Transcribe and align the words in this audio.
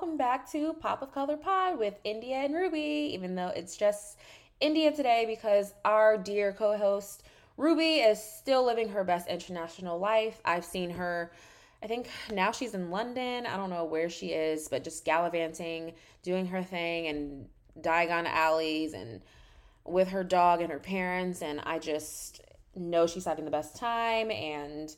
Welcome 0.00 0.16
back 0.16 0.50
to 0.52 0.72
Pop 0.72 1.02
of 1.02 1.12
Color 1.12 1.36
Pod 1.36 1.78
with 1.78 1.92
India 2.04 2.36
and 2.36 2.54
Ruby, 2.54 3.10
even 3.12 3.34
though 3.34 3.48
it's 3.48 3.76
just 3.76 4.16
India 4.58 4.90
today 4.90 5.26
because 5.28 5.74
our 5.84 6.16
dear 6.16 6.54
co 6.54 6.74
host 6.78 7.22
Ruby 7.58 7.96
is 7.96 8.18
still 8.18 8.64
living 8.64 8.88
her 8.88 9.04
best 9.04 9.28
international 9.28 9.98
life. 9.98 10.40
I've 10.42 10.64
seen 10.64 10.88
her, 10.88 11.32
I 11.82 11.86
think 11.86 12.08
now 12.32 12.50
she's 12.50 12.72
in 12.72 12.90
London. 12.90 13.44
I 13.44 13.58
don't 13.58 13.68
know 13.68 13.84
where 13.84 14.08
she 14.08 14.28
is, 14.28 14.68
but 14.68 14.84
just 14.84 15.04
gallivanting, 15.04 15.92
doing 16.22 16.46
her 16.46 16.62
thing, 16.62 17.08
and 17.08 17.46
Diagon 17.78 18.24
alleys 18.24 18.94
and 18.94 19.20
with 19.84 20.08
her 20.08 20.24
dog 20.24 20.62
and 20.62 20.72
her 20.72 20.78
parents. 20.78 21.42
And 21.42 21.60
I 21.64 21.78
just 21.78 22.40
know 22.74 23.06
she's 23.06 23.26
having 23.26 23.44
the 23.44 23.50
best 23.50 23.76
time. 23.76 24.30
And 24.30 24.96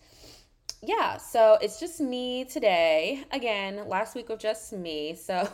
yeah, 0.82 1.16
so 1.16 1.59
it's 1.60 1.78
just 1.78 2.00
me 2.00 2.45
today. 2.45 3.24
Again, 3.30 3.88
last 3.88 4.16
week 4.16 4.28
was 4.28 4.41
just 4.41 4.72
me. 4.72 5.14
So 5.14 5.48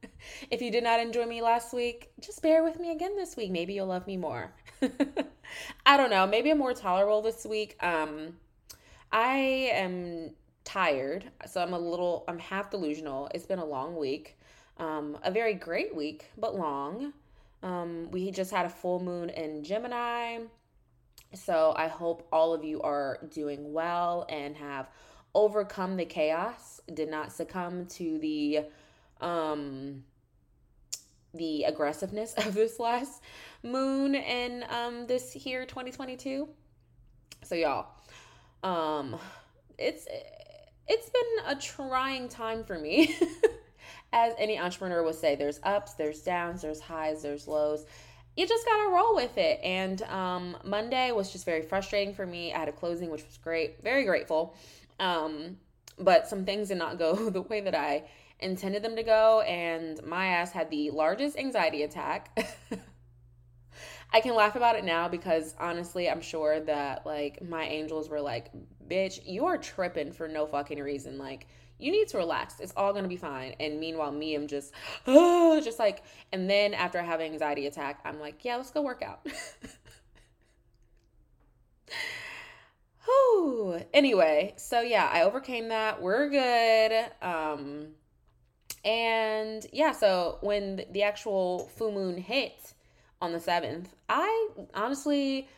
if 0.50 0.60
you 0.60 0.72
did 0.72 0.82
not 0.82 0.98
enjoy 0.98 1.24
me 1.24 1.40
last 1.40 1.72
week, 1.72 2.10
just 2.20 2.42
bear 2.42 2.64
with 2.64 2.80
me 2.80 2.90
again 2.90 3.14
this 3.16 3.36
week. 3.36 3.52
Maybe 3.52 3.74
you'll 3.74 3.86
love 3.86 4.08
me 4.08 4.16
more. 4.16 4.52
I 5.86 5.96
don't 5.96 6.10
know. 6.10 6.26
Maybe 6.26 6.50
I'm 6.50 6.58
more 6.58 6.74
tolerable 6.74 7.22
this 7.22 7.46
week. 7.46 7.76
Um, 7.80 8.36
I 9.12 9.70
am 9.72 10.32
tired, 10.64 11.30
so 11.46 11.62
I'm 11.62 11.72
a 11.72 11.78
little, 11.78 12.24
I'm 12.26 12.40
half 12.40 12.70
delusional. 12.70 13.30
It's 13.32 13.46
been 13.46 13.60
a 13.60 13.64
long 13.64 13.94
week, 13.94 14.36
um, 14.78 15.16
a 15.22 15.30
very 15.30 15.54
great 15.54 15.94
week, 15.94 16.32
but 16.36 16.56
long. 16.56 17.12
Um, 17.62 18.10
we 18.10 18.32
just 18.32 18.50
had 18.50 18.66
a 18.66 18.70
full 18.70 18.98
moon 18.98 19.30
in 19.30 19.62
Gemini. 19.62 20.40
So 21.36 21.74
I 21.76 21.88
hope 21.88 22.26
all 22.32 22.54
of 22.54 22.64
you 22.64 22.80
are 22.82 23.18
doing 23.30 23.72
well 23.72 24.26
and 24.28 24.56
have 24.56 24.88
overcome 25.34 25.96
the 25.96 26.04
chaos, 26.04 26.80
did 26.92 27.10
not 27.10 27.32
succumb 27.32 27.86
to 27.86 28.18
the 28.18 28.60
um 29.20 30.04
the 31.34 31.64
aggressiveness 31.64 32.34
of 32.38 32.54
this 32.54 32.80
last 32.80 33.22
moon 33.62 34.14
in 34.14 34.64
um 34.70 35.06
this 35.06 35.32
here 35.32 35.66
2022. 35.66 36.48
So 37.44 37.54
y'all, 37.54 37.86
um 38.62 39.16
it's 39.78 40.06
it's 40.88 41.10
been 41.10 41.46
a 41.46 41.60
trying 41.60 42.28
time 42.28 42.64
for 42.64 42.78
me. 42.78 43.14
As 44.12 44.32
any 44.38 44.58
entrepreneur 44.58 45.02
would 45.02 45.16
say, 45.16 45.34
there's 45.34 45.60
ups, 45.62 45.94
there's 45.94 46.22
downs, 46.22 46.62
there's 46.62 46.80
highs, 46.80 47.22
there's 47.22 47.46
lows 47.46 47.84
you 48.36 48.46
just 48.46 48.66
gotta 48.66 48.90
roll 48.90 49.14
with 49.14 49.36
it. 49.38 49.60
And 49.62 50.02
um, 50.02 50.56
Monday 50.64 51.10
was 51.12 51.32
just 51.32 51.44
very 51.44 51.62
frustrating 51.62 52.14
for 52.14 52.26
me. 52.26 52.52
I 52.52 52.58
had 52.58 52.68
a 52.68 52.72
closing, 52.72 53.10
which 53.10 53.24
was 53.24 53.38
great, 53.38 53.82
very 53.82 54.04
grateful. 54.04 54.54
Um, 55.00 55.56
but 55.98 56.28
some 56.28 56.44
things 56.44 56.68
did 56.68 56.78
not 56.78 56.98
go 56.98 57.30
the 57.30 57.42
way 57.42 57.60
that 57.62 57.74
I 57.74 58.04
intended 58.38 58.82
them 58.82 58.96
to 58.96 59.02
go, 59.02 59.40
and 59.40 60.02
my 60.04 60.26
ass 60.26 60.52
had 60.52 60.70
the 60.70 60.90
largest 60.90 61.38
anxiety 61.38 61.82
attack. 61.82 62.38
I 64.12 64.20
can 64.20 64.34
laugh 64.34 64.54
about 64.56 64.76
it 64.76 64.84
now 64.84 65.08
because 65.08 65.54
honestly, 65.58 66.08
I'm 66.08 66.20
sure 66.20 66.60
that 66.60 67.04
like 67.04 67.42
my 67.42 67.64
angels 67.64 68.08
were 68.08 68.20
like, 68.20 68.50
bitch, 68.86 69.20
you 69.26 69.46
are 69.46 69.58
tripping 69.58 70.12
for 70.12 70.28
no 70.28 70.46
fucking 70.46 70.80
reason. 70.80 71.18
Like, 71.18 71.48
you 71.78 71.92
need 71.92 72.08
to 72.08 72.18
relax. 72.18 72.60
It's 72.60 72.72
all 72.76 72.92
gonna 72.92 73.08
be 73.08 73.16
fine. 73.16 73.54
And 73.60 73.78
meanwhile, 73.80 74.12
me, 74.12 74.34
I'm 74.34 74.46
just, 74.46 74.72
oh, 75.06 75.60
just 75.64 75.78
like, 75.78 76.02
and 76.32 76.48
then 76.48 76.74
after 76.74 76.98
I 76.98 77.02
have 77.02 77.20
an 77.20 77.26
anxiety 77.32 77.66
attack, 77.66 78.00
I'm 78.04 78.20
like, 78.20 78.44
yeah, 78.44 78.56
let's 78.56 78.70
go 78.70 78.82
work 78.82 79.02
out. 79.02 79.26
Whew. 83.04 83.80
Anyway, 83.94 84.54
so 84.56 84.80
yeah, 84.80 85.08
I 85.12 85.22
overcame 85.22 85.68
that. 85.68 86.02
We're 86.02 86.28
good. 86.28 87.06
Um, 87.22 87.88
and 88.84 89.66
yeah, 89.72 89.92
so 89.92 90.38
when 90.40 90.84
the 90.92 91.02
actual 91.02 91.70
full 91.76 91.92
moon 91.92 92.18
hit 92.18 92.74
on 93.20 93.32
the 93.32 93.40
seventh, 93.40 93.94
I 94.08 94.48
honestly 94.74 95.48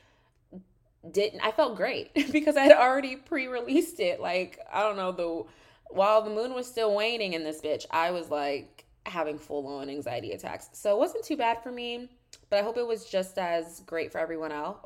didn't. 1.10 1.40
I 1.40 1.52
felt 1.52 1.76
great 1.76 2.12
because 2.32 2.56
I 2.56 2.62
had 2.62 2.72
already 2.72 3.16
pre-released 3.16 4.00
it. 4.00 4.20
Like 4.20 4.58
I 4.72 4.82
don't 4.82 4.96
know 4.96 5.12
the 5.12 5.44
while 5.90 6.22
the 6.22 6.30
moon 6.30 6.54
was 6.54 6.66
still 6.66 6.94
waning 6.94 7.32
in 7.32 7.44
this 7.44 7.60
bitch, 7.60 7.86
I 7.90 8.10
was 8.10 8.30
like 8.30 8.84
having 9.06 9.38
full 9.38 9.66
on 9.66 9.88
anxiety 9.88 10.32
attacks. 10.32 10.68
So 10.72 10.94
it 10.94 10.98
wasn't 10.98 11.24
too 11.24 11.36
bad 11.36 11.62
for 11.62 11.72
me, 11.72 12.08
but 12.50 12.58
I 12.58 12.62
hope 12.62 12.76
it 12.76 12.86
was 12.86 13.06
just 13.06 13.38
as 13.38 13.80
great 13.80 14.12
for 14.12 14.18
everyone 14.18 14.52
else. 14.52 14.78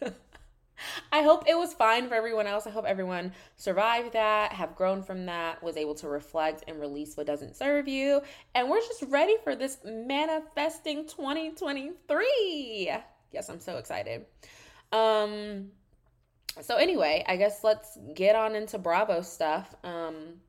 I 1.12 1.22
hope 1.22 1.44
it 1.46 1.56
was 1.56 1.72
fine 1.72 2.08
for 2.08 2.14
everyone 2.14 2.46
else. 2.48 2.66
I 2.66 2.70
hope 2.70 2.84
everyone 2.86 3.32
survived 3.56 4.14
that, 4.14 4.52
have 4.52 4.74
grown 4.74 5.02
from 5.02 5.26
that, 5.26 5.62
was 5.62 5.76
able 5.76 5.94
to 5.96 6.08
reflect 6.08 6.64
and 6.66 6.80
release 6.80 7.16
what 7.16 7.26
doesn't 7.26 7.56
serve 7.56 7.86
you. 7.86 8.20
And 8.54 8.68
we're 8.68 8.80
just 8.80 9.04
ready 9.08 9.36
for 9.44 9.54
this 9.54 9.78
manifesting 9.84 11.06
2023. 11.06 12.90
Yes, 13.30 13.48
I'm 13.48 13.60
so 13.60 13.76
excited. 13.76 14.26
Um 14.90 15.70
so 16.60 16.76
anyway, 16.76 17.24
I 17.26 17.36
guess 17.36 17.64
let's 17.64 17.98
get 18.14 18.36
on 18.36 18.54
into 18.54 18.78
Bravo 18.78 19.22
stuff. 19.22 19.74
Um 19.84 20.40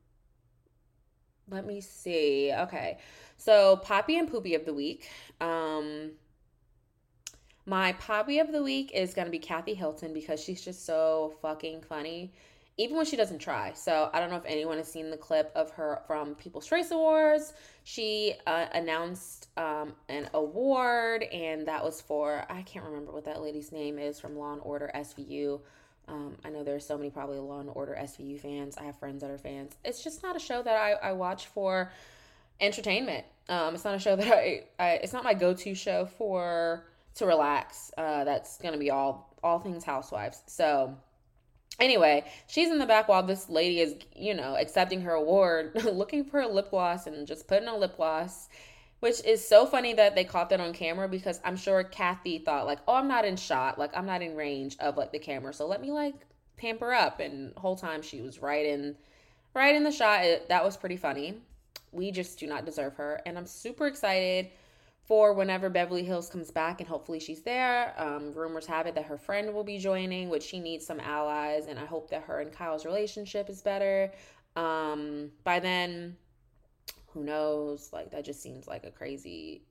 let 1.48 1.66
me 1.66 1.80
see. 1.80 2.52
Okay. 2.52 2.98
So 3.36 3.76
Poppy 3.76 4.18
and 4.18 4.30
Poopy 4.30 4.54
of 4.54 4.64
the 4.64 4.74
week. 4.74 5.08
Um 5.40 6.12
my 7.66 7.92
Poppy 7.94 8.38
of 8.40 8.52
the 8.52 8.62
week 8.62 8.92
is 8.92 9.14
going 9.14 9.24
to 9.24 9.30
be 9.30 9.38
Kathy 9.38 9.72
Hilton 9.72 10.12
because 10.12 10.42
she's 10.42 10.62
just 10.62 10.84
so 10.84 11.34
fucking 11.40 11.80
funny 11.80 12.34
even 12.76 12.96
when 12.96 13.06
she 13.06 13.16
doesn't 13.16 13.38
try. 13.38 13.72
So 13.72 14.10
I 14.12 14.20
don't 14.20 14.30
know 14.30 14.36
if 14.36 14.44
anyone 14.46 14.78
has 14.78 14.90
seen 14.90 15.10
the 15.10 15.16
clip 15.16 15.52
of 15.54 15.70
her 15.72 16.00
from 16.06 16.34
People's 16.34 16.66
Choice 16.66 16.90
Awards. 16.90 17.54
She 17.84 18.34
uh, 18.46 18.66
announced 18.72 19.48
um, 19.56 19.94
an 20.08 20.28
award, 20.34 21.22
and 21.24 21.66
that 21.68 21.84
was 21.84 22.00
for 22.00 22.44
I 22.48 22.62
can't 22.62 22.84
remember 22.84 23.12
what 23.12 23.24
that 23.26 23.42
lady's 23.42 23.70
name 23.70 23.98
is 23.98 24.18
from 24.18 24.36
Law 24.36 24.52
and 24.52 24.62
Order 24.62 24.90
SVU. 24.94 25.60
Um, 26.08 26.36
I 26.44 26.50
know 26.50 26.62
there's 26.62 26.86
so 26.86 26.96
many 26.96 27.10
probably 27.10 27.38
Law 27.38 27.60
and 27.60 27.70
Order 27.72 27.96
SVU 27.98 28.38
fans. 28.38 28.76
I 28.76 28.84
have 28.84 28.98
friends 28.98 29.22
that 29.22 29.30
are 29.30 29.38
fans. 29.38 29.72
It's 29.84 30.02
just 30.02 30.22
not 30.22 30.36
a 30.36 30.38
show 30.38 30.62
that 30.62 30.76
I, 30.76 30.92
I 30.92 31.12
watch 31.12 31.46
for 31.46 31.90
entertainment. 32.60 33.24
Um, 33.48 33.74
it's 33.74 33.84
not 33.84 33.94
a 33.94 33.98
show 33.98 34.16
that 34.16 34.26
I, 34.26 34.64
I 34.78 34.88
it's 34.94 35.12
not 35.12 35.24
my 35.24 35.34
go-to 35.34 35.74
show 35.74 36.06
for 36.06 36.86
to 37.16 37.26
relax. 37.26 37.90
Uh, 37.96 38.24
that's 38.24 38.58
gonna 38.58 38.78
be 38.78 38.90
all 38.90 39.34
all 39.42 39.58
things 39.58 39.84
housewives. 39.84 40.42
So 40.46 40.96
anyway, 41.80 42.24
she's 42.46 42.70
in 42.70 42.78
the 42.78 42.86
back 42.86 43.08
while 43.08 43.22
this 43.22 43.48
lady 43.48 43.80
is, 43.80 43.96
you 44.14 44.34
know, 44.34 44.56
accepting 44.56 45.02
her 45.02 45.12
award, 45.12 45.72
looking 45.84 46.24
for 46.24 46.40
a 46.40 46.48
lip 46.48 46.70
gloss 46.70 47.06
and 47.06 47.26
just 47.26 47.46
putting 47.46 47.68
a 47.68 47.76
lip 47.76 47.96
gloss 47.96 48.48
which 49.04 49.22
is 49.26 49.46
so 49.46 49.66
funny 49.66 49.92
that 49.92 50.14
they 50.14 50.24
caught 50.24 50.48
that 50.48 50.62
on 50.62 50.72
camera 50.72 51.06
because 51.06 51.38
I'm 51.44 51.58
sure 51.58 51.84
Kathy 51.84 52.38
thought 52.38 52.64
like, 52.64 52.78
oh, 52.88 52.94
I'm 52.94 53.06
not 53.06 53.26
in 53.26 53.36
shot, 53.36 53.78
like 53.78 53.94
I'm 53.94 54.06
not 54.06 54.22
in 54.22 54.34
range 54.34 54.78
of 54.80 54.96
like 54.96 55.12
the 55.12 55.18
camera, 55.18 55.52
so 55.52 55.66
let 55.66 55.82
me 55.82 55.90
like 55.90 56.14
pamper 56.56 56.90
up. 56.90 57.20
And 57.20 57.52
whole 57.58 57.76
time 57.76 58.00
she 58.00 58.22
was 58.22 58.40
right 58.40 58.64
in, 58.64 58.96
right 59.52 59.76
in 59.76 59.84
the 59.84 59.92
shot. 59.92 60.24
It, 60.24 60.48
that 60.48 60.64
was 60.64 60.78
pretty 60.78 60.96
funny. 60.96 61.34
We 61.92 62.12
just 62.12 62.38
do 62.38 62.46
not 62.46 62.64
deserve 62.64 62.94
her, 62.94 63.20
and 63.26 63.36
I'm 63.36 63.44
super 63.44 63.86
excited 63.88 64.48
for 65.02 65.34
whenever 65.34 65.68
Beverly 65.68 66.04
Hills 66.04 66.30
comes 66.30 66.50
back, 66.50 66.80
and 66.80 66.88
hopefully 66.88 67.20
she's 67.20 67.42
there. 67.42 67.92
Um, 67.98 68.32
rumors 68.32 68.64
have 68.64 68.86
it 68.86 68.94
that 68.94 69.04
her 69.04 69.18
friend 69.18 69.52
will 69.52 69.64
be 69.64 69.76
joining, 69.76 70.30
which 70.30 70.44
she 70.44 70.60
needs 70.60 70.86
some 70.86 71.00
allies, 71.00 71.66
and 71.66 71.78
I 71.78 71.84
hope 71.84 72.08
that 72.08 72.22
her 72.22 72.40
and 72.40 72.50
Kyle's 72.50 72.86
relationship 72.86 73.50
is 73.50 73.60
better. 73.60 74.12
Um, 74.56 75.30
by 75.42 75.60
then, 75.60 76.16
who 77.14 77.24
knows? 77.24 77.90
Like 77.92 78.10
that 78.10 78.24
just 78.24 78.42
seems 78.42 78.66
like 78.66 78.84
a 78.84 78.90
crazy 78.90 79.62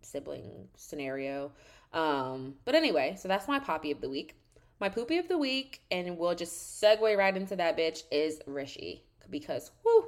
sibling 0.00 0.68
scenario. 0.76 1.52
Um, 1.92 2.54
but 2.64 2.74
anyway, 2.74 3.16
so 3.18 3.28
that's 3.28 3.48
my 3.48 3.58
poppy 3.58 3.90
of 3.90 4.00
the 4.00 4.08
week. 4.08 4.36
My 4.80 4.88
poopy 4.88 5.18
of 5.18 5.28
the 5.28 5.38
week, 5.38 5.82
and 5.90 6.16
we'll 6.18 6.34
just 6.34 6.82
segue 6.82 7.16
right 7.16 7.36
into 7.36 7.56
that 7.56 7.76
bitch, 7.76 8.04
is 8.10 8.40
Rishi. 8.46 9.04
Because 9.28 9.70
whoo. 9.84 10.06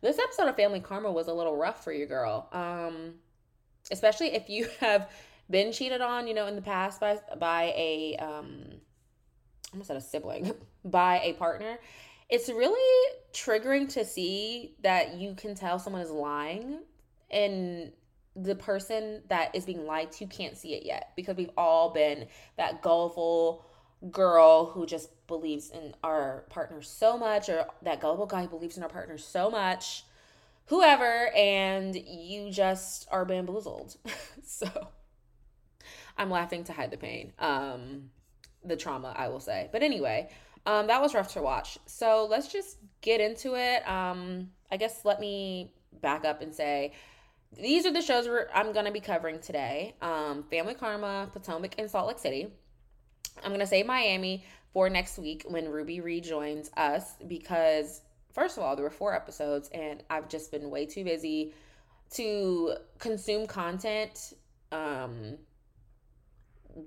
This 0.00 0.18
episode 0.18 0.48
of 0.48 0.56
Family 0.56 0.80
Karma 0.80 1.12
was 1.12 1.28
a 1.28 1.32
little 1.32 1.56
rough 1.56 1.84
for 1.84 1.92
you, 1.92 2.06
girl. 2.06 2.48
Um, 2.52 3.14
especially 3.90 4.34
if 4.34 4.48
you 4.48 4.68
have 4.80 5.10
been 5.50 5.72
cheated 5.72 6.00
on, 6.00 6.26
you 6.26 6.34
know, 6.34 6.46
in 6.46 6.56
the 6.56 6.62
past 6.62 7.00
by 7.00 7.18
by 7.38 7.72
a 7.76 8.16
um 8.16 8.64
almost 9.72 9.88
said 9.88 9.96
a 9.96 10.00
sibling, 10.00 10.52
by 10.84 11.20
a 11.20 11.32
partner 11.34 11.78
it's 12.32 12.48
really 12.48 13.12
triggering 13.34 13.86
to 13.92 14.06
see 14.06 14.74
that 14.82 15.14
you 15.16 15.34
can 15.34 15.54
tell 15.54 15.78
someone 15.78 16.00
is 16.00 16.10
lying 16.10 16.78
and 17.30 17.92
the 18.34 18.54
person 18.54 19.20
that 19.28 19.54
is 19.54 19.66
being 19.66 19.84
lied 19.84 20.10
to 20.10 20.26
can't 20.26 20.56
see 20.56 20.72
it 20.72 20.86
yet 20.86 21.12
because 21.14 21.36
we've 21.36 21.50
all 21.58 21.90
been 21.90 22.26
that 22.56 22.80
gullible 22.80 23.66
girl 24.10 24.64
who 24.64 24.86
just 24.86 25.10
believes 25.26 25.70
in 25.70 25.94
our 26.02 26.46
partner 26.48 26.80
so 26.80 27.18
much 27.18 27.50
or 27.50 27.66
that 27.82 28.00
gullible 28.00 28.24
guy 28.24 28.42
who 28.42 28.48
believes 28.48 28.78
in 28.78 28.82
our 28.82 28.88
partner 28.88 29.18
so 29.18 29.50
much 29.50 30.04
whoever 30.66 31.30
and 31.36 31.94
you 31.94 32.50
just 32.50 33.06
are 33.12 33.24
bamboozled. 33.26 33.96
So 34.44 34.88
i'm 36.16 36.30
laughing 36.30 36.64
to 36.64 36.72
hide 36.72 36.90
the 36.90 36.96
pain. 36.96 37.32
Um 37.38 38.10
the 38.64 38.76
trauma 38.76 39.12
i 39.16 39.28
will 39.28 39.40
say. 39.40 39.68
But 39.70 39.82
anyway 39.82 40.30
um 40.66 40.86
that 40.86 41.00
was 41.00 41.14
rough 41.14 41.32
to 41.34 41.42
watch. 41.42 41.78
So 41.86 42.26
let's 42.30 42.48
just 42.48 42.78
get 43.00 43.20
into 43.20 43.54
it. 43.54 43.86
Um 43.88 44.50
i 44.70 44.76
guess 44.76 45.04
let 45.04 45.20
me 45.20 45.72
back 46.00 46.24
up 46.24 46.40
and 46.40 46.54
say 46.54 46.92
these 47.60 47.84
are 47.86 47.92
the 47.92 48.00
shows 48.00 48.28
I'm 48.54 48.72
going 48.72 48.86
to 48.86 48.92
be 48.92 49.00
covering 49.00 49.38
today. 49.38 49.94
Um, 50.00 50.44
Family 50.44 50.74
Karma, 50.74 51.28
Potomac, 51.32 51.74
and 51.78 51.90
Salt 51.90 52.08
Lake 52.08 52.18
City. 52.18 52.48
I'm 53.42 53.50
going 53.50 53.60
to 53.60 53.66
say 53.66 53.82
Miami 53.82 54.44
for 54.72 54.88
next 54.88 55.18
week 55.18 55.44
when 55.46 55.68
Ruby 55.68 56.00
rejoins 56.00 56.70
us 56.76 57.14
because, 57.28 58.00
first 58.32 58.56
of 58.56 58.62
all, 58.62 58.74
there 58.74 58.84
were 58.84 58.90
four 58.90 59.14
episodes 59.14 59.68
and 59.72 60.02
I've 60.08 60.28
just 60.28 60.50
been 60.50 60.70
way 60.70 60.86
too 60.86 61.04
busy 61.04 61.52
to 62.12 62.76
consume 62.98 63.46
content. 63.46 64.34
Um, 64.70 65.36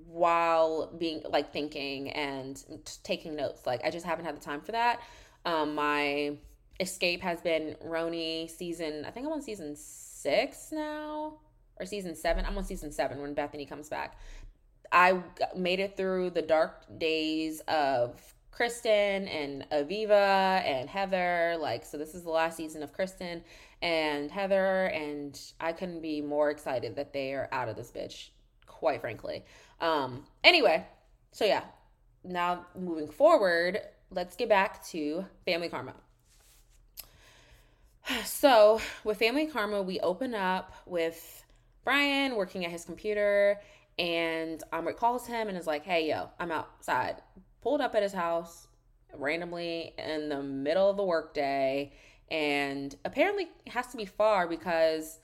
while 0.06 0.92
being 0.98 1.22
like 1.28 1.52
thinking 1.52 2.10
and 2.10 2.62
taking 3.02 3.36
notes. 3.36 3.66
Like, 3.66 3.84
I 3.84 3.90
just 3.90 4.06
haven't 4.06 4.24
had 4.24 4.36
the 4.36 4.40
time 4.40 4.60
for 4.60 4.72
that. 4.72 5.00
Um, 5.44 5.74
my 5.74 6.36
escape 6.80 7.22
has 7.22 7.40
been 7.40 7.76
RHONY 7.84 8.50
season, 8.50 9.04
I 9.04 9.10
think 9.10 9.26
I'm 9.26 9.32
on 9.32 9.42
season 9.42 9.74
six 9.76 10.72
now 10.72 11.38
or 11.78 11.86
season 11.86 12.14
seven. 12.14 12.44
I'm 12.44 12.56
on 12.56 12.64
season 12.64 12.92
seven 12.92 13.20
when 13.20 13.34
Bethenny 13.34 13.68
comes 13.68 13.88
back. 13.88 14.18
I 14.92 15.20
made 15.56 15.80
it 15.80 15.96
through 15.96 16.30
the 16.30 16.42
dark 16.42 16.84
days 16.98 17.60
of 17.68 18.20
Kristen 18.50 19.28
and 19.28 19.66
Aviva 19.70 20.62
and 20.64 20.88
Heather. 20.88 21.56
Like, 21.60 21.84
so 21.84 21.98
this 21.98 22.14
is 22.14 22.22
the 22.22 22.30
last 22.30 22.56
season 22.56 22.82
of 22.82 22.92
Kristen 22.92 23.42
and 23.82 24.30
Heather, 24.30 24.86
and 24.86 25.38
I 25.60 25.72
couldn't 25.72 26.00
be 26.00 26.22
more 26.22 26.50
excited 26.50 26.96
that 26.96 27.12
they 27.12 27.34
are 27.34 27.48
out 27.52 27.68
of 27.68 27.76
this 27.76 27.90
bitch, 27.90 28.30
quite 28.66 29.00
frankly. 29.00 29.44
Um, 29.80 30.24
anyway, 30.42 30.86
so 31.32 31.44
yeah, 31.44 31.64
now 32.24 32.66
moving 32.78 33.08
forward, 33.08 33.80
let's 34.10 34.36
get 34.36 34.48
back 34.48 34.84
to 34.88 35.24
Family 35.44 35.68
Karma. 35.68 35.94
So, 38.24 38.80
with 39.02 39.18
Family 39.18 39.46
Karma, 39.46 39.82
we 39.82 39.98
open 39.98 40.32
up 40.32 40.72
with 40.86 41.44
Brian 41.82 42.36
working 42.36 42.64
at 42.64 42.70
his 42.70 42.84
computer, 42.84 43.60
and 43.98 44.62
Amrit 44.72 44.96
calls 44.96 45.26
him 45.26 45.48
and 45.48 45.58
is 45.58 45.66
like, 45.66 45.84
Hey, 45.84 46.08
yo, 46.08 46.30
I'm 46.38 46.52
outside. 46.52 47.16
Pulled 47.62 47.80
up 47.80 47.94
at 47.94 48.02
his 48.02 48.12
house 48.12 48.68
randomly 49.12 49.94
in 49.98 50.28
the 50.28 50.42
middle 50.42 50.88
of 50.88 50.96
the 50.96 51.04
workday, 51.04 51.92
and 52.30 52.94
apparently 53.04 53.48
has 53.68 53.88
to 53.88 53.96
be 53.96 54.04
far 54.04 54.46
because 54.46 55.18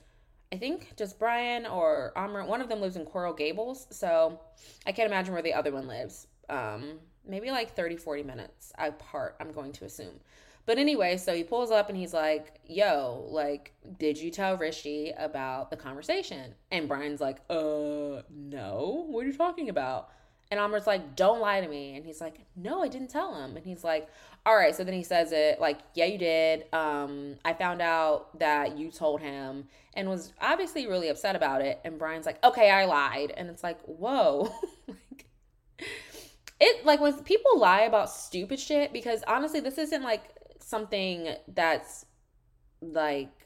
I 0.52 0.56
think 0.58 0.94
just 0.96 1.19
Brian 1.19 1.64
or 1.64 2.12
Amrit, 2.14 2.46
one 2.46 2.60
of 2.60 2.69
them 2.69 2.82
lives 2.82 2.96
in 2.96 3.06
Coral 3.06 3.32
Gables, 3.32 3.87
so 3.90 4.38
I 4.87 4.93
can't 4.93 5.06
imagine 5.06 5.32
where 5.32 5.43
the 5.43 5.54
other 5.54 5.72
one 5.72 5.88
lives. 5.88 6.26
Um, 6.50 6.99
maybe 7.26 7.50
like 7.50 7.75
30, 7.75 7.96
40 7.96 8.22
minutes 8.22 8.70
apart, 8.78 9.37
I'm 9.40 9.50
going 9.52 9.72
to 9.72 9.87
assume. 9.87 10.20
But 10.66 10.78
anyway, 10.78 11.16
so 11.16 11.34
he 11.34 11.43
pulls 11.43 11.70
up 11.70 11.88
and 11.88 11.96
he's 11.96 12.12
like, 12.12 12.60
Yo, 12.66 13.26
like, 13.31 13.72
did 13.99 14.19
you 14.19 14.31
tell 14.31 14.56
Rishi 14.56 15.12
about 15.16 15.70
the 15.70 15.76
conversation? 15.76 16.55
And 16.70 16.87
Brian's 16.87 17.20
like, 17.20 17.38
Uh, 17.50 18.22
no. 18.31 19.06
What 19.08 19.25
are 19.25 19.28
you 19.28 19.37
talking 19.37 19.70
about? 19.70 20.10
And 20.52 20.60
Amrit's 20.60 20.87
like, 20.87 21.16
Don't 21.16 21.40
lie 21.40 21.62
to 21.62 21.66
me. 21.66 21.96
And 21.96 22.04
he's 22.04 22.20
like, 22.20 22.40
No, 22.54 22.82
I 22.82 22.88
didn't 22.88 23.08
tell 23.08 23.34
him. 23.34 23.56
And 23.56 23.64
he's 23.64 23.82
like, 23.82 24.06
All 24.44 24.54
right. 24.54 24.76
So 24.76 24.84
then 24.84 24.93
he 24.93 25.02
says 25.02 25.32
it 25.32 25.58
like, 25.58 25.78
Yeah, 25.94 26.04
you 26.04 26.19
did. 26.19 26.66
Um, 26.75 27.37
I 27.43 27.54
found 27.54 27.81
out 27.81 28.38
that 28.38 28.76
you 28.76 28.90
told 28.90 29.22
him 29.22 29.69
and 29.94 30.10
was 30.10 30.34
obviously 30.43 30.87
really 30.87 31.08
upset 31.08 31.37
about 31.37 31.62
it. 31.62 31.81
And 31.87 31.99
Brian's 31.99 32.26
like, 32.26 32.44
Okay, 32.44 32.70
I 32.70 32.84
lied. 32.84 33.32
And 33.34 33.49
it's 33.49 33.62
like, 33.62 33.81
Whoa. 33.84 34.52
like, 34.88 35.25
it 36.60 36.84
like 36.84 37.00
when 37.00 37.14
people 37.22 37.58
lie 37.58 37.82
about 37.82 38.10
stupid 38.10 38.60
shit 38.60 38.93
because 38.93 39.25
honestly 39.26 39.60
this 39.60 39.78
isn't 39.78 40.02
like 40.02 40.22
something 40.60 41.34
that's 41.48 42.05
like 42.82 43.42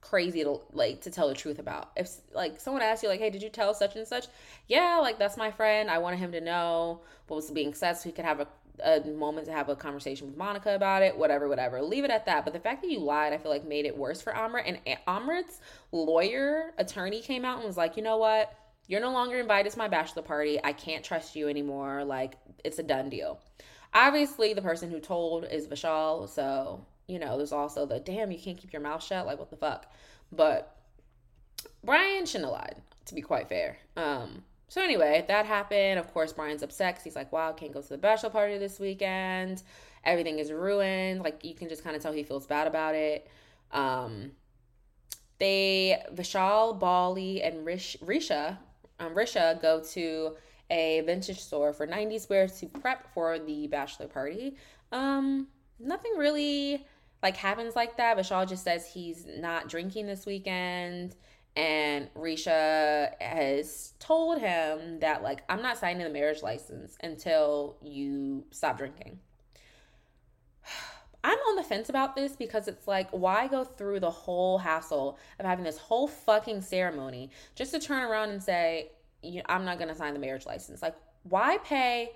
crazy 0.00 0.42
to 0.44 0.60
like 0.72 1.00
to 1.02 1.10
tell 1.10 1.28
the 1.28 1.34
truth 1.34 1.58
about. 1.58 1.90
If 1.96 2.10
like 2.32 2.60
someone 2.60 2.82
asks 2.82 3.02
you 3.02 3.08
like, 3.08 3.20
"Hey, 3.20 3.30
did 3.30 3.42
you 3.42 3.50
tell 3.50 3.74
such 3.74 3.96
and 3.96 4.06
such?" 4.06 4.26
Yeah, 4.66 4.98
like 5.00 5.18
that's 5.18 5.36
my 5.36 5.50
friend. 5.50 5.90
I 5.90 5.98
wanted 5.98 6.18
him 6.18 6.32
to 6.32 6.40
know 6.40 7.00
what 7.26 7.36
was 7.36 7.50
being 7.50 7.74
said 7.74 7.94
so 7.94 8.08
he 8.08 8.12
could 8.12 8.24
have 8.24 8.40
a 8.40 8.48
a 8.84 9.00
moment 9.00 9.46
to 9.46 9.52
have 9.52 9.68
a 9.68 9.76
conversation 9.76 10.26
with 10.26 10.36
Monica 10.36 10.74
about 10.74 11.02
it, 11.02 11.16
whatever, 11.16 11.48
whatever. 11.48 11.82
Leave 11.82 12.04
it 12.04 12.10
at 12.10 12.26
that. 12.26 12.44
But 12.44 12.52
the 12.52 12.60
fact 12.60 12.82
that 12.82 12.90
you 12.90 13.00
lied, 13.00 13.32
I 13.32 13.38
feel 13.38 13.50
like 13.50 13.64
made 13.64 13.86
it 13.86 13.96
worse 13.96 14.22
for 14.22 14.32
Amrit. 14.32 14.64
And 14.66 14.78
Amrit's 15.06 15.60
lawyer, 15.92 16.72
attorney 16.78 17.20
came 17.20 17.44
out 17.44 17.58
and 17.58 17.66
was 17.66 17.76
like, 17.76 17.96
you 17.96 18.02
know 18.02 18.18
what? 18.18 18.52
You're 18.86 19.00
no 19.00 19.12
longer 19.12 19.38
invited 19.38 19.72
to 19.72 19.78
my 19.78 19.88
bachelor 19.88 20.22
party. 20.22 20.58
I 20.62 20.72
can't 20.72 21.04
trust 21.04 21.36
you 21.36 21.48
anymore. 21.48 22.04
Like, 22.04 22.36
it's 22.64 22.78
a 22.78 22.82
done 22.82 23.10
deal. 23.10 23.40
Obviously, 23.92 24.54
the 24.54 24.62
person 24.62 24.90
who 24.90 25.00
told 25.00 25.44
is 25.44 25.66
Vishal, 25.66 26.28
so 26.28 26.84
you 27.08 27.18
know, 27.18 27.36
there's 27.36 27.52
also 27.52 27.86
the 27.86 27.98
damn, 27.98 28.30
you 28.30 28.38
can't 28.38 28.56
keep 28.56 28.72
your 28.72 28.82
mouth 28.82 29.02
shut. 29.02 29.26
Like, 29.26 29.38
what 29.38 29.50
the 29.50 29.56
fuck? 29.56 29.92
But 30.30 30.76
Brian 31.82 32.26
shouldn't 32.26 32.50
have 32.50 32.60
lied, 32.60 32.76
to 33.06 33.14
be 33.14 33.22
quite 33.22 33.48
fair. 33.48 33.78
Um, 33.96 34.44
so 34.68 34.82
anyway, 34.82 35.24
that 35.28 35.46
happened. 35.46 35.98
Of 35.98 36.12
course, 36.12 36.32
Brian's 36.32 36.62
upset 36.62 37.00
he's 37.02 37.16
like, 37.16 37.32
wow, 37.32 37.52
can't 37.52 37.72
go 37.72 37.80
to 37.80 37.88
the 37.88 37.98
bachelor 37.98 38.30
party 38.30 38.58
this 38.58 38.78
weekend. 38.78 39.62
Everything 40.04 40.38
is 40.38 40.52
ruined. 40.52 41.22
Like, 41.22 41.44
you 41.44 41.54
can 41.54 41.68
just 41.68 41.82
kind 41.82 41.96
of 41.96 42.02
tell 42.02 42.12
he 42.12 42.22
feels 42.22 42.46
bad 42.46 42.66
about 42.66 42.94
it. 42.94 43.28
Um, 43.72 44.32
they, 45.38 46.02
Vishal, 46.14 46.78
Bali, 46.78 47.42
and 47.42 47.64
Rish, 47.64 47.96
Richa, 48.04 48.58
um, 49.00 49.14
Richa 49.14 49.60
go 49.62 49.80
to 49.92 50.36
a 50.70 51.00
vintage 51.02 51.40
store 51.40 51.72
for 51.72 51.86
90s 51.86 52.28
wear 52.28 52.46
to 52.46 52.66
prep 52.66 53.12
for 53.14 53.38
the 53.38 53.66
bachelor 53.68 54.06
party. 54.06 54.56
Um, 54.92 55.48
nothing 55.78 56.12
really 56.16 56.86
like 57.22 57.36
happens 57.36 57.74
like 57.74 57.96
that. 57.96 58.16
Vishal 58.16 58.48
just 58.48 58.64
says 58.64 58.86
he's 58.86 59.26
not 59.26 59.68
drinking 59.68 60.06
this 60.06 60.26
weekend. 60.26 61.16
And 61.56 62.08
Richa 62.14 63.20
has 63.20 63.94
told 63.98 64.38
him 64.38 65.00
that, 65.00 65.24
like, 65.24 65.42
I'm 65.48 65.60
not 65.60 65.76
signing 65.76 66.04
the 66.04 66.10
marriage 66.10 66.40
license 66.40 66.96
until 67.02 67.76
you 67.82 68.44
stop 68.52 68.78
drinking. 68.78 69.18
I'm 71.24 71.36
on 71.36 71.56
the 71.56 71.64
fence 71.64 71.88
about 71.88 72.14
this 72.14 72.36
because 72.36 72.68
it's 72.68 72.86
like, 72.86 73.10
why 73.10 73.48
go 73.48 73.64
through 73.64 73.98
the 73.98 74.10
whole 74.10 74.58
hassle 74.58 75.18
of 75.40 75.46
having 75.46 75.64
this 75.64 75.78
whole 75.78 76.06
fucking 76.06 76.60
ceremony 76.60 77.30
just 77.56 77.72
to 77.72 77.80
turn 77.80 78.04
around 78.04 78.30
and 78.30 78.40
say, 78.40 78.92
I'm 79.46 79.64
not 79.64 79.78
going 79.78 79.88
to 79.88 79.96
sign 79.96 80.14
the 80.14 80.20
marriage 80.20 80.46
license. 80.46 80.80
Like, 80.80 80.94
why 81.24 81.58
pay 81.58 82.12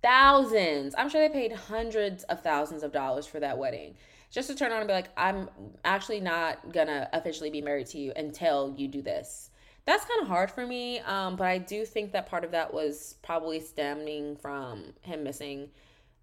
thousands? 0.00 0.94
I'm 0.96 1.08
sure 1.08 1.20
they 1.26 1.34
paid 1.34 1.52
hundreds 1.52 2.22
of 2.24 2.40
thousands 2.40 2.84
of 2.84 2.92
dollars 2.92 3.26
for 3.26 3.40
that 3.40 3.58
wedding 3.58 3.96
just 4.30 4.48
to 4.48 4.54
turn 4.54 4.70
around 4.70 4.80
and 4.80 4.88
be 4.88 4.94
like, 4.94 5.10
I'm 5.16 5.48
actually 5.84 6.20
not 6.20 6.72
to 6.72 7.08
officially 7.12 7.50
be 7.50 7.60
married 7.60 7.86
to 7.88 7.98
you 7.98 8.12
until 8.16 8.74
you 8.76 8.88
do 8.88 9.02
this. 9.02 9.50
That's 9.86 10.04
kind 10.04 10.22
of 10.22 10.28
hard 10.28 10.50
for 10.50 10.66
me, 10.66 11.00
um, 11.00 11.36
but 11.36 11.46
I 11.46 11.58
do 11.58 11.84
think 11.84 12.12
that 12.12 12.28
part 12.28 12.44
of 12.44 12.52
that 12.52 12.72
was 12.72 13.16
probably 13.22 13.60
stemming 13.60 14.36
from 14.36 14.92
him 15.00 15.24
missing 15.24 15.70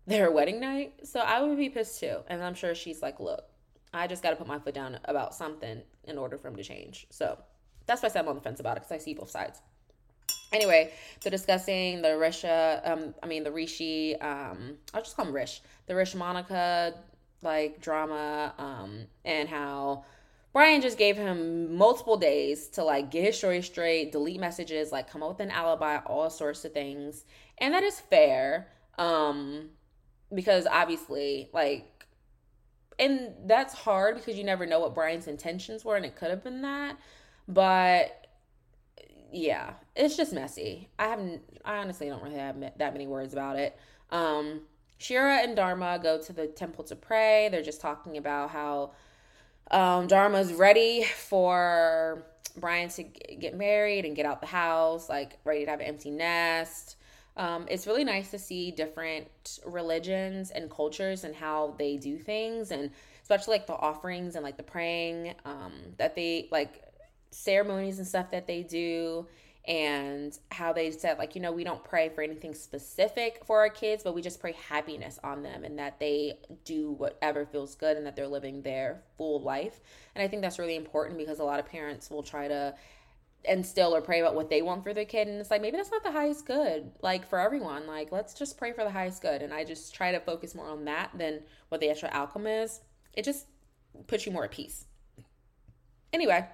their 0.06 0.32
wedding 0.32 0.60
night. 0.60 0.94
So 1.04 1.20
I 1.20 1.42
would 1.42 1.58
be 1.58 1.70
pissed 1.70 2.00
too. 2.00 2.20
And 2.28 2.42
I'm 2.42 2.54
sure 2.54 2.74
she's 2.76 3.02
like, 3.02 3.20
look, 3.20 3.44
I 3.94 4.08
just 4.08 4.24
got 4.24 4.30
to 4.30 4.36
put 4.36 4.48
my 4.48 4.60
foot 4.60 4.74
down 4.74 5.00
about 5.06 5.34
something 5.34 5.82
in 6.06 6.18
order 6.18 6.38
for 6.38 6.48
him 6.48 6.56
to 6.56 6.64
change. 6.64 7.08
So 7.10 7.38
that's 7.88 8.04
why 8.04 8.10
I 8.10 8.12
said 8.12 8.22
I'm 8.22 8.30
on 8.30 8.36
the 8.36 8.42
fence 8.42 8.60
about 8.60 8.78
it 8.78 8.84
because 8.84 8.92
I 8.92 9.00
see 9.00 9.16
both 9.16 9.32
sides 9.32 9.62
anyway, 10.52 10.92
they're 11.22 11.32
discussing 11.32 12.02
the 12.02 12.10
Risha, 12.10 12.88
um, 12.90 13.14
I 13.22 13.28
mean 13.28 13.44
the 13.44 13.52
Rishi, 13.52 14.16
um, 14.20 14.78
I'll 14.94 15.02
just 15.02 15.16
call 15.16 15.26
him 15.26 15.34
Rish, 15.34 15.62
the 15.88 15.96
Rish 15.96 16.16
Monica 16.16 16.94
like 17.42 17.82
drama, 17.82 18.54
um, 18.58 19.06
and 19.26 19.48
how 19.50 20.06
Brian 20.54 20.82
just 20.82 20.98
gave 20.98 21.18
him 21.18 21.76
multiple 21.76 22.18
days 22.18 22.68
to 22.70 22.84
like 22.84 23.12
get 23.12 23.24
his 23.24 23.38
story 23.38 23.62
straight, 23.62 24.12
delete 24.12 24.40
messages, 24.40 24.92
like 24.92 25.10
come 25.10 25.24
up 25.24 25.30
with 25.30 25.40
an 25.40 25.52
alibi, 25.52 25.98
all 26.06 26.30
sorts 26.30 26.66
of 26.66 26.74
things, 26.74 27.26
and 27.58 27.74
that 27.74 27.84
is 27.84 28.00
fair, 28.00 28.68
um, 28.98 29.70
because 30.34 30.66
obviously 30.68 31.50
like. 31.54 31.94
And 33.00 33.34
that's 33.46 33.76
hard 33.76 34.16
because 34.16 34.40
you 34.40 34.44
never 34.44 34.66
know 34.66 34.80
what 34.80 34.96
Brian's 34.96 35.28
intentions 35.28 35.86
were, 35.86 35.98
and 35.98 36.04
it 36.04 36.16
could 36.16 36.32
have 36.32 36.44
been 36.44 36.64
that. 36.64 36.98
But 37.48 38.28
yeah, 39.32 39.74
it's 39.96 40.18
just 40.18 40.34
messy. 40.34 40.90
I 40.98 41.08
haven't. 41.08 41.42
I 41.64 41.78
honestly 41.78 42.08
don't 42.08 42.24
really 42.24 42.38
have 42.38 42.60
that 42.60 42.94
many 42.94 43.08
words 43.08 43.34
about 43.34 43.58
it. 43.58 43.78
Um, 44.10 44.62
Shira 44.98 45.38
and 45.38 45.56
Dharma 45.56 46.00
go 46.02 46.20
to 46.22 46.34
the 46.34 46.48
temple 46.48 46.84
to 46.86 46.96
pray. 46.96 47.50
They're 47.50 47.62
just 47.62 47.82
talking 47.82 48.18
about 48.18 48.50
how 48.50 48.92
um, 49.72 50.08
Dharma's 50.08 50.54
ready 50.54 51.04
for 51.04 52.24
Brian 52.58 52.90
to 52.90 53.04
get 53.04 53.56
married 53.56 54.06
and 54.06 54.16
get 54.16 54.26
out 54.26 54.42
the 54.42 54.48
house, 54.48 55.10
like 55.10 55.38
ready 55.44 55.66
to 55.66 55.72
have 55.72 55.80
an 55.80 55.86
empty 55.86 56.10
nest. 56.10 56.96
Um, 57.36 57.68
it's 57.70 57.86
really 57.86 58.04
nice 58.04 58.32
to 58.32 58.40
see 58.40 58.72
different 58.72 59.60
religions 59.64 60.50
and 60.50 60.72
cultures 60.72 61.24
and 61.24 61.36
how 61.36 61.76
they 61.78 61.98
do 61.98 62.18
things, 62.18 62.72
and 62.72 62.90
especially 63.22 63.54
like 63.54 63.68
the 63.68 63.76
offerings 63.76 64.34
and 64.36 64.44
like 64.44 64.58
the 64.58 64.64
praying 64.64 65.36
um, 65.46 65.74
that 65.98 66.16
they 66.16 66.48
like 66.52 66.84
ceremonies 67.30 68.00
and 68.00 68.08
stuff 68.08 68.32
that 68.32 68.48
they 68.48 68.64
do 68.64 69.28
and 69.68 70.40
how 70.50 70.72
they 70.72 70.90
said 70.92 71.18
like 71.18 71.36
you 71.36 71.42
know 71.42 71.52
we 71.52 71.64
don't 71.64 71.84
pray 71.84 72.08
for 72.08 72.22
anything 72.22 72.54
specific 72.54 73.42
for 73.46 73.60
our 73.60 73.70
kids 73.70 74.02
but 74.02 74.16
we 74.16 74.22
just 74.22 74.40
pray 74.40 74.56
happiness 74.70 75.20
on 75.26 75.44
them 75.44 75.66
and 75.66 75.78
that 75.78 76.00
they 76.00 76.40
do 76.64 76.92
whatever 76.92 77.46
feels 77.46 77.76
good 77.76 77.98
and 77.98 78.06
that 78.06 78.16
they're 78.16 78.28
living 78.28 78.62
their 78.62 79.02
full 79.18 79.42
life. 79.42 79.82
And 80.16 80.24
i 80.24 80.28
think 80.28 80.42
that's 80.42 80.58
really 80.58 80.76
important 80.76 81.18
because 81.18 81.40
a 81.40 81.44
lot 81.44 81.60
of 81.60 81.66
parents 81.66 82.10
will 82.10 82.24
try 82.24 82.48
to 82.48 82.74
instill 83.44 83.94
or 83.94 84.02
pray 84.02 84.20
about 84.22 84.36
what 84.36 84.50
they 84.50 84.62
want 84.62 84.84
for 84.84 84.94
their 84.94 85.06
kid 85.06 85.28
and 85.28 85.40
it's 85.40 85.52
like 85.52 85.62
maybe 85.62 85.78
that's 85.78 85.92
not 85.92 86.04
the 86.04 86.12
highest 86.12 86.46
good 86.46 86.92
like 87.02 87.28
for 87.28 87.40
everyone 87.40 87.86
like 87.88 88.12
let's 88.12 88.34
just 88.34 88.58
pray 88.58 88.72
for 88.72 88.84
the 88.84 88.90
highest 88.90 89.22
good. 89.22 89.42
And 89.42 89.54
i 89.54 89.66
just 89.66 89.94
try 89.94 90.14
to 90.14 90.20
focus 90.22 90.56
more 90.56 90.70
on 90.70 90.86
that 90.86 91.12
than 91.14 91.42
what 91.70 91.82
the 91.82 91.90
actual 91.90 92.10
outcome 92.14 92.48
is. 92.48 92.80
It 93.14 93.26
just 93.26 93.48
puts 94.08 94.26
you 94.26 94.32
more 94.32 94.46
at 94.46 94.52
peace. 94.52 94.86
Anyway 96.14 96.48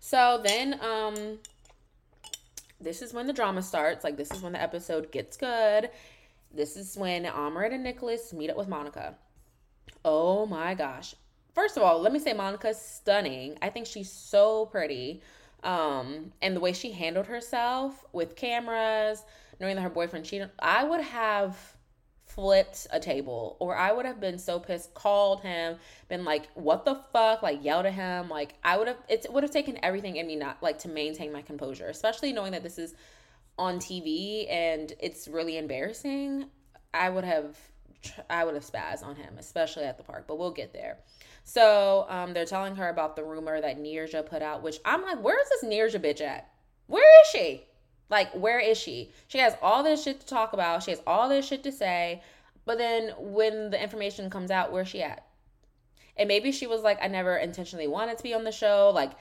so 0.00 0.40
then 0.44 0.78
um 0.80 1.38
this 2.80 3.02
is 3.02 3.12
when 3.12 3.26
the 3.26 3.32
drama 3.32 3.62
starts. 3.62 4.04
Like 4.04 4.16
this 4.16 4.30
is 4.30 4.42
when 4.42 4.52
the 4.52 4.62
episode 4.62 5.10
gets 5.10 5.36
good. 5.36 5.90
This 6.54 6.76
is 6.76 6.96
when 6.96 7.24
Amrit 7.24 7.72
and 7.72 7.84
Nicholas 7.84 8.32
meet 8.32 8.50
up 8.50 8.56
with 8.56 8.68
Monica. 8.68 9.16
Oh 10.04 10.46
my 10.46 10.74
gosh. 10.74 11.14
First 11.54 11.76
of 11.76 11.82
all, 11.82 12.00
let 12.00 12.12
me 12.12 12.18
say 12.18 12.32
Monica's 12.32 12.80
stunning. 12.80 13.58
I 13.60 13.68
think 13.68 13.86
she's 13.86 14.10
so 14.10 14.66
pretty. 14.66 15.22
Um, 15.64 16.32
and 16.40 16.54
the 16.54 16.60
way 16.60 16.72
she 16.72 16.92
handled 16.92 17.26
herself 17.26 18.04
with 18.12 18.36
cameras, 18.36 19.24
knowing 19.60 19.74
that 19.74 19.82
her 19.82 19.90
boyfriend 19.90 20.24
cheated, 20.24 20.50
I 20.60 20.84
would 20.84 21.00
have 21.00 21.56
flipped 22.38 22.86
a 22.92 23.00
table 23.00 23.56
or 23.58 23.74
I 23.74 23.90
would 23.90 24.06
have 24.06 24.20
been 24.20 24.38
so 24.38 24.60
pissed, 24.60 24.94
called 24.94 25.40
him, 25.40 25.76
been 26.08 26.24
like, 26.24 26.48
what 26.54 26.84
the 26.84 26.94
fuck? 27.12 27.42
Like 27.42 27.64
yelled 27.64 27.84
at 27.84 27.94
him. 27.94 28.28
Like 28.28 28.54
I 28.62 28.78
would 28.78 28.86
have 28.86 28.98
it 29.08 29.26
would 29.32 29.42
have 29.42 29.50
taken 29.50 29.76
everything 29.82 30.14
in 30.14 30.28
me 30.28 30.36
not 30.36 30.62
like 30.62 30.78
to 30.80 30.88
maintain 30.88 31.32
my 31.32 31.42
composure, 31.42 31.88
especially 31.88 32.32
knowing 32.32 32.52
that 32.52 32.62
this 32.62 32.78
is 32.78 32.94
on 33.58 33.80
TV 33.80 34.48
and 34.48 34.92
it's 35.00 35.26
really 35.26 35.58
embarrassing. 35.58 36.44
I 36.94 37.10
would 37.10 37.24
have 37.24 37.58
I 38.30 38.44
would 38.44 38.54
have 38.54 38.64
spazzed 38.64 39.04
on 39.04 39.16
him, 39.16 39.34
especially 39.38 39.82
at 39.82 39.98
the 39.98 40.04
park, 40.04 40.26
but 40.28 40.38
we'll 40.38 40.52
get 40.52 40.72
there. 40.72 40.98
So 41.42 42.06
um, 42.08 42.34
they're 42.34 42.44
telling 42.44 42.76
her 42.76 42.88
about 42.88 43.16
the 43.16 43.24
rumor 43.24 43.60
that 43.60 43.78
Nirja 43.78 44.24
put 44.24 44.42
out, 44.42 44.62
which 44.62 44.78
I'm 44.84 45.02
like, 45.02 45.18
where's 45.24 45.48
this 45.48 45.68
Nirja 45.68 46.00
bitch 46.00 46.20
at? 46.20 46.48
Where 46.86 47.20
is 47.22 47.30
she? 47.32 47.64
Like, 48.10 48.32
where 48.32 48.58
is 48.58 48.78
she? 48.78 49.12
She 49.26 49.38
has 49.38 49.56
all 49.60 49.82
this 49.82 50.02
shit 50.02 50.20
to 50.20 50.26
talk 50.26 50.52
about. 50.52 50.82
She 50.82 50.90
has 50.90 51.02
all 51.06 51.28
this 51.28 51.46
shit 51.46 51.62
to 51.64 51.72
say. 51.72 52.22
But 52.64 52.78
then 52.78 53.12
when 53.18 53.70
the 53.70 53.82
information 53.82 54.30
comes 54.30 54.50
out, 54.50 54.72
where's 54.72 54.88
she 54.88 55.02
at? 55.02 55.26
And 56.16 56.28
maybe 56.28 56.52
she 56.52 56.66
was 56.66 56.82
like, 56.82 56.98
I 57.02 57.08
never 57.08 57.36
intentionally 57.36 57.86
wanted 57.86 58.16
to 58.18 58.22
be 58.22 58.34
on 58.34 58.44
the 58.44 58.52
show. 58.52 58.90
Like, 58.94 59.12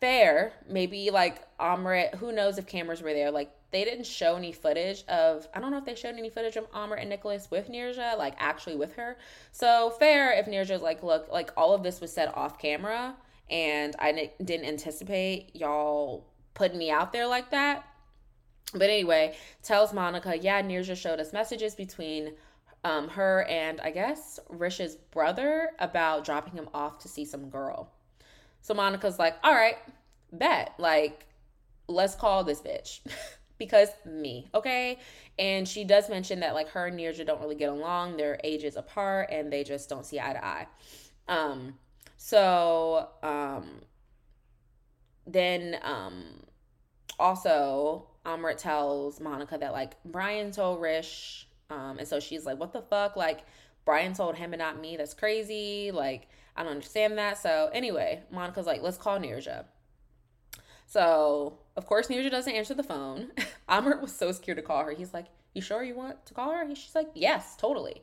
fair. 0.00 0.52
Maybe 0.68 1.10
like 1.10 1.42
Amrit, 1.58 2.14
who 2.16 2.32
knows 2.32 2.58
if 2.58 2.66
cameras 2.66 3.02
were 3.02 3.12
there? 3.12 3.30
Like, 3.30 3.50
they 3.70 3.84
didn't 3.84 4.06
show 4.06 4.36
any 4.36 4.52
footage 4.52 5.04
of, 5.08 5.46
I 5.54 5.60
don't 5.60 5.70
know 5.70 5.78
if 5.78 5.84
they 5.84 5.94
showed 5.94 6.14
any 6.14 6.30
footage 6.30 6.56
of 6.56 6.70
Amrit 6.72 7.00
and 7.00 7.10
Nicholas 7.10 7.50
with 7.50 7.68
Nirja, 7.68 8.16
like 8.16 8.34
actually 8.38 8.76
with 8.76 8.94
her. 8.94 9.18
So, 9.52 9.90
fair 9.98 10.32
if 10.32 10.46
Nirja's 10.46 10.80
like, 10.80 11.02
look, 11.02 11.28
like 11.30 11.50
all 11.56 11.74
of 11.74 11.82
this 11.82 12.00
was 12.00 12.12
said 12.12 12.30
off 12.34 12.58
camera 12.58 13.14
and 13.50 13.94
I 13.98 14.32
didn't 14.42 14.66
anticipate 14.66 15.54
y'all 15.54 16.24
putting 16.54 16.78
me 16.78 16.90
out 16.90 17.12
there 17.12 17.26
like 17.26 17.50
that 17.50 17.84
but 18.72 18.90
anyway, 18.90 19.36
tells 19.62 19.92
Monica, 19.92 20.36
yeah, 20.36 20.62
Nirja 20.62 20.96
showed 20.96 21.20
us 21.20 21.32
messages 21.32 21.74
between 21.74 22.32
um, 22.84 23.08
her 23.08 23.44
and 23.48 23.80
I 23.80 23.90
guess 23.90 24.38
Rish's 24.48 24.96
brother 24.96 25.70
about 25.78 26.24
dropping 26.24 26.54
him 26.54 26.68
off 26.74 26.98
to 27.00 27.08
see 27.08 27.24
some 27.24 27.48
girl. 27.50 27.90
So 28.60 28.74
Monica's 28.74 29.18
like, 29.18 29.36
all 29.42 29.54
right, 29.54 29.76
bet. 30.32 30.74
Like, 30.78 31.26
let's 31.88 32.14
call 32.14 32.44
this 32.44 32.60
bitch. 32.60 33.00
because 33.58 33.88
me, 34.06 34.48
okay? 34.54 34.98
And 35.38 35.66
she 35.66 35.84
does 35.84 36.08
mention 36.08 36.40
that 36.40 36.54
like 36.54 36.68
her 36.70 36.86
and 36.86 36.98
Nirja 36.98 37.26
don't 37.26 37.40
really 37.40 37.56
get 37.56 37.70
along. 37.70 38.16
They're 38.16 38.40
ages 38.44 38.76
apart 38.76 39.30
and 39.30 39.52
they 39.52 39.64
just 39.64 39.88
don't 39.88 40.06
see 40.06 40.20
eye 40.20 40.32
to 40.32 40.44
eye. 40.44 40.66
Um, 41.26 41.74
so 42.16 43.08
um 43.22 43.66
then 45.26 45.76
um 45.82 46.24
also 47.18 48.06
Amrit 48.28 48.58
tells 48.58 49.20
Monica 49.20 49.56
that 49.58 49.72
like 49.72 49.96
Brian 50.04 50.50
told 50.52 50.82
Rish, 50.82 51.48
um, 51.70 51.98
and 51.98 52.06
so 52.06 52.20
she's 52.20 52.44
like, 52.44 52.60
"What 52.60 52.72
the 52.74 52.82
fuck?" 52.82 53.16
Like 53.16 53.40
Brian 53.86 54.12
told 54.12 54.36
him 54.36 54.52
and 54.52 54.60
not 54.60 54.78
me. 54.78 54.98
That's 54.98 55.14
crazy. 55.14 55.90
Like 55.90 56.28
I 56.54 56.62
don't 56.62 56.72
understand 56.72 57.16
that. 57.16 57.38
So 57.38 57.70
anyway, 57.72 58.22
Monica's 58.30 58.66
like, 58.66 58.82
"Let's 58.82 58.98
call 58.98 59.18
Nirja." 59.18 59.64
So 60.86 61.58
of 61.76 61.86
course 61.86 62.08
Nirja 62.08 62.30
doesn't 62.30 62.52
answer 62.54 62.74
the 62.74 62.82
phone. 62.82 63.32
Amrit 63.68 64.02
was 64.02 64.14
so 64.14 64.30
scared 64.32 64.58
to 64.58 64.62
call 64.62 64.84
her. 64.84 64.92
He's 64.92 65.14
like, 65.14 65.26
"You 65.54 65.62
sure 65.62 65.82
you 65.82 65.94
want 65.94 66.26
to 66.26 66.34
call 66.34 66.52
her?" 66.52 66.66
She's 66.74 66.94
like, 66.94 67.08
"Yes, 67.14 67.56
totally." 67.56 68.02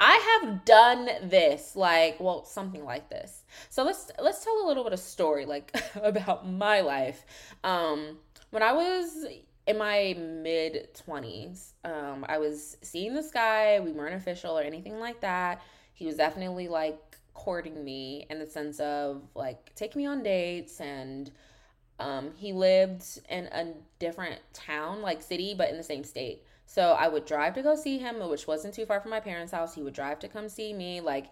I 0.00 0.40
have 0.40 0.64
done 0.64 1.08
this, 1.24 1.74
like, 1.74 2.20
well, 2.20 2.44
something 2.44 2.84
like 2.84 3.10
this. 3.10 3.42
So 3.68 3.82
let's 3.82 4.12
let's 4.20 4.44
tell 4.44 4.64
a 4.64 4.66
little 4.68 4.84
bit 4.84 4.92
of 4.92 5.00
story, 5.00 5.44
like, 5.44 5.76
about 6.02 6.48
my 6.48 6.80
life. 6.82 7.24
Um, 7.64 8.18
when 8.50 8.62
I 8.62 8.72
was 8.72 9.26
in 9.68 9.76
my 9.76 10.16
mid 10.18 10.88
20s, 11.06 11.74
um, 11.84 12.24
I 12.26 12.38
was 12.38 12.78
seeing 12.82 13.14
this 13.14 13.30
guy. 13.30 13.78
We 13.80 13.92
weren't 13.92 14.14
official 14.14 14.58
or 14.58 14.62
anything 14.62 14.98
like 14.98 15.20
that. 15.20 15.60
He 15.92 16.06
was 16.06 16.16
definitely 16.16 16.68
like 16.68 16.98
courting 17.34 17.84
me 17.84 18.26
in 18.30 18.38
the 18.38 18.46
sense 18.46 18.80
of 18.80 19.22
like 19.34 19.74
taking 19.74 20.02
me 20.02 20.06
on 20.06 20.22
dates 20.22 20.80
and 20.80 21.30
um, 22.00 22.30
he 22.36 22.52
lived 22.52 23.20
in 23.28 23.44
a 23.46 23.74
different 23.98 24.40
town, 24.54 25.02
like 25.02 25.20
city, 25.20 25.54
but 25.56 25.68
in 25.68 25.76
the 25.76 25.82
same 25.82 26.02
state. 26.02 26.44
So 26.64 26.92
I 26.92 27.08
would 27.08 27.26
drive 27.26 27.54
to 27.54 27.62
go 27.62 27.74
see 27.74 27.98
him, 27.98 28.26
which 28.28 28.46
wasn't 28.46 28.72
too 28.72 28.86
far 28.86 29.00
from 29.00 29.10
my 29.10 29.20
parents' 29.20 29.52
house. 29.52 29.74
He 29.74 29.82
would 29.82 29.94
drive 29.94 30.18
to 30.20 30.28
come 30.28 30.48
see 30.48 30.72
me. 30.72 31.00
Like 31.02 31.26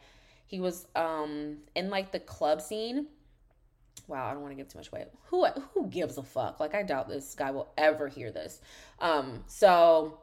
he 0.46 0.60
was 0.60 0.86
um 0.94 1.56
in 1.74 1.88
like 1.88 2.12
the 2.12 2.20
club 2.20 2.60
scene 2.60 3.06
wow, 4.06 4.28
I 4.28 4.32
don't 4.32 4.42
want 4.42 4.52
to 4.52 4.56
give 4.56 4.68
too 4.68 4.78
much 4.78 4.88
away. 4.88 5.06
Who 5.26 5.46
who 5.74 5.86
gives 5.88 6.18
a 6.18 6.22
fuck? 6.22 6.60
Like 6.60 6.74
I 6.74 6.82
doubt 6.82 7.08
this 7.08 7.34
guy 7.34 7.50
will 7.50 7.72
ever 7.76 8.08
hear 8.08 8.30
this. 8.30 8.60
Um, 9.00 9.44
so 9.46 10.20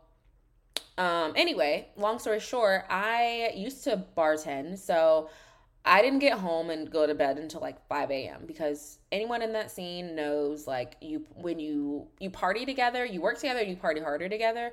um 0.98 1.34
anyway, 1.36 1.88
long 1.98 2.20
story 2.20 2.40
short, 2.40 2.86
I 2.90 3.52
used 3.56 3.84
to 3.86 4.04
bartend, 4.18 4.78
so 4.78 5.30
I 5.86 6.02
didn't 6.02 6.20
get 6.20 6.38
home 6.40 6.70
and 6.70 6.90
go 6.90 7.06
to 7.06 7.14
bed 7.14 7.38
until 7.38 7.60
like 7.60 7.86
5 7.88 8.10
a.m. 8.10 8.44
because 8.46 9.00
anyone 9.12 9.42
in 9.42 9.52
that 9.54 9.70
scene 9.70 10.16
knows 10.16 10.66
like 10.66 10.96
you 11.02 11.26
when 11.36 11.60
you 11.60 12.08
you 12.20 12.30
party 12.30 12.66
together, 12.66 13.04
you 13.04 13.22
work 13.22 13.38
together, 13.38 13.62
you 13.62 13.76
party 13.76 14.00
harder 14.00 14.30
together. 14.30 14.72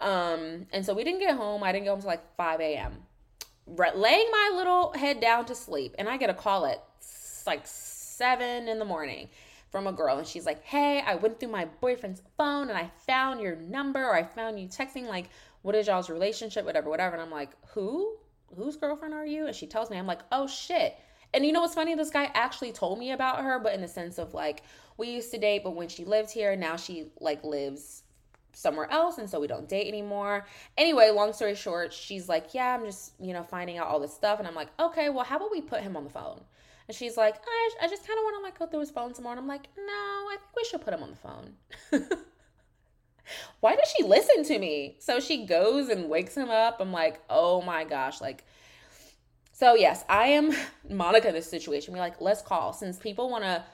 Um, 0.00 0.66
and 0.72 0.84
so 0.84 0.94
we 0.94 1.04
didn't 1.04 1.20
get 1.20 1.36
home. 1.36 1.62
I 1.62 1.72
didn't 1.72 1.84
get 1.84 1.90
home 1.90 1.98
until 1.98 2.10
like 2.10 2.36
5 2.36 2.60
a.m. 2.60 3.02
Laying 3.66 4.28
my 4.30 4.52
little 4.54 4.92
head 4.92 5.20
down 5.20 5.46
to 5.46 5.54
sleep, 5.54 5.94
and 5.98 6.08
I 6.08 6.18
get 6.18 6.30
a 6.30 6.34
call 6.34 6.66
at 6.66 6.84
like 7.46 7.66
seven 8.16 8.68
in 8.68 8.78
the 8.78 8.84
morning 8.84 9.28
from 9.70 9.86
a 9.86 9.92
girl 9.92 10.18
and 10.18 10.26
she's 10.26 10.46
like, 10.46 10.62
Hey, 10.62 11.02
I 11.04 11.16
went 11.16 11.40
through 11.40 11.50
my 11.50 11.64
boyfriend's 11.80 12.22
phone 12.36 12.68
and 12.68 12.78
I 12.78 12.90
found 13.06 13.40
your 13.40 13.56
number 13.56 14.04
or 14.04 14.14
I 14.14 14.22
found 14.22 14.60
you 14.60 14.68
texting, 14.68 15.08
like, 15.08 15.30
what 15.62 15.74
is 15.74 15.86
y'all's 15.86 16.08
relationship, 16.08 16.64
whatever, 16.64 16.88
whatever. 16.88 17.14
And 17.14 17.22
I'm 17.22 17.30
like, 17.30 17.50
Who? 17.72 18.16
Whose 18.56 18.76
girlfriend 18.76 19.14
are 19.14 19.26
you? 19.26 19.46
And 19.46 19.56
she 19.56 19.66
tells 19.66 19.90
me, 19.90 19.98
I'm 19.98 20.06
like, 20.06 20.20
Oh 20.30 20.46
shit. 20.46 20.96
And 21.32 21.44
you 21.44 21.50
know 21.50 21.60
what's 21.60 21.74
funny? 21.74 21.96
This 21.96 22.10
guy 22.10 22.30
actually 22.34 22.70
told 22.70 23.00
me 23.00 23.10
about 23.10 23.42
her, 23.42 23.58
but 23.58 23.74
in 23.74 23.80
the 23.80 23.88
sense 23.88 24.18
of 24.18 24.32
like, 24.32 24.62
we 24.96 25.10
used 25.10 25.32
to 25.32 25.38
date, 25.38 25.64
but 25.64 25.74
when 25.74 25.88
she 25.88 26.04
lived 26.04 26.30
here, 26.30 26.54
now 26.54 26.76
she 26.76 27.06
like 27.20 27.42
lives 27.42 28.04
somewhere 28.52 28.88
else 28.92 29.18
and 29.18 29.28
so 29.28 29.40
we 29.40 29.48
don't 29.48 29.68
date 29.68 29.88
anymore. 29.88 30.46
Anyway, 30.78 31.10
long 31.10 31.32
story 31.32 31.56
short, 31.56 31.92
she's 31.92 32.28
like, 32.28 32.54
"Yeah, 32.54 32.74
I'm 32.74 32.84
just, 32.84 33.12
you 33.20 33.32
know, 33.32 33.42
finding 33.42 33.78
out 33.78 33.88
all 33.88 33.98
this 33.98 34.14
stuff." 34.14 34.38
And 34.38 34.46
I'm 34.46 34.54
like, 34.54 34.68
"Okay, 34.78 35.08
well, 35.08 35.24
how 35.24 35.36
about 35.36 35.50
we 35.50 35.60
put 35.60 35.80
him 35.80 35.96
on 35.96 36.04
the 36.04 36.10
phone?" 36.10 36.40
And 36.88 36.96
she's 36.96 37.16
like, 37.16 37.36
I, 37.36 37.70
I 37.82 37.88
just 37.88 38.06
kind 38.06 38.18
of 38.18 38.24
want 38.24 38.36
to 38.38 38.42
like 38.42 38.58
go 38.58 38.66
through 38.66 38.80
his 38.80 38.90
phone 38.90 39.14
some 39.14 39.24
more. 39.24 39.32
And 39.32 39.40
I'm 39.40 39.48
like, 39.48 39.68
no, 39.76 39.82
I 39.92 40.36
think 40.38 40.56
we 40.56 40.64
should 40.64 40.82
put 40.82 40.92
him 40.92 41.02
on 41.02 41.10
the 41.10 41.16
phone. 41.16 42.08
Why 43.60 43.74
does 43.74 43.92
she 43.96 44.04
listen 44.04 44.44
to 44.44 44.58
me? 44.58 44.96
So 44.98 45.18
she 45.18 45.46
goes 45.46 45.88
and 45.88 46.10
wakes 46.10 46.36
him 46.36 46.50
up. 46.50 46.78
I'm 46.80 46.92
like, 46.92 47.22
oh 47.30 47.62
my 47.62 47.84
gosh, 47.84 48.20
like. 48.20 48.44
So 49.52 49.74
yes, 49.74 50.04
I 50.08 50.26
am 50.26 50.52
Monica 50.90 51.28
in 51.28 51.34
this 51.34 51.48
situation. 51.48 51.94
We're 51.94 52.00
like, 52.00 52.20
let's 52.20 52.42
call 52.42 52.72
since 52.72 52.98
people 52.98 53.30
want 53.30 53.44
to 53.44 53.64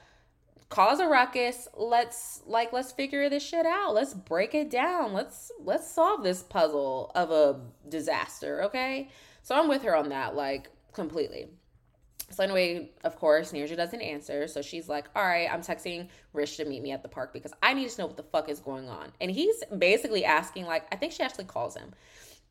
cause 0.69 0.99
a 0.99 1.07
ruckus. 1.07 1.67
Let's 1.75 2.41
like 2.45 2.71
let's 2.71 2.91
figure 2.91 3.29
this 3.29 3.43
shit 3.43 3.65
out. 3.65 3.93
Let's 3.93 4.13
break 4.13 4.55
it 4.55 4.71
down. 4.71 5.13
Let's 5.13 5.51
let's 5.63 5.91
solve 5.91 6.23
this 6.23 6.41
puzzle 6.43 7.11
of 7.13 7.29
a 7.29 7.59
disaster, 7.89 8.63
okay? 8.63 9.09
So 9.43 9.59
I'm 9.59 9.67
with 9.67 9.83
her 9.83 9.95
on 9.95 10.09
that 10.09 10.35
like 10.35 10.69
completely. 10.93 11.49
So 12.31 12.43
anyway, 12.43 12.91
of 13.03 13.17
course, 13.17 13.51
Nirja 13.51 13.75
doesn't 13.75 14.01
answer. 14.01 14.47
So 14.47 14.61
she's 14.61 14.87
like, 14.89 15.05
all 15.15 15.23
right, 15.25 15.49
I'm 15.51 15.61
texting 15.61 16.09
Rish 16.33 16.57
to 16.57 16.65
meet 16.65 16.81
me 16.81 16.91
at 16.91 17.03
the 17.03 17.09
park 17.09 17.33
because 17.33 17.53
I 17.61 17.73
need 17.73 17.89
to 17.89 18.01
know 18.01 18.07
what 18.07 18.17
the 18.17 18.23
fuck 18.23 18.49
is 18.49 18.59
going 18.59 18.89
on. 18.89 19.11
And 19.19 19.29
he's 19.31 19.63
basically 19.77 20.25
asking, 20.25 20.65
like, 20.65 20.85
I 20.91 20.95
think 20.95 21.13
she 21.13 21.23
actually 21.23 21.45
calls 21.45 21.75
him. 21.75 21.93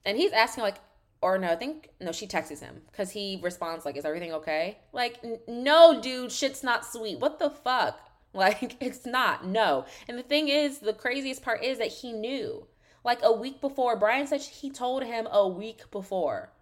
And 0.05 0.17
he's 0.17 0.33
asking, 0.33 0.63
like, 0.63 0.77
or 1.23 1.39
no, 1.39 1.51
I 1.51 1.57
think, 1.57 1.91
no, 2.01 2.13
she 2.13 2.27
texts 2.27 2.61
him 2.61 2.81
because 2.91 3.11
he 3.11 3.39
responds, 3.43 3.85
like, 3.85 3.97
is 3.97 4.05
everything 4.05 4.33
okay? 4.35 4.79
Like, 4.93 5.23
no, 5.47 6.01
dude, 6.01 6.33
shit's 6.33 6.63
not 6.63 6.87
sweet. 6.87 7.19
What 7.19 7.39
the 7.39 7.51
fuck? 7.51 8.01
Like, 8.33 8.77
it's 8.81 9.07
not. 9.07 9.45
No. 9.45 9.87
And 10.07 10.17
the 10.17 10.23
thing 10.23 10.47
is, 10.47 10.79
the 10.79 10.93
craziest 10.93 11.43
part 11.43 11.65
is 11.65 11.79
that 11.79 11.89
he 11.89 12.13
knew. 12.13 12.65
Like, 13.03 13.19
a 13.25 13.33
week 13.33 13.61
before, 13.61 13.97
Brian 13.97 14.29
said 14.29 14.41
he 14.41 14.71
told 14.71 15.03
him 15.03 15.27
a 15.33 15.49
week 15.49 15.91
before. 15.91 16.53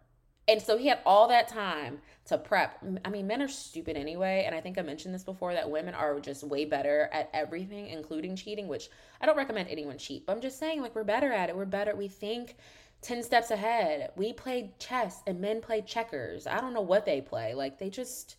And 0.48 0.62
so 0.62 0.78
he 0.78 0.88
had 0.88 1.00
all 1.04 1.28
that 1.28 1.46
time 1.46 1.98
to 2.24 2.38
prep. 2.38 2.82
I 3.04 3.10
mean, 3.10 3.26
men 3.26 3.42
are 3.42 3.48
stupid 3.48 3.96
anyway. 3.96 4.44
And 4.46 4.54
I 4.54 4.60
think 4.60 4.78
I 4.78 4.82
mentioned 4.82 5.14
this 5.14 5.24
before 5.24 5.52
that 5.52 5.70
women 5.70 5.94
are 5.94 6.18
just 6.20 6.42
way 6.42 6.64
better 6.64 7.10
at 7.12 7.30
everything, 7.34 7.88
including 7.88 8.34
cheating, 8.34 8.66
which 8.66 8.88
I 9.20 9.26
don't 9.26 9.36
recommend 9.36 9.68
anyone 9.68 9.98
cheat. 9.98 10.24
But 10.24 10.32
I'm 10.32 10.40
just 10.40 10.58
saying, 10.58 10.80
like, 10.80 10.94
we're 10.94 11.04
better 11.04 11.32
at 11.32 11.50
it. 11.50 11.56
We're 11.56 11.66
better. 11.66 11.94
We 11.94 12.08
think 12.08 12.56
10 13.02 13.22
steps 13.22 13.50
ahead. 13.50 14.10
We 14.16 14.32
played 14.32 14.78
chess 14.78 15.22
and 15.26 15.40
men 15.40 15.60
play 15.60 15.82
checkers. 15.82 16.46
I 16.46 16.60
don't 16.60 16.74
know 16.74 16.80
what 16.80 17.04
they 17.04 17.20
play. 17.20 17.54
Like, 17.54 17.78
they 17.78 17.90
just, 17.90 18.36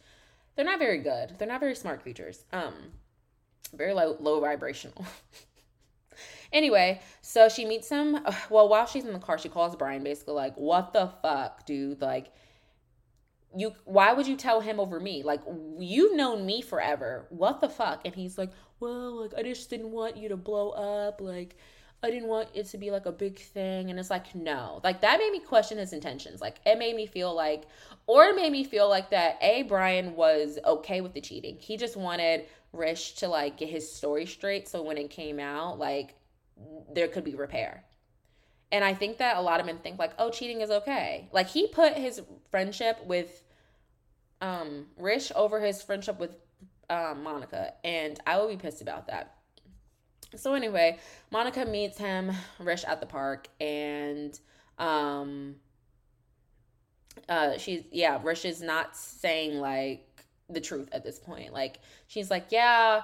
they're 0.56 0.66
not 0.66 0.80
very 0.80 1.00
good. 1.00 1.36
They're 1.38 1.48
not 1.48 1.60
very 1.60 1.76
smart 1.76 2.02
creatures. 2.02 2.44
Um, 2.52 2.74
very 3.76 3.94
low, 3.94 4.18
low 4.20 4.40
vibrational. 4.40 5.06
Anyway, 6.52 7.00
so 7.22 7.50
she 7.50 7.66
meets 7.66 7.90
him. 7.90 8.18
Well, 8.50 8.68
while 8.68 8.88
she's 8.88 9.06
in 9.06 9.14
the 9.14 9.20
car, 9.20 9.38
she 9.38 9.50
calls 9.50 9.76
Brian 9.76 10.04
basically 10.04 10.34
like, 10.34 10.56
"What 10.56 10.94
the 10.94 11.12
fuck, 11.22 11.66
dude? 11.66 12.02
Like, 12.02 12.32
you 13.56 13.74
why 13.86 14.14
would 14.14 14.28
you 14.28 14.36
tell 14.36 14.62
him 14.62 14.80
over 14.80 15.00
me? 15.00 15.24
Like, 15.24 15.42
you've 15.80 16.16
known 16.16 16.46
me 16.46 16.62
forever. 16.62 17.26
What 17.30 17.62
the 17.62 17.70
fuck?" 17.70 18.02
And 18.06 18.16
he's 18.16 18.38
like, 18.38 18.52
"Well, 18.80 19.22
like 19.22 19.34
I 19.38 19.44
just 19.44 19.70
didn't 19.70 19.92
want 19.92 20.18
you 20.18 20.30
to 20.30 20.38
blow 20.38 20.72
up. 20.72 21.22
Like, 21.22 21.58
I 22.02 22.10
didn't 22.10 22.30
want 22.30 22.50
it 22.54 22.68
to 22.68 22.78
be 22.78 22.92
like 22.92 23.06
a 23.06 23.12
big 23.12 23.38
thing." 23.40 23.90
And 23.92 24.00
it's 24.00 24.10
like, 24.10 24.34
"No." 24.36 24.82
Like 24.84 25.02
that 25.02 25.20
made 25.20 25.32
me 25.32 25.40
question 25.40 25.78
his 25.78 25.94
intentions. 25.94 26.42
Like, 26.42 26.60
it 26.66 26.80
made 26.80 26.96
me 26.96 27.06
feel 27.06 27.34
like 27.36 27.68
or 28.08 28.26
it 28.26 28.36
made 28.36 28.52
me 28.52 28.64
feel 28.64 28.90
like 28.90 29.12
that 29.12 29.38
A 29.42 29.64
Brian 29.64 30.16
was 30.16 30.58
okay 30.66 31.02
with 31.02 31.14
the 31.14 31.22
cheating. 31.22 31.58
He 31.60 31.78
just 31.78 31.96
wanted 31.98 32.46
Rish 32.74 33.14
to 33.16 33.28
like 33.28 33.58
get 33.58 33.70
his 33.70 33.92
story 33.92 34.26
straight 34.26 34.68
so 34.68 34.82
when 34.84 34.98
it 34.98 35.10
came 35.10 35.40
out, 35.40 35.80
like 35.80 36.16
there 36.94 37.08
could 37.08 37.24
be 37.24 37.36
repair. 37.36 37.84
And 38.72 38.84
I 38.84 38.94
think 38.94 39.18
that 39.18 39.38
a 39.38 39.42
lot 39.42 39.60
of 39.60 39.66
men 39.66 39.80
think 39.80 39.98
like, 39.98 40.12
oh, 40.20 40.30
cheating 40.30 40.62
is 40.62 40.70
okay. 40.70 41.30
Like 41.32 41.48
he 41.48 41.68
put 41.68 41.94
his 41.94 42.22
friendship 42.52 43.00
with 43.06 43.44
um 44.42 44.88
Rish 44.98 45.32
over 45.36 45.60
his 45.60 45.82
friendship 45.82 46.20
with 46.20 46.36
um, 46.90 47.24
Monica, 47.24 47.74
and 47.84 48.20
I 48.26 48.40
would 48.40 48.50
be 48.50 48.58
pissed 48.58 48.82
about 48.82 49.08
that. 49.08 49.36
So 50.36 50.54
anyway, 50.54 51.00
Monica 51.32 51.66
meets 51.66 51.98
him, 51.98 52.32
Rish 52.60 52.84
at 52.84 53.00
the 53.00 53.06
park, 53.06 53.48
and 53.60 54.40
um 54.78 55.56
uh 57.28 57.58
she's 57.58 57.84
yeah, 57.92 58.20
Rish 58.24 58.46
is 58.46 58.62
not 58.62 58.96
saying 58.96 59.60
like 59.60 60.06
the 60.50 60.62
truth 60.62 60.90
at 60.92 61.04
this 61.04 61.20
point. 61.20 61.54
Like 61.54 61.80
she's 62.08 62.30
like, 62.30 62.48
yeah, 62.50 63.02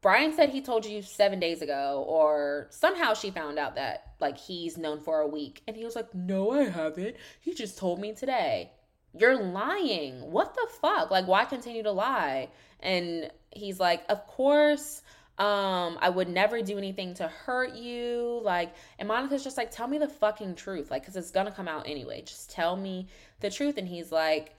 Brian 0.00 0.32
said 0.32 0.50
he 0.50 0.60
told 0.60 0.86
you 0.86 1.02
seven 1.02 1.40
days 1.40 1.60
ago, 1.60 2.04
or 2.06 2.68
somehow 2.70 3.14
she 3.14 3.30
found 3.30 3.58
out 3.58 3.74
that 3.74 4.12
like 4.20 4.38
he's 4.38 4.78
known 4.78 5.00
for 5.00 5.20
a 5.20 5.26
week. 5.26 5.62
And 5.66 5.76
he 5.76 5.84
was 5.84 5.96
like, 5.96 6.14
No, 6.14 6.52
I 6.52 6.64
haven't. 6.64 7.16
He 7.40 7.54
just 7.54 7.78
told 7.78 8.00
me 8.00 8.12
today. 8.14 8.72
You're 9.18 9.42
lying. 9.42 10.30
What 10.30 10.54
the 10.54 10.68
fuck? 10.80 11.10
Like, 11.10 11.26
why 11.26 11.44
continue 11.46 11.82
to 11.82 11.92
lie? 11.92 12.50
And 12.80 13.30
he's 13.50 13.80
like, 13.80 14.04
Of 14.08 14.26
course. 14.26 15.02
Um, 15.38 15.98
I 16.00 16.08
would 16.08 16.28
never 16.28 16.62
do 16.62 16.78
anything 16.78 17.14
to 17.14 17.28
hurt 17.28 17.74
you. 17.74 18.40
Like, 18.42 18.74
and 18.98 19.06
Monica's 19.06 19.44
just 19.44 19.56
like, 19.56 19.70
tell 19.70 19.86
me 19.86 19.98
the 19.98 20.08
fucking 20.08 20.56
truth. 20.56 20.90
Like, 20.90 21.06
cause 21.06 21.14
it's 21.14 21.30
gonna 21.30 21.52
come 21.52 21.68
out 21.68 21.88
anyway. 21.88 22.22
Just 22.22 22.50
tell 22.50 22.74
me 22.74 23.06
the 23.38 23.48
truth. 23.48 23.78
And 23.78 23.86
he's 23.86 24.10
like, 24.10 24.56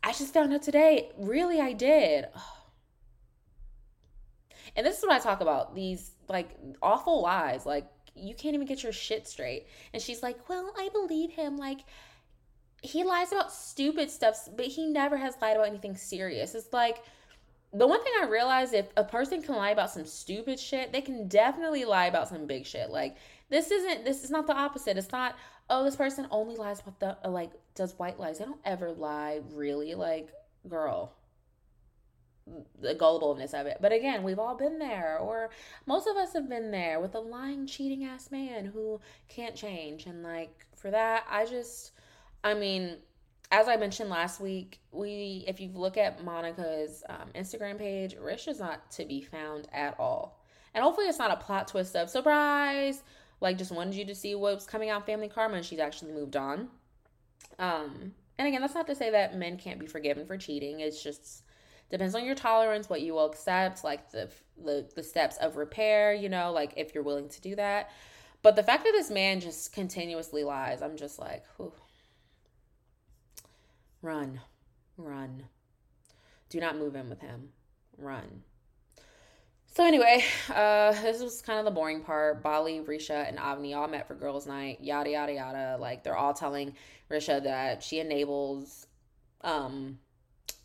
I 0.00 0.12
just 0.12 0.32
found 0.32 0.52
out 0.52 0.62
today. 0.62 1.10
Really, 1.18 1.60
I 1.60 1.72
did. 1.72 2.26
And 4.76 4.86
this 4.86 4.98
is 4.98 5.02
what 5.02 5.12
I 5.12 5.18
talk 5.18 5.40
about 5.40 5.74
these 5.74 6.12
like 6.28 6.50
awful 6.82 7.22
lies. 7.22 7.66
Like, 7.66 7.86
you 8.14 8.34
can't 8.34 8.54
even 8.54 8.66
get 8.66 8.82
your 8.82 8.92
shit 8.92 9.26
straight. 9.26 9.66
And 9.92 10.02
she's 10.02 10.22
like, 10.22 10.48
Well, 10.48 10.72
I 10.76 10.88
believe 10.92 11.30
him. 11.30 11.56
Like, 11.56 11.80
he 12.82 13.04
lies 13.04 13.32
about 13.32 13.52
stupid 13.52 14.10
stuff, 14.10 14.48
but 14.56 14.66
he 14.66 14.86
never 14.86 15.16
has 15.16 15.34
lied 15.40 15.56
about 15.56 15.68
anything 15.68 15.96
serious. 15.96 16.54
It's 16.54 16.72
like, 16.72 17.04
the 17.72 17.86
one 17.86 18.02
thing 18.02 18.12
I 18.20 18.26
realized 18.26 18.74
if 18.74 18.86
a 18.96 19.04
person 19.04 19.40
can 19.40 19.54
lie 19.54 19.70
about 19.70 19.90
some 19.90 20.04
stupid 20.04 20.60
shit, 20.60 20.92
they 20.92 21.00
can 21.00 21.26
definitely 21.28 21.84
lie 21.84 22.06
about 22.06 22.28
some 22.28 22.46
big 22.46 22.66
shit. 22.66 22.90
Like, 22.90 23.16
this 23.48 23.70
isn't, 23.70 24.04
this 24.04 24.24
is 24.24 24.30
not 24.30 24.46
the 24.46 24.54
opposite. 24.54 24.98
It's 24.98 25.12
not, 25.12 25.36
oh, 25.70 25.84
this 25.84 25.96
person 25.96 26.26
only 26.30 26.56
lies 26.56 26.80
about 26.80 27.22
the, 27.22 27.30
like, 27.30 27.52
does 27.74 27.98
white 27.98 28.20
lies. 28.20 28.38
They 28.38 28.44
don't 28.44 28.60
ever 28.64 28.92
lie, 28.92 29.40
really. 29.52 29.94
Like, 29.94 30.28
girl, 30.68 31.14
the 32.80 32.94
gullibleness 32.94 33.54
of 33.54 33.66
it. 33.66 33.78
But 33.80 33.92
again, 33.92 34.22
we've 34.22 34.38
all 34.38 34.56
been 34.56 34.78
there, 34.78 35.18
or 35.18 35.50
most 35.86 36.06
of 36.06 36.16
us 36.16 36.32
have 36.32 36.48
been 36.48 36.70
there 36.70 37.00
with 37.00 37.14
a 37.14 37.20
lying, 37.20 37.66
cheating 37.66 38.04
ass 38.04 38.30
man 38.30 38.64
who 38.64 39.00
can't 39.28 39.54
change. 39.54 40.06
And 40.06 40.22
like 40.22 40.66
for 40.74 40.90
that, 40.90 41.24
I 41.30 41.46
just, 41.46 41.92
I 42.42 42.54
mean, 42.54 42.96
as 43.50 43.68
I 43.68 43.76
mentioned 43.76 44.10
last 44.10 44.40
week, 44.40 44.80
we 44.90 45.44
if 45.46 45.60
you 45.60 45.70
look 45.74 45.96
at 45.96 46.24
Monica's 46.24 47.04
um, 47.08 47.28
Instagram 47.34 47.78
page, 47.78 48.16
Rish 48.20 48.48
is 48.48 48.58
not 48.58 48.90
to 48.92 49.04
be 49.04 49.20
found 49.22 49.68
at 49.72 49.98
all. 49.98 50.40
And 50.74 50.82
hopefully, 50.82 51.06
it's 51.06 51.18
not 51.18 51.30
a 51.30 51.36
plot 51.36 51.68
twist 51.68 51.94
of 51.94 52.08
surprise. 52.08 53.02
Like, 53.40 53.58
just 53.58 53.72
wanted 53.72 53.94
you 53.94 54.04
to 54.06 54.14
see 54.14 54.34
what's 54.34 54.64
coming 54.64 54.88
out 54.88 55.04
Family 55.04 55.28
Karma, 55.28 55.56
and 55.56 55.64
she's 55.64 55.80
actually 55.80 56.12
moved 56.12 56.36
on. 56.36 56.68
Um, 57.58 58.12
and 58.38 58.48
again, 58.48 58.60
that's 58.60 58.74
not 58.74 58.86
to 58.86 58.94
say 58.94 59.10
that 59.10 59.36
men 59.36 59.58
can't 59.58 59.78
be 59.78 59.86
forgiven 59.86 60.26
for 60.26 60.38
cheating. 60.38 60.80
It's 60.80 61.02
just 61.02 61.41
depends 61.92 62.14
on 62.14 62.24
your 62.24 62.34
tolerance 62.34 62.88
what 62.88 63.02
you 63.02 63.12
will 63.12 63.26
accept 63.26 63.84
like 63.84 64.10
the, 64.10 64.28
the 64.64 64.88
the 64.96 65.02
steps 65.02 65.36
of 65.36 65.56
repair 65.56 66.12
you 66.12 66.28
know 66.28 66.50
like 66.50 66.72
if 66.76 66.94
you're 66.94 67.04
willing 67.04 67.28
to 67.28 67.40
do 67.40 67.54
that 67.54 67.90
but 68.42 68.56
the 68.56 68.62
fact 68.62 68.82
that 68.82 68.92
this 68.92 69.10
man 69.10 69.40
just 69.40 69.72
continuously 69.72 70.42
lies 70.42 70.82
i'm 70.82 70.96
just 70.96 71.18
like 71.18 71.44
whew. 71.56 71.72
run 74.00 74.40
run 74.96 75.44
do 76.48 76.58
not 76.58 76.78
move 76.78 76.96
in 76.96 77.08
with 77.08 77.20
him 77.20 77.50
run 77.98 78.42
so 79.74 79.86
anyway, 79.86 80.22
uh, 80.54 80.92
this 81.00 81.22
was 81.22 81.42
kind 81.46 81.58
of 81.58 81.64
the 81.64 81.70
boring 81.70 82.02
part. 82.02 82.42
Bali, 82.42 82.80
Richa, 82.80 83.26
and 83.26 83.38
Avni 83.38 83.74
all 83.74 83.88
met 83.88 84.06
for 84.06 84.14
girls' 84.14 84.46
night. 84.46 84.80
Yada 84.82 85.08
yada 85.08 85.32
yada. 85.32 85.78
Like 85.80 86.04
they're 86.04 86.14
all 86.14 86.34
telling 86.34 86.74
Richa 87.10 87.42
that 87.44 87.82
she 87.82 87.98
enables 87.98 88.86
um 89.40 89.98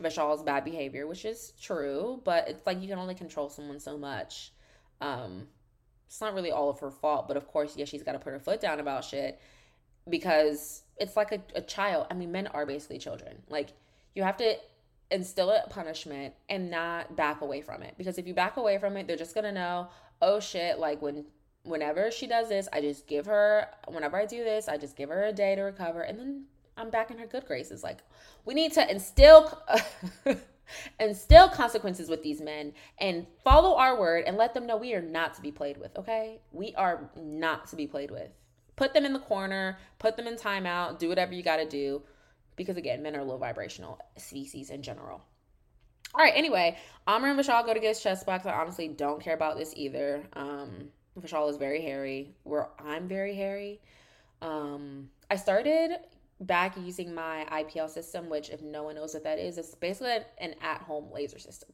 Vishal's 0.02 0.44
bad 0.44 0.64
behavior, 0.64 1.08
which 1.08 1.26
is 1.26 1.54
true, 1.62 2.22
but 2.24 2.48
it's 2.48 2.66
like 2.66 2.82
you 2.82 2.88
can 2.88 3.00
only 3.00 3.16
control 3.16 3.50
someone 3.50 3.80
so 3.80 3.98
much. 3.98 4.52
Um, 5.02 5.48
it's 6.08 6.22
not 6.22 6.34
really 6.34 6.52
all 6.52 6.70
of 6.70 6.80
her 6.80 6.92
fault, 6.92 7.28
but 7.28 7.36
of 7.36 7.48
course, 7.48 7.76
yeah, 7.76 7.86
she's 7.86 8.04
got 8.04 8.14
to 8.14 8.20
put 8.20 8.32
her 8.32 8.40
foot 8.40 8.62
down 8.62 8.80
about 8.80 9.04
shit 9.04 9.40
because 10.10 10.84
it's 10.98 11.16
like 11.16 11.32
a, 11.32 11.42
a 11.56 11.62
child. 11.62 12.08
I 12.10 12.14
mean, 12.14 12.32
men 12.32 12.48
are 12.48 12.66
basically 12.66 13.00
children. 13.00 13.42
Like, 13.50 13.70
you 14.16 14.24
have 14.24 14.38
to 14.38 14.58
instill 15.10 15.50
a 15.50 15.68
punishment 15.70 16.34
and 16.50 16.70
not 16.70 17.16
back 17.16 17.42
away 17.42 17.62
from 17.62 17.82
it 17.82 17.96
because 17.98 18.18
if 18.18 18.28
you 18.28 18.34
back 18.34 18.58
away 18.58 18.78
from 18.78 18.98
it, 18.98 19.08
they're 19.08 19.18
just 19.18 19.34
gonna 19.34 19.52
know, 19.52 19.88
oh 20.22 20.40
shit, 20.40 20.80
like 20.80 21.02
when 21.02 21.26
whenever 21.64 22.12
she 22.12 22.28
does 22.28 22.50
this, 22.50 22.68
I 22.72 22.82
just 22.82 23.08
give 23.08 23.26
her 23.26 23.68
whenever 23.88 24.18
I 24.18 24.26
do 24.26 24.44
this, 24.44 24.68
I 24.68 24.78
just 24.78 24.96
give 24.96 25.10
her 25.10 25.26
a 25.26 25.34
day 25.34 25.56
to 25.56 25.62
recover 25.62 26.02
and 26.02 26.20
then 26.20 26.44
I'm 26.78 26.90
back 26.90 27.12
in 27.12 27.18
her 27.18 27.28
good 27.28 27.46
graces. 27.46 27.84
Like, 27.84 28.00
we 28.46 28.54
need 28.54 28.74
to 28.74 28.90
instill 28.90 29.62
instill 31.00 31.50
consequences 31.50 32.10
with 32.10 32.24
these 32.24 32.42
men 32.42 32.74
and 33.00 33.26
follow 33.44 33.78
our 33.78 34.00
word 34.00 34.26
and 34.28 34.38
let 34.38 34.54
them 34.54 34.66
know 34.66 34.78
we 34.78 34.94
are 34.94 35.02
not 35.02 35.34
to 35.36 35.42
be 35.42 35.52
played 35.52 35.78
with, 35.78 35.98
okay? 35.98 36.40
We 36.52 36.74
are 36.76 37.10
not 37.16 37.68
to 37.68 37.76
be 37.76 37.88
played 37.88 38.12
with. 38.12 38.30
Put 38.76 38.94
them 38.94 39.06
in 39.06 39.14
the 39.14 39.20
corner, 39.20 39.78
put 39.98 40.18
them 40.18 40.28
in 40.28 40.36
timeout, 40.36 41.00
do 41.00 41.10
whatever 41.10 41.34
you 41.34 41.42
got 41.42 41.58
to 41.58 41.68
do 41.68 42.04
because 42.58 42.76
again, 42.76 43.02
men 43.02 43.16
are 43.16 43.24
low 43.24 43.38
vibrational 43.38 44.00
species 44.18 44.70
in 44.70 44.82
general. 44.82 45.22
All 46.14 46.24
right, 46.24 46.34
anyway, 46.36 46.78
Amr 47.06 47.30
and 47.30 47.40
Vishal 47.40 47.66
go 47.66 47.74
to 47.74 47.80
get 47.80 47.90
his 47.90 48.02
chest 48.02 48.26
box. 48.26 48.46
I 48.46 48.52
honestly 48.52 48.88
don't 48.88 49.22
care 49.22 49.36
about 49.36 49.58
this 49.58 49.74
either. 49.76 50.24
Um, 50.34 50.90
Vishal 51.20 51.50
is 51.50 51.58
very 51.58 51.82
hairy. 51.82 52.36
Where 52.44 52.70
I'm 52.80 53.08
very 53.08 53.36
hairy. 53.36 53.82
Um, 54.42 55.10
I 55.30 55.36
started 55.36 55.98
back 56.40 56.78
using 56.78 57.14
my 57.14 57.46
IPL 57.52 57.90
system, 57.90 58.30
which, 58.30 58.50
if 58.50 58.62
no 58.62 58.84
one 58.84 58.96
knows 58.96 59.14
what 59.14 59.24
that 59.24 59.40
is, 59.40 59.58
it's 59.58 59.76
basically 59.76 60.18
an 60.38 60.56
at 60.62 60.82
home 60.82 61.12
laser 61.12 61.40
system. 61.40 61.70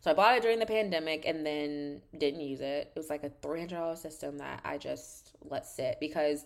So 0.00 0.10
I 0.10 0.14
bought 0.14 0.36
it 0.36 0.42
during 0.42 0.58
the 0.58 0.66
pandemic 0.66 1.24
and 1.26 1.44
then 1.44 2.00
didn't 2.16 2.40
use 2.40 2.60
it. 2.60 2.92
It 2.94 2.96
was 2.96 3.10
like 3.10 3.24
a 3.24 3.30
$300 3.30 3.98
system 3.98 4.38
that 4.38 4.60
I 4.64 4.78
just 4.78 5.32
let 5.42 5.66
sit 5.66 5.98
because 5.98 6.44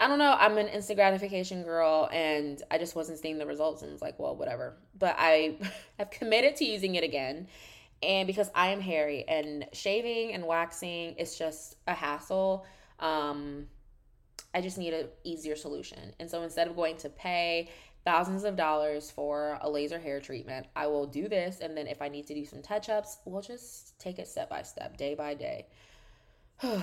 I 0.00 0.08
don't 0.08 0.18
know, 0.18 0.34
I'm 0.38 0.58
an 0.58 0.68
instant 0.68 0.96
gratification 0.96 1.62
girl 1.62 2.08
and 2.12 2.60
I 2.70 2.78
just 2.78 2.96
wasn't 2.96 3.18
seeing 3.18 3.38
the 3.38 3.46
results 3.46 3.82
and 3.82 3.92
was 3.92 4.02
like, 4.02 4.18
well, 4.18 4.34
whatever. 4.34 4.76
But 4.98 5.16
I 5.18 5.58
have 5.98 6.10
committed 6.10 6.56
to 6.56 6.64
using 6.64 6.94
it 6.94 7.04
again. 7.04 7.46
And 8.02 8.26
because 8.26 8.50
I 8.54 8.68
am 8.68 8.80
hairy 8.80 9.24
and 9.28 9.66
shaving 9.72 10.32
and 10.32 10.44
waxing 10.44 11.14
is 11.18 11.38
just 11.38 11.76
a 11.86 11.94
hassle, 11.94 12.66
um, 12.98 13.68
I 14.54 14.60
just 14.60 14.78
need 14.78 14.92
an 14.92 15.08
easier 15.24 15.56
solution. 15.56 16.14
And 16.20 16.30
so 16.30 16.42
instead 16.42 16.68
of 16.68 16.76
going 16.76 16.96
to 16.98 17.08
pay 17.08 17.70
thousands 18.04 18.44
of 18.44 18.56
dollars 18.56 19.10
for 19.10 19.58
a 19.60 19.70
laser 19.70 19.98
hair 19.98 20.20
treatment. 20.20 20.66
I 20.74 20.86
will 20.86 21.06
do 21.06 21.28
this, 21.28 21.60
and 21.60 21.76
then 21.76 21.86
if 21.86 22.02
I 22.02 22.08
need 22.08 22.26
to 22.28 22.34
do 22.34 22.44
some 22.44 22.62
touch 22.62 22.88
ups, 22.88 23.18
we'll 23.24 23.42
just 23.42 23.98
take 23.98 24.18
it 24.18 24.28
step 24.28 24.50
by 24.50 24.62
step, 24.62 24.96
day 24.96 25.14
by 25.14 25.34
day. 25.34 25.66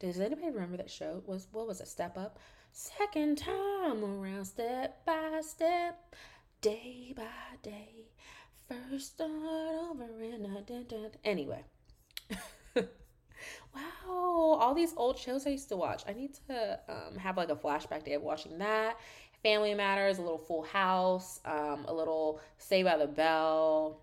Does 0.00 0.20
anybody 0.20 0.50
remember 0.50 0.76
that 0.78 0.90
show? 0.90 1.22
Was 1.26 1.46
what 1.52 1.66
was 1.66 1.80
it? 1.80 1.88
Step 1.88 2.16
up. 2.18 2.38
Second 2.72 3.38
time 3.38 4.04
around, 4.04 4.44
step 4.46 5.04
by 5.06 5.40
step, 5.42 6.14
day 6.60 7.12
by 7.14 7.22
day. 7.62 7.90
First 8.68 9.14
start 9.14 9.30
over 9.30 10.22
in 10.22 10.44
a 10.46 10.62
dun, 10.62 10.86
dun. 10.88 11.10
Anyway. 11.22 11.64
wow, 13.74 14.58
all 14.60 14.74
these 14.74 14.94
old 14.96 15.18
shows 15.18 15.46
I 15.46 15.50
used 15.50 15.68
to 15.70 15.76
watch. 15.76 16.02
I 16.06 16.12
need 16.12 16.34
to 16.48 16.80
um, 16.88 17.16
have 17.18 17.36
like 17.36 17.50
a 17.50 17.56
flashback 17.56 18.04
day 18.04 18.14
of 18.14 18.22
watching 18.22 18.58
that 18.58 18.98
Family 19.44 19.74
Matters, 19.74 20.18
a 20.18 20.22
little 20.22 20.38
Full 20.38 20.62
House, 20.62 21.38
um, 21.44 21.84
a 21.86 21.92
little 21.92 22.40
Saved 22.56 22.88
by 22.88 22.96
the 22.96 23.06
Bell, 23.06 24.00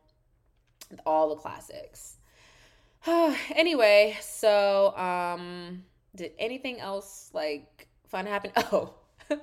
all 1.04 1.30
the 1.30 1.36
classics. 1.36 2.18
anyway, 3.08 4.16
so 4.22 4.96
um, 4.96 5.84
did 6.16 6.34
anything 6.38 6.80
else 6.80 7.32
like 7.34 7.88
fun 8.08 8.26
happen? 8.26 8.52
Oh, 8.72 8.94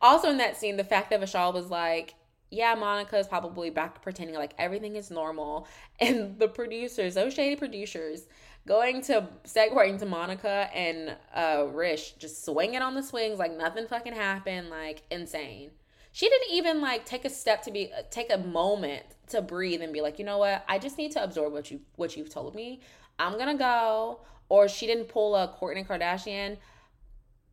also 0.00 0.30
in 0.30 0.38
that 0.38 0.56
scene, 0.56 0.76
the 0.76 0.84
fact 0.84 1.10
that 1.10 1.20
Vishal 1.20 1.52
was 1.52 1.68
like, 1.68 2.14
yeah, 2.50 2.74
Monica 2.74 3.18
is 3.18 3.26
probably 3.26 3.70
back 3.70 4.02
pretending 4.02 4.36
like 4.36 4.54
everything 4.58 4.96
is 4.96 5.10
normal. 5.10 5.68
And 6.00 6.38
the 6.38 6.48
producers, 6.48 7.14
those 7.14 7.34
shady 7.34 7.56
producers, 7.56 8.26
going 8.66 9.02
to 9.02 9.28
segueing 9.44 9.98
to 9.98 10.06
Monica 10.06 10.70
and 10.74 11.16
uh 11.34 11.66
Rish 11.72 12.12
just 12.12 12.44
swinging 12.44 12.80
on 12.80 12.94
the 12.94 13.02
swings 13.02 13.38
like 13.38 13.56
nothing 13.56 13.86
fucking 13.86 14.14
happened, 14.14 14.70
like 14.70 15.02
insane. 15.10 15.70
She 16.12 16.28
didn't 16.28 16.52
even 16.52 16.80
like 16.80 17.04
take 17.06 17.24
a 17.24 17.30
step 17.30 17.62
to 17.62 17.70
be 17.70 17.90
take 18.10 18.32
a 18.32 18.38
moment 18.38 19.04
to 19.28 19.40
breathe 19.42 19.80
and 19.80 19.92
be 19.92 20.02
like, 20.02 20.18
you 20.18 20.24
know 20.24 20.38
what? 20.38 20.64
I 20.68 20.78
just 20.78 20.98
need 20.98 21.12
to 21.12 21.24
absorb 21.24 21.52
what 21.52 21.70
you 21.70 21.80
what 21.96 22.16
you've 22.16 22.30
told 22.30 22.54
me. 22.54 22.80
I'm 23.18 23.38
gonna 23.38 23.56
go. 23.56 24.20
Or 24.48 24.68
she 24.68 24.86
didn't 24.86 25.08
pull 25.08 25.34
a 25.34 25.48
Kourtney 25.48 25.86
Kardashian. 25.86 26.58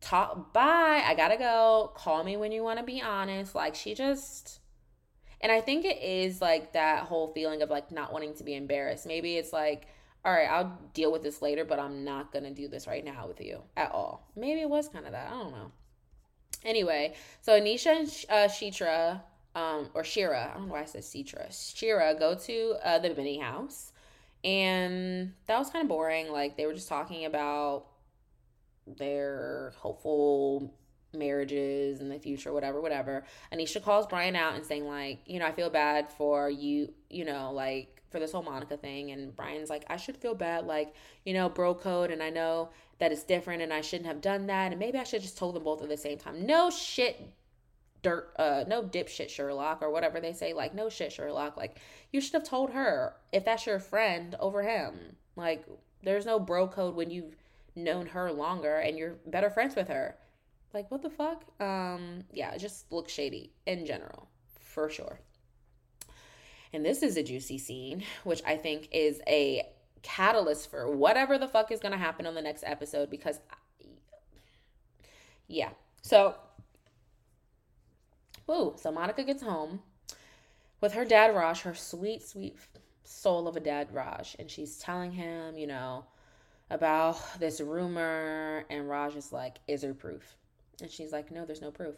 Talk 0.02 0.52
bye. 0.52 1.02
I 1.06 1.14
gotta 1.14 1.38
go. 1.38 1.92
Call 1.94 2.22
me 2.22 2.36
when 2.36 2.52
you 2.52 2.62
want 2.62 2.78
to 2.78 2.84
be 2.84 3.00
honest. 3.00 3.54
Like 3.54 3.74
she 3.74 3.94
just 3.94 4.60
and 5.40 5.50
I 5.50 5.62
think 5.62 5.86
it 5.86 6.02
is 6.02 6.42
like 6.42 6.74
that 6.74 7.04
whole 7.04 7.32
feeling 7.32 7.62
of 7.62 7.70
like 7.70 7.90
not 7.90 8.12
wanting 8.12 8.34
to 8.34 8.44
be 8.44 8.54
embarrassed. 8.54 9.06
Maybe 9.06 9.36
it's 9.36 9.52
like 9.52 9.86
all 10.24 10.32
right, 10.32 10.48
I'll 10.50 10.78
deal 10.92 11.10
with 11.12 11.22
this 11.22 11.40
later, 11.40 11.64
but 11.64 11.78
I'm 11.78 12.04
not 12.04 12.32
going 12.32 12.44
to 12.44 12.50
do 12.50 12.68
this 12.68 12.86
right 12.86 13.04
now 13.04 13.26
with 13.26 13.40
you 13.40 13.62
at 13.76 13.90
all. 13.92 14.30
Maybe 14.36 14.60
it 14.60 14.68
was 14.68 14.88
kind 14.88 15.06
of 15.06 15.12
that. 15.12 15.28
I 15.28 15.30
don't 15.30 15.52
know. 15.52 15.72
Anyway, 16.64 17.14
so 17.40 17.58
Anisha 17.58 17.98
and 17.98 18.08
uh, 18.28 18.48
Shitra, 18.48 19.22
um, 19.54 19.88
or 19.94 20.04
Shira, 20.04 20.50
I 20.52 20.58
don't 20.58 20.66
know 20.66 20.74
why 20.74 20.82
I 20.82 20.84
said 20.84 21.02
Citra, 21.02 21.50
Shira 21.76 22.14
go 22.18 22.34
to 22.34 22.76
uh, 22.84 22.98
the 22.98 23.10
Benni 23.10 23.40
house. 23.40 23.92
And 24.42 25.34
that 25.46 25.58
was 25.58 25.70
kind 25.70 25.82
of 25.82 25.88
boring. 25.88 26.30
Like, 26.30 26.56
they 26.56 26.66
were 26.66 26.72
just 26.72 26.88
talking 26.88 27.26
about 27.26 27.86
their 28.86 29.74
hopeful 29.76 30.74
marriages 31.12 32.00
in 32.00 32.08
the 32.08 32.18
future, 32.18 32.52
whatever, 32.52 32.80
whatever. 32.80 33.24
Anisha 33.52 33.82
calls 33.82 34.06
Brian 34.06 34.36
out 34.36 34.54
and 34.54 34.64
saying, 34.64 34.86
like, 34.86 35.20
you 35.26 35.38
know, 35.38 35.46
I 35.46 35.52
feel 35.52 35.70
bad 35.70 36.10
for 36.12 36.48
you, 36.48 36.92
you 37.10 37.24
know, 37.24 37.52
like, 37.52 37.99
for 38.10 38.18
this 38.18 38.32
whole 38.32 38.42
Monica 38.42 38.76
thing. 38.76 39.10
And 39.10 39.34
Brian's 39.34 39.70
like, 39.70 39.84
I 39.88 39.96
should 39.96 40.16
feel 40.16 40.34
bad, 40.34 40.66
like, 40.66 40.94
you 41.24 41.32
know, 41.32 41.48
bro 41.48 41.74
code. 41.74 42.10
And 42.10 42.22
I 42.22 42.30
know 42.30 42.70
that 42.98 43.12
it's 43.12 43.22
different 43.22 43.62
and 43.62 43.72
I 43.72 43.80
shouldn't 43.80 44.08
have 44.08 44.20
done 44.20 44.46
that. 44.48 44.72
And 44.72 44.78
maybe 44.78 44.98
I 44.98 45.04
should 45.04 45.22
just 45.22 45.38
told 45.38 45.54
them 45.54 45.64
both 45.64 45.82
at 45.82 45.88
the 45.88 45.96
same 45.96 46.18
time. 46.18 46.44
No 46.44 46.70
shit, 46.70 47.32
dirt, 48.02 48.32
uh, 48.38 48.64
no 48.66 48.82
dipshit 48.82 49.30
Sherlock 49.30 49.80
or 49.80 49.90
whatever 49.90 50.20
they 50.20 50.32
say. 50.32 50.52
Like, 50.52 50.74
no 50.74 50.88
shit 50.88 51.12
Sherlock. 51.12 51.56
Like, 51.56 51.78
you 52.12 52.20
should 52.20 52.34
have 52.34 52.44
told 52.44 52.70
her 52.70 53.14
if 53.32 53.44
that's 53.44 53.66
your 53.66 53.78
friend 53.78 54.34
over 54.40 54.62
him. 54.62 55.16
Like, 55.36 55.64
there's 56.02 56.26
no 56.26 56.38
bro 56.38 56.66
code 56.66 56.94
when 56.94 57.10
you've 57.10 57.36
known 57.76 58.06
her 58.06 58.32
longer 58.32 58.78
and 58.78 58.98
you're 58.98 59.16
better 59.26 59.50
friends 59.50 59.76
with 59.76 59.88
her. 59.88 60.16
Like, 60.72 60.90
what 60.90 61.02
the 61.02 61.10
fuck? 61.10 61.44
Um, 61.60 62.24
yeah, 62.32 62.56
just 62.56 62.90
looks 62.92 63.12
shady 63.12 63.52
in 63.66 63.86
general, 63.86 64.28
for 64.60 64.88
sure. 64.88 65.20
And 66.72 66.84
this 66.84 67.02
is 67.02 67.16
a 67.16 67.22
juicy 67.22 67.58
scene, 67.58 68.04
which 68.24 68.42
I 68.46 68.56
think 68.56 68.88
is 68.92 69.20
a 69.26 69.66
catalyst 70.02 70.70
for 70.70 70.90
whatever 70.90 71.36
the 71.36 71.48
fuck 71.48 71.70
is 71.70 71.80
going 71.80 71.92
to 71.92 71.98
happen 71.98 72.26
on 72.26 72.34
the 72.34 72.42
next 72.42 72.64
episode 72.66 73.10
because 73.10 73.38
yeah. 75.46 75.70
So 76.02 76.36
Woo, 78.46 78.74
so 78.76 78.90
Monica 78.90 79.22
gets 79.22 79.42
home 79.42 79.80
with 80.80 80.94
her 80.94 81.04
dad 81.04 81.34
Raj, 81.34 81.60
her 81.62 81.74
sweet 81.74 82.22
sweet 82.22 82.56
soul 83.04 83.46
of 83.46 83.56
a 83.56 83.60
dad 83.60 83.88
Raj, 83.92 84.34
and 84.38 84.50
she's 84.50 84.78
telling 84.78 85.12
him, 85.12 85.56
you 85.58 85.66
know, 85.66 86.04
about 86.70 87.18
this 87.38 87.60
rumor 87.60 88.64
and 88.70 88.88
Raj 88.88 89.16
is 89.16 89.32
like, 89.32 89.58
"Is 89.68 89.82
there 89.82 89.94
proof?" 89.94 90.36
And 90.80 90.90
she's 90.90 91.12
like, 91.12 91.30
"No, 91.30 91.44
there's 91.44 91.60
no 91.60 91.70
proof." 91.70 91.96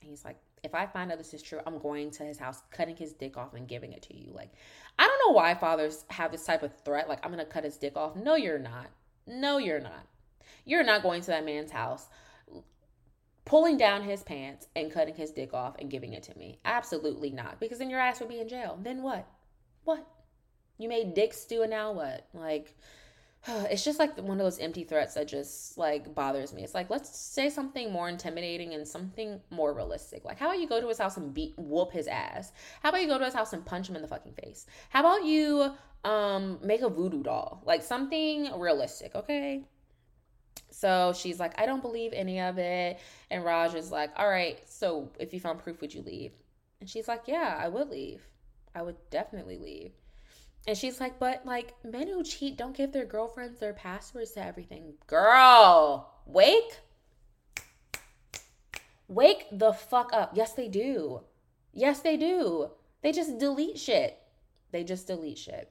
And 0.00 0.10
he's 0.10 0.24
like, 0.24 0.38
if 0.62 0.74
I 0.74 0.86
find 0.86 1.12
out 1.12 1.18
this 1.18 1.34
is 1.34 1.42
true, 1.42 1.60
I'm 1.66 1.78
going 1.78 2.10
to 2.12 2.24
his 2.24 2.38
house, 2.38 2.62
cutting 2.70 2.96
his 2.96 3.12
dick 3.12 3.36
off 3.36 3.54
and 3.54 3.68
giving 3.68 3.92
it 3.92 4.02
to 4.02 4.16
you. 4.16 4.32
Like, 4.32 4.52
I 4.98 5.06
don't 5.06 5.28
know 5.28 5.36
why 5.36 5.54
fathers 5.54 6.04
have 6.10 6.32
this 6.32 6.44
type 6.44 6.62
of 6.62 6.72
threat. 6.84 7.08
Like, 7.08 7.24
I'm 7.24 7.32
going 7.32 7.44
to 7.44 7.50
cut 7.50 7.64
his 7.64 7.76
dick 7.76 7.96
off. 7.96 8.16
No, 8.16 8.34
you're 8.34 8.58
not. 8.58 8.88
No, 9.26 9.58
you're 9.58 9.80
not. 9.80 10.06
You're 10.64 10.84
not 10.84 11.02
going 11.02 11.20
to 11.22 11.26
that 11.28 11.44
man's 11.44 11.70
house, 11.70 12.08
pulling 13.44 13.76
down 13.76 14.02
his 14.02 14.22
pants 14.22 14.66
and 14.74 14.92
cutting 14.92 15.14
his 15.14 15.30
dick 15.30 15.54
off 15.54 15.76
and 15.78 15.90
giving 15.90 16.12
it 16.12 16.24
to 16.24 16.36
me. 16.38 16.58
Absolutely 16.64 17.30
not. 17.30 17.60
Because 17.60 17.78
then 17.78 17.90
your 17.90 18.00
ass 18.00 18.20
would 18.20 18.28
be 18.28 18.40
in 18.40 18.48
jail. 18.48 18.78
Then 18.82 19.02
what? 19.02 19.28
What? 19.84 20.06
You 20.78 20.88
made 20.88 21.14
dick 21.14 21.32
stew 21.32 21.62
and 21.62 21.70
now 21.70 21.92
what? 21.92 22.26
Like, 22.34 22.76
it's 23.70 23.84
just 23.84 23.98
like 23.98 24.16
one 24.18 24.40
of 24.40 24.44
those 24.44 24.58
empty 24.58 24.84
threats 24.84 25.14
that 25.14 25.28
just 25.28 25.78
like 25.78 26.14
bothers 26.14 26.52
me. 26.52 26.62
It's 26.64 26.74
like 26.74 26.90
let's 26.90 27.16
say 27.16 27.50
something 27.50 27.92
more 27.92 28.08
intimidating 28.08 28.74
and 28.74 28.86
something 28.86 29.40
more 29.50 29.72
realistic. 29.74 30.24
Like 30.24 30.38
how 30.38 30.46
about 30.46 30.60
you 30.60 30.68
go 30.68 30.80
to 30.80 30.88
his 30.88 30.98
house 30.98 31.16
and 31.16 31.32
beat 31.32 31.54
whoop 31.56 31.92
his 31.92 32.06
ass? 32.06 32.52
How 32.82 32.90
about 32.90 33.02
you 33.02 33.08
go 33.08 33.18
to 33.18 33.24
his 33.24 33.34
house 33.34 33.52
and 33.52 33.64
punch 33.64 33.88
him 33.88 33.96
in 33.96 34.02
the 34.02 34.08
fucking 34.08 34.34
face? 34.34 34.66
How 34.90 35.00
about 35.00 35.24
you 35.24 35.72
um 36.04 36.58
make 36.62 36.82
a 36.82 36.88
voodoo 36.88 37.22
doll? 37.22 37.62
Like 37.64 37.82
something 37.82 38.50
realistic, 38.58 39.14
okay? 39.14 39.64
So 40.70 41.14
she's 41.16 41.40
like, 41.40 41.58
I 41.58 41.64
don't 41.64 41.80
believe 41.80 42.12
any 42.12 42.40
of 42.40 42.58
it. 42.58 42.98
And 43.30 43.44
Raj 43.44 43.74
is 43.74 43.90
like, 43.90 44.10
All 44.16 44.28
right, 44.28 44.58
so 44.68 45.10
if 45.18 45.32
you 45.32 45.40
found 45.40 45.60
proof, 45.60 45.80
would 45.80 45.94
you 45.94 46.02
leave? 46.02 46.32
And 46.80 46.90
she's 46.90 47.08
like, 47.08 47.22
Yeah, 47.26 47.56
I 47.58 47.68
would 47.68 47.88
leave. 47.88 48.22
I 48.74 48.82
would 48.82 48.96
definitely 49.10 49.56
leave. 49.56 49.92
And 50.66 50.76
she's 50.76 51.00
like, 51.00 51.18
but 51.18 51.46
like 51.46 51.74
men 51.84 52.08
who 52.08 52.24
cheat 52.24 52.56
don't 52.56 52.76
give 52.76 52.92
their 52.92 53.04
girlfriends 53.04 53.60
their 53.60 53.72
passwords 53.72 54.32
to 54.32 54.44
everything. 54.44 54.94
Girl, 55.06 56.12
wake. 56.26 56.80
Wake 59.08 59.46
the 59.52 59.72
fuck 59.72 60.10
up. 60.12 60.32
Yes, 60.34 60.54
they 60.54 60.68
do. 60.68 61.20
Yes, 61.72 62.00
they 62.00 62.16
do. 62.16 62.70
They 63.02 63.12
just 63.12 63.38
delete 63.38 63.78
shit. 63.78 64.18
They 64.72 64.82
just 64.82 65.06
delete 65.06 65.38
shit. 65.38 65.70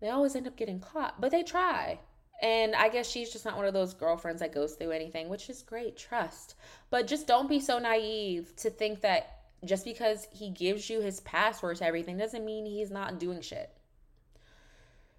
They 0.00 0.10
always 0.10 0.36
end 0.36 0.46
up 0.46 0.56
getting 0.56 0.80
caught, 0.80 1.18
but 1.20 1.30
they 1.30 1.42
try. 1.42 2.00
And 2.42 2.74
I 2.74 2.90
guess 2.90 3.08
she's 3.08 3.32
just 3.32 3.46
not 3.46 3.56
one 3.56 3.64
of 3.64 3.72
those 3.72 3.94
girlfriends 3.94 4.40
that 4.40 4.52
goes 4.52 4.74
through 4.74 4.90
anything, 4.90 5.30
which 5.30 5.48
is 5.48 5.62
great. 5.62 5.96
Trust. 5.96 6.56
But 6.90 7.06
just 7.06 7.26
don't 7.26 7.48
be 7.48 7.60
so 7.60 7.78
naive 7.78 8.54
to 8.56 8.68
think 8.68 9.00
that 9.00 9.44
just 9.64 9.86
because 9.86 10.28
he 10.30 10.50
gives 10.50 10.90
you 10.90 11.00
his 11.00 11.20
password 11.20 11.78
to 11.78 11.86
everything 11.86 12.18
doesn't 12.18 12.44
mean 12.44 12.66
he's 12.66 12.90
not 12.90 13.18
doing 13.18 13.40
shit. 13.40 13.70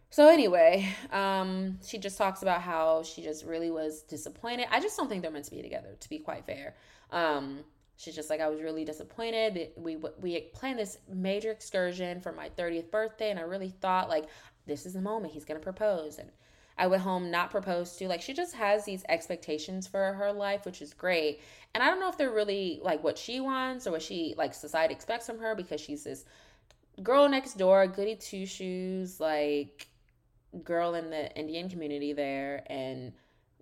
So 0.10 0.30
anyway, 0.30 0.88
um, 1.12 1.80
she 1.86 1.98
just 1.98 2.18
talks 2.18 2.42
about 2.42 2.62
how 2.62 3.04
she 3.04 3.22
just 3.22 3.46
really 3.46 3.70
was 3.70 4.02
disappointed. 4.04 4.68
I 4.72 4.80
just 4.80 4.96
don't 4.96 5.10
think 5.10 5.22
they're 5.22 5.32
meant 5.32 5.46
to 5.46 5.52
be 5.52 5.62
together, 5.62 5.96
to 6.00 6.10
be 6.10 6.20
quite 6.20 6.46
fair. 6.46 6.76
Um, 7.12 7.60
she's 7.98 8.16
just 8.16 8.30
like, 8.30 8.40
I 8.40 8.48
was 8.48 8.62
really 8.62 8.86
disappointed. 8.86 9.72
We 9.76 9.98
we 10.22 10.40
planned 10.54 10.80
this 10.80 11.00
major 11.10 11.52
excursion 11.52 12.22
for 12.22 12.32
my 12.32 12.50
30th 12.50 12.92
birthday, 12.92 13.30
and 13.30 13.40
I 13.40 13.44
really 13.44 13.74
thought 13.82 14.10
like 14.10 14.26
this 14.66 14.86
is 14.86 14.94
the 14.94 15.02
moment 15.02 15.34
he's 15.34 15.46
gonna 15.46 15.60
propose, 15.60 16.18
and 16.18 16.30
I 16.78 16.88
went 16.88 17.04
home 17.04 17.32
not 17.32 17.52
proposed 17.52 17.98
to. 18.00 18.08
Like 18.08 18.22
she 18.22 18.34
just 18.34 18.56
has 18.56 18.86
these 18.86 19.04
expectations 19.10 19.88
for 19.88 20.14
her 20.14 20.32
life, 20.32 20.66
which 20.66 20.82
is 20.82 20.94
great. 20.94 21.42
And 21.74 21.84
I 21.84 21.90
don't 21.90 22.00
know 22.00 22.10
if 22.10 22.18
they're 22.18 22.32
really 22.32 22.80
like 22.84 23.04
what 23.04 23.18
she 23.18 23.40
wants 23.40 23.88
or 23.88 23.92
what 23.92 24.02
she 24.02 24.34
like 24.38 24.54
society 24.54 24.94
expects 24.94 25.26
from 25.26 25.40
her 25.40 25.56
because 25.56 25.82
she's 25.82 26.04
this 26.04 26.26
girl 27.04 27.28
next 27.28 27.58
door, 27.58 27.88
goody 27.88 28.16
two 28.16 28.46
shoes, 28.46 29.20
like 29.20 29.88
girl 30.64 30.96
in 30.96 31.10
the 31.10 31.36
Indian 31.36 31.70
community 31.70 32.14
there, 32.14 32.64
and 32.68 33.14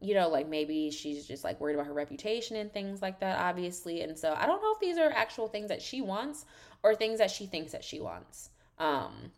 you 0.04 0.14
know, 0.14 0.28
like 0.28 0.50
maybe 0.50 0.92
she's 0.92 1.26
just 1.26 1.46
like 1.46 1.62
worried 1.62 1.76
about 1.76 1.88
her 1.88 1.94
reputation 1.94 2.58
and 2.58 2.74
things 2.74 3.02
like 3.02 3.22
that, 3.22 3.40
obviously. 3.40 4.02
And 4.02 4.20
so 4.20 4.36
I 4.38 4.46
don't 4.46 4.62
know 4.62 4.74
if 4.74 4.80
these 4.82 4.98
are 4.98 5.10
actual 5.10 5.48
things 5.48 5.70
that 5.70 5.82
she 5.82 6.02
wants 6.02 6.46
or 6.84 6.94
things 6.94 7.20
that 7.20 7.32
she 7.32 7.46
thinks 7.46 7.72
that 7.72 7.86
she 7.86 8.02
wants. 8.02 8.50
Um, 8.80 9.32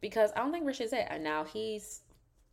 because 0.00 0.30
I 0.34 0.40
don't 0.40 0.52
think 0.52 0.66
Rish 0.66 0.80
is 0.80 0.94
it. 0.94 1.06
And 1.10 1.22
now 1.22 1.44
he's 1.44 2.00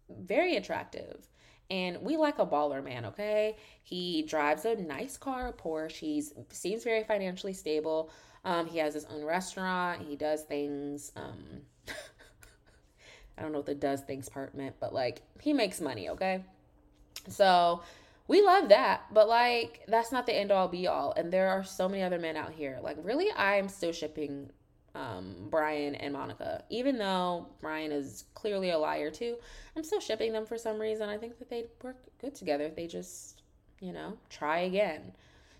very 0.09 0.57
attractive. 0.57 1.29
And 1.69 2.01
we 2.01 2.17
like 2.17 2.39
a 2.39 2.45
baller 2.45 2.83
man, 2.83 3.05
okay? 3.05 3.55
He 3.81 4.23
drives 4.23 4.65
a 4.65 4.75
nice 4.75 5.15
car, 5.15 5.47
a 5.47 5.53
Porsche. 5.53 5.91
He 5.93 6.23
seems 6.49 6.83
very 6.83 7.05
financially 7.05 7.53
stable. 7.53 8.11
Um, 8.43 8.67
he 8.67 8.79
has 8.79 8.93
his 8.93 9.05
own 9.05 9.23
restaurant. 9.23 10.01
He 10.01 10.17
does 10.17 10.43
things. 10.43 11.13
Um, 11.15 11.61
I 13.37 13.41
don't 13.41 13.51
know 13.51 13.59
what 13.59 13.65
the 13.65 13.75
does 13.75 14.01
things 14.01 14.29
part 14.29 14.55
meant, 14.55 14.75
but 14.79 14.93
like 14.93 15.21
he 15.41 15.53
makes 15.53 15.81
money, 15.81 16.09
okay? 16.09 16.43
So 17.27 17.81
we 18.27 18.41
love 18.41 18.69
that, 18.69 19.03
but 19.11 19.27
like 19.27 19.81
that's 19.87 20.11
not 20.11 20.25
the 20.25 20.35
end 20.35 20.51
all 20.51 20.67
be 20.67 20.87
all. 20.87 21.13
And 21.15 21.31
there 21.31 21.49
are 21.49 21.63
so 21.63 21.89
many 21.89 22.03
other 22.03 22.19
men 22.19 22.37
out 22.37 22.51
here. 22.51 22.79
Like 22.81 22.97
really, 23.01 23.27
I'm 23.35 23.67
still 23.69 23.91
shipping 23.91 24.49
um, 24.95 25.47
Brian 25.49 25.95
and 25.95 26.13
Monica, 26.13 26.63
even 26.69 26.97
though 26.97 27.47
Brian 27.59 27.91
is 27.91 28.25
clearly 28.35 28.69
a 28.69 28.77
liar 28.77 29.09
too. 29.09 29.37
I'm 29.75 29.83
still 29.83 29.99
shipping 29.99 30.31
them 30.33 30.45
for 30.45 30.57
some 30.57 30.79
reason. 30.79 31.09
I 31.09 31.17
think 31.17 31.39
that 31.39 31.49
they'd 31.49 31.67
work 31.81 31.97
good 32.21 32.35
together. 32.35 32.69
They 32.69 32.87
just, 32.87 33.41
you 33.79 33.91
know, 33.91 34.17
try 34.29 34.59
again. 34.59 35.13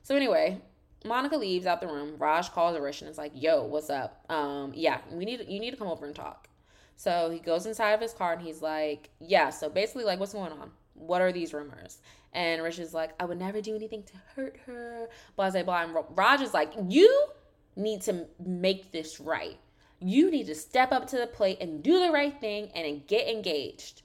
So 0.03 0.15
anyway, 0.15 0.61
Monica 1.03 1.35
leaves 1.35 1.65
out 1.65 1.81
the 1.81 1.87
room. 1.87 2.15
Raj 2.17 2.51
calls 2.51 2.75
Arish 2.77 3.01
and 3.01 3.09
is 3.09 3.17
like, 3.17 3.31
"Yo, 3.33 3.63
what's 3.65 3.89
up? 3.89 4.23
Um, 4.29 4.71
yeah, 4.75 4.99
we 5.11 5.25
need 5.25 5.45
you 5.47 5.59
need 5.59 5.71
to 5.71 5.77
come 5.77 5.87
over 5.87 6.05
and 6.05 6.15
talk." 6.15 6.47
So 6.95 7.29
he 7.29 7.39
goes 7.39 7.65
inside 7.65 7.91
of 7.91 8.01
his 8.01 8.13
car 8.13 8.33
and 8.33 8.41
he's 8.41 8.61
like, 8.61 9.09
"Yeah, 9.19 9.49
so 9.49 9.69
basically, 9.69 10.05
like, 10.05 10.19
what's 10.19 10.33
going 10.33 10.51
on? 10.51 10.71
What 10.93 11.21
are 11.21 11.31
these 11.31 11.53
rumors?" 11.53 11.99
And 12.33 12.61
Rish 12.63 12.79
is 12.79 12.93
like, 12.93 13.11
"I 13.19 13.25
would 13.25 13.39
never 13.39 13.61
do 13.61 13.75
anything 13.75 14.03
to 14.03 14.17
hurt 14.35 14.57
her." 14.65 15.09
Blah 15.35 15.51
blah 15.51 15.63
blah. 15.63 15.81
And 15.81 15.95
Raj 16.17 16.41
is 16.41 16.53
like, 16.53 16.73
"You 16.87 17.27
need 17.75 18.01
to 18.03 18.27
make 18.39 18.91
this 18.91 19.19
right. 19.19 19.57
You 19.99 20.29
need 20.29 20.47
to 20.47 20.55
step 20.55 20.91
up 20.91 21.07
to 21.07 21.17
the 21.17 21.27
plate 21.27 21.59
and 21.61 21.83
do 21.83 21.99
the 21.99 22.11
right 22.11 22.39
thing 22.39 22.69
and 22.75 23.05
get 23.07 23.27
engaged." 23.27 24.01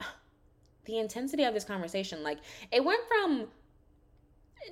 The 0.86 0.98
intensity 0.98 1.44
of 1.44 1.54
this 1.54 1.64
conversation, 1.64 2.22
like, 2.24 2.38
it 2.72 2.84
went 2.84 3.02
from 3.06 3.48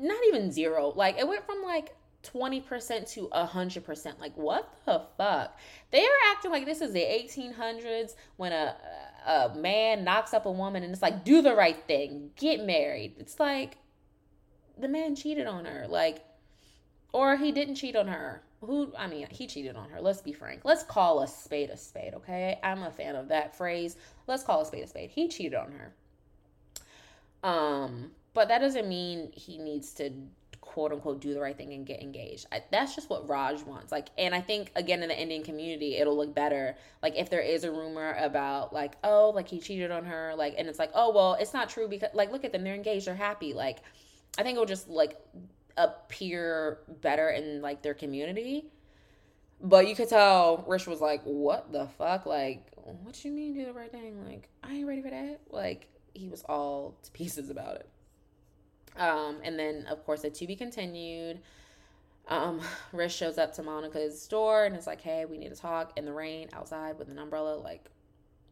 not 0.01 0.19
even 0.27 0.51
zero, 0.51 0.93
like, 0.97 1.17
it 1.19 1.29
went 1.29 1.47
from 1.47 1.63
like 1.63 1.95
20% 2.33 3.13
to 3.13 3.29
100%. 3.29 4.21
Like, 4.21 4.37
what 4.37 4.73
the 4.85 5.03
fuck? 5.17 5.59
They 5.91 6.05
are 6.05 6.19
acting 6.31 6.51
like 6.51 6.67
this 6.67 6.81
is 6.81 6.93
the 6.93 7.01
1800s 7.01 8.15
when 8.37 8.53
a, 8.53 8.77
a 9.27 9.55
man 9.57 10.05
knocks 10.05 10.35
up 10.35 10.47
a 10.47 10.51
woman 10.51 10.83
and 10.83 10.93
it's 10.93 11.03
like, 11.03 11.25
do 11.25 11.43
the 11.43 11.55
right 11.55 11.77
thing, 11.87 12.31
get 12.37 12.65
married. 12.65 13.15
It's 13.19 13.39
like, 13.41 13.79
the 14.79 14.89
man 14.89 15.17
cheated 15.17 15.47
on 15.47 15.65
her. 15.65 15.87
Like, 15.89 16.25
or 17.13 17.37
he 17.37 17.53
didn't 17.53 17.77
cheat 17.77 17.97
on 17.97 18.09
her. 18.09 18.43
Who, 18.61 18.93
I 18.99 19.07
mean, 19.07 19.27
he 19.31 19.47
cheated 19.47 19.77
on 19.77 19.89
her. 19.91 20.01
Let's 20.01 20.21
be 20.21 20.33
frank. 20.33 20.63
Let's 20.65 20.83
call 20.83 21.23
a 21.23 21.29
spade 21.29 21.71
a 21.71 21.77
spade, 21.77 22.15
okay? 22.15 22.59
I'm 22.63 22.83
a 22.83 22.91
fan 22.91 23.15
of 23.15 23.29
that 23.29 23.57
phrase. 23.57 23.97
Let's 24.27 24.43
call 24.43 24.63
a 24.63 24.67
spade 24.67 24.85
a 24.85 24.89
spade. 24.89 25.11
He 25.11 25.29
cheated 25.29 25.55
on 25.55 25.73
her. 25.73 25.95
Um, 27.49 28.11
but 28.35 28.49
that 28.49 28.59
doesn't 28.59 28.89
mean 28.89 29.31
he 29.33 29.59
needs 29.59 29.93
to 29.95 30.11
quote 30.69 30.93
unquote 30.93 31.21
do 31.21 31.33
the 31.33 31.41
right 31.41 31.57
thing 31.57 31.73
and 31.73 31.87
get 31.87 32.03
engaged. 32.03 32.47
I, 32.53 32.63
that's 32.71 32.95
just 32.95 33.09
what 33.09 33.27
Raj 33.27 33.63
wants. 33.63 33.91
Like, 33.91 34.09
and 34.19 34.35
I 34.35 34.43
think 34.43 34.71
again 34.77 35.03
in 35.03 35.09
the 35.09 35.19
Indian 35.19 35.43
community, 35.43 35.97
it'll 35.97 36.17
look 36.17 36.35
better. 36.35 36.77
Like 37.03 37.17
if 37.17 37.31
there 37.31 37.41
is 37.41 37.65
a 37.65 37.73
rumor 37.73 38.15
about 38.21 38.75
like, 38.75 38.97
oh, 39.03 39.33
like 39.35 39.49
he 39.49 39.61
cheated 39.61 39.91
on 39.91 40.05
her, 40.05 40.35
like, 40.37 40.55
and 40.59 40.69
it's 40.69 40.79
like, 40.79 40.91
oh 40.95 41.11
well, 41.13 41.35
it's 41.41 41.55
not 41.55 41.71
true 41.71 41.89
because 41.89 42.11
like 42.13 42.31
look 42.31 42.45
at 42.45 42.53
them, 42.53 42.65
they're 42.65 42.75
engaged, 42.75 43.07
they're 43.07 43.15
happy. 43.15 43.55
Like, 43.55 43.79
I 44.39 44.43
think 44.43 44.57
it'll 44.57 44.67
just 44.67 44.89
like 44.89 45.17
appear 45.79 46.81
better 47.01 47.31
in 47.31 47.63
like 47.63 47.83
their 47.83 47.95
community. 47.95 48.67
But 49.61 49.89
you 49.89 49.97
could 49.97 50.11
tell 50.11 50.65
Rish 50.69 50.87
was 50.87 51.01
like, 51.01 51.23
what 51.25 51.73
the 51.73 51.87
fuck? 51.99 52.27
Like, 52.27 52.71
what 52.75 53.25
you 53.25 53.33
mean 53.33 53.55
do 53.55 53.65
the 53.65 53.73
right 53.73 53.91
thing? 53.91 54.25
Like, 54.25 54.49
I 54.63 54.75
ain't 54.75 54.87
ready 54.87 55.03
for 55.03 55.11
that. 55.11 55.41
Like, 55.51 55.89
he 56.15 56.29
was 56.29 56.43
all 56.43 56.95
to 57.03 57.11
pieces 57.11 57.51
about 57.51 57.77
it. 57.77 57.89
Um, 58.99 59.39
and 59.43 59.59
then, 59.59 59.87
of 59.87 60.05
course, 60.05 60.25
a 60.25 60.31
to 60.31 60.47
be 60.47 60.57
continued. 60.57 61.41
Um, 62.29 62.61
Rish 62.93 63.17
shows 63.17 63.39
up 63.39 63.55
to 63.55 63.63
Monica's 63.63 64.27
door 64.27 64.65
and 64.65 64.77
is 64.77 64.87
like, 64.87 65.01
hey, 65.01 65.25
we 65.25 65.39
need 65.39 65.51
to 65.51 65.61
talk 65.61 65.93
in 65.97 66.05
the 66.05 66.13
rain 66.13 66.49
outside 66.53 66.99
with 66.99 67.09
an 67.09 67.19
umbrella. 67.19 67.57
Like, 67.57 67.87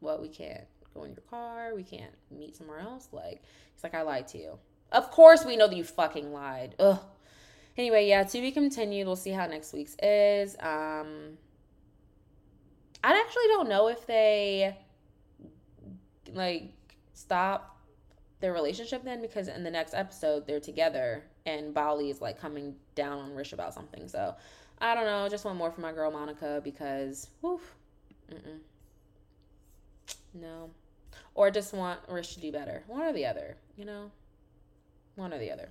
what? 0.00 0.20
We 0.20 0.28
can't 0.28 0.64
go 0.94 1.04
in 1.04 1.10
your 1.10 1.22
car. 1.28 1.72
We 1.74 1.82
can't 1.82 2.14
meet 2.30 2.56
somewhere 2.56 2.78
else. 2.78 3.08
Like, 3.12 3.42
he's 3.74 3.84
like, 3.84 3.94
I 3.94 4.02
lied 4.02 4.28
to 4.28 4.38
you. 4.38 4.58
Of 4.92 5.10
course, 5.10 5.44
we 5.44 5.56
know 5.56 5.66
that 5.66 5.76
you 5.76 5.84
fucking 5.84 6.32
lied. 6.32 6.74
Ugh. 6.78 7.00
Anyway, 7.76 8.08
yeah, 8.08 8.22
to 8.22 8.40
be 8.40 8.52
continued. 8.52 9.06
We'll 9.06 9.16
see 9.16 9.30
how 9.30 9.46
next 9.46 9.72
week's 9.72 9.96
is. 10.02 10.54
Um, 10.60 11.36
I 13.04 13.20
actually 13.20 13.46
don't 13.48 13.68
know 13.68 13.88
if 13.88 14.06
they 14.06 14.76
like 16.32 16.72
stop 17.12 17.75
their 18.40 18.52
relationship 18.52 19.02
then 19.04 19.22
because 19.22 19.48
in 19.48 19.64
the 19.64 19.70
next 19.70 19.94
episode 19.94 20.46
they're 20.46 20.60
together 20.60 21.24
and 21.46 21.72
Bali 21.72 22.10
is 22.10 22.20
like 22.20 22.40
coming 22.40 22.74
down 22.94 23.18
on 23.18 23.34
Rish 23.34 23.52
about 23.52 23.72
something. 23.72 24.08
So 24.08 24.34
I 24.78 24.94
don't 24.94 25.06
know. 25.06 25.28
Just 25.28 25.44
want 25.44 25.56
more 25.56 25.70
from 25.70 25.82
my 25.82 25.92
girl 25.92 26.10
Monica 26.10 26.60
because 26.62 27.28
woof. 27.40 27.74
Mm-mm. 28.30 28.58
No. 30.34 30.70
Or 31.34 31.50
just 31.50 31.72
want 31.72 32.00
Rish 32.08 32.34
to 32.34 32.40
do 32.40 32.52
better. 32.52 32.82
One 32.86 33.02
or 33.02 33.12
the 33.12 33.26
other, 33.26 33.56
you 33.76 33.84
know? 33.84 34.10
One 35.14 35.32
or 35.32 35.38
the 35.38 35.50
other. 35.50 35.70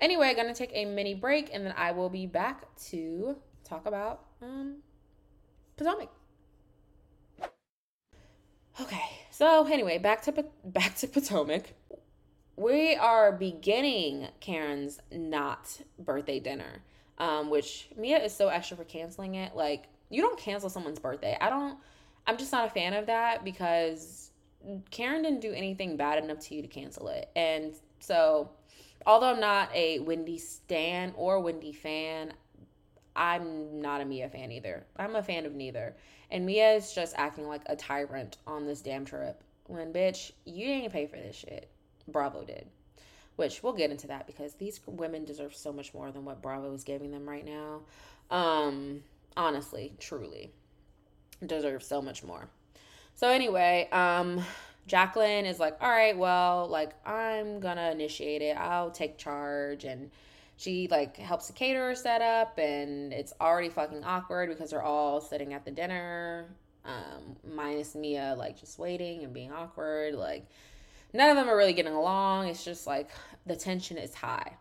Anyway, 0.00 0.32
gonna 0.34 0.54
take 0.54 0.70
a 0.72 0.84
mini 0.84 1.14
break 1.14 1.50
and 1.52 1.66
then 1.66 1.74
I 1.76 1.92
will 1.92 2.08
be 2.08 2.26
back 2.26 2.64
to 2.90 3.36
talk 3.64 3.86
about 3.86 4.24
um 4.42 4.76
Potomac. 5.76 6.08
Okay, 8.78 9.10
so 9.30 9.66
anyway, 9.66 9.98
back 9.98 10.22
to 10.22 10.44
back 10.64 10.96
to 10.96 11.06
Potomac. 11.08 11.74
We 12.56 12.94
are 12.94 13.32
beginning 13.32 14.28
Karen's 14.40 15.00
not 15.10 15.80
birthday 15.98 16.40
dinner, 16.40 16.82
um, 17.18 17.50
which 17.50 17.88
Mia 17.96 18.22
is 18.22 18.34
so 18.34 18.48
extra 18.48 18.76
for 18.76 18.84
canceling 18.84 19.34
it. 19.34 19.56
Like 19.56 19.86
you 20.08 20.22
don't 20.22 20.38
cancel 20.38 20.70
someone's 20.70 20.98
birthday. 20.98 21.36
I 21.40 21.50
don't. 21.50 21.78
I'm 22.26 22.36
just 22.36 22.52
not 22.52 22.66
a 22.66 22.70
fan 22.70 22.92
of 22.92 23.06
that 23.06 23.44
because 23.44 24.30
Karen 24.90 25.22
didn't 25.22 25.40
do 25.40 25.52
anything 25.52 25.96
bad 25.96 26.22
enough 26.22 26.40
to 26.40 26.54
you 26.54 26.62
to 26.62 26.68
cancel 26.68 27.08
it, 27.08 27.30
and 27.34 27.74
so 27.98 28.50
although 29.06 29.30
I'm 29.30 29.40
not 29.40 29.74
a 29.74 29.98
Wendy 30.00 30.38
stan 30.38 31.12
or 31.16 31.40
Wendy 31.40 31.72
fan, 31.72 32.34
I'm 33.16 33.80
not 33.80 34.00
a 34.00 34.04
Mia 34.04 34.28
fan 34.28 34.52
either. 34.52 34.84
I'm 34.96 35.16
a 35.16 35.22
fan 35.22 35.46
of 35.46 35.54
neither. 35.54 35.96
And 36.30 36.46
Mia 36.46 36.72
is 36.74 36.92
just 36.92 37.14
acting 37.16 37.48
like 37.48 37.62
a 37.66 37.76
tyrant 37.76 38.36
on 38.46 38.66
this 38.66 38.80
damn 38.80 39.04
trip. 39.04 39.42
When, 39.66 39.92
bitch, 39.92 40.32
you 40.44 40.66
didn't 40.66 40.92
pay 40.92 41.06
for 41.06 41.16
this 41.16 41.36
shit. 41.36 41.68
Bravo 42.08 42.44
did. 42.44 42.66
Which 43.36 43.62
we'll 43.62 43.72
get 43.72 43.90
into 43.90 44.06
that 44.08 44.26
because 44.26 44.54
these 44.54 44.80
women 44.86 45.24
deserve 45.24 45.54
so 45.54 45.72
much 45.72 45.94
more 45.94 46.10
than 46.12 46.24
what 46.24 46.42
Bravo 46.42 46.72
is 46.74 46.84
giving 46.84 47.10
them 47.10 47.28
right 47.28 47.44
now. 47.44 47.80
Um, 48.30 49.02
honestly, 49.36 49.94
truly. 49.98 50.50
Deserve 51.44 51.82
so 51.82 52.02
much 52.02 52.22
more. 52.22 52.48
So 53.14 53.28
anyway, 53.28 53.88
um, 53.92 54.44
Jacqueline 54.86 55.46
is 55.46 55.58
like, 55.58 55.76
all 55.80 55.90
right, 55.90 56.16
well, 56.16 56.66
like 56.68 56.92
I'm 57.06 57.60
gonna 57.60 57.90
initiate 57.90 58.42
it. 58.42 58.56
I'll 58.56 58.90
take 58.90 59.18
charge 59.18 59.84
and 59.84 60.10
she 60.60 60.88
like 60.90 61.16
helps 61.16 61.46
the 61.46 61.54
caterer 61.54 61.94
set 61.94 62.20
up 62.20 62.58
and 62.58 63.14
it's 63.14 63.32
already 63.40 63.70
fucking 63.70 64.04
awkward 64.04 64.50
because 64.50 64.70
they're 64.70 64.82
all 64.82 65.20
sitting 65.20 65.54
at 65.54 65.64
the 65.64 65.70
dinner 65.70 66.46
um 66.84 67.36
minus 67.54 67.94
mia 67.94 68.34
like 68.36 68.60
just 68.60 68.78
waiting 68.78 69.24
and 69.24 69.32
being 69.32 69.50
awkward 69.50 70.14
like 70.14 70.46
none 71.14 71.30
of 71.30 71.36
them 71.36 71.48
are 71.48 71.56
really 71.56 71.72
getting 71.72 71.94
along 71.94 72.46
it's 72.46 72.62
just 72.62 72.86
like 72.86 73.08
the 73.46 73.56
tension 73.56 73.96
is 73.96 74.14
high 74.14 74.52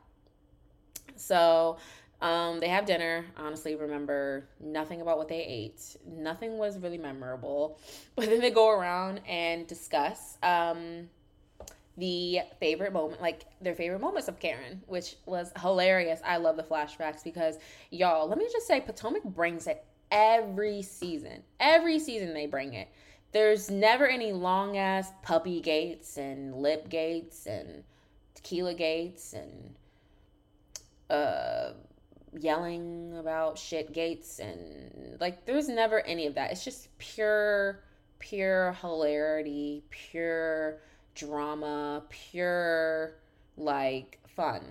so 1.16 1.78
um, 2.22 2.60
they 2.60 2.68
have 2.68 2.86
dinner. 2.86 3.26
Honestly, 3.38 3.76
remember 3.76 4.46
nothing 4.60 5.00
about 5.02 5.18
what 5.18 5.30
they 5.30 5.42
ate. 5.42 5.96
Nothing 6.06 6.58
was 6.58 6.78
really 6.78 6.98
memorable. 6.98 7.80
But 8.16 8.26
then 8.26 8.42
they 8.42 8.52
go 8.52 8.70
around 8.70 9.22
and 9.26 9.66
discuss 9.66 10.38
um, 10.44 11.10
the 12.00 12.40
favorite 12.60 12.94
moment, 12.94 13.22
like 13.22 13.46
their 13.62 13.76
favorite 13.76 14.00
moments 14.00 14.28
of 14.28 14.40
Karen, 14.40 14.82
which 14.88 15.18
was 15.26 15.52
hilarious. 15.62 16.20
I 16.26 16.38
love 16.38 16.58
the 16.58 16.64
flashbacks 16.64 17.24
because 17.24 17.58
y'all, 17.92 18.28
let 18.28 18.38
me 18.38 18.48
just 18.52 18.68
say, 18.68 18.82
Potomac 18.82 19.24
brings 19.24 19.68
it 19.68 19.86
every 20.12 20.82
season. 20.82 21.44
Every 21.60 22.00
season 22.00 22.34
they 22.34 22.48
bring 22.48 22.74
it. 22.74 22.90
There's 23.32 23.70
never 23.70 24.08
any 24.08 24.34
long 24.34 24.78
ass 24.78 25.12
puppy 25.22 25.62
gates 25.62 26.18
and 26.18 26.56
lip 26.56 26.90
gates 26.90 27.46
and 27.46 27.84
tequila 28.34 28.74
gates 28.74 29.34
and 29.34 29.76
uh 31.10 31.74
yelling 32.40 33.18
about 33.18 33.58
shit 33.58 33.92
gates 33.92 34.40
and 34.40 35.20
like 35.20 35.46
there's 35.46 35.68
never 35.68 36.02
any 36.02 36.26
of 36.26 36.36
that. 36.36 36.52
It's 36.52 36.64
just 36.64 36.96
pure 36.98 37.82
pure 38.20 38.74
hilarity, 38.82 39.84
pure 39.90 40.80
drama, 41.20 42.04
pure 42.10 43.16
like 43.58 44.20
fun. 44.28 44.62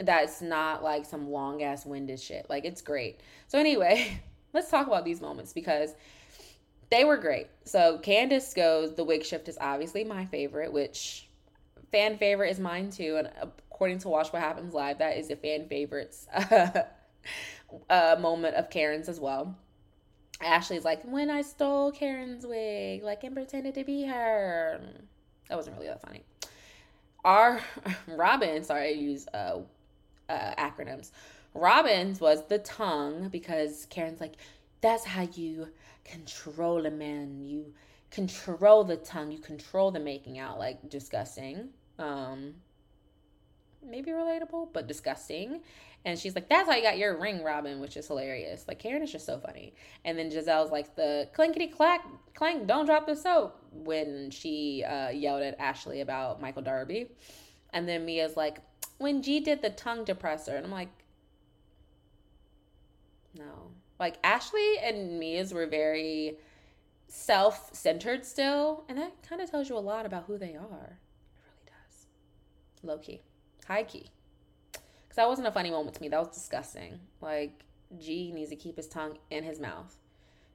That's 0.00 0.40
not 0.40 0.82
like 0.82 1.04
some 1.04 1.30
long 1.30 1.62
ass 1.62 1.84
winded 1.84 2.20
shit. 2.20 2.46
Like 2.48 2.64
it's 2.64 2.82
great. 2.82 3.20
So 3.48 3.58
anyway, 3.58 4.20
let's 4.52 4.70
talk 4.70 4.86
about 4.86 5.04
these 5.04 5.20
moments 5.20 5.52
because 5.52 5.94
they 6.90 7.04
were 7.04 7.16
great. 7.16 7.48
So 7.64 7.98
Candiace 7.98 8.54
goes, 8.54 8.94
the 8.94 9.04
wig 9.04 9.24
shift 9.24 9.48
is 9.48 9.58
obviously 9.60 10.04
my 10.04 10.24
favorite, 10.26 10.72
which 10.72 11.28
fan 11.92 12.16
favorite 12.18 12.50
is 12.50 12.58
mine 12.58 12.90
too. 12.90 13.16
And 13.18 13.30
according 13.42 13.98
to 14.00 14.08
Watch 14.08 14.32
What 14.32 14.42
Happens 14.42 14.74
Live, 14.74 14.98
that 14.98 15.16
is 15.16 15.30
a 15.30 15.36
fan 15.36 15.68
favorites 15.68 16.26
uh, 17.90 18.16
moment 18.18 18.54
of 18.56 18.70
Karen's 18.70 19.08
as 19.08 19.20
well. 19.20 19.56
Ashley's 20.40 20.84
like, 20.84 21.02
when 21.02 21.30
I 21.30 21.42
stole 21.42 21.90
Karen's 21.90 22.46
wig, 22.46 23.02
like, 23.02 23.24
and 23.24 23.34
pretended 23.34 23.74
to 23.74 23.84
be 23.84 24.04
her. 24.04 24.80
That 25.48 25.56
wasn't 25.56 25.76
really 25.76 25.88
that 25.88 26.02
funny. 26.02 26.22
Our 27.24 27.60
Robin, 28.06 28.62
sorry, 28.64 28.88
I 28.88 28.90
use 28.90 29.26
uh, 29.34 29.60
uh, 30.28 30.54
acronyms. 30.58 31.10
Robin's 31.54 32.20
was 32.20 32.46
the 32.46 32.58
tongue 32.58 33.28
because 33.28 33.86
Karen's 33.90 34.20
like, 34.20 34.34
that's 34.80 35.04
how 35.04 35.28
you 35.34 35.68
control 36.04 36.86
a 36.86 36.90
man. 36.90 37.44
You 37.44 37.72
control 38.10 38.84
the 38.84 38.96
tongue. 38.96 39.32
You 39.32 39.38
control 39.38 39.90
the 39.90 40.00
making 40.00 40.38
out. 40.38 40.58
Like 40.58 40.88
disgusting. 40.88 41.70
Um, 41.98 42.54
maybe 43.84 44.10
relatable, 44.10 44.72
but 44.72 44.86
disgusting. 44.86 45.62
And 46.04 46.18
she's 46.18 46.34
like, 46.34 46.48
"That's 46.48 46.68
how 46.68 46.76
you 46.76 46.82
got 46.82 46.98
your 46.98 47.16
ring, 47.18 47.42
Robyn," 47.42 47.80
which 47.80 47.96
is 47.96 48.06
hilarious. 48.06 48.66
Like 48.68 48.78
Karen 48.78 49.02
is 49.02 49.10
just 49.10 49.26
so 49.26 49.38
funny. 49.38 49.74
And 50.04 50.18
then 50.18 50.30
Gizelle's 50.30 50.70
like, 50.70 50.94
"The 50.94 51.28
clinkety 51.34 51.66
clack 51.66 52.06
clank, 52.34 52.66
don't 52.66 52.86
drop 52.86 53.06
the 53.06 53.16
soap." 53.16 53.60
When 53.72 54.30
she 54.30 54.84
uh, 54.84 55.10
yelled 55.10 55.42
at 55.42 55.58
Ashley 55.58 56.00
about 56.00 56.40
Michael 56.40 56.62
Darby, 56.62 57.08
and 57.72 57.88
then 57.88 58.06
Mia's 58.06 58.36
like, 58.36 58.58
"When 58.98 59.22
G 59.22 59.40
did 59.40 59.60
the 59.60 59.70
tongue 59.70 60.04
depressor," 60.04 60.56
and 60.56 60.64
I'm 60.64 60.72
like, 60.72 60.90
"No." 63.34 63.72
Like 63.98 64.18
Ashley 64.22 64.78
and 64.78 65.18
Mia's 65.18 65.52
were 65.52 65.66
very 65.66 66.38
self-centered 67.08 68.24
still, 68.24 68.84
and 68.88 68.98
that 68.98 69.12
kind 69.22 69.40
of 69.40 69.50
tells 69.50 69.68
you 69.68 69.76
a 69.76 69.80
lot 69.80 70.06
about 70.06 70.24
who 70.24 70.38
they 70.38 70.54
are. 70.54 70.98
It 71.34 71.42
really 71.44 71.66
does. 71.66 72.06
Low 72.82 72.98
key, 72.98 73.22
high 73.68 73.84
key. 73.84 74.06
Because 74.72 75.16
that 75.16 75.28
wasn't 75.28 75.46
a 75.46 75.52
funny 75.52 75.70
moment 75.70 75.94
to 75.96 76.02
me. 76.02 76.08
That 76.08 76.18
was 76.18 76.34
disgusting. 76.34 76.98
Like 77.20 77.64
G 77.98 78.32
needs 78.32 78.50
to 78.50 78.56
keep 78.56 78.76
his 78.76 78.88
tongue 78.88 79.18
in 79.30 79.44
his 79.44 79.60
mouth. 79.60 79.94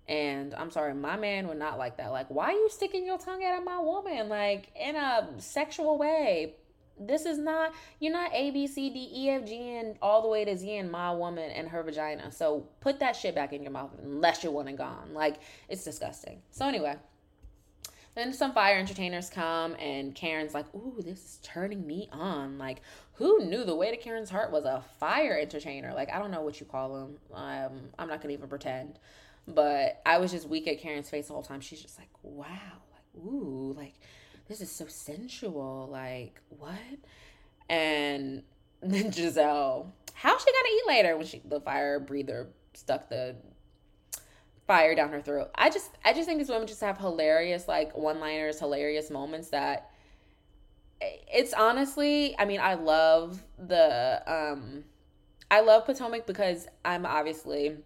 And 0.07 0.53
I'm 0.55 0.69
sorry, 0.69 0.93
my 0.93 1.15
man 1.15 1.47
would 1.47 1.57
not 1.57 1.77
like 1.77 1.95
that. 1.97 2.11
Like, 2.11 2.27
why 2.27 2.47
are 2.47 2.51
you 2.51 2.67
sticking 2.69 3.05
your 3.05 3.17
tongue 3.17 3.41
out 3.45 3.57
of 3.57 3.63
my 3.63 3.79
woman? 3.79 4.27
Like, 4.27 4.69
in 4.75 4.97
a 4.97 5.29
sexual 5.37 5.97
way 5.97 6.55
this 6.99 7.25
is 7.25 7.37
not 7.37 7.73
you're 7.99 8.13
not 8.13 8.31
A 8.33 8.51
B 8.51 8.67
C 8.67 8.89
D 8.89 9.09
E 9.13 9.29
F 9.29 9.45
G 9.45 9.77
and 9.77 9.95
all 10.01 10.21
the 10.21 10.27
way 10.27 10.45
to 10.45 10.55
Z 10.55 10.77
and 10.77 10.91
my 10.91 11.11
woman 11.11 11.49
and 11.51 11.67
her 11.69 11.83
vagina. 11.83 12.31
So 12.31 12.67
put 12.81 12.99
that 12.99 13.15
shit 13.15 13.35
back 13.35 13.53
in 13.53 13.63
your 13.63 13.71
mouth 13.71 13.91
unless 14.01 14.43
you 14.43 14.51
want 14.51 14.69
it 14.69 14.77
gone. 14.77 15.13
Like 15.13 15.37
it's 15.69 15.83
disgusting. 15.83 16.41
So 16.51 16.67
anyway, 16.67 16.95
then 18.15 18.33
some 18.33 18.53
fire 18.53 18.77
entertainers 18.77 19.29
come 19.29 19.75
and 19.75 20.13
Karen's 20.15 20.53
like, 20.53 20.65
"Ooh, 20.75 20.97
this 20.99 21.19
is 21.19 21.39
turning 21.43 21.85
me 21.85 22.09
on." 22.11 22.57
Like, 22.57 22.81
who 23.13 23.45
knew 23.45 23.63
the 23.63 23.75
way 23.75 23.91
to 23.91 23.97
Karen's 23.97 24.29
heart 24.29 24.51
was 24.51 24.65
a 24.65 24.83
fire 24.99 25.37
entertainer? 25.39 25.93
Like, 25.93 26.11
I 26.11 26.19
don't 26.19 26.31
know 26.31 26.41
what 26.41 26.59
you 26.59 26.65
call 26.65 26.93
them. 26.93 27.17
Um, 27.33 27.89
I'm 27.97 28.07
not 28.07 28.21
gonna 28.21 28.33
even 28.33 28.49
pretend. 28.49 28.99
But 29.47 30.01
I 30.05 30.19
was 30.19 30.31
just 30.31 30.47
weak 30.47 30.67
at 30.67 30.79
Karen's 30.79 31.09
face 31.09 31.27
the 31.27 31.33
whole 31.33 31.43
time. 31.43 31.61
She's 31.61 31.81
just 31.81 31.97
like, 31.99 32.09
"Wow, 32.21 32.47
like, 32.91 33.25
ooh, 33.25 33.73
like." 33.77 33.95
this 34.47 34.61
is 34.61 34.71
so 34.71 34.85
sensual. 34.87 35.87
Like, 35.91 36.39
what? 36.49 36.75
And 37.69 38.43
then 38.81 39.11
Gizelle, 39.11 39.87
how's 40.13 40.41
she 40.41 40.51
gonna 40.51 40.75
eat 40.75 40.87
later 40.87 41.17
when 41.17 41.25
she 41.25 41.41
the 41.45 41.61
fire 41.61 41.99
breather 41.99 42.47
stuck 42.73 43.09
the 43.09 43.35
fire 44.67 44.95
down 44.95 45.09
her 45.09 45.21
throat? 45.21 45.51
I 45.55 45.69
just 45.69 45.91
I 46.03 46.13
just 46.13 46.27
think 46.27 46.39
these 46.39 46.49
women 46.49 46.67
just 46.67 46.81
have 46.81 46.97
hilarious 46.97 47.67
like 47.67 47.95
one 47.97 48.19
liners, 48.19 48.59
hilarious 48.59 49.09
moments 49.09 49.49
that 49.49 49.89
it's 51.01 51.53
honestly, 51.53 52.35
I 52.37 52.45
mean, 52.45 52.59
I 52.59 52.75
love 52.75 53.43
the 53.57 54.21
um 54.27 54.83
I 55.51 55.61
love 55.61 55.85
Potomac 55.85 56.25
because 56.25 56.67
I'm 56.83 57.05
obviously 57.05 57.77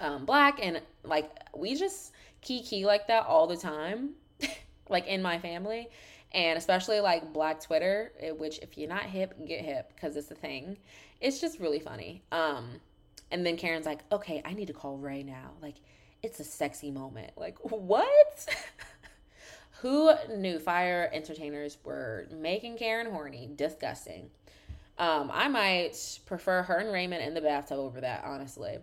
um 0.00 0.24
black 0.24 0.58
and 0.62 0.80
like 1.04 1.30
we 1.56 1.74
just 1.74 2.12
key 2.40 2.62
key 2.62 2.84
like 2.84 3.06
that 3.06 3.26
all 3.26 3.46
the 3.46 3.56
time 3.56 4.10
like 4.88 5.06
in 5.06 5.22
my 5.22 5.38
family. 5.38 5.88
And 6.32 6.58
especially 6.58 6.98
like 6.98 7.32
black 7.32 7.60
twitter 7.60 8.12
eh, 8.18 8.32
which 8.32 8.58
if 8.58 8.76
you're 8.76 8.88
not 8.88 9.04
hip 9.04 9.34
get 9.46 9.64
hip 9.64 9.92
because 9.94 10.16
it's 10.16 10.30
a 10.30 10.34
thing. 10.34 10.76
It's 11.20 11.40
just 11.40 11.60
really 11.60 11.80
funny. 11.80 12.22
Um 12.32 12.80
and 13.30 13.44
then 13.46 13.56
karen's 13.56 13.86
like 13.86 14.00
okay 14.12 14.42
i 14.44 14.52
need 14.52 14.66
to 14.66 14.72
call 14.72 14.98
ray 14.98 15.22
now. 15.22 15.52
Like 15.62 15.76
it's 16.24 16.40
a 16.40 16.44
sexy 16.44 16.90
moment. 16.90 17.32
Like 17.36 17.58
what? 17.60 18.46
Who 19.82 20.12
knew 20.34 20.58
fire 20.58 21.10
entertainers 21.12 21.76
were 21.84 22.26
making 22.32 22.78
karen 22.78 23.10
horny? 23.10 23.50
Disgusting. 23.54 24.30
Um 24.98 25.30
i 25.32 25.48
might 25.48 25.96
prefer 26.26 26.62
her 26.62 26.78
and 26.78 26.92
raymond 26.92 27.22
in 27.22 27.34
the 27.34 27.40
bathtub 27.40 27.78
over 27.78 28.00
that 28.00 28.24
honestly. 28.24 28.78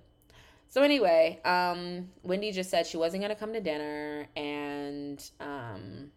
So 0.69 0.83
anyway, 0.83 1.41
um, 1.43 2.07
Wendy 2.23 2.53
just 2.53 2.69
said 2.69 2.87
she 2.87 2.95
wasn't 2.95 3.21
gonna 3.21 3.35
come 3.35 3.51
to 3.51 3.59
dinner 3.59 4.25
and 4.37 5.21
um, 5.41 6.11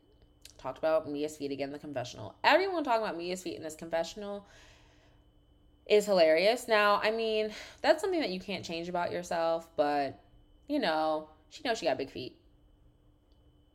talked 0.59 0.79
about 0.79 1.11
Mia's 1.11 1.37
feet 1.37 1.51
again 1.51 1.71
in 1.71 1.73
the 1.73 1.79
confessional. 1.81 2.37
Everyone 2.45 2.85
talking 2.85 3.03
about 3.03 3.17
Mia's 3.17 3.43
feet 3.43 3.57
in 3.57 3.65
this 3.65 3.75
confessional 3.75 4.47
is 5.87 6.07
hilarious. 6.07 6.69
Now, 6.69 7.01
I 7.03 7.11
mean, 7.11 7.51
that's 7.83 8.01
something 8.01 8.21
that 8.21 8.31
you 8.31 8.39
can't 8.39 8.65
change 8.65 8.89
about 8.89 9.11
yourself, 9.11 9.69
but 9.77 10.21
you 10.69 10.79
know, 10.79 11.29
she 11.51 11.63
knows 11.65 11.79
she 11.79 11.87
got 11.87 11.99
big 11.99 12.11
feet. 12.11 12.37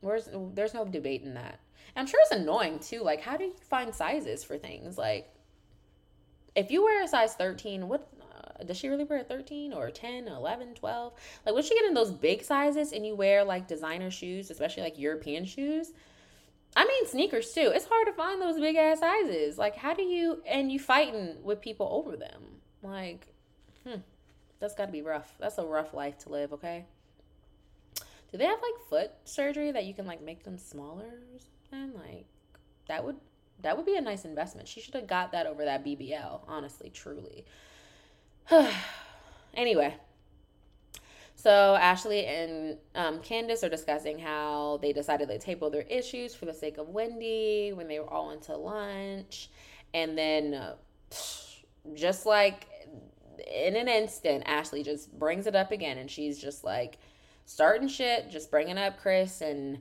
Where's 0.00 0.28
there's 0.54 0.74
no 0.74 0.84
debate 0.84 1.22
in 1.22 1.34
that. 1.34 1.60
And 1.94 2.02
I'm 2.02 2.06
sure 2.06 2.20
it's 2.22 2.30
annoying 2.30 2.78
too. 2.78 3.02
Like, 3.02 3.20
how 3.20 3.36
do 3.36 3.44
you 3.44 3.54
find 3.68 3.94
sizes 3.94 4.44
for 4.44 4.56
things? 4.56 4.96
Like, 4.96 5.32
if 6.54 6.70
you 6.70 6.82
wear 6.82 7.02
a 7.02 7.08
size 7.08 7.34
13, 7.34 7.88
what 7.88 8.08
uh, 8.20 8.64
does 8.64 8.76
she 8.76 8.88
really 8.88 9.04
wear 9.04 9.20
a 9.20 9.24
13 9.24 9.72
or 9.72 9.86
a 9.86 9.92
10, 9.92 10.28
11, 10.28 10.74
12? 10.74 11.12
Like 11.46 11.54
when 11.54 11.64
she 11.64 11.74
get 11.74 11.84
in 11.84 11.94
those 11.94 12.10
big 12.10 12.42
sizes 12.42 12.92
and 12.92 13.06
you 13.06 13.14
wear 13.14 13.44
like 13.44 13.68
designer 13.68 14.10
shoes, 14.10 14.50
especially 14.50 14.82
like 14.82 14.98
European 14.98 15.44
shoes, 15.44 15.92
I 16.76 16.84
mean 16.84 17.06
sneakers 17.06 17.52
too. 17.52 17.72
It's 17.74 17.86
hard 17.86 18.06
to 18.06 18.12
find 18.12 18.40
those 18.40 18.60
big 18.60 18.76
ass 18.76 19.00
sizes. 19.00 19.58
Like 19.58 19.76
how 19.76 19.94
do 19.94 20.02
you 20.02 20.42
and 20.46 20.70
you 20.70 20.78
fighting 20.78 21.36
with 21.42 21.60
people 21.60 21.88
over 21.90 22.16
them? 22.16 22.42
Like, 22.82 23.29
that's 24.60 24.74
got 24.74 24.86
to 24.86 24.92
be 24.92 25.02
rough. 25.02 25.34
That's 25.40 25.58
a 25.58 25.64
rough 25.64 25.94
life 25.94 26.18
to 26.18 26.28
live. 26.28 26.52
Okay. 26.52 26.84
Do 28.30 28.38
they 28.38 28.44
have 28.44 28.60
like 28.62 28.88
foot 28.88 29.10
surgery 29.24 29.72
that 29.72 29.84
you 29.84 29.94
can 29.94 30.06
like 30.06 30.22
make 30.22 30.44
them 30.44 30.58
smaller 30.58 31.06
or 31.06 31.38
something? 31.70 31.98
Like 31.98 32.26
that 32.86 33.04
would 33.04 33.16
that 33.62 33.76
would 33.76 33.86
be 33.86 33.96
a 33.96 34.00
nice 34.00 34.24
investment. 34.24 34.68
She 34.68 34.80
should 34.80 34.94
have 34.94 35.06
got 35.06 35.32
that 35.32 35.46
over 35.46 35.64
that 35.64 35.84
BBL. 35.84 36.40
Honestly, 36.46 36.90
truly. 36.90 37.44
anyway, 39.54 39.94
so 41.34 41.74
Ashley 41.74 42.26
and 42.26 42.76
um, 42.94 43.20
Candiace 43.20 43.64
are 43.64 43.68
discussing 43.68 44.18
how 44.18 44.78
they 44.82 44.92
decided 44.92 45.28
to 45.28 45.38
table 45.38 45.70
their 45.70 45.82
issues 45.82 46.34
for 46.34 46.44
the 46.44 46.52
sake 46.52 46.78
of 46.78 46.88
Wendy 46.88 47.72
when 47.72 47.88
they 47.88 47.98
were 47.98 48.10
all 48.10 48.30
into 48.30 48.56
lunch, 48.56 49.50
and 49.94 50.18
then 50.18 50.54
uh, 50.54 50.74
just 51.94 52.26
like 52.26 52.66
in 53.46 53.76
an 53.76 53.88
instant, 53.88 54.44
Ashley 54.46 54.82
just 54.82 55.16
brings 55.18 55.46
it 55.46 55.54
up 55.54 55.72
again, 55.72 55.98
and 55.98 56.10
she's 56.10 56.38
just 56.38 56.64
like 56.64 56.98
starting 57.44 57.88
shit, 57.88 58.30
just 58.30 58.50
bringing 58.50 58.78
up 58.78 59.00
Chris 59.00 59.40
and 59.40 59.80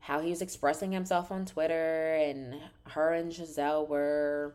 how 0.00 0.20
he's 0.20 0.42
expressing 0.42 0.92
himself 0.92 1.30
on 1.30 1.46
Twitter, 1.46 2.14
and 2.14 2.56
her 2.88 3.12
and 3.12 3.30
Gizelle 3.30 3.88
were 3.88 4.54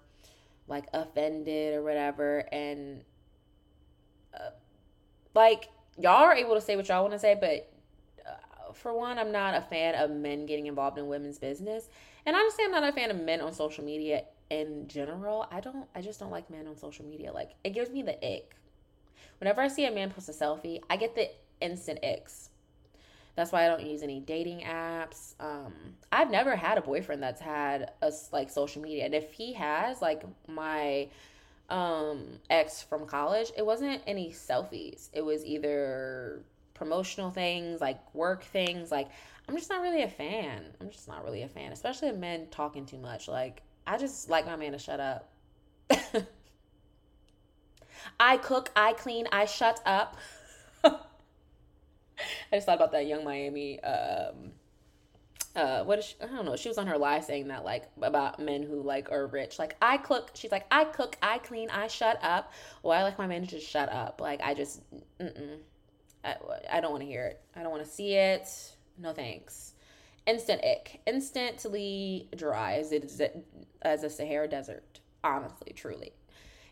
like 0.68 0.86
offended 0.94 1.76
or 1.76 1.84
whatever, 1.84 2.40
and 2.52 3.04
like 5.38 5.70
y'all 5.98 6.24
are 6.24 6.34
able 6.34 6.56
to 6.56 6.62
say 6.62 6.76
what 6.76 6.88
y'all 6.90 7.04
want 7.04 7.14
to 7.14 7.20
say, 7.20 7.38
but 7.40 7.72
uh, 8.28 8.74
for 8.74 8.94
one, 8.94 9.18
I'm 9.18 9.32
not 9.32 9.56
a 9.56 9.62
fan 9.62 9.96
of 9.96 10.12
men 10.12 10.46
getting 10.46 10.68
involved 10.68 10.98
in 10.98 11.08
women's 11.08 11.40
business, 11.40 11.90
and 12.26 12.36
honestly, 12.36 12.66
I'm 12.66 12.72
not 12.72 12.84
a 12.84 12.92
fan 12.92 13.12
of 13.12 13.22
men 13.22 13.40
on 13.40 13.54
social 13.54 13.84
media 13.84 14.24
in 14.50 14.88
general. 14.88 15.48
I 15.52 15.60
don't, 15.60 15.86
I 15.96 16.02
just 16.02 16.20
don't 16.20 16.32
like 16.32 16.50
men 16.50 16.68
on 16.68 16.78
social 16.78 17.06
media. 17.06 17.32
Like 17.32 17.52
it 17.64 17.72
gives 17.72 17.90
me 17.92 18.02
the 18.02 18.16
ick. 18.26 18.56
Whenever 19.40 19.62
I 19.62 19.68
see 19.68 19.86
a 19.86 19.92
man 19.92 20.10
post 20.10 20.30
a 20.30 20.32
selfie, 20.32 20.82
I 20.90 20.98
get 20.98 21.16
the 21.16 21.30
instant 21.62 22.00
icks. 22.04 22.50
That's 23.36 23.52
why 23.52 23.66
I 23.66 23.68
don't 23.68 23.86
use 23.86 24.02
any 24.02 24.20
dating 24.20 24.62
apps. 24.62 25.36
Um, 25.40 25.74
I've 26.12 26.32
never 26.32 26.56
had 26.56 26.80
a 26.80 26.82
boyfriend 26.82 27.22
that's 27.22 27.40
had 27.40 27.92
a 28.02 28.12
like 28.32 28.50
social 28.50 28.82
media, 28.82 29.06
and 29.06 29.14
if 29.14 29.32
he 29.32 29.54
has, 29.54 30.02
like 30.02 30.24
my 30.48 31.08
um 31.70 32.24
ex 32.50 32.82
from 32.82 33.06
college, 33.06 33.52
it 33.56 33.64
wasn't 33.64 34.02
any 34.08 34.32
selfies. 34.32 35.10
It 35.14 35.24
was 35.24 35.46
either 35.46 36.42
promotional 36.74 37.30
things, 37.30 37.80
like 37.80 38.00
work 38.16 38.44
things. 38.44 38.92
Like 38.92 39.10
I'm 39.48 39.56
just 39.56 39.70
not 39.70 39.82
really 39.82 40.02
a 40.02 40.10
fan. 40.10 40.64
I'm 40.82 40.90
just 40.90 41.08
not 41.08 41.24
really 41.24 41.44
a 41.44 41.48
fan, 41.48 41.72
especially 41.72 42.10
of 42.10 42.18
men 42.18 42.48
talking 42.50 42.88
too 42.88 42.98
much. 42.98 43.28
Like 43.28 43.62
I 43.88 43.98
just 43.98 44.30
like 44.30 44.46
my 44.46 44.58
man 44.58 44.74
to 44.74 44.78
shut 44.78 45.00
up. 45.00 45.32
I 48.20 48.38
cook, 48.38 48.70
I 48.76 48.94
clean, 48.94 49.28
I 49.32 49.46
shut 49.46 49.80
up. 49.86 50.18
I 50.84 50.92
just 52.52 52.66
thought 52.66 52.76
about 52.76 52.92
that 52.92 53.08
Yung 53.08 53.24
Miami 53.24 53.82
um 53.82 54.52
uh 55.56 55.84
what 55.84 56.00
is 56.00 56.06
she, 56.06 56.16
I 56.22 56.28
don't 56.28 56.46
know 56.46 56.56
she 56.56 56.70
was 56.70 56.78
on 56.78 56.88
her 56.88 56.98
live 56.98 57.24
saying 57.24 57.48
that 57.48 57.64
like 57.64 57.90
about 58.02 58.40
men 58.40 58.64
who 58.64 58.82
like 58.82 59.12
are 59.12 59.28
rich 59.28 59.60
like 59.60 59.76
I 59.82 59.98
cook 59.98 60.32
she's 60.34 60.52
like 60.52 60.66
I 60.72 60.86
cook 60.86 61.18
I 61.22 61.40
clean 61.40 61.70
I 61.70 61.88
shut 61.88 62.20
up 62.24 62.54
well 62.84 62.98
I 63.00 63.04
like 63.04 63.18
my 63.18 63.28
man 63.28 63.42
to 63.42 63.48
just 63.48 63.68
shut 63.68 63.90
up 63.90 64.22
like 64.22 64.42
I 64.42 64.54
just 64.54 64.82
mm-mm. 65.20 65.58
I, 66.24 66.36
I 66.72 66.82
don't 66.82 66.92
want 66.92 67.04
to 67.04 67.08
hear 67.08 67.26
it 67.26 67.42
I 67.56 67.64
don't 67.64 67.72
want 67.72 67.84
to 67.84 67.90
see 67.90 68.14
it 68.16 68.48
no 68.98 69.14
thanks 69.14 69.74
instant 70.28 70.62
ick 70.64 71.00
instantly 71.08 72.30
dry 72.36 72.74
as 72.74 72.92
it 72.92 73.06
is 73.06 73.22
as 73.82 74.04
a 74.04 74.10
Sahara 74.10 74.48
desert 74.48 75.00
honestly 75.24 75.74
truly 75.74 76.12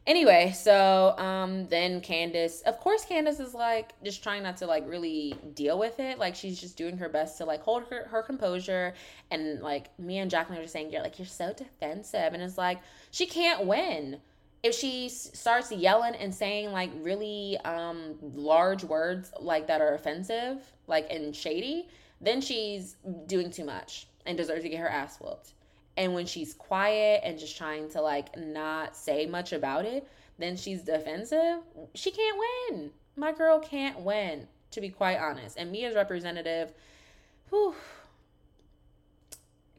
Anyway, 0.07 0.53
so 0.55 1.15
um 1.17 1.65
then 1.69 1.99
Candiace, 1.99 2.61
of 2.61 2.79
course 2.79 3.05
Candiace 3.05 3.39
is 3.39 3.55
like 3.55 3.91
just 4.03 4.21
trying 4.21 4.43
not 4.43 4.57
to 4.57 4.67
like 4.67 4.87
really 4.87 5.35
deal 5.55 5.79
with 5.79 5.99
it. 5.99 6.19
Like 6.19 6.35
she's 6.35 6.61
just 6.61 6.77
doing 6.77 6.97
her 6.97 7.09
best 7.09 7.39
to 7.39 7.45
like 7.45 7.63
hold 7.63 7.87
her, 7.89 8.07
her 8.09 8.21
composure 8.21 8.93
and 9.31 9.61
like 9.61 9.87
me 9.97 10.19
and 10.19 10.29
Jacqueline 10.29 10.59
are 10.59 10.61
just 10.61 10.73
saying, 10.73 10.91
You're 10.91 11.01
like, 11.01 11.17
you're 11.17 11.25
so 11.25 11.53
defensive. 11.53 12.33
And 12.33 12.43
it's 12.43 12.57
like, 12.57 12.81
she 13.09 13.25
can't 13.25 13.65
win. 13.65 14.19
If 14.61 14.75
she 14.75 15.09
starts 15.09 15.71
yelling 15.71 16.13
and 16.15 16.33
saying 16.33 16.71
like 16.71 16.91
really 17.01 17.57
um 17.65 18.15
large 18.21 18.83
words 18.83 19.31
like 19.39 19.65
that 19.67 19.81
are 19.81 19.95
offensive, 19.95 20.71
like 20.85 21.07
and 21.09 21.35
shady, 21.35 21.87
then 22.25 22.41
she's 22.41 22.95
doing 23.27 23.51
too 23.51 23.65
much 23.65 24.07
and 24.25 24.37
deserves 24.37 24.63
to 24.63 24.69
get 24.69 24.79
her 24.79 24.89
ass 24.89 25.19
whooped. 25.19 25.53
And 25.97 26.13
when 26.13 26.25
she's 26.25 26.53
quiet 26.53 27.21
and 27.23 27.39
just 27.39 27.57
trying 27.57 27.89
to 27.91 28.01
like 28.01 28.37
not 28.37 28.95
say 28.95 29.25
much 29.25 29.53
about 29.53 29.85
it, 29.85 30.07
then 30.37 30.57
she's 30.57 30.81
defensive. 30.81 31.59
She 31.93 32.11
can't 32.11 32.37
win. 32.69 32.91
My 33.15 33.31
girl 33.31 33.59
can't 33.59 34.01
win, 34.01 34.47
to 34.71 34.81
be 34.81 34.89
quite 34.89 35.17
honest. 35.17 35.57
And 35.57 35.71
me 35.71 35.85
as 35.85 35.95
representative, 35.95 36.73
whew, 37.49 37.75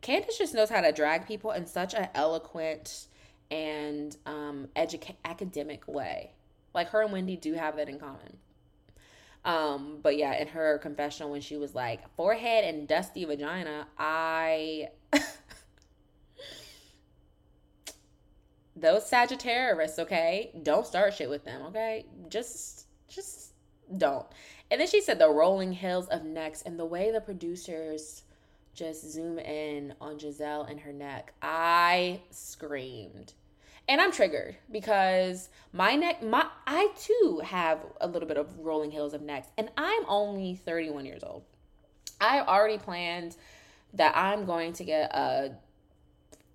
Candiace 0.01 0.39
just 0.39 0.55
knows 0.55 0.71
how 0.71 0.81
to 0.81 0.93
drag 0.93 1.27
people 1.27 1.51
in 1.51 1.67
such 1.67 1.93
an 1.93 2.09
eloquent 2.15 3.09
and 3.51 4.17
um, 4.25 4.69
academic 5.25 5.87
way. 5.89 6.31
Like 6.75 6.91
her 6.91 7.03
and 7.03 7.13
Wendy 7.13 7.37
do 7.37 7.55
have 7.55 7.77
that 7.77 7.89
in 7.89 7.99
common. 7.99 8.39
Um, 9.47 10.01
but 10.03 10.17
yeah, 10.17 10.35
in 10.35 10.49
her 10.49 10.79
confessional 10.79 11.31
when 11.31 11.41
she 11.41 11.57
was 11.57 11.73
like 11.73 12.01
forehead 12.17 12.65
and 12.65 12.89
dusty 12.89 13.25
vagina, 13.25 13.87
I 13.97 14.89
those 18.77 19.09
Sagittarius, 19.09 20.01
okay? 20.01 20.51
Don't 20.65 20.85
start 20.85 21.15
shit 21.15 21.31
with 21.31 21.45
them, 21.45 21.63
okay? 21.67 22.07
Just 22.29 22.87
just 23.09 23.53
don't. 23.97 24.27
And 24.69 24.81
then 24.81 24.89
she 24.89 25.01
said 25.01 25.21
the 25.21 25.31
rolling 25.31 25.73
hills 25.73 26.09
of 26.09 26.25
necks 26.25 26.63
and 26.63 26.77
the 26.77 26.85
way 26.85 27.13
the 27.13 27.21
producers 27.21 28.23
just 28.75 29.09
zoom 29.09 29.39
in 29.39 29.95
on 30.01 30.19
Gizelle 30.19 30.69
and 30.69 30.81
her 30.81 30.93
neck. 30.93 31.35
I 31.41 32.21
screamed. 32.31 33.33
And 33.89 34.01
I'm 34.01 34.11
triggered 34.11 34.57
because 34.71 35.49
my 35.73 35.95
neck 35.95 36.23
my 36.23 36.47
I 36.67 36.89
too 36.99 37.41
have 37.45 37.79
a 38.01 38.09
little 38.09 38.27
bit 38.27 38.37
of 38.37 38.59
rolling 38.59 38.91
hills 38.91 39.15
of 39.15 39.23
necks 39.23 39.49
and 39.57 39.71
I'm 39.77 40.03
only 40.09 40.57
31 40.57 41.07
years 41.07 41.23
old. 41.23 41.45
I 42.21 42.41
already 42.41 42.79
planned 42.79 43.37
that 43.95 44.17
I'm 44.17 44.45
going 44.45 44.73
to 44.75 44.85
get 44.85 45.15
a 45.15 45.53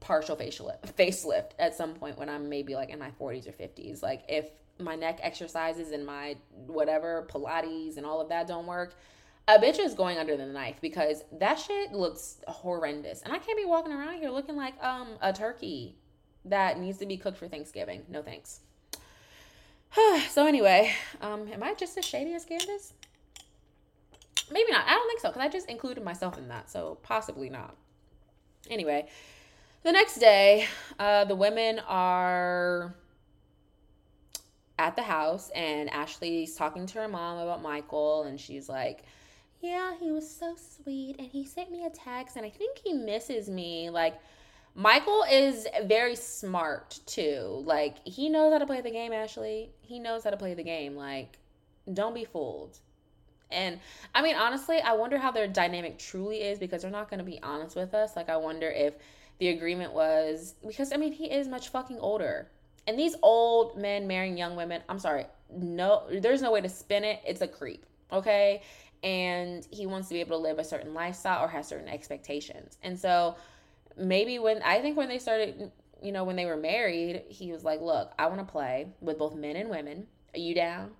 partial 0.01 0.35
facial 0.35 0.73
facelift 0.97 1.51
at 1.59 1.75
some 1.75 1.93
point 1.93 2.17
when 2.17 2.27
I'm 2.27 2.49
maybe 2.49 2.75
like 2.75 2.89
in 2.89 2.99
my 2.99 3.11
40s 3.11 3.47
or 3.47 3.53
50s. 3.53 4.01
Like 4.03 4.23
if 4.27 4.47
my 4.79 4.95
neck 4.95 5.19
exercises 5.21 5.91
and 5.91 6.05
my 6.05 6.35
whatever 6.67 7.27
Pilates 7.31 7.97
and 7.97 8.05
all 8.05 8.19
of 8.19 8.29
that 8.29 8.47
don't 8.47 8.65
work, 8.65 8.95
a 9.47 9.57
bitch 9.57 9.79
is 9.79 9.93
going 9.93 10.17
under 10.17 10.35
the 10.35 10.45
knife 10.45 10.77
because 10.81 11.23
that 11.39 11.59
shit 11.59 11.93
looks 11.93 12.37
horrendous. 12.47 13.21
And 13.21 13.31
I 13.31 13.37
can't 13.37 13.57
be 13.57 13.65
walking 13.65 13.93
around 13.93 14.15
here 14.15 14.31
looking 14.31 14.57
like 14.57 14.73
um 14.83 15.09
a 15.21 15.31
turkey 15.31 15.95
that 16.45 16.79
needs 16.79 16.97
to 16.99 17.05
be 17.05 17.17
cooked 17.17 17.37
for 17.37 17.47
Thanksgiving. 17.47 18.03
No 18.09 18.21
thanks. 18.21 18.61
so 20.29 20.45
anyway, 20.45 20.93
um, 21.21 21.47
am 21.51 21.63
I 21.63 21.73
just 21.73 21.97
as 21.97 22.05
shady 22.05 22.33
as 22.33 22.45
Candiace? 22.45 22.93
Maybe 24.51 24.71
not. 24.71 24.85
I 24.85 24.93
don't 24.93 25.07
think 25.07 25.21
so 25.21 25.29
because 25.29 25.41
I 25.41 25.49
just 25.49 25.69
included 25.69 26.03
myself 26.03 26.37
in 26.37 26.47
that, 26.49 26.69
so 26.69 26.97
possibly 27.03 27.49
not. 27.49 27.75
Anyway, 28.69 29.07
the 29.83 29.91
next 29.91 30.19
day, 30.19 30.67
uh, 30.99 31.25
the 31.25 31.35
women 31.35 31.79
are 31.87 32.95
at 34.77 34.95
the 34.95 35.01
house, 35.01 35.49
and 35.55 35.89
Ashley's 35.89 36.55
talking 36.55 36.85
to 36.87 36.99
her 36.99 37.07
mom 37.07 37.39
about 37.39 37.61
Michael, 37.61 38.23
and 38.23 38.39
she's 38.39 38.67
like, 38.67 39.03
Yeah, 39.61 39.93
he 39.99 40.11
was 40.11 40.29
so 40.29 40.55
sweet, 40.55 41.15
and 41.19 41.27
he 41.27 41.45
sent 41.45 41.71
me 41.71 41.85
a 41.85 41.89
text, 41.89 42.35
and 42.35 42.45
I 42.45 42.49
think 42.49 42.77
he 42.77 42.93
misses 42.93 43.49
me. 43.49 43.89
Like, 43.89 44.19
Michael 44.73 45.25
is 45.29 45.67
very 45.85 46.15
smart 46.15 46.99
too. 47.05 47.63
Like, 47.65 48.05
he 48.07 48.29
knows 48.29 48.53
how 48.53 48.59
to 48.59 48.65
play 48.65 48.81
the 48.81 48.91
game, 48.91 49.11
Ashley. 49.11 49.71
He 49.81 49.99
knows 49.99 50.23
how 50.23 50.29
to 50.29 50.37
play 50.37 50.53
the 50.53 50.63
game. 50.63 50.95
Like, 50.95 51.37
don't 51.93 52.15
be 52.15 52.25
fooled. 52.25 52.79
And 53.51 53.79
I 54.15 54.21
mean, 54.21 54.35
honestly, 54.35 54.79
I 54.79 54.93
wonder 54.93 55.17
how 55.17 55.31
their 55.31 55.47
dynamic 55.47 55.99
truly 55.99 56.41
is 56.41 56.57
because 56.57 56.83
they're 56.83 56.91
not 56.91 57.09
going 57.09 57.19
to 57.19 57.25
be 57.25 57.41
honest 57.43 57.75
with 57.75 57.93
us. 57.93 58.15
Like, 58.15 58.29
I 58.29 58.37
wonder 58.37 58.69
if 58.69 58.93
the 59.41 59.49
agreement 59.49 59.91
was 59.91 60.53
because 60.65 60.93
I 60.93 60.97
mean 60.97 61.11
he 61.11 61.25
is 61.25 61.47
much 61.47 61.69
fucking 61.69 61.97
older. 61.99 62.47
And 62.85 62.97
these 62.97 63.15
old 63.23 63.75
men 63.75 64.07
marrying 64.07 64.37
young 64.37 64.55
women, 64.55 64.83
I'm 64.87 64.99
sorry, 64.99 65.25
no 65.51 66.03
there's 66.11 66.43
no 66.43 66.51
way 66.51 66.61
to 66.61 66.69
spin 66.69 67.03
it. 67.03 67.21
It's 67.25 67.41
a 67.41 67.47
creep. 67.47 67.87
Okay? 68.11 68.61
And 69.03 69.67
he 69.71 69.87
wants 69.87 70.09
to 70.09 70.13
be 70.13 70.19
able 70.19 70.37
to 70.37 70.43
live 70.43 70.59
a 70.59 70.63
certain 70.63 70.93
lifestyle 70.93 71.43
or 71.43 71.47
has 71.47 71.67
certain 71.67 71.87
expectations. 71.87 72.77
And 72.83 72.99
so 72.99 73.35
maybe 73.97 74.39
when 74.39 74.61
I 74.63 74.81
think 74.81 74.97
when 74.97 75.09
they 75.09 75.19
started 75.19 75.71
you 76.01 76.11
know, 76.11 76.23
when 76.23 76.35
they 76.35 76.45
were 76.45 76.57
married, 76.57 77.23
he 77.29 77.51
was 77.51 77.63
like, 77.63 77.81
Look, 77.81 78.11
I 78.17 78.25
want 78.27 78.39
to 78.39 78.51
play 78.51 78.87
with 78.99 79.17
both 79.17 79.35
men 79.35 79.55
and 79.55 79.69
women. 79.69 80.07
Are 80.33 80.39
you 80.39 80.55
down? 80.55 80.91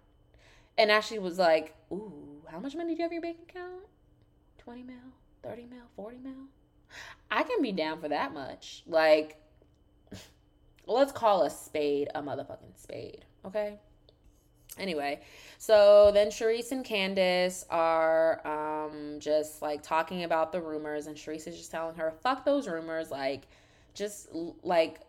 And 0.77 0.91
Ashley 0.91 1.19
was 1.19 1.37
like, 1.37 1.75
Ooh, 1.91 2.43
how 2.49 2.59
much 2.59 2.75
money 2.75 2.93
do 2.93 2.97
you 2.97 3.03
have 3.03 3.11
in 3.11 3.15
your 3.15 3.21
bank 3.21 3.37
account? 3.49 3.83
20 4.59 4.83
mil, 4.83 4.95
30 5.43 5.65
mil, 5.65 5.83
40 5.95 6.17
mil? 6.17 6.33
I 7.29 7.43
can 7.43 7.61
be 7.61 7.71
down 7.71 7.99
for 7.99 8.09
that 8.09 8.33
much. 8.33 8.83
Like, 8.85 9.41
let's 10.85 11.11
call 11.11 11.43
a 11.43 11.49
spade 11.49 12.09
a 12.13 12.21
motherfucking 12.21 12.77
spade, 12.77 13.25
okay? 13.45 13.79
Anyway, 14.77 15.19
so 15.57 16.11
then 16.13 16.29
Charrisse 16.29 16.71
and 16.71 16.83
Candiace 16.83 17.65
are 17.69 18.41
um, 18.47 19.19
just 19.19 19.61
like 19.61 19.83
talking 19.83 20.23
about 20.23 20.51
the 20.51 20.61
rumors, 20.61 21.07
and 21.07 21.15
Charrisse 21.15 21.47
is 21.47 21.57
just 21.57 21.71
telling 21.71 21.95
her, 21.95 22.13
fuck 22.23 22.45
those 22.45 22.67
rumors, 22.67 23.11
like, 23.11 23.47
just 23.93 24.29
like 24.63 25.01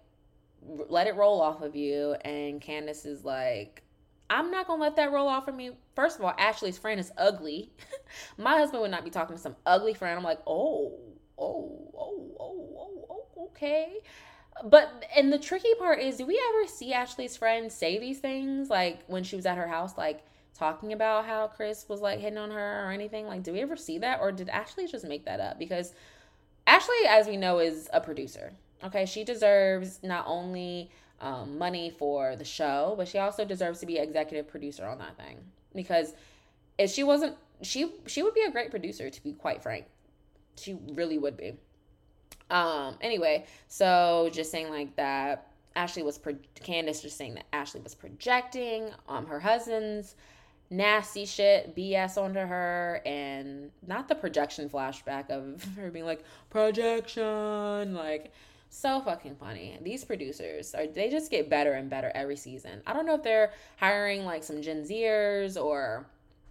let 0.65 1.07
it 1.07 1.15
roll 1.17 1.41
off 1.41 1.63
of 1.63 1.77
you. 1.77 2.17
And 2.25 2.61
Candiace 2.61 3.07
is 3.07 3.25
like, 3.25 3.83
I'm 4.31 4.51
not 4.51 4.67
gonna 4.67 4.83
let 4.83 4.97
that 4.97 5.13
roll 5.13 5.29
off 5.29 5.49
of 5.49 5.55
me. 5.55 5.73
First 5.95 6.19
of 6.19 6.25
all, 6.25 6.35
Ashley's 6.39 6.79
friend 6.79 6.99
is 6.99 7.13
ugly. 7.17 7.71
My 8.39 8.57
husband 8.57 8.83
would 8.83 8.91
not 8.91 9.05
be 9.05 9.11
talking 9.11 9.37
to 9.37 9.43
some 9.43 9.57
ugly 9.67 9.95
friend. 9.95 10.17
I'm 10.17 10.25
like, 10.25 10.41
oh, 10.47 10.99
oh, 11.39 11.93
oh, 11.95 12.37
oh, 12.41 13.07
oh, 13.11 13.49
okay. 13.49 13.99
But 14.65 15.07
and 15.17 15.33
the 15.33 15.39
tricky 15.39 15.75
part 15.79 16.01
is, 16.01 16.19
do 16.19 16.27
we 16.27 16.41
ever 16.51 16.69
see 16.69 16.93
Ashley's 16.93 17.37
friend 17.37 17.73
say 17.73 17.99
these 17.99 18.19
things 18.19 18.71
like 18.71 19.03
when 19.07 19.25
she 19.25 19.37
was 19.37 19.47
at 19.47 19.57
her 19.57 19.67
house, 19.67 19.97
like 19.97 20.25
talking 20.55 20.93
about 20.93 21.25
how 21.25 21.49
Chris 21.49 21.87
was 21.89 22.01
like 22.01 22.21
hitting 22.21 22.39
on 22.39 22.51
her 22.51 22.87
or 22.87 22.93
anything? 22.93 23.27
Like, 23.27 23.43
do 23.43 23.53
we 23.53 23.61
ever 23.61 23.77
see 23.77 23.99
that, 23.99 24.21
or 24.21 24.31
did 24.31 24.49
Ashley 24.49 24.87
just 24.87 25.07
make 25.07 25.25
that 25.25 25.41
up? 25.41 25.59
Because 25.59 25.95
Ashley, 26.67 27.07
as 27.09 27.27
we 27.27 27.37
know, 27.37 27.59
is 27.59 27.89
a 27.93 28.01
producer. 28.01 28.53
Okay, 28.85 29.07
she 29.07 29.25
deserves 29.25 30.01
not 30.03 30.25
only 30.27 30.91
um, 31.21 31.57
money 31.57 31.91
for 31.91 32.37
the 32.37 32.45
show, 32.45 32.95
but 32.97 33.09
she 33.09 33.19
also 33.19 33.45
deserves 33.45 33.81
to 33.81 33.87
be 33.87 33.99
executive 33.99 34.49
producer 34.49 34.85
on 34.85 34.99
that 34.99 35.17
thing. 35.17 35.39
Because 35.75 36.15
if 36.79 36.91
she 36.91 37.03
wasn't, 37.03 37.37
she 37.63 37.93
she 38.07 38.23
would 38.23 38.35
be 38.35 38.43
a 38.43 38.51
great 38.51 38.71
producer, 38.71 39.09
to 39.09 39.23
be 39.23 39.33
quite 39.33 39.63
frank. 39.63 39.87
She 40.57 40.77
really 40.93 41.19
would 41.19 41.37
be. 41.37 41.55
Um, 42.53 42.97
anyway, 43.01 43.47
so 43.67 44.31
just 44.33 44.51
saying 44.53 44.69
like 44.69 44.95
that 44.97 45.49
Ashley 45.75 46.03
was 46.03 46.19
pro- 46.19 46.37
Candace 46.63 47.01
just 47.01 47.17
saying 47.17 47.35
that 47.35 47.47
Ashley 47.53 47.81
was 47.81 47.95
projecting 47.95 48.91
um 49.09 49.27
her 49.27 49.41
husband's 49.41 50.15
nasty 50.71 51.25
shit 51.27 51.75
BS 51.75 52.17
onto 52.17 52.41
her 52.41 53.03
and 53.05 53.71
not 53.87 54.09
the 54.09 54.15
projection 54.15 54.69
flashback 54.69 55.31
of 55.31 55.65
her 55.77 55.91
being 55.91 56.05
like 56.05 56.25
projection 56.51 57.95
like 57.95 58.33
So 58.69 59.01
fucking 59.01 59.37
funny. 59.37 59.79
These 59.83 60.05
producers 60.05 60.75
are 60.75 60.87
they 60.87 61.09
just 61.11 61.31
get 61.31 61.51
better 61.51 61.73
and 61.73 61.91
better 61.91 62.11
every 62.15 62.37
season. 62.37 62.83
I 62.87 62.93
don't 62.95 63.07
know 63.07 63.15
if 63.15 63.23
they're 63.23 63.53
hiring 63.77 64.25
like 64.25 64.43
some 64.45 64.63
Gen 64.63 64.83
Zers 64.85 65.63
or 65.63 66.07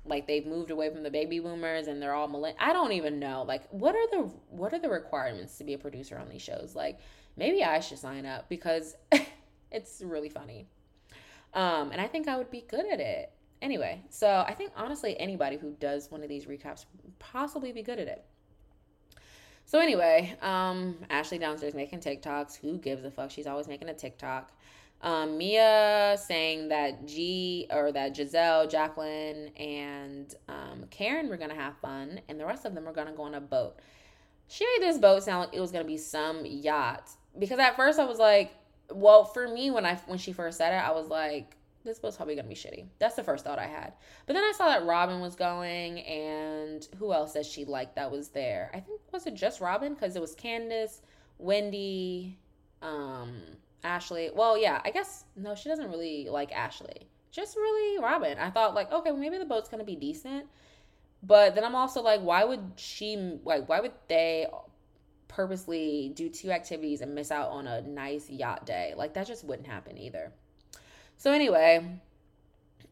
like 0.06 0.28
they've 0.28 0.46
moved 0.46 0.72
away 0.72 0.90
from 0.90 1.04
the 1.04 1.12
baby 1.12 1.40
boomers 1.40 1.88
and 1.88 2.02
they're 2.02 2.14
all 2.14 2.28
millenn- 2.28 2.56
I 2.60 2.74
don't 2.74 2.92
even 2.94 3.20
know. 3.20 3.44
Like 3.48 3.68
what 3.70 3.96
are 3.96 4.08
the 4.12 4.32
what 4.50 4.74
are 4.74 4.80
the 4.80 4.90
requirements 4.90 5.58
to 5.58 5.64
be 5.64 5.74
a 5.74 5.78
producer 5.78 6.18
on 6.18 6.30
these 6.30 6.42
shows? 6.42 6.76
Like 6.76 7.00
maybe 7.38 7.64
I 7.64 7.80
should 7.80 8.00
sign 8.00 8.26
up 8.26 8.50
because 8.50 8.96
it's 9.72 10.02
really 10.04 10.30
funny. 10.30 10.68
Um 11.54 11.92
and 11.92 12.02
I 12.02 12.08
think 12.08 12.28
I 12.28 12.38
would 12.38 12.52
be 12.52 12.66
good 12.68 12.86
at 12.92 13.00
it. 13.00 13.32
Anyway, 13.62 14.02
so 14.10 14.44
I 14.48 14.54
think 14.54 14.72
honestly 14.76 15.18
anybody 15.20 15.58
who 15.58 15.76
does 15.80 16.10
one 16.10 16.24
of 16.24 16.30
these 16.30 16.46
recaps 16.46 16.86
possibly 17.20 17.72
be 17.72 17.84
good 17.84 18.00
at 18.00 18.08
it. 18.08 18.26
So 19.66 19.80
anyway, 19.80 20.36
um, 20.42 20.98
Ashley 21.10 21.38
downstairs 21.38 21.74
making 21.74 22.00
TikToks. 22.00 22.58
Who 22.58 22.78
gives 22.78 23.06
a 23.06 23.12
fuck? 23.12 23.32
She's 23.32 23.48
always 23.48 23.68
making 23.68 23.88
a 23.88 23.94
TikTok. 23.94 24.52
Um, 25.04 25.38
Mia 25.38 26.16
saying 26.24 26.68
that 26.70 27.08
G 27.08 27.68
or 27.72 27.92
that 27.92 28.16
Gizelle, 28.16 28.70
Jacqueline, 28.70 29.48
and 29.58 30.34
um, 30.48 30.86
Karen 30.92 31.28
were 31.28 31.38
gonna 31.38 31.56
have 31.56 31.76
fun, 31.78 32.22
and 32.30 32.40
the 32.40 32.46
rest 32.46 32.66
of 32.66 32.76
them 32.76 32.86
were 32.86 32.94
gonna 32.94 33.14
go 33.14 33.24
on 33.24 33.34
a 33.34 33.42
boat. 33.42 33.78
She 34.48 34.66
made 34.66 34.88
this 34.88 35.00
boat 35.00 35.24
sound 35.24 35.48
like 35.48 35.56
it 35.56 35.60
was 35.60 35.72
gonna 35.72 35.86
be 35.86 35.98
some 35.98 36.46
yacht 36.46 37.10
because 37.38 37.58
at 37.60 37.76
first 37.76 37.98
I 38.00 38.06
was 38.06 38.20
like, 38.20 38.54
well, 38.92 39.24
for 39.24 39.48
me 39.48 39.72
when 39.72 39.86
I 39.86 39.96
when 40.06 40.20
she 40.20 40.34
first 40.34 40.60
said 40.60 40.74
it, 40.74 40.86
I 40.86 40.92
was 40.92 41.08
like, 41.08 41.56
this 41.84 41.98
boat's 41.98 42.18
probably 42.18 42.36
gonna 42.36 42.48
be 42.48 42.54
shitty. 42.54 42.86
That's 43.00 43.16
the 43.16 43.24
first 43.24 43.44
thought 43.44 43.58
I 43.58 43.66
had. 43.66 43.94
But 44.28 44.34
then 44.34 44.44
I 44.44 44.54
saw 44.56 44.68
that 44.68 44.86
Robyn 44.86 45.20
was 45.20 45.36
going, 45.36 46.02
and 46.02 46.88
who 47.00 47.12
else 47.12 47.34
that 47.34 47.48
she 47.48 47.66
liked 47.66 47.96
that 47.96 48.12
was 48.12 48.30
there? 48.30 48.70
I 48.72 48.82
think 48.82 49.02
was 49.12 49.26
it 49.26 49.34
just 49.34 49.62
Robyn 49.62 49.96
because 49.96 50.16
it 50.16 50.22
was 50.22 50.36
Candiace, 50.36 51.02
Wendy, 51.40 52.38
um 52.84 53.42
Ashley. 53.84 54.30
Well, 54.34 54.58
yeah, 54.58 54.82
I 54.84 54.92
guess 54.92 55.26
no, 55.36 55.56
she 55.56 55.70
doesn't 55.70 55.90
really 55.90 56.28
like 56.30 56.52
Ashley. 56.52 57.08
Just 57.32 57.56
really 57.56 58.02
Robyn. 58.02 58.38
I 58.38 58.50
thought 58.50 58.74
like, 58.74 58.92
okay, 58.92 59.12
maybe 59.12 59.38
the 59.38 59.46
boat's 59.46 59.70
gonna 59.70 59.84
be 59.84 59.96
decent. 59.96 60.46
But 61.24 61.56
then 61.56 61.64
I'm 61.64 61.76
also 61.76 62.02
like, 62.02 62.22
why 62.22 62.44
would 62.44 62.72
she 62.76 63.40
like 63.44 63.68
why 63.68 63.80
would 63.80 63.94
they 64.08 64.48
purposely 65.28 66.12
do 66.16 66.28
two 66.30 66.52
activities 66.52 67.02
and 67.02 67.16
miss 67.16 67.32
out 67.32 67.50
on 67.50 67.68
a 67.68 67.82
nice 67.82 68.30
yacht 68.30 68.66
day? 68.66 68.94
Like 68.96 69.14
that 69.14 69.28
just 69.28 69.44
wouldn't 69.44 69.68
happen 69.68 69.98
either. 69.98 70.32
So 71.18 71.32
anyway, 71.32 72.00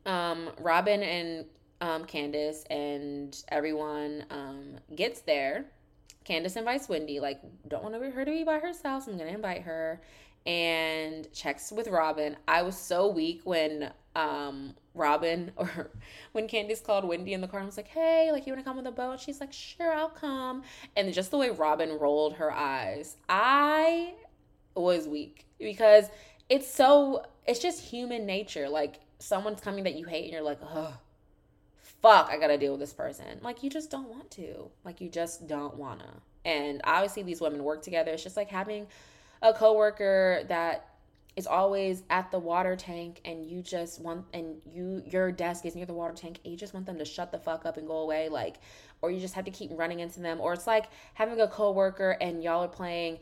um, 0.06 0.50
Robyn 0.60 1.02
and 1.02 1.46
um, 1.82 2.06
Candiace 2.06 2.64
and 2.70 3.42
everyone 3.50 4.26
um, 4.30 4.76
gets 4.96 5.22
there. 5.22 5.66
Candiace 6.26 6.58
invites 6.58 6.88
Wendy, 6.90 7.20
like, 7.20 7.42
don't 7.68 7.84
want 7.84 7.96
her 7.96 8.26
to 8.26 8.32
be 8.32 8.44
by 8.44 8.60
herself. 8.60 9.06
So 9.06 9.12
I'm 9.12 9.18
gonna 9.18 9.32
invite 9.32 9.64
her 9.64 10.02
and 10.50 11.32
checks 11.32 11.72
with 11.72 11.88
Robyn. 11.88 12.36
I 12.47 12.64
was 12.64 12.76
so 12.76 13.08
weak 13.08 13.41
when 13.43 13.91
um 14.16 14.74
Robyn 14.95 15.52
or 15.58 15.91
when 16.32 16.47
Candiace 16.47 16.84
called 16.84 17.06
Wendy 17.06 17.34
in 17.34 17.41
the 17.41 17.47
car 17.47 17.60
and 17.60 17.68
was 17.68 17.78
like, 17.78 17.88
Hey, 17.88 18.32
like 18.32 18.47
you 18.47 18.54
wanna 18.54 18.64
come 18.64 18.80
on 18.80 18.84
the 18.84 18.91
boat? 18.91 19.20
She's 19.20 19.39
like, 19.39 19.54
Sure, 19.54 19.93
I'll 19.93 20.10
come. 20.10 20.64
And 20.97 21.14
just 21.14 21.30
the 21.30 21.38
way 21.38 21.52
Robyn 21.52 22.00
rolled 22.00 22.34
her 22.34 22.52
eyes, 22.52 23.18
I 23.30 24.16
was 24.74 25.08
weak 25.08 25.45
because 25.60 26.06
it's 26.50 26.68
so 26.68 27.26
it's 27.45 27.60
just 27.60 27.80
human 27.80 28.26
nature. 28.26 28.68
Like 28.68 29.02
someone's 29.20 29.62
coming 29.62 29.84
that 29.84 29.95
you 29.95 30.06
hate 30.06 30.24
and 30.24 30.34
you're 30.34 30.41
like, 30.41 30.60
oh 30.64 30.97
fuck, 32.02 32.30
I 32.32 32.39
gotta 32.39 32.58
deal 32.58 32.72
with 32.72 32.80
this 32.80 32.93
person. 32.93 33.39
Like 33.43 33.62
you 33.62 33.70
just 33.70 33.91
don't 33.91 34.10
want 34.10 34.32
to. 34.32 34.72
Like 34.84 35.00
you 35.00 35.10
just 35.10 35.45
don't 35.45 35.78
wanna. 35.78 36.22
And 36.43 36.82
obviously 36.86 37.22
these 37.22 37.39
women 37.39 37.64
work 37.64 37.84
together. 37.84 38.12
It's 38.12 38.24
just 38.24 38.36
like 38.38 38.50
having 38.50 38.88
a 39.42 39.54
coworker 39.54 40.44
that 40.48 40.90
is 41.36 41.48
always 41.48 42.04
at 42.10 42.30
the 42.32 42.40
water 42.40 42.76
tank 42.76 43.22
and 43.24 43.46
you 43.46 43.62
just 43.62 44.02
want 44.02 44.26
and 44.34 44.58
you 44.66 45.02
your 45.06 45.32
desk 45.32 45.66
is 45.66 45.74
near 45.74 45.86
the 45.86 45.94
water 45.94 46.14
tank 46.14 46.38
and 46.44 46.52
you 46.52 46.58
just 46.58 46.74
want 46.74 46.86
them 46.86 46.98
to 46.98 47.06
shut 47.06 47.32
the 47.32 47.38
fuck 47.38 47.66
up 47.66 47.78
and 47.78 47.88
go 47.88 48.00
away 48.00 48.28
like 48.28 48.58
or 49.02 49.10
you 49.10 49.22
just 49.22 49.34
have 49.34 49.46
to 49.46 49.52
keep 49.52 49.70
running 49.74 50.02
into 50.02 50.20
them 50.20 50.42
or 50.42 50.52
it's 50.52 50.68
like 50.68 50.88
having 51.14 51.40
a 51.40 51.48
coworker 51.48 52.18
and 52.20 52.44
y'all 52.44 52.64
are 52.64 52.68
playing 52.68 53.20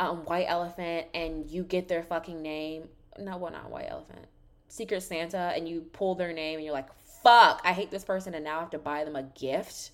um, 0.00 0.18
white 0.24 0.46
elephant 0.48 1.08
and 1.12 1.50
you 1.50 1.62
get 1.62 1.88
their 1.88 2.02
fucking 2.02 2.40
name. 2.40 2.88
No 3.18 3.36
well 3.36 3.52
not 3.52 3.70
white 3.70 3.88
elephant. 3.90 4.26
Secret 4.68 5.02
santa 5.02 5.52
and 5.54 5.68
you 5.68 5.82
pull 5.92 6.14
their 6.14 6.32
name 6.32 6.56
and 6.56 6.64
you're 6.64 6.74
like 6.74 6.88
fuck 7.22 7.60
i 7.64 7.72
hate 7.72 7.90
this 7.90 8.04
person 8.04 8.32
and 8.32 8.44
now 8.44 8.58
i 8.58 8.60
have 8.60 8.70
to 8.70 8.78
buy 8.78 9.04
them 9.04 9.16
a 9.16 9.24
gift. 9.24 9.90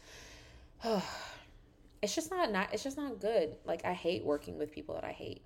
It's 2.03 2.15
just 2.15 2.31
not 2.31 2.53
not 2.53 2.75
it's 2.75 2.85
just 2.85 2.99
not 2.99 3.19
good. 3.19 3.57
Like 3.65 3.87
i 3.87 3.95
hate 3.95 4.25
working 4.25 4.59
with 4.59 4.71
people 4.71 4.95
that 4.95 5.05
i 5.05 5.13
hate 5.13 5.41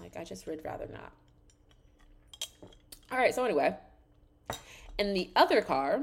like, 0.00 0.16
I 0.16 0.24
just 0.24 0.46
would 0.46 0.64
rather 0.64 0.88
not. 0.92 1.12
All 3.10 3.18
right, 3.18 3.34
so 3.34 3.44
anyway, 3.44 3.74
in 4.98 5.14
the 5.14 5.30
other 5.34 5.62
car, 5.62 6.02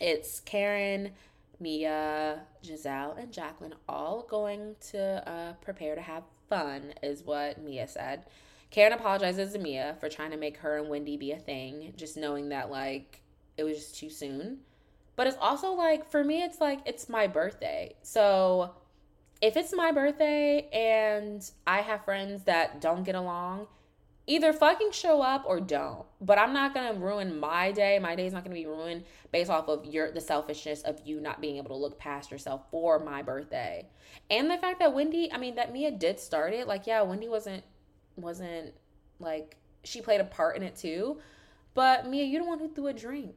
it's 0.00 0.40
Karen, 0.40 1.10
Mia, 1.58 2.42
Gizelle, 2.62 3.18
and 3.18 3.32
Jacqueline 3.32 3.74
all 3.88 4.26
going 4.28 4.76
to 4.92 5.28
uh, 5.28 5.52
prepare 5.54 5.94
to 5.94 6.00
have 6.00 6.22
fun, 6.48 6.94
is 7.02 7.22
what 7.24 7.62
Mia 7.62 7.88
said. 7.88 8.26
Karen 8.70 8.92
apologizes 8.92 9.52
to 9.52 9.58
Mia 9.58 9.96
for 10.00 10.08
trying 10.08 10.30
to 10.30 10.36
make 10.36 10.58
her 10.58 10.78
and 10.78 10.88
Wendy 10.88 11.16
be 11.16 11.32
a 11.32 11.38
thing, 11.38 11.92
just 11.96 12.16
knowing 12.16 12.50
that, 12.50 12.70
like, 12.70 13.22
it 13.56 13.64
was 13.64 13.78
just 13.78 13.98
too 13.98 14.10
soon. 14.10 14.58
But 15.16 15.26
it's 15.26 15.38
also 15.40 15.72
like, 15.72 16.10
for 16.10 16.22
me, 16.22 16.42
it's 16.42 16.60
like, 16.60 16.80
it's 16.84 17.08
my 17.08 17.26
birthday. 17.26 17.94
So 18.02 18.74
if 19.46 19.56
it's 19.56 19.72
my 19.72 19.92
birthday 19.92 20.68
and 20.72 21.48
I 21.68 21.80
have 21.80 22.04
friends 22.04 22.42
that 22.44 22.80
don't 22.80 23.04
get 23.04 23.14
along, 23.14 23.68
either 24.26 24.52
fucking 24.52 24.90
show 24.90 25.22
up 25.22 25.44
or 25.46 25.60
don't. 25.60 26.04
But 26.20 26.36
I'm 26.36 26.52
not 26.52 26.74
gonna 26.74 26.98
ruin 26.98 27.38
my 27.38 27.70
day. 27.70 28.00
My 28.00 28.16
day 28.16 28.26
is 28.26 28.32
not 28.32 28.42
gonna 28.42 28.56
be 28.56 28.66
ruined 28.66 29.04
based 29.30 29.48
off 29.48 29.68
of 29.68 29.86
your 29.86 30.10
the 30.10 30.20
selfishness 30.20 30.82
of 30.82 31.00
you 31.04 31.20
not 31.20 31.40
being 31.40 31.58
able 31.58 31.68
to 31.68 31.76
look 31.76 31.96
past 31.96 32.32
yourself 32.32 32.62
for 32.72 32.98
my 32.98 33.22
birthday. 33.22 33.86
And 34.30 34.50
the 34.50 34.58
fact 34.58 34.80
that 34.80 34.92
Wendy, 34.92 35.32
I 35.32 35.38
mean 35.38 35.54
that 35.54 35.72
Mia 35.72 35.92
did 35.92 36.18
start 36.18 36.52
it. 36.52 36.66
Like, 36.66 36.88
yeah, 36.88 37.02
Wendy 37.02 37.28
wasn't 37.28 37.62
wasn't 38.16 38.74
like 39.20 39.56
she 39.84 40.00
played 40.00 40.20
a 40.20 40.24
part 40.24 40.56
in 40.56 40.64
it 40.64 40.74
too. 40.74 41.20
But 41.74 42.08
Mia, 42.08 42.24
you're 42.24 42.42
the 42.42 42.48
one 42.48 42.58
who 42.58 42.68
threw 42.74 42.88
a 42.88 42.92
drink. 42.92 43.36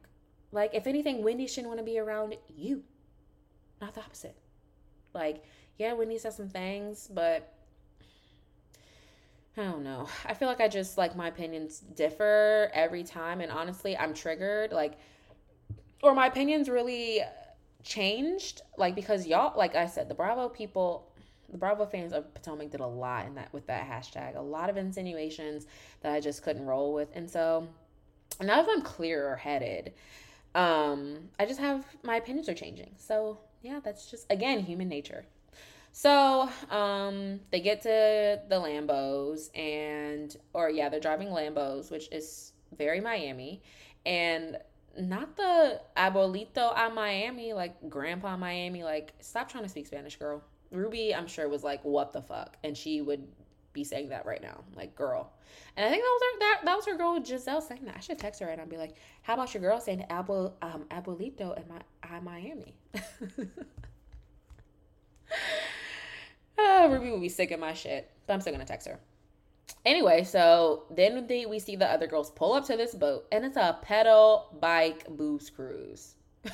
Like, 0.50 0.74
if 0.74 0.88
anything, 0.88 1.22
Wendy 1.22 1.46
shouldn't 1.46 1.68
want 1.68 1.78
to 1.78 1.84
be 1.84 2.00
around 2.00 2.34
you. 2.48 2.82
Not 3.80 3.94
the 3.94 4.00
opposite. 4.00 4.36
Like 5.14 5.44
yeah, 5.80 5.94
Whitney 5.94 6.18
said 6.18 6.34
some 6.34 6.50
things, 6.50 7.08
but 7.10 7.54
I 9.56 9.64
don't 9.64 9.82
know. 9.82 10.08
I 10.26 10.34
feel 10.34 10.46
like 10.46 10.60
I 10.60 10.68
just 10.68 10.98
like 10.98 11.16
my 11.16 11.28
opinions 11.28 11.80
differ 11.80 12.70
every 12.74 13.02
time, 13.02 13.40
and 13.40 13.50
honestly, 13.50 13.96
I'm 13.96 14.12
triggered. 14.12 14.72
Like, 14.72 14.98
or 16.02 16.14
my 16.14 16.26
opinions 16.26 16.68
really 16.68 17.22
changed, 17.82 18.60
like 18.76 18.94
because 18.94 19.26
y'all, 19.26 19.56
like 19.56 19.74
I 19.74 19.86
said, 19.86 20.10
the 20.10 20.14
Bravo 20.14 20.50
people, 20.50 21.10
the 21.50 21.56
Bravo 21.56 21.86
fans 21.86 22.12
of 22.12 22.32
Potomac 22.34 22.70
did 22.70 22.80
a 22.80 22.86
lot 22.86 23.24
in 23.24 23.34
that 23.36 23.50
with 23.54 23.66
that 23.68 23.88
hashtag. 23.88 24.36
A 24.36 24.42
lot 24.42 24.68
of 24.68 24.76
insinuations 24.76 25.64
that 26.02 26.12
I 26.12 26.20
just 26.20 26.42
couldn't 26.42 26.66
roll 26.66 26.92
with, 26.92 27.08
and 27.14 27.28
so 27.28 27.66
now 28.38 28.60
that 28.60 28.70
I'm 28.70 28.82
clearer 28.82 29.34
headed, 29.34 29.94
um, 30.54 31.30
I 31.38 31.46
just 31.46 31.58
have 31.58 31.86
my 32.02 32.16
opinions 32.16 32.50
are 32.50 32.54
changing. 32.54 32.96
So 32.98 33.38
yeah, 33.62 33.80
that's 33.82 34.10
just 34.10 34.26
again 34.30 34.60
human 34.60 34.90
nature. 34.90 35.24
So 35.92 36.48
um, 36.70 37.40
they 37.50 37.60
get 37.60 37.82
to 37.82 38.40
the 38.48 38.56
Lambos 38.56 39.50
and, 39.56 40.34
or 40.52 40.70
yeah, 40.70 40.88
they're 40.88 41.00
driving 41.00 41.28
Lambos, 41.28 41.90
which 41.90 42.08
is 42.12 42.52
very 42.76 43.00
Miami, 43.00 43.62
and 44.06 44.58
not 44.98 45.36
the 45.36 45.80
abuelito 45.96 46.72
a 46.76 46.90
Miami, 46.90 47.52
like 47.52 47.88
grandpa 47.88 48.36
Miami. 48.36 48.82
Like, 48.84 49.12
stop 49.20 49.50
trying 49.50 49.64
to 49.64 49.68
speak 49.68 49.86
Spanish, 49.86 50.16
girl. 50.16 50.42
Ruby, 50.70 51.14
I'm 51.14 51.26
sure 51.26 51.48
was 51.48 51.64
like, 51.64 51.84
"What 51.84 52.12
the 52.12 52.22
fuck," 52.22 52.56
and 52.62 52.76
she 52.76 53.00
would 53.00 53.26
be 53.72 53.84
saying 53.84 54.08
that 54.10 54.26
right 54.26 54.42
now, 54.42 54.64
like, 54.76 54.94
girl. 54.94 55.32
And 55.76 55.86
I 55.86 55.90
think 55.90 56.02
that 56.02 56.08
was 56.08 56.22
her 56.22 56.38
that, 56.38 56.60
that 56.64 56.76
was 56.76 56.86
her 56.86 56.96
girl 56.96 57.20
Gizelle 57.20 57.62
saying 57.62 57.84
that. 57.84 57.96
I 57.96 58.00
should 58.00 58.18
text 58.18 58.40
her 58.40 58.46
right 58.46 58.56
now 58.56 58.62
and 58.62 58.70
be 58.70 58.76
like, 58.76 58.96
"How 59.22 59.34
about 59.34 59.52
your 59.54 59.60
girl 59.60 59.80
saying 59.80 60.04
abu 60.10 60.50
um 60.62 60.84
abuelito 60.90 61.56
in 61.56 61.64
my 61.68 62.20
Miami?" 62.20 62.74
ah, 66.60 66.88
Ruby 66.90 67.10
would 67.10 67.20
be 67.20 67.28
sick 67.28 67.50
of 67.50 67.60
my 67.60 67.72
shit, 67.72 68.10
but 68.26 68.34
I'm 68.34 68.40
still 68.40 68.52
gonna 68.52 68.64
text 68.64 68.88
her. 68.88 68.98
Anyway, 69.84 70.24
so 70.24 70.84
then 70.90 71.26
they, 71.26 71.46
we 71.46 71.58
see 71.58 71.76
the 71.76 71.90
other 71.90 72.06
girls 72.06 72.30
pull 72.30 72.52
up 72.52 72.66
to 72.66 72.76
this 72.76 72.94
boat, 72.94 73.26
and 73.32 73.44
it's 73.44 73.56
a 73.56 73.78
pedal 73.82 74.56
bike 74.60 75.06
booze 75.08 75.48
cruise. 75.48 76.14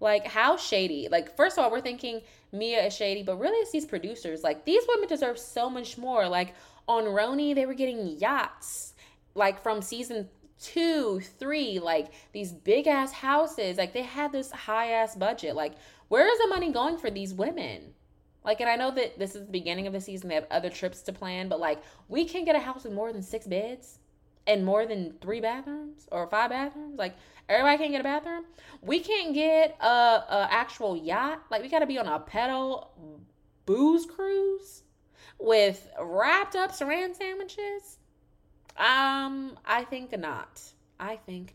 like, 0.00 0.26
how 0.26 0.56
shady? 0.56 1.08
Like, 1.10 1.36
first 1.36 1.58
of 1.58 1.64
all, 1.64 1.70
we're 1.70 1.80
thinking 1.80 2.22
Mia 2.52 2.86
is 2.86 2.94
shady, 2.94 3.22
but 3.22 3.38
really 3.38 3.58
it's 3.58 3.70
these 3.70 3.86
producers. 3.86 4.42
Like, 4.42 4.64
these 4.64 4.82
women 4.88 5.08
deserve 5.08 5.38
so 5.38 5.70
much 5.70 5.96
more. 5.96 6.28
Like, 6.28 6.54
on 6.88 7.04
RHONY, 7.04 7.54
they 7.54 7.66
were 7.66 7.74
getting 7.74 8.18
yachts, 8.18 8.94
like 9.34 9.62
from 9.62 9.82
season 9.82 10.28
two, 10.60 11.20
three, 11.38 11.78
like 11.78 12.08
these 12.32 12.52
big 12.52 12.88
ass 12.88 13.12
houses. 13.12 13.76
Like, 13.76 13.92
they 13.92 14.02
had 14.02 14.32
this 14.32 14.50
high 14.50 14.90
ass 14.92 15.14
budget. 15.14 15.54
Like, 15.54 15.74
where 16.08 16.26
is 16.26 16.38
the 16.38 16.48
money 16.48 16.72
going 16.72 16.98
for 16.98 17.10
these 17.10 17.34
women? 17.34 17.94
Like, 18.48 18.62
and 18.62 18.70
I 18.70 18.76
know 18.76 18.90
that 18.92 19.18
this 19.18 19.34
is 19.34 19.44
the 19.44 19.52
beginning 19.52 19.86
of 19.86 19.92
the 19.92 20.00
season. 20.00 20.30
They 20.30 20.34
have 20.34 20.46
other 20.50 20.70
trips 20.70 21.02
to 21.02 21.12
plan, 21.12 21.50
but 21.50 21.60
like, 21.60 21.82
we 22.08 22.24
can't 22.24 22.46
get 22.46 22.56
a 22.56 22.58
house 22.58 22.84
with 22.84 22.94
more 22.94 23.12
than 23.12 23.20
six 23.20 23.46
beds 23.46 23.98
and 24.46 24.64
more 24.64 24.86
than 24.86 25.12
three 25.20 25.38
bathrooms 25.38 26.08
or 26.10 26.26
five 26.28 26.48
bathrooms. 26.48 26.98
Like, 26.98 27.14
everybody 27.50 27.76
can't 27.76 27.90
get 27.90 28.00
a 28.00 28.04
bathroom. 28.04 28.46
We 28.80 29.00
can't 29.00 29.34
get 29.34 29.76
a, 29.82 29.86
a 29.86 30.48
actual 30.50 30.96
yacht. 30.96 31.42
Like, 31.50 31.60
we 31.60 31.68
got 31.68 31.80
to 31.80 31.86
be 31.86 31.98
on 31.98 32.06
a 32.06 32.20
pedal 32.20 32.90
booze 33.66 34.06
cruise 34.06 34.82
with 35.38 35.86
wrapped 36.00 36.56
up 36.56 36.70
saran 36.72 37.14
sandwiches. 37.14 37.98
Um, 38.78 39.58
I 39.66 39.84
think 39.90 40.18
not. 40.18 40.62
I 40.98 41.16
think 41.16 41.52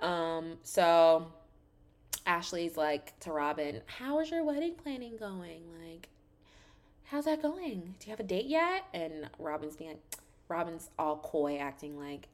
not. 0.00 0.08
Um, 0.08 0.56
so 0.62 1.26
Ashley's 2.26 2.76
like 2.76 3.18
to 3.20 3.30
Robyn, 3.30 3.82
How 3.98 4.20
is 4.20 4.30
your 4.30 4.44
wedding 4.44 4.74
planning 4.82 5.16
going? 5.16 5.62
Like, 5.86 6.08
how's 7.04 7.26
that 7.26 7.42
going? 7.42 7.94
Do 7.98 8.06
you 8.06 8.10
have 8.10 8.20
a 8.20 8.24
date 8.24 8.46
yet? 8.46 8.84
And 8.94 9.28
Robyn's 9.38 9.76
being 9.76 9.96
Robyn's 10.48 10.90
all 10.98 11.16
coy, 11.18 11.58
acting 11.58 11.98
like, 11.98 12.28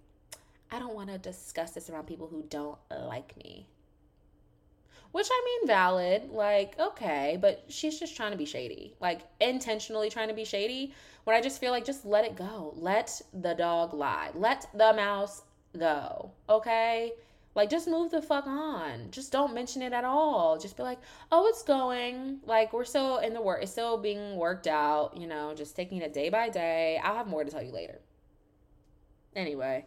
I 0.71 0.79
don't 0.79 0.95
want 0.95 1.11
to 1.11 1.19
discuss 1.19 1.73
this 1.73 1.91
around 1.91 2.07
people 2.07 2.29
who 2.29 2.45
don't 2.49 2.79
like 2.91 3.37
me. 3.37 3.67
Which 5.13 5.27
I 5.31 5.43
mean, 5.45 5.67
valid. 5.67 6.31
Like, 6.31 6.79
okay, 6.79 7.37
but 7.41 7.65
she's 7.69 7.99
just 7.99 8.17
trying 8.17 8.31
to 8.31 8.39
be 8.39 8.45
shady. 8.45 8.95
Like, 9.01 9.23
intentionally 9.41 10.09
trying 10.09 10.29
to 10.29 10.35
be 10.35 10.45
shady. 10.45 10.95
When 11.25 11.35
I 11.35 11.41
just 11.41 11.61
feel 11.61 11.73
like, 11.73 11.85
just 11.85 12.05
let 12.05 12.25
it 12.25 12.37
go. 12.37 12.75
Let 12.77 13.21
the 13.33 13.55
dog 13.55 13.93
lie. 13.93 14.31
Let 14.35 14.69
the 14.73 14.93
mouse 14.93 15.43
go. 15.77 16.31
Okay? 16.49 17.13
Like, 17.55 17.69
just 17.69 17.89
move 17.89 18.11
the 18.11 18.23
fuck 18.23 18.47
on. 18.47 19.11
Just 19.11 19.33
don't 19.33 19.55
mention 19.55 19.83
it 19.83 19.93
at 19.93 20.05
all. 20.05 20.57
Just 20.59 20.77
be 20.77 20.85
like, 20.85 20.99
oh, 21.33 21.47
it's 21.49 21.63
going. 21.63 22.39
Like, 22.47 22.73
we're 22.73 22.85
still 22.85 23.19
in 23.19 23.35
the 23.35 23.41
work. 23.41 23.63
It's 23.63 23.73
still 23.73 23.99
being 23.99 24.37
worked 24.37 24.69
out, 24.69 25.17
you 25.17 25.27
know, 25.27 25.53
just 25.55 25.75
taking 25.75 25.99
it 25.99 26.13
day 26.13 26.29
by 26.29 26.49
day. 26.49 27.01
I'll 27.03 27.17
have 27.17 27.27
more 27.27 27.43
to 27.43 27.51
tell 27.51 27.63
you 27.63 27.73
later. 27.73 28.01
Anyway, 29.35 29.85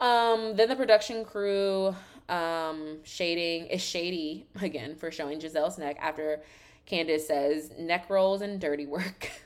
um, 0.00 0.56
then 0.56 0.68
the 0.68 0.76
production 0.76 1.24
crew, 1.24 1.94
um, 2.28 2.98
shading 3.04 3.66
is 3.66 3.80
shady 3.80 4.46
again 4.60 4.96
for 4.96 5.10
showing 5.10 5.38
Gizelle's 5.40 5.78
neck 5.78 5.96
after 6.00 6.42
Candiace 6.86 7.26
says 7.26 7.72
neck 7.78 8.10
rolls 8.10 8.42
and 8.42 8.60
dirty 8.60 8.86
work. 8.86 9.30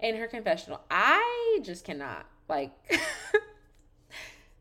in 0.00 0.16
her 0.16 0.26
confessional. 0.26 0.80
I 0.90 1.60
just 1.62 1.84
cannot. 1.84 2.26
Like 2.48 2.72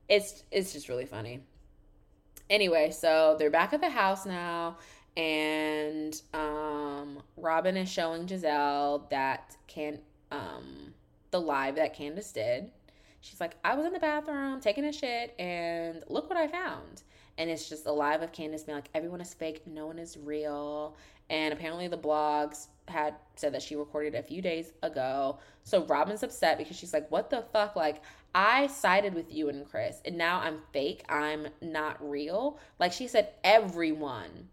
it's 0.08 0.44
it's 0.52 0.74
just 0.74 0.90
really 0.90 1.06
funny. 1.06 1.42
Anyway, 2.50 2.92
so 2.92 3.36
they're 3.40 3.50
back 3.50 3.74
at 3.74 3.82
the 3.82 3.90
house 3.90 4.26
now 4.26 4.78
and 5.18 6.22
um 6.34 7.22
Robyn 7.38 7.78
is 7.78 7.90
showing 7.90 8.28
Gizelle 8.28 9.10
that 9.10 9.56
can 9.68 10.00
um 10.32 10.94
the 11.32 11.40
live 11.40 11.76
that 11.76 11.96
Candiace 11.96 12.32
did. 12.32 12.72
She's 13.22 13.40
like, 13.40 13.56
I 13.64 13.76
was 13.76 13.86
in 13.86 13.94
the 13.94 14.00
bathroom 14.00 14.60
taking 14.60 14.86
a 14.86 14.94
shit 14.94 15.34
and 15.40 16.04
look 16.08 16.30
what 16.30 16.38
I 16.38 16.48
found. 16.48 17.04
And 17.38 17.50
it's 17.50 17.68
just 17.68 17.86
a 17.86 17.92
live 17.92 18.22
of 18.22 18.32
Candiace 18.32 18.64
being 18.64 18.78
like, 18.78 18.90
everyone 18.94 19.20
is 19.20 19.34
fake, 19.34 19.66
no 19.66 19.88
one 19.88 19.98
is 20.00 20.18
real. 20.18 20.96
And 21.30 21.54
apparently 21.54 21.88
the 21.88 21.98
blogs 21.98 22.68
had 22.88 23.16
said 23.36 23.54
that 23.56 23.64
she 23.64 23.76
recorded 23.76 24.14
a 24.14 24.22
few 24.22 24.42
days 24.42 24.74
ago. 24.84 25.40
So 25.64 25.84
Robyn's 25.86 26.22
upset 26.22 26.60
because 26.60 26.78
she's 26.78 26.94
like, 26.94 27.10
what 27.10 27.32
the 27.32 27.44
fuck? 27.52 27.76
Like, 27.76 28.04
I 28.36 28.68
sided 28.68 29.14
with 29.14 29.34
you 29.34 29.48
and 29.48 29.66
Chris, 29.66 30.02
and 30.04 30.18
now 30.18 30.42
I'm 30.42 30.60
fake. 30.74 31.06
I'm 31.08 31.48
not 31.62 31.98
real. 32.08 32.60
Like 32.80 32.92
she 32.92 33.08
said, 33.08 33.30
everyone. 33.46 34.50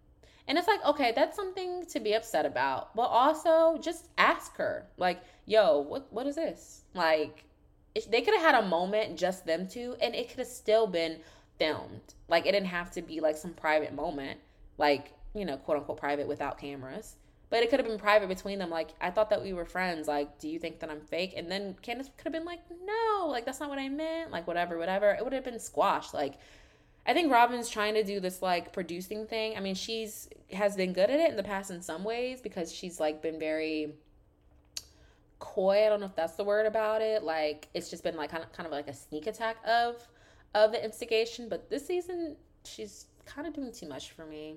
And 0.46 0.56
it's 0.56 0.68
like, 0.68 0.84
okay, 0.84 1.12
that's 1.14 1.34
something 1.34 1.84
to 1.86 1.98
be 1.98 2.14
upset 2.14 2.46
about. 2.46 2.94
But 2.94 3.08
also 3.08 3.78
just 3.82 4.08
ask 4.18 4.56
her, 4.56 4.86
like, 4.98 5.20
yo, 5.46 5.80
what 5.80 6.12
what 6.12 6.28
is 6.28 6.36
this? 6.36 6.82
Like, 6.94 7.44
if 7.96 8.08
they 8.08 8.22
could 8.22 8.34
have 8.34 8.54
had 8.54 8.64
a 8.64 8.68
moment, 8.68 9.18
just 9.18 9.46
them 9.46 9.66
two, 9.66 9.96
and 10.00 10.14
it 10.14 10.28
could 10.28 10.38
have 10.38 10.46
still 10.46 10.86
been 10.86 11.18
filmed. 11.58 12.14
Like, 12.28 12.46
it 12.46 12.52
didn't 12.52 12.68
have 12.68 12.92
to 12.92 13.02
be 13.02 13.18
like 13.18 13.36
some 13.36 13.52
private 13.52 13.92
moment, 13.92 14.38
like, 14.78 15.12
you 15.34 15.44
know, 15.44 15.56
quote 15.56 15.78
unquote 15.78 15.98
private 15.98 16.28
without 16.28 16.56
cameras. 16.56 17.16
But 17.52 17.62
it 17.62 17.68
could 17.68 17.78
have 17.80 17.86
been 17.86 17.98
private 17.98 18.28
between 18.28 18.58
them. 18.58 18.70
Like, 18.70 18.88
I 18.98 19.10
thought 19.10 19.28
that 19.28 19.42
we 19.42 19.52
were 19.52 19.66
friends. 19.66 20.08
Like, 20.08 20.38
do 20.38 20.48
you 20.48 20.58
think 20.58 20.80
that 20.80 20.88
I'm 20.88 21.02
fake? 21.02 21.34
And 21.36 21.50
then 21.50 21.76
Candiace 21.82 22.08
could 22.16 22.24
have 22.24 22.32
been 22.32 22.46
like, 22.46 22.60
no, 22.82 23.26
like, 23.28 23.44
that's 23.44 23.60
not 23.60 23.68
what 23.68 23.78
I 23.78 23.90
meant. 23.90 24.30
Like, 24.30 24.46
whatever, 24.46 24.78
whatever. 24.78 25.10
It 25.10 25.22
would 25.22 25.34
have 25.34 25.44
been 25.44 25.58
squashed. 25.58 26.14
Like, 26.14 26.38
I 27.04 27.12
think 27.12 27.30
Robyn's 27.30 27.68
trying 27.68 27.92
to 27.92 28.04
do 28.04 28.20
this 28.20 28.40
like 28.40 28.72
producing 28.72 29.26
thing. 29.26 29.54
I 29.54 29.60
mean, 29.60 29.74
she's 29.74 30.30
has 30.54 30.76
been 30.76 30.94
good 30.94 31.10
at 31.10 31.20
it 31.20 31.28
in 31.28 31.36
the 31.36 31.42
past 31.42 31.70
in 31.70 31.82
some 31.82 32.04
ways 32.04 32.40
because 32.40 32.72
she's 32.72 32.98
like 32.98 33.20
been 33.20 33.38
very 33.38 33.92
coy. 35.38 35.84
I 35.84 35.90
don't 35.90 36.00
know 36.00 36.06
if 36.06 36.14
that's 36.14 36.36
the 36.36 36.44
word 36.44 36.64
about 36.64 37.02
it. 37.02 37.22
Like 37.22 37.68
it's 37.74 37.90
just 37.90 38.02
been 38.02 38.16
like 38.16 38.30
kind 38.30 38.44
of 38.44 38.52
kind 38.52 38.66
of 38.66 38.72
like 38.72 38.88
a 38.88 38.94
sneak 38.94 39.26
attack 39.26 39.56
of 39.66 40.08
of 40.54 40.72
the 40.72 40.82
instigation. 40.82 41.50
But 41.50 41.68
this 41.68 41.86
season, 41.86 42.36
she's 42.64 43.06
kind 43.26 43.46
of 43.46 43.52
doing 43.52 43.72
too 43.72 43.88
much 43.88 44.12
for 44.12 44.24
me. 44.24 44.56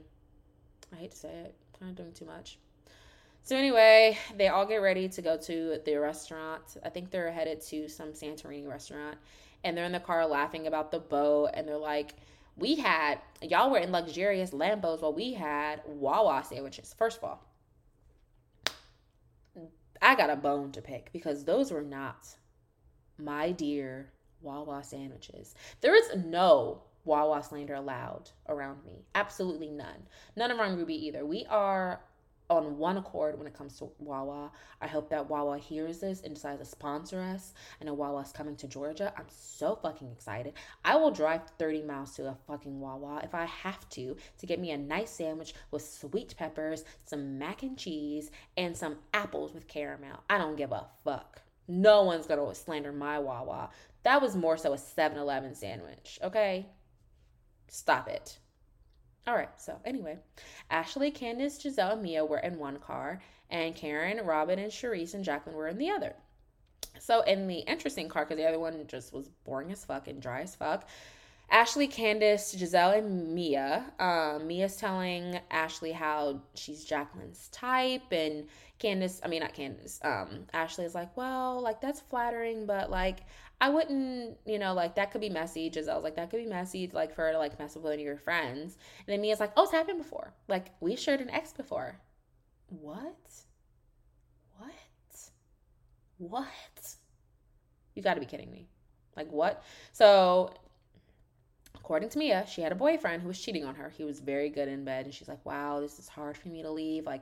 I 0.93 0.97
hate 0.97 1.11
to 1.11 1.17
say 1.17 1.29
it, 1.29 1.55
kind 1.77 1.89
of 1.89 1.97
doing 1.97 2.13
too 2.13 2.25
much. 2.25 2.59
So 3.45 3.55
anyway, 3.55 4.17
they 4.35 4.47
all 4.47 4.65
get 4.65 4.77
ready 4.77 5.07
to 5.07 5.21
go 5.21 5.37
to 5.37 5.79
the 5.85 5.97
restaurant. 5.97 6.77
I 6.83 6.89
think 6.89 7.11
they're 7.11 7.31
headed 7.31 7.61
to 7.67 7.87
some 7.87 8.11
Santorini 8.11 8.67
restaurant, 8.67 9.19
and 9.63 9.77
they're 9.77 9.85
in 9.85 9.91
the 9.91 9.99
car 9.99 10.25
laughing 10.25 10.65
about 10.65 10.89
the 10.89 10.97
boat, 10.97 11.51
and 11.53 11.67
they're 11.67 11.77
like, 11.77 12.15
"We 12.57 12.73
had 12.73 13.21
y'all 13.43 13.69
were 13.69 13.77
in 13.77 13.91
luxurious 13.91 14.49
Lambos, 14.49 15.03
while 15.03 15.13
we 15.13 15.33
had 15.33 15.83
Wawa 15.85 16.43
sandwiches." 16.43 16.95
First 16.97 17.19
of 17.19 17.23
all, 17.23 17.43
I 20.01 20.15
got 20.15 20.31
a 20.31 20.35
bone 20.35 20.71
to 20.71 20.81
pick 20.81 21.11
because 21.13 21.43
those 21.43 21.71
were 21.71 21.83
not 21.83 22.27
my 23.19 23.51
dear 23.51 24.11
Wawa 24.41 24.83
sandwiches. 24.83 25.53
There 25.81 25.93
is 25.93 26.25
no 26.25 26.81
Wawa 27.03 27.43
slander 27.43 27.75
allowed 27.75 28.31
around 28.49 28.83
me. 28.83 29.05
Absolutely 29.13 29.69
none. 29.69 30.07
None 30.35 30.51
around 30.51 30.77
Ruby 30.77 30.95
either. 31.05 31.23
We 31.27 31.45
are 31.45 32.01
on 32.49 32.77
one 32.77 32.97
accord 32.97 33.37
when 33.37 33.47
it 33.47 33.53
comes 33.53 33.77
to 33.79 33.89
Wawa. 33.99 34.51
I 34.81 34.87
hope 34.87 35.09
that 35.09 35.29
Wawa 35.29 35.57
hears 35.57 35.99
this 35.99 36.21
and 36.21 36.33
decides 36.33 36.59
to 36.59 36.65
sponsor 36.65 37.21
us. 37.21 37.53
I 37.81 37.85
know 37.85 37.93
Wawa's 37.93 38.31
coming 38.31 38.55
to 38.57 38.67
Georgia. 38.67 39.13
I'm 39.17 39.25
so 39.29 39.75
fucking 39.75 40.11
excited. 40.11 40.53
I 40.83 40.95
will 40.95 41.11
drive 41.11 41.41
30 41.57 41.83
miles 41.83 42.15
to 42.15 42.27
a 42.27 42.37
fucking 42.47 42.79
Wawa 42.79 43.21
if 43.23 43.33
I 43.33 43.45
have 43.45 43.87
to 43.89 44.15
to 44.37 44.45
get 44.45 44.59
me 44.59 44.71
a 44.71 44.77
nice 44.77 45.11
sandwich 45.11 45.53
with 45.71 45.85
sweet 45.85 46.35
peppers, 46.37 46.83
some 47.05 47.37
mac 47.37 47.63
and 47.63 47.77
cheese, 47.77 48.31
and 48.57 48.75
some 48.75 48.97
apples 49.13 49.53
with 49.53 49.67
caramel. 49.67 50.23
I 50.29 50.37
don't 50.37 50.55
give 50.55 50.71
a 50.71 50.87
fuck. 51.03 51.41
No 51.67 52.03
one's 52.03 52.27
gonna 52.27 52.53
slander 52.53 52.91
my 52.91 53.17
Wawa. 53.17 53.69
That 54.03 54.21
was 54.21 54.35
more 54.35 54.57
so 54.57 54.73
a 54.73 54.77
7 54.77 55.17
Eleven 55.17 55.55
sandwich, 55.55 56.19
okay? 56.23 56.67
Stop 57.67 58.07
it. 58.07 58.37
All 59.27 59.35
right, 59.35 59.49
so 59.57 59.79
anyway, 59.85 60.19
Ashley, 60.69 61.09
Candiace, 61.09 61.57
Gizelle, 61.57 61.93
and 61.93 62.03
Mia 62.03 62.23
were 62.23 62.37
in 62.37 62.59
one 62.59 62.77
car, 62.77 63.19
and 63.49 63.75
Karen, 63.75 64.23
Robyn, 64.23 64.59
and 64.59 64.71
Charrisse 64.71 65.15
and 65.15 65.23
Jacqueline 65.23 65.55
were 65.55 65.67
in 65.67 65.79
the 65.79 65.89
other. 65.89 66.13
So 66.99 67.21
in 67.21 67.47
the 67.47 67.59
interesting 67.59 68.07
car, 68.07 68.23
because 68.23 68.37
the 68.37 68.47
other 68.47 68.59
one 68.59 68.85
just 68.87 69.13
was 69.13 69.29
boring 69.43 69.71
as 69.71 69.83
fuck 69.83 70.07
and 70.07 70.21
dry 70.21 70.41
as 70.41 70.55
fuck, 70.55 70.87
Ashley, 71.49 71.87
Candiace, 71.87 72.55
Gizelle, 72.55 72.97
and 72.99 73.33
Mia. 73.33 73.85
Um, 73.99 74.47
Mia's 74.47 74.77
telling 74.77 75.39
Ashley 75.51 75.91
how 75.91 76.41
she's 76.53 76.85
Jacqueline's 76.85 77.49
type, 77.49 78.11
and 78.11 78.45
Candiace, 78.79 79.21
I 79.23 79.27
mean, 79.27 79.41
not 79.41 79.53
Candiace, 79.53 79.99
um, 80.03 80.45
Ashley 80.53 80.85
is 80.85 80.93
like, 80.93 81.15
well, 81.17 81.61
like, 81.61 81.81
that's 81.81 81.99
flattering, 81.99 82.65
but 82.67 82.91
like, 82.91 83.19
I 83.61 83.69
wouldn't, 83.69 84.37
you 84.45 84.59
know, 84.59 84.73
like 84.73 84.95
that 84.95 85.11
could 85.11 85.21
be 85.21 85.29
messy. 85.29 85.69
Gizelle's 85.69 86.03
like, 86.03 86.15
that 86.15 86.29
could 86.29 86.43
be 86.43 86.49
messy, 86.49 86.89
like 86.93 87.15
for 87.15 87.23
her 87.23 87.31
to 87.31 87.37
like 87.37 87.57
mess 87.57 87.75
with 87.75 87.83
one 87.83 87.93
of 87.93 87.99
your 87.99 88.17
friends. 88.17 88.77
And 89.07 89.13
then 89.13 89.21
Mia's 89.21 89.39
like, 89.39 89.53
oh, 89.55 89.63
it's 89.63 89.71
happened 89.71 89.97
before. 89.97 90.33
Like 90.47 90.71
we 90.81 90.95
shared 90.95 91.21
an 91.21 91.29
ex 91.29 91.53
before. 91.53 91.99
What? 92.69 93.15
What? 94.57 94.73
What? 96.17 96.95
You 97.95 98.01
got 98.01 98.15
to 98.15 98.19
be 98.19 98.25
kidding 98.25 98.51
me. 98.51 98.67
Like 99.15 99.31
what? 99.31 99.63
So, 99.93 100.53
according 101.75 102.09
to 102.09 102.17
Mia, 102.17 102.45
she 102.47 102.61
had 102.61 102.71
a 102.71 102.75
boyfriend 102.75 103.21
who 103.21 103.27
was 103.29 103.39
cheating 103.39 103.65
on 103.65 103.75
her. 103.75 103.89
He 103.89 104.03
was 104.03 104.19
very 104.19 104.49
good 104.49 104.67
in 104.67 104.83
bed, 104.83 105.05
and 105.05 105.13
she's 105.13 105.29
like, 105.29 105.45
"Wow, 105.45 105.79
this 105.79 105.99
is 105.99 106.09
hard 106.09 106.37
for 106.37 106.49
me 106.49 106.61
to 106.63 106.71
leave. 106.71 107.05
Like, 107.05 107.21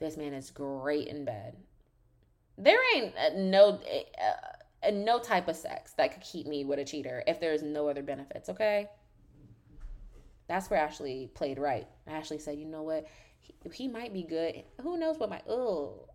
this 0.00 0.16
man 0.16 0.34
is 0.34 0.50
great 0.50 1.06
in 1.06 1.24
bed." 1.24 1.56
There 2.56 2.80
ain't 2.96 3.14
uh, 3.16 3.30
no. 3.36 3.68
Uh, 3.68 4.32
and 4.32 4.57
no 4.92 5.18
type 5.18 5.48
of 5.48 5.56
sex 5.56 5.92
that 5.92 6.12
could 6.12 6.22
keep 6.22 6.46
me 6.46 6.64
with 6.64 6.78
a 6.78 6.84
cheater 6.84 7.22
if 7.26 7.40
there's 7.40 7.62
no 7.62 7.88
other 7.88 8.02
benefits, 8.02 8.48
okay? 8.48 8.88
That's 10.46 10.70
where 10.70 10.80
Ashley 10.80 11.30
played 11.34 11.58
right. 11.58 11.86
Ashley 12.06 12.38
said, 12.38 12.58
you 12.58 12.64
know 12.64 12.82
what? 12.82 13.06
He, 13.38 13.54
he 13.72 13.88
might 13.88 14.12
be 14.12 14.22
good. 14.22 14.62
Who 14.80 14.96
knows 14.96 15.18
what 15.18 15.30
my, 15.30 15.42
oh, 15.48 16.06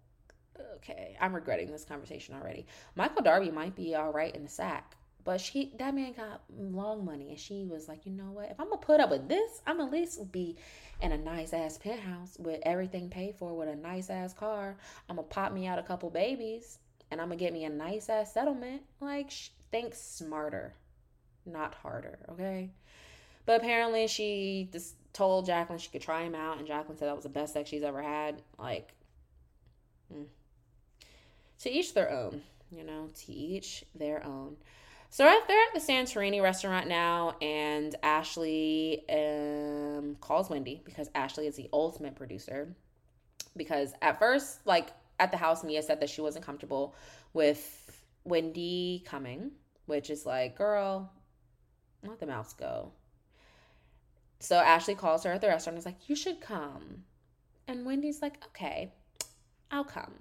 okay. 0.78 1.16
I'm 1.20 1.36
regretting 1.36 1.72
this 1.72 1.86
conversation 1.86 2.36
already. 2.36 2.66
Michael 2.95 3.22
Darby 3.22 3.51
might 3.51 3.76
be 3.76 3.95
all 3.95 4.11
right 4.11 4.36
in 4.36 4.43
the 4.43 4.49
sack, 4.49 4.95
But 5.24 5.39
she 5.39 5.72
that 5.78 5.93
man 5.93 6.14
got 6.14 6.41
long 6.49 7.05
money 7.05 7.30
and 7.30 7.39
she 7.39 7.66
was 7.66 7.88
like, 7.88 8.05
you 8.05 8.11
know 8.11 8.32
what? 8.32 8.49
If 8.49 8.59
I'm 8.59 8.70
gonna 8.70 8.82
put 8.82 8.99
up 8.99 9.09
with 9.09 9.28
this, 9.30 9.61
I'm 9.66 9.80
at 9.80 9.91
least 9.91 10.32
be 10.32 10.57
in 11.01 11.11
a 11.11 11.18
nice 11.18 11.53
ass 11.53 11.78
penthouse 11.78 12.38
with 12.39 12.59
everything 12.64 13.09
paid 13.09 13.36
for 13.36 13.53
with 13.53 13.70
a 13.70 13.76
nice 13.76 14.09
ass 14.09 14.34
car. 14.34 14.76
I'm 15.09 15.18
gonna 15.18 15.28
pop 15.28 15.53
me 15.53 15.68
out 15.68 15.80
a 15.80 15.84
couple 15.84 16.09
babies 16.09 16.80
and 17.14 17.22
I'm 17.22 17.28
gonna 17.28 17.39
get 17.39 17.53
me 17.53 17.64
a 17.64 17.70
nice 17.70 18.09
ass 18.09 18.34
settlement. 18.34 18.82
Like, 18.99 19.32
think 19.72 19.93
smarter, 19.95 20.74
not 21.45 21.76
harder, 21.76 22.20
okay? 22.30 22.72
But 23.45 23.61
apparently, 23.61 24.07
she 24.07 24.68
just 24.72 24.95
told 25.14 25.45
Jacqueline 25.45 25.80
she 25.80 25.89
could 25.89 26.01
try 26.01 26.24
him 26.24 26.36
out, 26.36 26.57
and 26.57 26.68
Jacqueline 26.68 26.97
said 26.97 27.07
that 27.07 27.16
was 27.16 27.24
the 27.24 27.30
best 27.30 27.53
sex 27.53 27.70
she's 27.70 27.84
ever 27.84 28.01
had. 28.01 28.41
Like, 28.57 28.93
mm. 30.14 30.26
to 31.59 31.72
each 31.72 31.93
their 31.93 32.11
own, 32.11 32.41
you 32.72 32.84
know, 32.84 33.09
to 33.26 33.32
each 33.32 33.86
their 33.93 34.26
own. 34.26 34.57
So 35.11 35.26
they're 35.26 35.68
at 35.68 35.74
the 35.76 35.80
Santorini 35.80 36.41
restaurant 36.41 36.88
now, 36.88 37.36
and 37.39 37.95
Ashley 38.01 39.03
um, 39.07 40.18
calls 40.20 40.49
Wendy 40.49 40.82
because 40.84 41.11
Ashley 41.14 41.45
is 41.45 41.55
the 41.55 41.70
ultimate 41.72 42.16
producer. 42.16 42.74
Because 43.55 43.93
at 44.01 44.18
first, 44.18 44.66
like 44.66 44.88
at 45.20 45.32
the 45.32 45.38
house, 45.38 45.64
Mia 45.64 45.82
said 45.82 45.99
that 46.01 46.09
she 46.09 46.22
wasn't 46.22 46.45
comfortable 46.45 46.95
with 47.34 48.01
Wendy 48.24 49.03
coming, 49.05 49.51
which 49.86 50.09
is 50.09 50.26
like, 50.26 50.57
girl, 50.57 51.11
let 52.03 52.20
the 52.20 52.26
mouse 52.26 52.53
go. 52.53 52.91
So 54.39 54.57
Ashley 54.57 54.95
calls 54.95 55.24
her 55.24 55.32
at 55.32 55.41
the 55.41 55.47
restaurant 55.47 55.76
and 55.76 55.80
is 55.80 55.86
like, 55.86 56.09
you 56.09 56.16
should 56.16 56.41
come. 56.41 57.03
And 57.68 57.86
Wendy's 57.86 58.22
like, 58.22 58.43
okay, 58.47 58.91
I'll 59.72 59.86
come. 59.86 60.14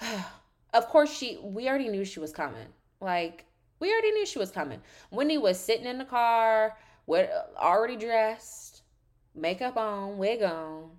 of 0.72 0.88
course, 0.88 1.12
she, 1.12 1.38
we 1.42 1.68
already 1.68 1.88
knew 1.88 2.04
she 2.04 2.20
was 2.20 2.32
coming. 2.32 2.68
Like, 3.00 3.44
we 3.80 3.92
already 3.92 4.12
knew 4.12 4.24
she 4.24 4.38
was 4.38 4.50
coming. 4.50 4.80
Wendy 5.10 5.36
was 5.36 5.58
sitting 5.58 5.86
in 5.86 5.98
the 5.98 6.04
car, 6.04 6.76
with, 7.06 7.28
already 7.58 7.96
dressed, 7.96 8.82
makeup 9.34 9.76
on, 9.76 10.16
wig 10.16 10.42
on, 10.42 10.90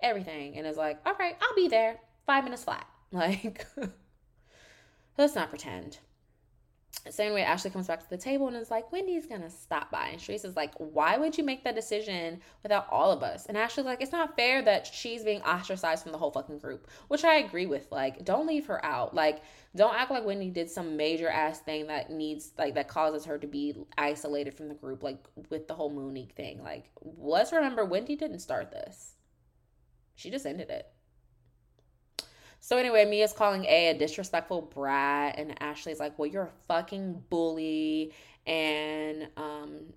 everything. 0.00 0.56
And 0.56 0.66
is 0.66 0.76
like, 0.76 1.00
all 1.04 1.14
right, 1.18 1.36
I'll 1.40 1.56
be 1.56 1.68
there 1.68 1.98
five 2.26 2.44
minutes 2.44 2.64
flat. 2.64 2.86
Like, 3.12 3.64
let's 5.16 5.36
not 5.36 5.48
pretend. 5.48 6.00
Same 7.10 7.34
way, 7.34 7.42
Ashley 7.42 7.70
comes 7.70 7.86
back 7.86 8.00
to 8.00 8.10
the 8.10 8.16
table 8.16 8.48
and 8.48 8.56
is 8.56 8.70
like, 8.70 8.90
Wendy's 8.90 9.26
gonna 9.26 9.50
stop 9.50 9.90
by. 9.90 10.08
And 10.08 10.20
Charrisse 10.20 10.44
is 10.44 10.56
like, 10.56 10.74
Why 10.74 11.16
would 11.16 11.38
you 11.38 11.44
make 11.44 11.62
that 11.64 11.76
decision 11.76 12.40
without 12.62 12.88
all 12.90 13.12
of 13.12 13.22
us? 13.22 13.46
And 13.46 13.56
Ashley's 13.56 13.86
like, 13.86 14.02
It's 14.02 14.12
not 14.12 14.34
fair 14.36 14.62
that 14.62 14.86
she's 14.86 15.22
being 15.22 15.40
ostracized 15.42 16.02
from 16.02 16.12
the 16.12 16.18
whole 16.18 16.30
fucking 16.30 16.58
group, 16.58 16.88
which 17.08 17.24
I 17.24 17.36
agree 17.36 17.66
with. 17.66 17.86
Like, 17.92 18.24
don't 18.24 18.46
leave 18.46 18.66
her 18.66 18.84
out. 18.84 19.14
Like, 19.14 19.42
don't 19.74 19.94
act 19.94 20.10
like 20.10 20.24
Wendy 20.24 20.50
did 20.50 20.68
some 20.68 20.96
major 20.96 21.28
ass 21.28 21.60
thing 21.60 21.86
that 21.86 22.10
needs, 22.10 22.52
like, 22.58 22.74
that 22.74 22.88
causes 22.88 23.24
her 23.26 23.38
to 23.38 23.46
be 23.46 23.74
isolated 23.96 24.54
from 24.54 24.68
the 24.68 24.74
group, 24.74 25.02
like 25.02 25.24
with 25.48 25.68
the 25.68 25.74
whole 25.74 25.90
Monique 25.90 26.32
thing. 26.32 26.62
Like, 26.62 26.90
let's 27.02 27.52
remember, 27.52 27.84
Wendy 27.84 28.16
didn't 28.16 28.40
start 28.40 28.72
this, 28.72 29.14
she 30.16 30.30
just 30.30 30.46
ended 30.46 30.70
it. 30.70 30.86
So 32.66 32.78
anyway, 32.78 33.04
Mia's 33.04 33.32
calling 33.32 33.64
A 33.66 33.90
a 33.90 33.94
disrespectful 33.94 34.62
brat, 34.62 35.38
and 35.38 35.62
Ashley's 35.62 36.00
like, 36.00 36.18
"Well, 36.18 36.26
you're 36.26 36.46
a 36.46 36.66
fucking 36.66 37.22
bully." 37.30 38.12
And 38.44 39.28
um, 39.36 39.92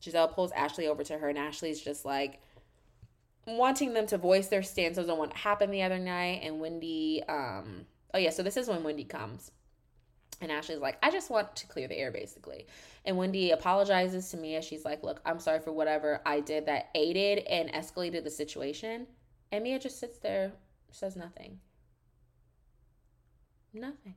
Gizelle 0.00 0.32
pulls 0.32 0.52
Ashley 0.52 0.86
over 0.86 1.02
to 1.02 1.18
her, 1.18 1.28
and 1.28 1.36
Ashley's 1.36 1.80
just 1.80 2.04
like 2.04 2.40
wanting 3.44 3.92
them 3.92 4.06
to 4.06 4.18
voice 4.18 4.46
their 4.46 4.62
stances 4.62 5.08
on 5.08 5.18
what 5.18 5.32
happened 5.32 5.74
the 5.74 5.82
other 5.82 5.98
night. 5.98 6.42
And 6.44 6.60
Wendy, 6.60 7.24
um, 7.28 7.86
oh 8.14 8.18
yeah, 8.18 8.30
so 8.30 8.44
this 8.44 8.56
is 8.56 8.68
when 8.68 8.84
Wendy 8.84 9.02
comes. 9.02 9.50
And 10.40 10.52
Ashley's 10.52 10.78
like, 10.78 10.96
I 11.02 11.10
just 11.10 11.28
want 11.28 11.56
to 11.56 11.66
clear 11.66 11.88
the 11.88 11.98
air, 11.98 12.12
basically. 12.12 12.68
And 13.04 13.16
Wendy 13.16 13.50
apologizes 13.50 14.30
to 14.30 14.36
Mia. 14.36 14.62
She's 14.62 14.84
like, 14.84 15.02
Look, 15.02 15.20
I'm 15.26 15.40
sorry 15.40 15.58
for 15.58 15.72
whatever 15.72 16.20
I 16.24 16.38
did 16.38 16.66
that 16.66 16.90
aided 16.94 17.38
and 17.48 17.68
escalated 17.72 18.22
the 18.22 18.30
situation. 18.30 19.08
And 19.50 19.64
Mia 19.64 19.80
just 19.80 19.98
sits 19.98 20.18
there, 20.18 20.52
says 20.92 21.16
nothing. 21.16 21.58
Nothing. 23.72 24.14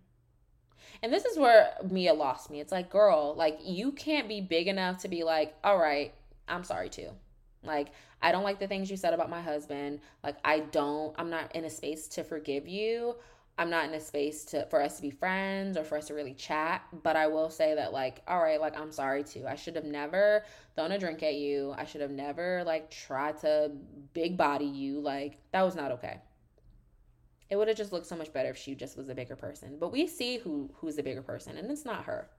And 1.02 1.12
this 1.12 1.26
is 1.26 1.38
where 1.38 1.74
Mia 1.90 2.14
lost 2.14 2.50
me. 2.50 2.60
It's 2.60 2.72
like, 2.72 2.90
girl, 2.90 3.34
like 3.36 3.60
you 3.64 3.92
can't 3.92 4.28
be 4.28 4.42
big 4.42 4.68
enough 4.68 5.00
to 5.00 5.08
be 5.08 5.24
like, 5.24 5.56
all 5.64 5.78
right, 5.78 6.14
I'm 6.48 6.64
sorry 6.64 6.90
too. 6.90 7.10
Like, 7.64 7.90
I 8.22 8.32
don't 8.32 8.44
like 8.44 8.60
the 8.60 8.68
things 8.68 8.90
you 8.92 8.98
said 8.98 9.14
about 9.14 9.30
my 9.30 9.42
husband. 9.42 10.00
Like, 10.24 10.38
I 10.44 10.60
don't, 10.60 11.16
I'm 11.18 11.30
not 11.30 11.56
in 11.56 11.66
a 11.66 11.70
space 11.70 12.08
to 12.10 12.24
forgive 12.24 12.68
you. 12.68 13.16
I'm 13.58 13.70
not 13.70 13.86
in 13.86 13.94
a 13.94 14.00
space 14.00 14.46
to 14.46 14.66
for 14.66 14.82
us 14.82 14.96
to 14.96 15.02
be 15.04 15.12
friends 15.12 15.78
or 15.78 15.84
for 15.84 15.98
us 15.98 16.08
to 16.08 16.14
really 16.14 16.34
chat. 16.34 16.84
But 17.04 17.16
I 17.16 17.28
will 17.28 17.50
say 17.50 17.76
that, 17.76 17.94
like, 17.94 18.22
all 18.28 18.42
right, 18.42 18.60
like 18.60 18.78
I'm 18.78 18.92
sorry 18.92 19.24
too. 19.24 19.46
I 19.48 19.56
should 19.56 19.76
have 19.76 19.86
never 19.86 20.44
thrown 20.76 20.92
a 20.92 20.98
drink 20.98 21.22
at 21.22 21.36
you. 21.36 21.74
I 21.78 21.86
should 21.86 22.02
have 22.02 22.12
never 22.12 22.64
like 22.66 22.90
tried 22.90 23.38
to 23.42 23.72
big 24.14 24.38
body 24.38 24.66
you. 24.66 25.00
Like, 25.00 25.38
that 25.52 25.62
was 25.62 25.76
not 25.76 25.92
okay. 25.92 26.20
It 27.50 27.56
would 27.56 27.68
have 27.68 27.78
just 27.78 27.92
looked 27.92 28.08
so 28.08 28.16
much 28.16 28.34
better 28.34 28.50
if 28.50 28.58
she 28.58 28.76
just 28.76 28.98
was 28.98 29.10
a 29.10 29.16
bigger 29.16 29.36
person. 29.36 29.78
But 29.80 29.92
we 29.92 30.08
see 30.08 30.38
who 30.38 30.70
who's 30.76 30.96
the 30.96 31.04
bigger 31.04 31.22
person, 31.22 31.58
and 31.58 31.70
it's 31.70 31.86
not 31.86 32.06
her. 32.06 32.30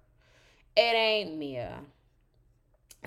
It 0.77 0.81
ain't 0.81 1.39
Mia. 1.39 1.81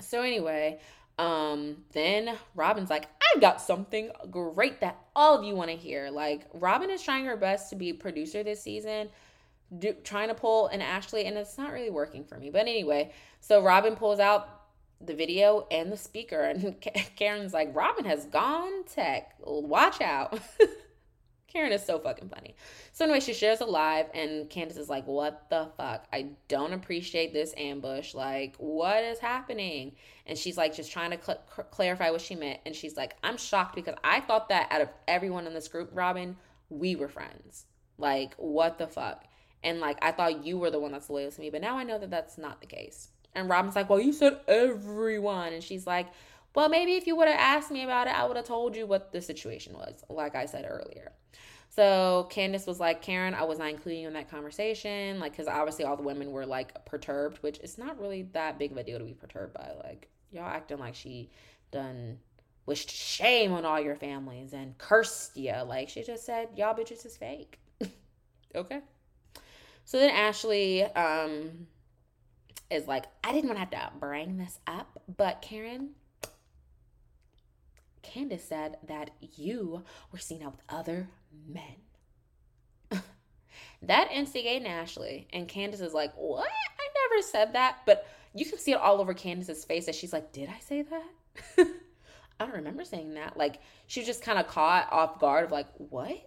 So 0.00 0.22
anyway, 0.22 0.78
um, 1.18 1.78
then 1.92 2.36
Robyn's 2.54 2.90
like, 2.90 3.08
I 3.20 3.40
got 3.40 3.60
something 3.60 4.10
great 4.30 4.80
that 4.80 4.98
all 5.16 5.36
of 5.36 5.44
you 5.44 5.54
want 5.54 5.70
to 5.70 5.76
hear. 5.76 6.10
Like 6.10 6.46
Robyn 6.54 6.90
is 6.90 7.02
trying 7.02 7.24
her 7.26 7.36
best 7.36 7.70
to 7.70 7.76
be 7.76 7.92
producer 7.92 8.42
this 8.42 8.62
season, 8.62 9.10
do, 9.78 9.94
trying 10.04 10.28
to 10.28 10.34
pull 10.34 10.68
an 10.68 10.80
Ashley, 10.80 11.24
and 11.24 11.36
it's 11.36 11.58
not 11.58 11.72
really 11.72 11.90
working 11.90 12.24
for 12.24 12.38
me. 12.38 12.50
But 12.50 12.62
anyway, 12.62 13.12
so 13.40 13.62
Robyn 13.62 13.96
pulls 13.96 14.20
out 14.20 14.48
the 15.00 15.14
video 15.14 15.66
and 15.70 15.92
the 15.92 15.96
speaker, 15.96 16.42
and 16.42 16.80
Karen's 17.16 17.52
like, 17.52 17.74
Robyn 17.74 18.04
has 18.04 18.24
gone 18.26 18.84
tech. 18.84 19.34
Watch 19.40 20.00
out. 20.00 20.38
Karen 21.48 21.72
is 21.72 21.82
so 21.82 21.98
fucking 21.98 22.28
funny. 22.28 22.54
So 22.92 23.04
anyway, 23.04 23.20
she 23.20 23.32
shares 23.32 23.60
a 23.62 23.64
live, 23.64 24.06
and 24.12 24.48
Candiace 24.50 24.76
is 24.76 24.90
like, 24.90 25.06
"What 25.06 25.48
the 25.48 25.70
fuck? 25.78 26.06
I 26.12 26.32
don't 26.46 26.74
appreciate 26.74 27.32
this 27.32 27.54
ambush. 27.56 28.14
Like, 28.14 28.54
what 28.58 29.02
is 29.02 29.18
happening?" 29.18 29.96
And 30.26 30.36
she's 30.36 30.58
like, 30.58 30.74
just 30.74 30.92
trying 30.92 31.10
to 31.10 31.18
cl- 31.22 31.42
clarify 31.70 32.10
what 32.10 32.20
she 32.20 32.34
meant. 32.34 32.60
And 32.66 32.76
she's 32.76 32.96
like, 32.98 33.16
"I'm 33.24 33.38
shocked 33.38 33.74
because 33.74 33.94
I 34.04 34.20
thought 34.20 34.50
that 34.50 34.70
out 34.70 34.82
of 34.82 34.90
everyone 35.08 35.46
in 35.46 35.54
this 35.54 35.68
group, 35.68 35.90
Robyn, 35.94 36.36
we 36.68 36.96
were 36.96 37.08
friends. 37.08 37.64
Like, 37.96 38.34
what 38.36 38.76
the 38.76 38.86
fuck? 38.86 39.24
And 39.64 39.80
like, 39.80 39.98
I 40.02 40.12
thought 40.12 40.44
you 40.44 40.58
were 40.58 40.70
the 40.70 40.78
one 40.78 40.92
that's 40.92 41.08
loyal 41.10 41.30
to 41.32 41.40
me, 41.40 41.48
but 41.50 41.62
now 41.62 41.78
I 41.78 41.82
know 41.82 41.98
that 41.98 42.10
that's 42.10 42.36
not 42.36 42.60
the 42.60 42.66
case." 42.66 43.08
And 43.34 43.48
Robyn's 43.48 43.74
like, 43.74 43.88
"Well, 43.88 44.00
you 44.00 44.12
said 44.12 44.40
everyone," 44.46 45.54
and 45.54 45.64
she's 45.64 45.86
like. 45.86 46.08
Well, 46.54 46.70
maybe 46.70 46.94
if 46.94 47.06
you 47.06 47.14
would 47.14 47.28
have 47.28 47.38
asked 47.38 47.70
me 47.70 47.84
about 47.84 48.08
it, 48.08 48.18
I 48.18 48.24
would 48.24 48.36
have 48.36 48.46
told 48.46 48.74
you 48.74 48.86
what 48.86 49.12
the 49.12 49.20
situation 49.20 49.74
was, 49.74 50.02
like 50.08 50.34
I 50.34 50.46
said 50.46 50.66
earlier. 50.68 51.12
So 51.78 52.26
Candiace 52.28 52.66
was 52.66 52.80
like, 52.80 53.02
Karen, 53.02 53.34
I 53.34 53.44
was 53.44 53.60
not 53.60 53.68
including 53.68 54.00
you 54.02 54.08
in 54.08 54.14
that 54.14 54.28
conversation. 54.28 55.20
Like, 55.20 55.30
because 55.30 55.46
obviously 55.46 55.84
all 55.84 55.96
the 55.96 56.02
women 56.02 56.32
were 56.32 56.44
like 56.44 56.84
perturbed, 56.84 57.40
which 57.40 57.60
is 57.60 57.78
not 57.78 58.00
really 58.00 58.22
that 58.32 58.58
big 58.58 58.72
of 58.72 58.78
a 58.78 58.82
deal 58.82 58.98
to 58.98 59.04
be 59.04 59.12
perturbed 59.12 59.54
by. 59.54 59.70
Like, 59.84 60.08
y'all 60.32 60.48
acting 60.48 60.78
like 60.78 60.96
she 60.96 61.30
done 61.70 62.18
wished 62.66 62.90
shame 62.90 63.52
on 63.52 63.64
all 63.64 63.78
your 63.78 63.94
families 63.94 64.54
and 64.54 64.76
cursed 64.78 65.36
you. 65.36 65.54
Like, 65.68 65.88
she 65.88 66.02
just 66.02 66.26
said, 66.26 66.48
y'all 66.56 66.74
bitches 66.74 67.06
is 67.06 67.16
fake. 67.16 67.60
okay. 68.56 68.80
So 69.84 70.00
then 70.00 70.10
Ashley 70.10 70.82
um, 70.82 71.68
is 72.72 72.88
like, 72.88 73.04
I 73.22 73.30
didn't 73.32 73.50
want 73.50 73.70
to 73.70 73.76
have 73.78 73.92
to 73.92 73.98
bring 74.00 74.36
this 74.36 74.58
up, 74.66 75.00
but 75.16 75.42
Karen, 75.42 75.90
Candiace 78.08 78.44
said 78.44 78.78
that 78.86 79.10
you 79.20 79.84
were 80.12 80.18
seen 80.18 80.42
out 80.42 80.52
with 80.52 80.64
other 80.68 81.08
men. 81.46 81.62
that 83.82 84.10
instigated 84.12 84.66
Ashley, 84.66 85.28
and 85.32 85.48
Candiace 85.48 85.80
is 85.80 85.94
like, 85.94 86.12
What? 86.16 86.48
I 86.48 86.88
never 87.10 87.22
said 87.22 87.52
that. 87.52 87.78
But 87.86 88.06
you 88.34 88.46
can 88.46 88.58
see 88.58 88.72
it 88.72 88.80
all 88.80 89.00
over 89.00 89.14
Candiace's 89.14 89.64
face 89.64 89.86
that 89.86 89.94
she's 89.94 90.12
like, 90.12 90.32
Did 90.32 90.48
I 90.48 90.58
say 90.60 90.82
that? 90.82 91.04
I 92.40 92.46
don't 92.46 92.54
remember 92.54 92.84
saying 92.84 93.14
that. 93.14 93.36
Like, 93.36 93.60
she 93.86 94.00
was 94.00 94.06
just 94.06 94.22
kind 94.22 94.38
of 94.38 94.46
caught 94.46 94.92
off 94.92 95.20
guard 95.20 95.44
of 95.44 95.52
like, 95.52 95.68
What? 95.76 96.24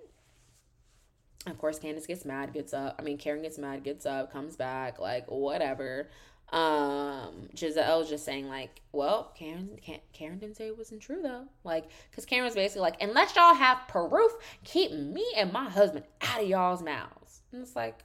Of 1.47 1.57
course, 1.57 1.79
Candiace 1.79 2.05
gets 2.05 2.23
mad, 2.23 2.53
gets 2.53 2.71
up. 2.73 2.95
I 2.99 3.01
mean, 3.01 3.17
Karen 3.17 3.41
gets 3.41 3.57
mad, 3.57 3.84
gets 3.84 4.05
up, 4.05 4.32
comes 4.32 4.55
back, 4.55 4.99
like, 4.99 5.25
whatever. 5.27 6.09
Um, 6.51 7.47
Gizelle's 7.55 8.09
just 8.09 8.25
saying 8.25 8.49
like, 8.49 8.81
well, 8.91 9.31
Karen, 9.37 9.79
Karen 10.11 10.37
didn't 10.37 10.57
say 10.57 10.67
it 10.67 10.77
wasn't 10.77 11.01
true 11.01 11.21
though. 11.21 11.45
Like, 11.63 11.89
cause 12.13 12.25
Karen's 12.25 12.55
basically 12.55 12.81
like, 12.81 13.01
unless 13.01 13.35
y'all 13.35 13.53
have 13.53 13.87
proof, 13.87 14.31
keep 14.63 14.91
me 14.91 15.25
and 15.37 15.53
my 15.53 15.69
husband 15.69 16.05
out 16.21 16.41
of 16.41 16.47
y'all's 16.47 16.83
mouths. 16.83 17.41
And 17.53 17.61
it's 17.61 17.75
like, 17.75 18.03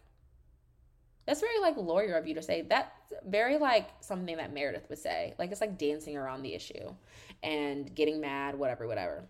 that's 1.27 1.41
very 1.41 1.59
like 1.59 1.77
lawyer 1.77 2.15
of 2.15 2.29
you 2.29 2.35
to 2.35 2.43
say. 2.43 2.63
That's 2.63 2.89
very 3.27 3.59
like 3.59 3.89
something 4.01 4.37
that 4.37 4.55
Meredith 4.55 4.89
would 4.89 4.99
say. 4.99 5.35
Like 5.39 5.51
it's 5.51 5.61
like 5.61 5.77
dancing 5.77 6.17
around 6.17 6.43
the 6.43 6.55
issue 6.55 6.95
and 7.43 7.93
getting 7.95 8.21
mad, 8.21 8.57
whatever, 8.57 8.87
whatever. 8.87 9.25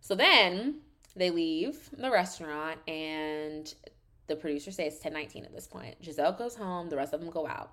So 0.00 0.14
then 0.14 0.80
they 1.14 1.30
leave 1.30 1.90
the 1.96 2.10
restaurant 2.10 2.78
and 2.88 3.72
the 4.26 4.36
producers 4.36 4.76
say 4.76 4.86
it's 4.86 4.96
1019 4.96 5.44
at 5.44 5.54
this 5.54 5.66
point. 5.66 6.00
Gizelle 6.02 6.36
goes 6.36 6.54
home, 6.54 6.88
the 6.88 6.96
rest 6.96 7.12
of 7.12 7.20
them 7.20 7.30
go 7.30 7.46
out. 7.46 7.72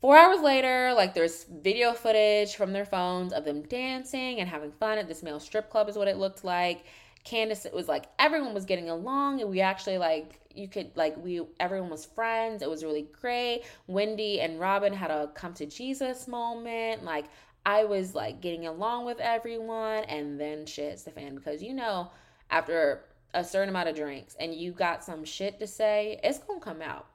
Four 0.00 0.18
hours 0.18 0.40
later, 0.40 0.92
like 0.94 1.14
there's 1.14 1.44
video 1.44 1.94
footage 1.94 2.56
from 2.56 2.72
their 2.72 2.84
phones 2.84 3.32
of 3.32 3.44
them 3.44 3.62
dancing 3.62 4.40
and 4.40 4.48
having 4.48 4.70
fun 4.72 4.98
at 4.98 5.08
this 5.08 5.22
male 5.22 5.40
strip 5.40 5.70
club, 5.70 5.88
is 5.88 5.96
what 5.96 6.08
it 6.08 6.18
looked 6.18 6.44
like. 6.44 6.84
Candiace, 7.24 7.64
it 7.64 7.72
was 7.72 7.88
like 7.88 8.04
everyone 8.18 8.52
was 8.52 8.66
getting 8.66 8.90
along, 8.90 9.40
and 9.40 9.48
we 9.48 9.62
actually 9.62 9.96
like 9.96 10.40
you 10.54 10.68
could 10.68 10.90
like 10.94 11.16
we 11.16 11.40
everyone 11.58 11.88
was 11.88 12.04
friends. 12.04 12.60
It 12.60 12.68
was 12.68 12.84
really 12.84 13.06
great. 13.18 13.62
Wendy 13.86 14.42
and 14.42 14.60
Robyn 14.60 14.92
had 14.92 15.10
a 15.10 15.28
come 15.34 15.54
to 15.54 15.64
Jesus 15.64 16.28
moment. 16.28 17.02
Like 17.02 17.24
I 17.64 17.84
was 17.84 18.14
like 18.14 18.42
getting 18.42 18.66
along 18.66 19.06
with 19.06 19.20
everyone, 19.20 20.04
and 20.04 20.38
then 20.38 20.66
shit 20.66 20.90
hits 20.90 21.04
the 21.04 21.12
fan 21.12 21.34
because 21.34 21.62
you 21.62 21.72
know 21.72 22.10
after 22.50 23.06
a 23.34 23.44
certain 23.44 23.68
amount 23.68 23.88
of 23.88 23.96
drinks 23.96 24.36
and 24.40 24.54
you 24.54 24.72
got 24.72 25.04
some 25.04 25.24
shit 25.24 25.58
to 25.60 25.66
say, 25.66 26.18
it's 26.22 26.38
gonna 26.38 26.60
come 26.60 26.80
out. 26.80 27.06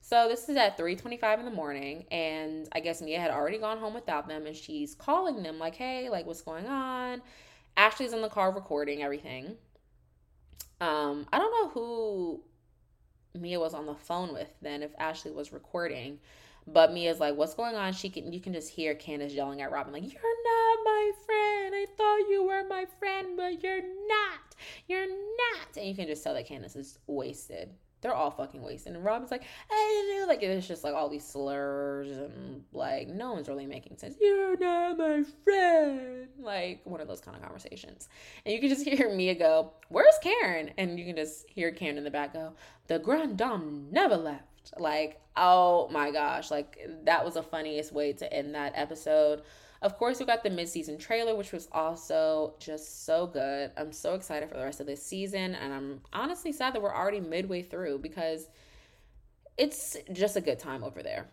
So 0.00 0.28
this 0.28 0.48
is 0.48 0.56
at 0.56 0.76
3:25 0.76 1.38
in 1.38 1.44
the 1.44 1.50
morning 1.50 2.06
and 2.10 2.68
I 2.72 2.80
guess 2.80 3.00
Mia 3.00 3.20
had 3.20 3.30
already 3.30 3.58
gone 3.58 3.78
home 3.78 3.94
without 3.94 4.26
them 4.26 4.46
and 4.46 4.56
she's 4.56 4.94
calling 4.94 5.42
them 5.42 5.58
like, 5.58 5.76
"Hey, 5.76 6.08
like 6.08 6.26
what's 6.26 6.42
going 6.42 6.66
on?" 6.66 7.22
Ashley's 7.76 8.12
in 8.12 8.20
the 8.20 8.28
car 8.28 8.50
recording 8.50 9.02
everything. 9.02 9.56
Um, 10.80 11.26
I 11.32 11.38
don't 11.38 11.52
know 11.52 11.68
who 11.68 12.42
Mia 13.34 13.60
was 13.60 13.74
on 13.74 13.86
the 13.86 13.94
phone 13.94 14.32
with 14.32 14.52
then 14.60 14.82
if 14.82 14.90
Ashley 14.98 15.30
was 15.30 15.52
recording. 15.52 16.18
But 16.66 16.92
Mia's 16.92 17.20
like, 17.20 17.36
"What's 17.36 17.54
going 17.54 17.74
on?" 17.74 17.92
She 17.92 18.10
can 18.10 18.32
you 18.32 18.40
can 18.40 18.52
just 18.52 18.70
hear 18.70 18.94
Candiace 18.94 19.34
yelling 19.34 19.60
at 19.60 19.70
Robyn 19.72 19.92
like, 19.92 20.12
"You're 20.12 20.22
not 20.22 20.84
my 20.84 21.12
friend. 21.26 21.74
I 21.74 21.86
thought 21.96 22.30
you 22.30 22.44
were 22.44 22.64
my 22.68 22.86
friend, 22.98 23.36
but 23.36 23.62
you're 23.62 23.82
not. 23.82 24.56
You're 24.86 25.08
not." 25.08 25.76
And 25.76 25.86
you 25.86 25.94
can 25.94 26.06
just 26.06 26.22
tell 26.22 26.34
that 26.34 26.46
Candiace 26.46 26.76
is 26.76 26.98
wasted 27.06 27.70
they're 28.02 28.14
all 28.14 28.32
fucking 28.32 28.62
wasted. 28.62 28.94
And 28.94 29.04
Robyn's 29.04 29.30
like, 29.30 29.44
hey, 29.70 30.24
like 30.26 30.42
it's 30.42 30.66
just 30.66 30.84
like 30.84 30.92
all 30.92 31.08
these 31.08 31.24
slurs 31.24 32.10
and 32.10 32.64
like 32.72 33.08
no 33.08 33.32
one's 33.32 33.48
really 33.48 33.64
making 33.64 33.96
sense. 33.96 34.16
You're 34.20 34.56
not 34.58 34.98
my 34.98 35.22
friend. 35.44 36.28
Like 36.38 36.80
one 36.84 37.00
of 37.00 37.06
those 37.08 37.20
kind 37.20 37.36
of 37.36 37.42
conversations. 37.42 38.08
And 38.44 38.52
you 38.52 38.60
can 38.60 38.68
just 38.68 38.84
hear 38.88 39.14
Mia 39.14 39.36
go, 39.36 39.72
Where's 39.88 40.18
Karen? 40.20 40.72
And 40.76 40.98
you 40.98 41.06
can 41.06 41.16
just 41.16 41.48
hear 41.48 41.70
Karen 41.70 41.96
in 41.96 42.04
the 42.04 42.10
back 42.10 42.34
go, 42.34 42.52
The 42.88 42.98
grand 42.98 43.38
dame 43.38 43.86
never 43.92 44.16
left. 44.16 44.44
Like, 44.78 45.20
oh 45.36 45.88
my 45.90 46.10
gosh, 46.10 46.50
like 46.50 46.78
that 47.04 47.24
was 47.24 47.34
the 47.34 47.42
funniest 47.42 47.92
way 47.92 48.12
to 48.14 48.32
end 48.32 48.54
that 48.54 48.72
episode. 48.74 49.42
Of 49.82 49.98
course, 49.98 50.20
we 50.20 50.26
got 50.26 50.44
the 50.44 50.50
mid-season 50.50 50.96
trailer, 50.96 51.34
which 51.34 51.50
was 51.50 51.68
also 51.72 52.54
just 52.60 53.04
so 53.04 53.26
good. 53.26 53.72
I'm 53.76 53.90
so 53.90 54.14
excited 54.14 54.48
for 54.48 54.56
the 54.56 54.62
rest 54.62 54.78
of 54.78 54.86
this 54.86 55.04
season, 55.04 55.56
and 55.56 55.72
I'm 55.72 56.00
honestly 56.12 56.52
sad 56.52 56.74
that 56.74 56.82
we're 56.82 56.94
already 56.94 57.18
midway 57.18 57.62
through 57.62 57.98
because 57.98 58.48
it's 59.58 59.96
just 60.12 60.36
a 60.36 60.40
good 60.40 60.60
time 60.60 60.84
over 60.84 61.02
there. 61.02 61.26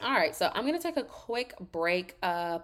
All 0.00 0.12
right, 0.12 0.34
so 0.34 0.50
I'm 0.54 0.64
gonna 0.64 0.78
take 0.78 0.96
a 0.96 1.02
quick 1.02 1.54
break, 1.72 2.16
uh, 2.22 2.60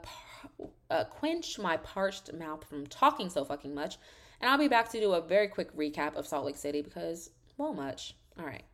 uh, 0.89 1.05
quench 1.05 1.59
my 1.59 1.77
parched 1.79 2.33
mouth 2.33 2.65
from 2.65 2.87
talking 2.87 3.29
so 3.29 3.45
fucking 3.45 3.75
much, 3.75 3.99
and 4.41 4.49
I'll 4.49 4.57
be 4.57 4.69
back 4.69 4.89
to 4.93 5.01
do 5.01 5.15
a 5.15 5.21
very 5.21 5.49
quick 5.49 5.77
recap 5.77 6.15
of 6.15 6.27
Salt 6.29 6.47
Lake 6.47 6.57
City 6.57 6.81
because, 6.81 7.31
well, 7.59 7.75
much. 7.75 8.15
All 8.39 8.47
right. 8.47 8.65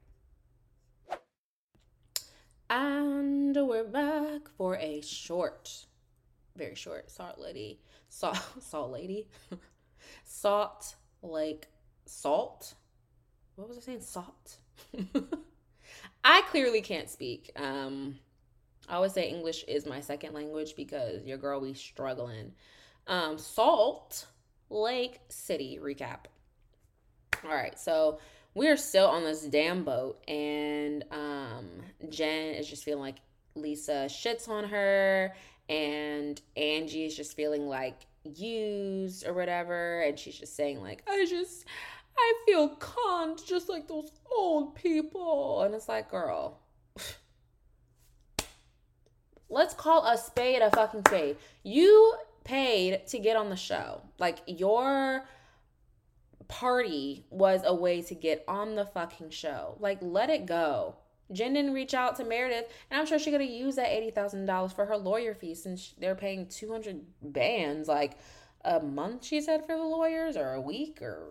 And 2.75 3.55
we're 3.55 3.85
back 3.85 4.49
for 4.57 4.77
a 4.77 5.03
short 5.03 5.85
very 6.57 6.75
short. 6.75 7.11
Salt 7.11 7.39
Lady, 7.39 7.81
Salt, 8.09 8.39
Salt 8.61 8.91
Lady, 8.91 9.29
Salt 10.25 10.95
Lake 11.23 11.67
Salt. 12.07 12.73
What 13.57 13.69
was 13.69 13.77
I 13.77 13.81
saying? 13.83 14.01
Salt. 14.01 14.57
I 16.25 16.41
clearly 16.51 16.81
can't 16.81 17.11
speak. 17.11 17.51
Um, 17.57 18.19
I 18.89 18.95
always 18.95 19.13
say 19.13 19.29
English 19.29 19.65
is 19.65 19.85
my 19.85 20.01
second 20.01 20.33
language 20.33 20.75
because 20.75 21.27
your 21.27 21.37
girl 21.37 21.61
be 21.61 21.75
struggling. 21.75 22.53
Um, 23.07 23.37
Salt 23.37 24.29
Lake 24.71 25.21
City 25.29 25.79
recap. 25.79 26.25
All 27.45 27.51
right, 27.51 27.79
so 27.79 28.19
we're 28.55 28.77
still 28.77 29.09
on 29.09 29.25
this 29.25 29.43
damn 29.43 29.85
boat, 29.85 30.23
and 30.29 31.05
um, 31.11 31.67
Jen 32.09 32.55
is 32.55 32.69
just 32.69 32.85
feeling 32.85 33.03
like 33.03 33.17
Lisa 33.55 34.07
shits 34.09 34.49
on 34.49 34.65
her 34.65 35.35
and 35.69 36.41
Angie 36.57 37.05
is 37.05 37.17
just 37.17 37.37
feeling 37.37 37.69
like 37.69 38.07
used 38.25 39.27
or 39.27 39.33
whatever 39.33 40.01
and 40.03 40.19
she's 40.19 40.39
just 40.39 40.55
saying 40.55 40.81
like 40.81 41.03
I 41.09 41.27
just 41.29 41.65
I 42.17 42.35
feel 42.47 42.69
conned 42.77 43.45
just 43.45 43.69
like 43.69 43.89
those 43.89 44.11
old 44.37 44.75
people. 44.75 45.63
And 45.63 45.75
it's 45.75 45.89
like 45.89 46.11
girl 46.11 46.61
let's 49.49 49.75
call 49.75 50.07
a 50.07 50.17
spade 50.17 50.63
a 50.63 50.71
fucking 50.71 51.03
spade. 51.07 51.37
You 51.63 52.15
paid 52.45 53.07
to 53.09 53.19
get 53.19 53.37
on 53.37 53.51
the 53.51 53.57
show. 53.57 54.03
Like 54.19 54.39
your 54.47 55.25
party 56.53 57.25
was 57.31 57.63
a 57.65 57.75
way 57.75 58.03
to 58.03 58.15
get 58.15 58.45
on 58.47 58.75
the 58.75 58.85
fucking 58.85 59.31
show 59.31 59.77
like 59.81 59.99
let 60.03 60.29
it 60.29 60.45
go 60.45 60.97
Jen 61.33 61.55
didn't 61.55 61.73
reach 61.73 61.95
out 61.95 62.17
to 62.17 62.25
Meredith, 62.25 62.67
and 62.91 63.01
I'm 63.01 63.07
sure 63.07 63.19
she 63.19 63.31
could 63.31 63.41
have 63.41 63.51
used 63.51 63.79
that 63.79 63.89
eighty 63.89 64.11
thousand 64.11 64.47
dollars 64.47 64.73
for 64.73 64.85
her 64.85 64.97
lawyer 64.97 65.35
fees 65.35 65.63
since 65.63 65.95
they're 65.99 66.15
paying 66.15 66.47
two 66.47 66.71
hundred 66.71 67.01
bands 67.23 67.89
like 67.89 68.19
a 68.65 68.81
month. 68.81 69.25
She 69.25 69.41
said 69.41 69.65
for 69.67 69.77
the 69.77 69.83
lawyers, 69.83 70.37
or 70.37 70.53
a 70.53 70.61
week, 70.61 71.01
or 71.01 71.27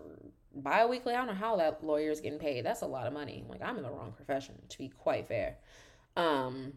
bi-weekly. 0.54 1.14
I 1.14 1.18
don't 1.18 1.28
know 1.28 1.34
how 1.34 1.56
that 1.56 1.84
lawyer 1.84 2.10
is 2.10 2.20
getting 2.20 2.38
paid. 2.38 2.64
That's 2.64 2.82
a 2.82 2.86
lot 2.86 3.06
of 3.06 3.12
money. 3.12 3.44
Like 3.48 3.62
I'm 3.62 3.76
in 3.76 3.82
the 3.82 3.90
wrong 3.90 4.12
profession, 4.12 4.56
to 4.68 4.78
be 4.78 4.88
quite 4.88 5.28
fair. 5.28 5.58
Um, 6.16 6.72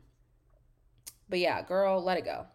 but 1.29 1.39
yeah, 1.39 1.61
girl, 1.63 2.03
let 2.03 2.17
it 2.17 2.25
go. 2.25 2.45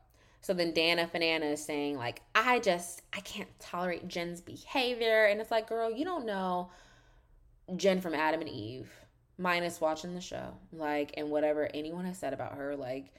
So 0.43 0.55
then 0.55 0.73
Dana 0.73 1.09
Fanana 1.13 1.53
is 1.53 1.65
saying 1.65 1.97
like, 1.97 2.23
I 2.35 2.61
just 2.61 3.03
I 3.13 3.21
can't 3.21 3.49
tolerate 3.59 4.09
Jen's 4.09 4.41
behavior, 4.41 5.27
and 5.27 5.41
it's 5.41 5.51
like, 5.51 5.69
girl, 5.69 5.91
you 5.91 6.05
don't 6.05 6.27
know 6.27 6.71
Jen 7.77 8.01
from 8.01 8.15
Adam 8.15 8.41
and 8.41 8.49
Eve 8.49 8.91
minus 9.39 9.81
watching 9.81 10.15
the 10.15 10.21
show. 10.21 10.55
Like, 10.73 11.15
and 11.17 11.31
whatever 11.31 11.69
anyone 11.73 12.05
has 12.05 12.19
said 12.19 12.33
about 12.33 12.55
her, 12.55 12.77
like, 12.77 13.13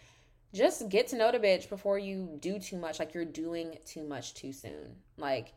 just 0.53 0.89
get 0.89 1.07
to 1.07 1.17
know 1.17 1.31
the 1.31 1.39
bitch 1.39 1.69
before 1.69 1.97
you 1.97 2.37
do 2.39 2.59
too 2.59 2.77
much. 2.77 2.99
Like, 2.99 3.13
you're 3.13 3.25
doing 3.25 3.77
too 3.85 4.03
much 4.03 4.33
too 4.33 4.51
soon. 4.53 4.95
Like, 5.17 5.53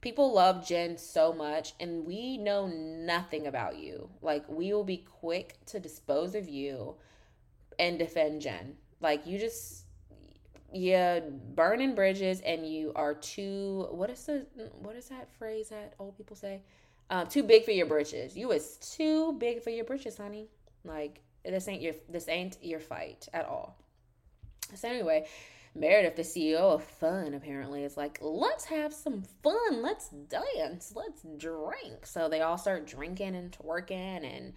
people 0.00 0.32
love 0.32 0.66
Jen 0.66 0.98
so 0.98 1.32
much, 1.32 1.74
and 1.80 2.06
we 2.06 2.36
know 2.36 2.66
nothing 2.66 3.46
about 3.46 3.78
you. 3.78 4.10
Like, 4.22 4.48
we 4.48 4.72
will 4.72 4.84
be 4.84 5.04
quick 5.20 5.56
to 5.66 5.80
dispose 5.80 6.34
of 6.34 6.48
you 6.48 6.96
and 7.78 7.98
defend 7.98 8.42
Jen. 8.42 8.76
Like, 9.00 9.26
you 9.26 9.38
just, 9.38 9.84
yeah, 10.72 11.20
burning 11.54 11.94
bridges, 11.94 12.40
and 12.40 12.66
you 12.66 12.92
are 12.94 13.14
too. 13.14 13.88
What 13.90 14.10
is 14.10 14.24
the 14.26 14.46
what 14.78 14.96
is 14.96 15.08
that 15.08 15.30
phrase 15.38 15.68
that 15.70 15.94
old 15.98 16.16
people 16.16 16.36
say? 16.36 16.62
Um, 17.10 17.26
too 17.26 17.42
big 17.42 17.64
for 17.64 17.72
your 17.72 17.86
britches. 17.86 18.36
You 18.36 18.52
is 18.52 18.76
too 18.76 19.32
big 19.34 19.62
for 19.62 19.70
your 19.70 19.84
britches, 19.84 20.16
honey. 20.16 20.48
Like 20.84 21.20
this 21.44 21.68
ain't 21.68 21.82
your 21.82 21.94
this 22.08 22.28
ain't 22.28 22.58
your 22.62 22.80
fight 22.80 23.28
at 23.32 23.46
all. 23.46 23.76
So 24.74 24.88
anyway, 24.88 25.26
Meredith, 25.74 26.16
the 26.16 26.22
CEO 26.22 26.58
of 26.58 26.84
Fun, 26.84 27.34
apparently 27.34 27.84
is 27.84 27.96
like, 27.96 28.18
let's 28.20 28.64
have 28.66 28.92
some 28.92 29.22
fun, 29.42 29.82
let's 29.82 30.08
dance, 30.08 30.92
let's 30.94 31.22
drink. 31.38 32.04
So 32.04 32.28
they 32.28 32.40
all 32.40 32.58
start 32.58 32.86
drinking 32.86 33.36
and 33.36 33.52
twerking 33.52 34.24
and 34.24 34.52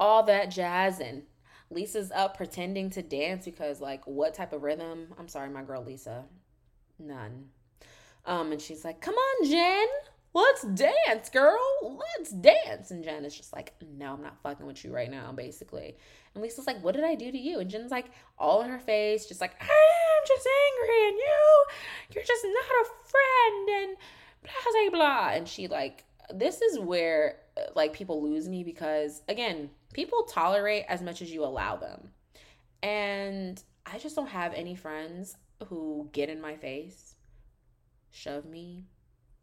all 0.00 0.22
that 0.24 0.50
jazz. 0.50 1.00
And 1.00 1.22
Lisa's 1.70 2.12
up 2.12 2.36
pretending 2.36 2.90
to 2.90 3.02
dance 3.02 3.44
because, 3.44 3.80
like, 3.80 4.06
what 4.06 4.34
type 4.34 4.52
of 4.52 4.62
rhythm? 4.62 5.14
I'm 5.18 5.28
sorry, 5.28 5.50
my 5.50 5.62
girl 5.62 5.84
Lisa, 5.84 6.24
none. 6.98 7.46
Um, 8.24 8.52
and 8.52 8.60
she's 8.60 8.84
like, 8.84 9.00
come 9.00 9.14
on, 9.14 9.48
Jen, 9.48 9.86
let's 10.34 10.62
dance, 10.62 11.28
girl. 11.28 11.58
Let's 11.82 12.30
dance. 12.30 12.90
And 12.90 13.02
Jen 13.02 13.24
is 13.24 13.36
just 13.36 13.52
like, 13.52 13.74
no, 13.96 14.12
I'm 14.12 14.22
not 14.22 14.40
fucking 14.42 14.66
with 14.66 14.84
you 14.84 14.92
right 14.92 15.10
now, 15.10 15.32
basically. 15.32 15.96
And 16.34 16.42
Lisa's 16.42 16.66
like, 16.66 16.82
what 16.82 16.94
did 16.94 17.04
I 17.04 17.14
do 17.14 17.30
to 17.32 17.38
you? 17.38 17.60
And 17.60 17.70
Jen's 17.70 17.90
like, 17.90 18.06
all 18.38 18.62
in 18.62 18.70
her 18.70 18.78
face, 18.78 19.26
just 19.26 19.40
like, 19.40 19.54
I'm 19.60 20.26
just 20.26 20.48
angry 20.76 21.08
and 21.08 21.16
you, 21.16 21.64
you're 22.14 22.24
just 22.24 22.44
not 22.44 22.82
a 22.82 22.86
friend 23.08 23.68
and 23.70 23.96
blah, 24.42 24.72
blah, 24.72 24.98
blah. 24.98 25.28
And 25.34 25.48
she 25.48 25.68
like, 25.68 26.04
this 26.34 26.60
is 26.60 26.78
where 26.78 27.38
like 27.74 27.92
people 27.92 28.22
lose 28.22 28.48
me 28.48 28.64
because 28.64 29.22
again, 29.28 29.70
people 29.96 30.24
tolerate 30.24 30.84
as 30.88 31.00
much 31.00 31.22
as 31.22 31.32
you 31.32 31.42
allow 31.42 31.74
them. 31.74 32.10
And 32.82 33.60
I 33.86 33.98
just 33.98 34.14
don't 34.14 34.28
have 34.28 34.52
any 34.52 34.74
friends 34.74 35.38
who 35.68 36.10
get 36.12 36.28
in 36.28 36.38
my 36.38 36.54
face, 36.54 37.14
shove 38.10 38.44
me, 38.44 38.84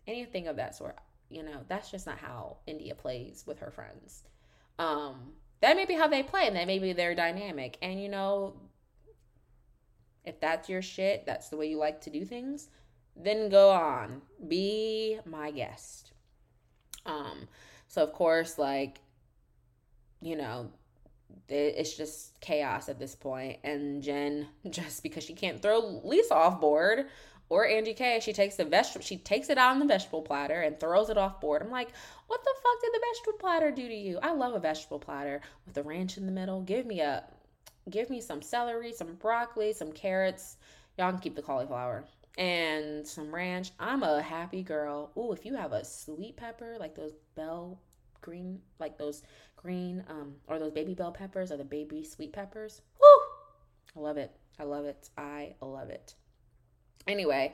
anything 0.06 0.48
of 0.48 0.58
that 0.58 0.76
sort. 0.76 1.00
You 1.28 1.42
know, 1.42 1.62
that's 1.68 1.90
just 1.90 2.06
not 2.06 2.20
how 2.20 2.58
India 2.68 2.94
plays 2.94 3.44
with 3.48 3.58
her 3.60 3.72
friends. 3.72 4.22
Um, 4.78 5.34
that 5.62 5.76
may 5.76 5.86
be 5.86 5.96
how 5.96 6.08
they 6.08 6.22
play, 6.22 6.46
and 6.46 6.56
that 6.56 6.68
may 6.68 6.78
be 6.78 6.94
their 6.94 7.16
dynamic. 7.16 7.80
And 7.82 8.00
you 8.00 8.10
know, 8.10 8.54
if 10.24 10.40
that's 10.40 10.70
your 10.70 10.84
shit, 10.84 11.26
that's 11.26 11.50
the 11.50 11.58
way 11.58 11.68
you 11.68 11.78
like 11.78 12.00
to 12.02 12.12
do 12.12 12.26
things, 12.26 12.70
then 13.16 13.50
go 13.50 13.72
on. 13.72 14.22
Be 14.48 15.18
my 15.26 15.50
guest. 15.50 16.12
Um, 17.08 17.48
so 17.88 18.04
of 18.04 18.14
course, 18.14 18.60
like 18.60 19.00
you 20.24 20.36
know, 20.36 20.70
it's 21.50 21.96
just 21.96 22.40
chaos 22.40 22.90
at 22.90 23.00
this 23.00 23.16
point. 23.16 23.60
And 23.64 24.02
Jen, 24.02 24.48
just 24.70 25.04
because 25.04 25.24
she 25.24 25.34
can't 25.34 25.62
throw 25.62 26.02
Lisa 26.04 26.34
off 26.34 26.62
board 26.62 27.08
or 27.50 27.68
Angie 27.68 27.94
K, 27.94 28.20
she 28.22 28.34
takes 28.34 28.56
the 28.56 28.66
vegetable, 28.66 29.04
she 29.04 29.18
takes 29.18 29.50
it 29.50 29.58
out 29.58 29.72
on 29.72 29.80
the 29.80 29.86
vegetable 29.86 30.22
platter 30.22 30.62
and 30.62 30.80
throws 30.80 31.10
it 31.10 31.18
off 31.18 31.42
board. 31.42 31.62
I'm 31.62 31.70
like, 31.70 31.90
what 32.28 32.44
the 32.44 32.54
fuck 32.64 32.82
did 32.82 32.94
the 32.94 33.06
vegetable 33.12 33.40
platter 33.40 33.72
do 33.72 33.88
to 33.88 33.94
you? 33.94 34.20
I 34.24 34.34
love 34.34 34.56
a 34.56 34.60
vegetable 34.60 35.00
platter 35.00 35.42
with 35.66 35.76
the 35.76 35.84
ranch 35.84 36.18
in 36.18 36.26
the 36.26 36.32
middle. 36.32 36.62
Give 36.62 36.86
me 36.86 37.02
a, 37.02 37.24
give 37.90 38.10
me 38.10 38.22
some 38.22 38.42
celery, 38.42 38.94
some 38.94 39.16
broccoli, 39.16 39.74
some 39.74 39.92
carrots. 39.92 40.58
Y'all 40.98 41.12
can 41.12 41.20
keep 41.20 41.36
the 41.36 41.42
cauliflower 41.42 42.06
and 42.38 43.06
some 43.08 43.34
ranch. 43.34 43.72
I'm 43.80 44.04
a 44.04 44.22
happy 44.22 44.64
girl. 44.64 45.12
Ooh, 45.18 45.34
if 45.34 45.46
you 45.46 45.56
have 45.56 45.74
a 45.74 45.86
sweet 45.86 46.38
pepper, 46.38 46.78
like 46.80 46.96
those 46.96 47.14
bell 47.36 47.80
green, 48.22 48.60
like 48.80 48.98
those 48.98 49.24
green, 49.64 50.04
um, 50.10 50.36
or 50.48 50.60
those 50.60 50.72
baby 50.72 50.94
bell 50.94 51.12
peppers 51.12 51.52
or 51.52 51.58
the 51.58 51.64
baby 51.64 52.04
sweet 52.04 52.34
peppers. 52.34 52.82
Woo! 53.02 53.22
I 53.96 54.00
love 54.00 54.18
it. 54.18 54.32
I 54.60 54.64
love 54.64 54.86
it. 54.86 55.10
I 55.18 55.56
love 55.62 55.90
it. 55.90 56.14
Anyway, 57.08 57.54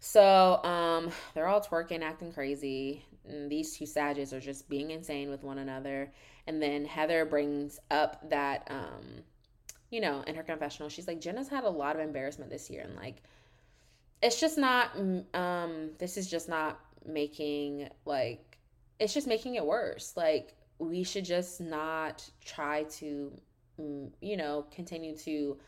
so 0.00 0.62
um, 0.64 1.10
they're 1.34 1.46
all 1.46 1.60
twerking, 1.60 2.02
acting 2.02 2.32
crazy. 2.32 3.04
And 3.28 3.50
these 3.50 3.76
two 3.76 3.86
sages 3.86 4.32
are 4.32 4.40
just 4.40 4.68
being 4.68 4.90
insane 4.90 5.30
with 5.30 5.44
one 5.44 5.58
another. 5.58 6.10
And 6.46 6.60
then 6.60 6.84
Heather 6.84 7.24
brings 7.24 7.78
up 7.90 8.28
that, 8.30 8.66
um, 8.70 9.22
you 9.90 10.00
know, 10.00 10.22
in 10.26 10.34
her 10.34 10.42
confessional, 10.42 10.88
she's 10.88 11.06
like, 11.06 11.20
Jenna's 11.20 11.48
had 11.48 11.64
a 11.64 11.68
lot 11.68 11.96
of 11.96 12.02
embarrassment 12.02 12.50
this 12.50 12.70
year, 12.70 12.82
and 12.82 12.96
like, 12.96 13.16
it's 14.22 14.40
just 14.40 14.58
not. 14.58 14.90
Um, 15.34 15.90
this 15.98 16.16
is 16.16 16.30
just 16.30 16.48
not 16.48 16.80
making 17.06 17.88
like, 18.04 18.58
it's 18.98 19.14
just 19.14 19.26
making 19.26 19.54
it 19.56 19.64
worse. 19.64 20.14
Like, 20.16 20.54
we 20.80 21.04
should 21.04 21.24
just 21.24 21.60
not 21.60 22.28
try 22.44 22.84
to, 22.84 23.32
mm, 23.78 24.10
you 24.20 24.36
know, 24.36 24.66
continue 24.74 25.16
to 25.18 25.58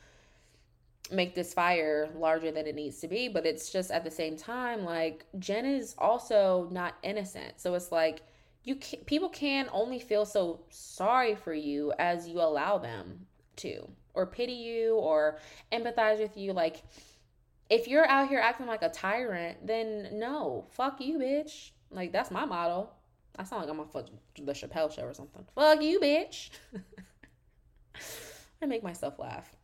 make 1.10 1.34
this 1.34 1.52
fire 1.52 2.08
larger 2.16 2.50
than 2.50 2.66
it 2.66 2.74
needs 2.74 2.98
to 3.00 3.08
be. 3.08 3.28
But 3.28 3.44
it's 3.46 3.70
just 3.70 3.90
at 3.90 4.04
the 4.04 4.10
same 4.10 4.36
time, 4.36 4.84
like 4.84 5.26
Jen 5.38 5.66
is 5.66 5.94
also 5.98 6.68
not 6.72 6.94
innocent. 7.02 7.60
So 7.60 7.74
it's 7.74 7.92
like 7.92 8.22
you 8.64 8.76
can, 8.76 9.00
people 9.00 9.28
can 9.28 9.68
only 9.72 9.98
feel 9.98 10.24
so 10.24 10.60
sorry 10.70 11.34
for 11.34 11.52
you 11.52 11.92
as 11.98 12.26
you 12.26 12.40
allow 12.40 12.78
them 12.78 13.26
to, 13.56 13.86
or 14.14 14.26
pity 14.26 14.52
you, 14.52 14.94
or 14.94 15.38
empathize 15.72 16.18
with 16.18 16.36
you. 16.36 16.52
Like 16.52 16.82
if 17.68 17.86
you're 17.86 18.06
out 18.06 18.28
here 18.28 18.40
acting 18.40 18.66
like 18.66 18.82
a 18.82 18.88
tyrant, 18.88 19.66
then 19.66 20.08
no, 20.12 20.66
fuck 20.70 21.00
you, 21.00 21.18
bitch. 21.18 21.70
Like 21.90 22.12
that's 22.12 22.30
my 22.30 22.46
motto. 22.46 22.88
I 23.39 23.45
sound 23.45 23.62
like 23.62 23.70
I'm 23.70 23.80
on 23.80 23.89
the 24.39 24.53
Chappelle 24.53 24.93
show 24.93 25.03
or 25.03 25.14
something. 25.14 25.45
Fuck 25.55 25.83
you, 25.83 26.01
bitch. 26.01 26.51
I 28.62 28.66
make 28.66 28.83
myself 28.83 29.18
laugh. 29.18 29.55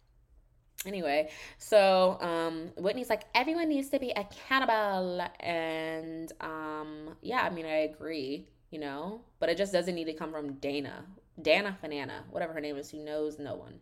Anyway, 0.86 1.28
so 1.58 2.18
um, 2.20 2.70
Whitney's 2.76 3.10
like, 3.10 3.24
everyone 3.34 3.68
needs 3.68 3.88
to 3.90 3.98
be 3.98 4.10
accountable. 4.10 5.26
And 5.40 6.32
um, 6.40 7.16
yeah, 7.20 7.42
I 7.42 7.50
mean, 7.50 7.66
I 7.66 7.80
agree, 7.80 8.48
you 8.70 8.78
know, 8.78 9.20
but 9.40 9.48
it 9.48 9.58
just 9.58 9.72
doesn't 9.72 9.94
need 9.94 10.04
to 10.04 10.14
come 10.14 10.30
from 10.32 10.54
Danna, 10.54 11.02
Danna 11.42 11.76
Fanana, 11.82 12.22
whatever 12.30 12.52
her 12.52 12.60
name 12.60 12.76
is, 12.76 12.90
who 12.90 13.04
knows 13.04 13.38
no 13.38 13.56
one. 13.56 13.80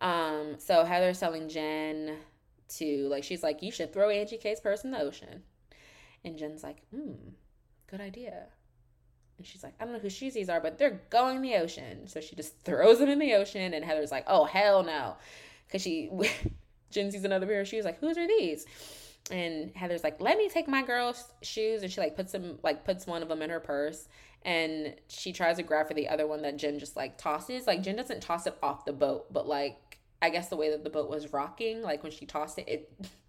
Um, 0.00 0.56
so 0.58 0.84
Heather's 0.84 1.18
telling 1.18 1.48
Jen 1.48 2.16
to, 2.76 3.08
like, 3.08 3.24
she's 3.24 3.42
like, 3.42 3.62
you 3.62 3.72
should 3.72 3.92
throw 3.92 4.08
Angie 4.10 4.36
K's 4.36 4.60
purse 4.60 4.84
in 4.84 4.92
the 4.92 5.00
ocean. 5.00 5.42
And 6.24 6.38
Jen's 6.38 6.62
like, 6.62 6.82
hmm, 6.90 7.14
good 7.88 8.00
idea. 8.00 8.46
And 9.38 9.46
she's 9.46 9.62
like, 9.62 9.74
I 9.80 9.84
don't 9.84 9.92
know 9.92 9.98
who 9.98 10.08
shoesies 10.08 10.48
are, 10.48 10.60
but 10.60 10.78
they're 10.78 11.00
going 11.10 11.36
in 11.36 11.42
the 11.42 11.56
ocean. 11.56 12.08
So 12.08 12.20
she 12.20 12.34
just 12.36 12.58
throws 12.60 12.98
them 12.98 13.08
in 13.08 13.18
the 13.18 13.34
ocean. 13.34 13.74
And 13.74 13.84
Heather's 13.84 14.10
like, 14.10 14.24
oh, 14.26 14.44
hell 14.44 14.82
no 14.82 15.16
because 15.66 15.82
she 15.82 16.10
Jen 16.90 17.10
sees 17.10 17.24
another 17.24 17.46
pair 17.46 17.60
of 17.60 17.68
shoes, 17.68 17.84
like, 17.84 17.98
whose 18.00 18.16
are 18.16 18.26
these? 18.26 18.64
And 19.30 19.74
Heather's 19.74 20.04
like, 20.04 20.20
let 20.20 20.38
me 20.38 20.48
take 20.48 20.68
my 20.68 20.82
girl's 20.82 21.32
shoes, 21.42 21.82
and 21.82 21.90
she 21.90 22.00
like 22.00 22.16
puts 22.16 22.32
them 22.32 22.58
like 22.62 22.84
puts 22.84 23.06
one 23.06 23.22
of 23.22 23.28
them 23.28 23.42
in 23.42 23.50
her 23.50 23.60
purse, 23.60 24.08
and 24.42 24.94
she 25.08 25.32
tries 25.32 25.56
to 25.56 25.62
grab 25.62 25.88
for 25.88 25.94
the 25.94 26.08
other 26.08 26.26
one 26.26 26.42
that 26.42 26.56
Jen 26.56 26.78
just 26.78 26.96
like 26.96 27.18
tosses. 27.18 27.66
Like 27.66 27.82
Jen 27.82 27.96
doesn't 27.96 28.22
toss 28.22 28.46
it 28.46 28.56
off 28.62 28.84
the 28.84 28.92
boat, 28.92 29.32
but 29.32 29.48
like 29.48 29.98
I 30.22 30.30
guess 30.30 30.48
the 30.48 30.56
way 30.56 30.70
that 30.70 30.84
the 30.84 30.90
boat 30.90 31.10
was 31.10 31.32
rocking, 31.32 31.82
like 31.82 32.02
when 32.02 32.12
she 32.12 32.24
tossed 32.24 32.58
it, 32.58 32.68
it 32.68 32.92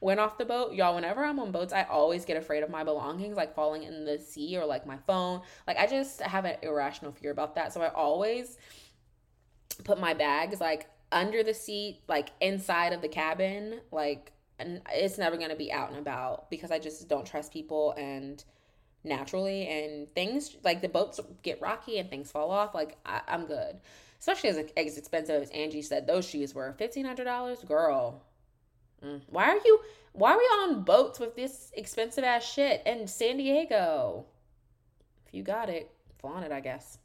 went 0.00 0.20
off 0.20 0.38
the 0.38 0.44
boat. 0.44 0.74
Y'all, 0.74 0.94
whenever 0.94 1.24
I'm 1.24 1.38
on 1.38 1.52
boats, 1.52 1.72
I 1.72 1.84
always 1.84 2.24
get 2.24 2.36
afraid 2.36 2.62
of 2.62 2.70
my 2.70 2.84
belongings 2.84 3.36
like 3.36 3.54
falling 3.54 3.82
in 3.82 4.04
the 4.04 4.18
sea 4.18 4.56
or 4.56 4.64
like 4.64 4.86
my 4.86 4.98
phone. 5.06 5.42
Like 5.66 5.78
I 5.78 5.86
just 5.86 6.20
have 6.20 6.44
an 6.44 6.56
irrational 6.62 7.12
fear 7.12 7.30
about 7.30 7.54
that. 7.54 7.72
So 7.72 7.80
I 7.80 7.88
always 7.88 8.58
put 9.84 10.00
my 10.00 10.14
bags 10.14 10.60
like 10.60 10.88
under 11.12 11.42
the 11.42 11.54
seat, 11.54 12.00
like 12.08 12.30
inside 12.40 12.92
of 12.92 13.02
the 13.02 13.08
cabin, 13.08 13.80
like 13.90 14.32
and 14.58 14.80
it's 14.92 15.18
never 15.18 15.36
to 15.36 15.54
be 15.56 15.70
out 15.70 15.90
and 15.90 15.98
about 15.98 16.50
because 16.50 16.70
I 16.70 16.78
just 16.78 17.08
don't 17.08 17.26
trust 17.26 17.52
people 17.52 17.92
and 17.98 18.42
naturally 19.06 19.68
and 19.68 20.12
things 20.14 20.56
like 20.64 20.82
the 20.82 20.88
boats 20.88 21.20
get 21.42 21.60
rocky 21.60 21.98
and 21.98 22.10
things 22.10 22.30
fall 22.30 22.50
off 22.50 22.74
like 22.74 22.96
I, 23.06 23.20
am 23.28 23.46
good 23.46 23.76
especially 24.18 24.50
as, 24.50 24.58
as 24.76 24.98
expensive 24.98 25.42
as 25.42 25.50
angie 25.50 25.82
said 25.82 26.06
those 26.06 26.28
shoes 26.28 26.54
were 26.54 26.74
$1500 26.78 27.66
girl 27.66 28.24
mm. 29.04 29.20
why 29.28 29.44
are 29.44 29.58
you 29.64 29.80
why 30.12 30.32
are 30.32 30.38
we 30.38 30.44
on 30.44 30.82
boats 30.82 31.20
with 31.20 31.36
this 31.36 31.70
expensive 31.76 32.24
ass 32.24 32.44
shit 32.44 32.82
in 32.86 33.06
san 33.06 33.36
diego 33.36 34.24
if 35.26 35.34
you 35.34 35.42
got 35.42 35.68
it 35.68 35.90
flaunt 36.18 36.44
it 36.44 36.52
i 36.52 36.60
guess 36.60 36.98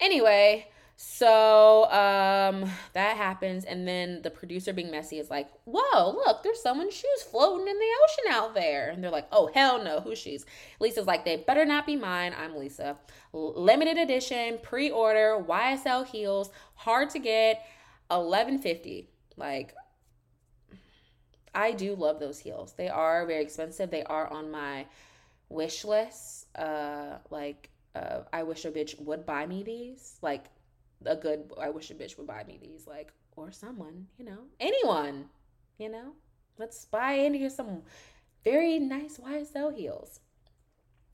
anyway 0.00 0.66
so 0.98 1.84
um, 1.90 2.70
that 2.94 3.18
happens, 3.18 3.66
and 3.66 3.86
then 3.86 4.22
the 4.22 4.30
producer, 4.30 4.72
being 4.72 4.90
messy, 4.90 5.18
is 5.18 5.28
like, 5.28 5.50
"Whoa, 5.66 6.10
look, 6.10 6.42
there's 6.42 6.62
someone's 6.62 6.94
shoes 6.94 7.22
floating 7.30 7.68
in 7.68 7.78
the 7.78 7.84
ocean 8.04 8.32
out 8.32 8.54
there," 8.54 8.88
and 8.88 9.04
they're 9.04 9.10
like, 9.10 9.28
"Oh 9.30 9.50
hell 9.52 9.84
no, 9.84 10.00
whose 10.00 10.18
shoes?" 10.18 10.46
Lisa's 10.80 11.06
like, 11.06 11.26
"They 11.26 11.36
better 11.36 11.66
not 11.66 11.84
be 11.84 11.96
mine." 11.96 12.34
I'm 12.38 12.56
Lisa. 12.56 12.96
Limited 13.34 13.98
edition, 13.98 14.58
pre-order, 14.62 15.44
YSL 15.46 16.06
heels, 16.06 16.50
hard 16.76 17.10
to 17.10 17.18
get, 17.18 17.62
eleven 18.10 18.58
fifty. 18.58 19.10
Like, 19.36 19.74
I 21.56 21.72
do 21.72 21.96
love 21.96 22.20
those 22.20 22.38
heels. 22.38 22.74
They 22.76 22.88
are 22.88 23.26
very 23.26 23.42
expensive. 23.42 23.90
They 23.90 24.04
are 24.04 24.30
on 24.30 24.50
my 24.50 24.86
wish 25.48 25.84
list. 25.84 26.46
Uh, 26.54 27.16
like, 27.30 27.70
uh, 27.94 28.20
I 28.32 28.42
wish 28.42 28.66
a 28.66 28.70
bitch 28.70 29.00
would 29.00 29.24
buy 29.24 29.46
me 29.46 29.62
these. 29.62 30.18
Like 30.20 30.44
a 31.04 31.16
good 31.16 31.50
I 31.60 31.70
wish 31.70 31.90
a 31.90 31.94
bitch 31.94 32.18
would 32.18 32.26
buy 32.26 32.44
me 32.44 32.58
these 32.60 32.86
like 32.86 33.12
or 33.36 33.52
someone, 33.52 34.06
you 34.18 34.24
know, 34.24 34.38
anyone, 34.60 35.26
you 35.78 35.88
know. 35.88 36.12
Let's 36.58 36.84
buy 36.84 37.12
into 37.12 37.50
some 37.50 37.82
very 38.44 38.78
nice 38.78 39.18
YSL 39.18 39.76
heels. 39.76 40.20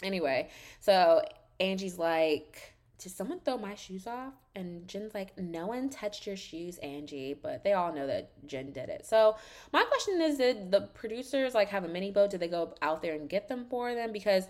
Anyway, 0.03 0.51
so 0.81 1.23
Angie's 1.59 1.99
like, 1.99 2.72
did 3.03 3.13
someone 3.13 3.41
throw 3.41 3.59
my 3.59 3.75
shoes 3.75 4.07
off? 4.07 4.35
And 4.55 4.87
Jen's 4.87 5.15
like, 5.15 5.37
no 5.39 5.67
one 5.67 5.91
touched 5.91 6.27
your 6.27 6.37
shoes, 6.37 6.79
Angie. 6.79 7.35
But 7.35 7.65
they 7.65 7.73
all 7.73 7.93
know 7.93 8.07
that 8.07 8.31
Jen 8.47 8.73
did 8.73 8.89
it. 8.89 9.07
So 9.07 9.37
my 9.73 9.83
question 9.85 10.21
is, 10.21 10.39
did 10.39 10.71
the 10.71 10.83
producers 10.83 11.55
like 11.55 11.69
have 11.69 11.85
a 11.85 11.89
mini 11.89 12.11
boat? 12.11 12.31
Did 12.31 12.41
they 12.41 12.49
go 12.49 12.75
out 12.83 13.03
there 13.03 13.15
and 13.15 13.29
get 13.29 13.49
them 13.49 13.67
for 13.69 13.95
them? 13.95 14.13
Because 14.13 14.47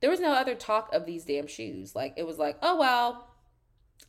there 0.00 0.10
was 0.10 0.20
no 0.20 0.32
other 0.32 0.54
talk 0.54 0.92
of 0.92 1.06
these 1.06 1.24
damn 1.24 1.46
shoes. 1.46 1.94
Like 1.94 2.14
it 2.16 2.26
was 2.26 2.38
like, 2.38 2.58
oh 2.62 2.76
well, 2.76 3.28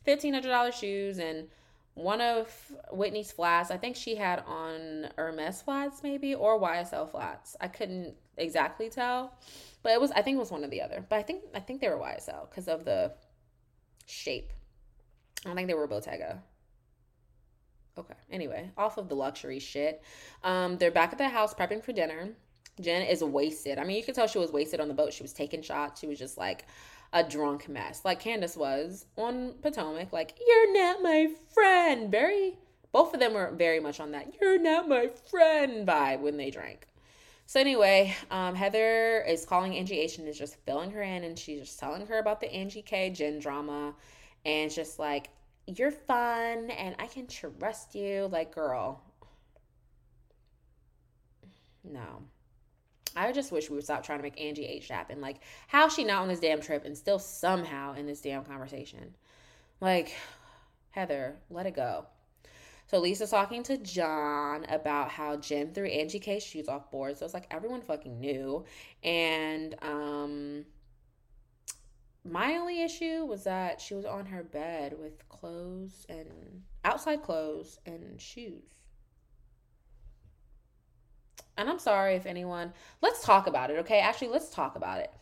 $1,500 0.06 0.72
shoes 0.72 1.18
and 1.18 1.48
one 1.94 2.20
of 2.20 2.48
Whitney's 2.90 3.30
flats, 3.30 3.70
I 3.70 3.76
think 3.76 3.94
she 3.94 4.16
had 4.16 4.42
on 4.46 5.08
Hermes 5.16 5.62
flats 5.62 6.02
maybe 6.02 6.34
or 6.34 6.60
YSL 6.60 7.08
flats. 7.08 7.56
I 7.60 7.68
couldn't 7.68 8.14
exactly 8.36 8.90
tell, 8.90 9.32
but 9.82 9.92
it 9.92 10.00
was 10.00 10.10
I 10.10 10.22
think 10.22 10.36
it 10.36 10.40
was 10.40 10.50
one 10.50 10.64
or 10.64 10.68
the 10.68 10.82
other. 10.82 11.04
But 11.08 11.16
I 11.16 11.22
think 11.22 11.44
I 11.54 11.60
think 11.60 11.80
they 11.80 11.88
were 11.88 11.96
YSL 11.96 12.50
because 12.50 12.66
of 12.66 12.84
the 12.84 13.12
shape. 14.06 14.52
I 15.44 15.48
don't 15.48 15.56
think 15.56 15.68
they 15.68 15.74
were 15.74 15.86
Bottega. 15.86 16.42
Okay. 17.96 18.14
Anyway, 18.30 18.70
off 18.76 18.98
of 18.98 19.08
the 19.08 19.14
luxury 19.14 19.58
shit. 19.58 20.02
Um, 20.42 20.78
they're 20.78 20.90
back 20.90 21.12
at 21.12 21.18
the 21.18 21.28
house 21.28 21.54
prepping 21.54 21.82
for 21.82 21.92
dinner. 21.92 22.30
Jen 22.80 23.02
is 23.02 23.22
wasted. 23.22 23.78
I 23.78 23.84
mean, 23.84 23.96
you 23.96 24.02
could 24.02 24.16
tell 24.16 24.26
she 24.26 24.38
was 24.38 24.50
wasted 24.50 24.80
on 24.80 24.88
the 24.88 24.94
boat. 24.94 25.12
She 25.12 25.22
was 25.22 25.32
taking 25.32 25.62
shots. 25.62 26.00
She 26.00 26.08
was 26.08 26.18
just 26.18 26.36
like, 26.36 26.64
a 27.14 27.22
drunk 27.22 27.68
mess, 27.68 28.04
like 28.04 28.20
Candiace 28.20 28.56
was 28.56 29.06
on 29.16 29.54
Potomac. 29.62 30.12
Like, 30.12 30.36
you're 30.44 30.74
not 30.74 31.00
my 31.02 31.28
friend. 31.54 32.10
Very, 32.10 32.58
both 32.90 33.14
of 33.14 33.20
them 33.20 33.34
were 33.34 33.52
very 33.56 33.78
much 33.78 34.00
on 34.00 34.10
that 34.10 34.34
"you're 34.40 34.58
not 34.58 34.88
my 34.88 35.08
friend" 35.30 35.86
vibe 35.86 36.20
when 36.20 36.36
they 36.36 36.50
drank. 36.50 36.88
So 37.46 37.60
anyway, 37.60 38.14
um, 38.30 38.54
Heather 38.54 39.22
is 39.22 39.44
calling 39.44 39.76
Angie 39.76 40.00
H 40.00 40.18
and 40.18 40.26
is 40.28 40.38
just 40.38 40.56
filling 40.64 40.90
her 40.92 41.02
in, 41.02 41.24
and 41.24 41.38
she's 41.38 41.60
just 41.60 41.78
telling 41.78 42.06
her 42.06 42.18
about 42.18 42.40
the 42.40 42.52
Angie 42.52 42.82
K 42.82 43.10
Jen 43.10 43.38
drama, 43.38 43.94
and 44.44 44.70
just 44.70 44.98
like, 44.98 45.30
"You're 45.66 45.90
fun, 45.90 46.70
and 46.70 46.96
I 46.98 47.06
can 47.06 47.26
trust 47.26 47.94
you." 47.94 48.28
Like, 48.32 48.54
girl, 48.54 49.02
no. 51.84 52.22
I 53.16 53.30
just 53.32 53.52
wish 53.52 53.70
we 53.70 53.76
would 53.76 53.84
stop 53.84 54.02
trying 54.02 54.18
to 54.18 54.22
make 54.24 54.40
Angie 54.40 54.66
H 54.66 54.88
happen. 54.88 55.20
Like, 55.20 55.40
how's 55.68 55.94
she 55.94 56.04
not 56.04 56.22
on 56.22 56.28
this 56.28 56.40
damn 56.40 56.60
trip 56.60 56.84
and 56.84 56.96
still 56.96 57.18
somehow 57.18 57.94
in 57.94 58.06
this 58.06 58.20
damn 58.20 58.44
conversation? 58.44 59.14
Like, 59.80 60.14
Heather, 60.90 61.36
let 61.50 61.66
it 61.66 61.76
go. 61.76 62.06
So 62.86 62.98
Lisa's 62.98 63.30
talking 63.30 63.62
to 63.64 63.76
John 63.78 64.64
about 64.68 65.10
how 65.10 65.36
Jen 65.36 65.72
threw 65.72 65.86
Angie 65.86 66.18
K's 66.20 66.42
shoes 66.44 66.68
off 66.68 66.90
board. 66.90 67.16
So 67.16 67.24
it's 67.24 67.34
like 67.34 67.46
everyone 67.50 67.80
fucking 67.80 68.20
knew. 68.20 68.64
And 69.02 69.74
um 69.82 70.66
my 72.24 72.54
only 72.56 72.82
issue 72.82 73.24
was 73.24 73.44
that 73.44 73.80
she 73.80 73.94
was 73.94 74.04
on 74.06 74.26
her 74.26 74.42
bed 74.42 74.96
with 74.98 75.28
clothes 75.28 76.06
and 76.08 76.62
outside 76.84 77.22
clothes 77.22 77.78
and 77.84 78.20
shoes. 78.20 78.62
And 81.56 81.68
I'm 81.68 81.78
sorry 81.78 82.14
if 82.14 82.26
anyone, 82.26 82.72
let's 83.00 83.24
talk 83.24 83.46
about 83.46 83.70
it, 83.70 83.78
okay? 83.80 84.00
Actually, 84.00 84.28
let's 84.28 84.50
talk 84.50 84.74
about 84.76 85.00
it. 85.00 85.12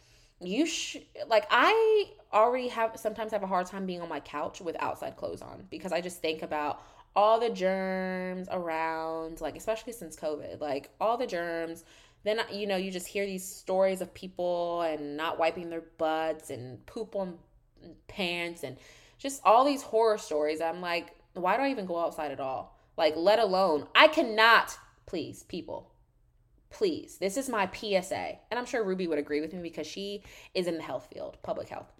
You 0.40 0.66
sh- 0.66 0.96
like 1.28 1.46
I 1.50 2.06
already 2.32 2.68
have 2.68 2.96
sometimes 2.96 3.32
have 3.32 3.42
a 3.42 3.46
hard 3.46 3.66
time 3.66 3.86
being 3.86 4.00
on 4.00 4.08
my 4.08 4.20
couch 4.20 4.60
with 4.60 4.76
outside 4.80 5.16
clothes 5.16 5.42
on 5.42 5.66
because 5.70 5.92
I 5.92 6.00
just 6.00 6.20
think 6.20 6.42
about 6.42 6.82
all 7.14 7.38
the 7.38 7.50
germs 7.50 8.48
around, 8.50 9.40
like 9.40 9.56
especially 9.56 9.92
since 9.92 10.16
COVID, 10.16 10.60
like 10.60 10.90
all 11.00 11.16
the 11.16 11.26
germs. 11.26 11.84
Then 12.24 12.40
you 12.52 12.66
know 12.66 12.76
you 12.76 12.90
just 12.90 13.06
hear 13.06 13.26
these 13.26 13.44
stories 13.44 14.00
of 14.00 14.14
people 14.14 14.82
and 14.82 15.16
not 15.16 15.38
wiping 15.38 15.70
their 15.70 15.84
butts 15.98 16.50
and 16.50 16.84
poop 16.86 17.16
on 17.16 17.38
pants 18.08 18.62
and 18.62 18.76
just 19.18 19.42
all 19.44 19.64
these 19.64 19.82
horror 19.82 20.18
stories. 20.18 20.60
I'm 20.60 20.80
like, 20.80 21.16
why 21.34 21.56
do 21.56 21.62
I 21.62 21.70
even 21.70 21.86
go 21.86 21.98
outside 21.98 22.30
at 22.30 22.40
all? 22.40 22.78
Like, 22.96 23.14
let 23.16 23.38
alone 23.38 23.86
I 23.94 24.08
cannot, 24.08 24.76
please, 25.06 25.42
people, 25.42 25.92
please. 26.70 27.18
This 27.18 27.36
is 27.36 27.48
my 27.48 27.68
PSA, 27.72 28.38
and 28.50 28.58
I'm 28.58 28.66
sure 28.66 28.84
Ruby 28.84 29.06
would 29.06 29.18
agree 29.18 29.40
with 29.40 29.52
me 29.52 29.60
because 29.60 29.86
she 29.86 30.22
is 30.54 30.66
in 30.66 30.76
the 30.76 30.82
health 30.82 31.08
field, 31.12 31.38
public 31.42 31.68
health. 31.68 31.92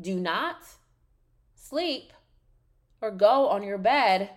Do 0.00 0.18
not 0.18 0.58
sleep 1.54 2.12
or 3.06 3.10
go 3.12 3.48
on 3.48 3.62
your 3.62 3.78
bed 3.78 4.30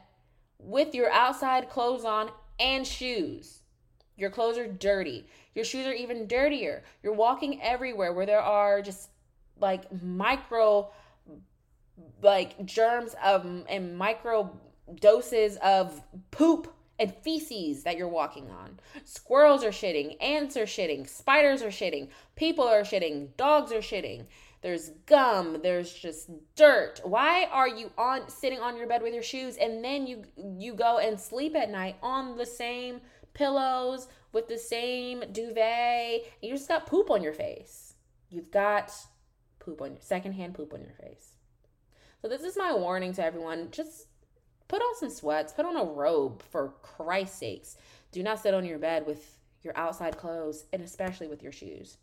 with 0.60 0.94
your 0.94 1.12
outside 1.12 1.70
clothes 1.70 2.06
on 2.06 2.30
and 2.60 2.86
shoes. 2.86 3.60
Your 4.16 4.30
clothes 4.30 4.58
are 4.58 4.68
dirty. 4.68 5.28
Your 5.56 5.66
shoes 5.66 5.88
are 5.88 5.94
even 5.94 6.28
dirtier. 6.28 6.84
You're 7.02 7.14
walking 7.14 7.62
everywhere 7.62 8.14
where 8.14 8.26
there 8.26 8.42
are 8.42 8.82
just 8.82 9.10
like 9.60 9.92
micro 10.04 10.90
like 12.22 12.66
germs 12.66 13.16
of 13.24 13.46
and 13.68 13.98
micro 13.98 14.58
doses 15.02 15.58
of 15.58 16.02
poop 16.32 16.74
and 16.98 17.14
feces 17.24 17.84
that 17.84 17.98
you're 17.98 18.08
walking 18.08 18.50
on. 18.50 18.80
Squirrels 19.06 19.64
are 19.64 19.70
shitting, 19.70 20.18
ants 20.22 20.58
are 20.58 20.66
shitting, 20.66 21.08
spiders 21.08 21.62
are 21.62 21.70
shitting, 21.70 22.10
people 22.36 22.66
are 22.66 22.82
shitting, 22.82 23.30
dogs 23.38 23.72
are 23.72 23.80
shitting 23.80 24.26
there's 24.62 24.90
gum, 25.06 25.60
there's 25.64 25.94
just 25.94 26.30
dirt. 26.56 27.00
Why 27.04 27.46
are 27.46 27.68
you 27.68 27.92
on 27.98 28.30
sitting 28.30 28.60
on 28.60 28.76
your 28.78 28.88
bed 28.88 29.02
with 29.02 29.14
your 29.14 29.24
shoes 29.24 29.56
and 29.56 29.84
then 29.84 30.06
you 30.06 30.24
you 30.36 30.74
go 30.74 30.98
and 30.98 31.20
sleep 31.20 31.56
at 31.56 31.70
night 31.70 31.96
on 32.02 32.38
the 32.38 32.46
same 32.46 33.00
pillows 33.34 34.08
with 34.34 34.48
the 34.48 34.58
same 34.58 35.24
duvet? 35.32 36.26
You 36.42 36.52
just 36.52 36.68
got 36.68 36.88
poop 36.88 37.10
on 37.10 37.24
your 37.24 37.34
face. 37.34 37.94
You've 38.30 38.52
got 38.52 38.92
poop 39.60 39.82
on 39.82 39.94
your 39.94 40.02
secondhand 40.02 40.56
poop 40.56 40.74
on 40.74 40.82
your 40.82 40.94
face. 40.94 41.34
So 42.22 42.28
this 42.28 42.42
is 42.42 42.58
my 42.58 42.74
warning 42.74 43.14
to 43.14 43.24
everyone. 43.24 43.70
Just 43.72 44.08
put 44.68 44.82
on 44.82 44.96
some 44.98 45.10
sweats, 45.10 45.54
put 45.54 45.66
on 45.66 45.78
a 45.78 45.84
robe 45.86 46.44
for 46.52 46.74
Christ's 46.82 47.40
sakes. 47.40 47.78
Do 48.12 48.22
not 48.24 48.40
sit 48.40 48.54
on 48.54 48.66
your 48.66 48.78
bed 48.78 49.08
with 49.08 49.38
your 49.62 49.78
outside 49.78 50.18
clothes 50.18 50.66
and 50.74 50.82
especially 50.82 51.28
with 51.28 51.42
your 51.42 51.54
shoes. 51.54 51.98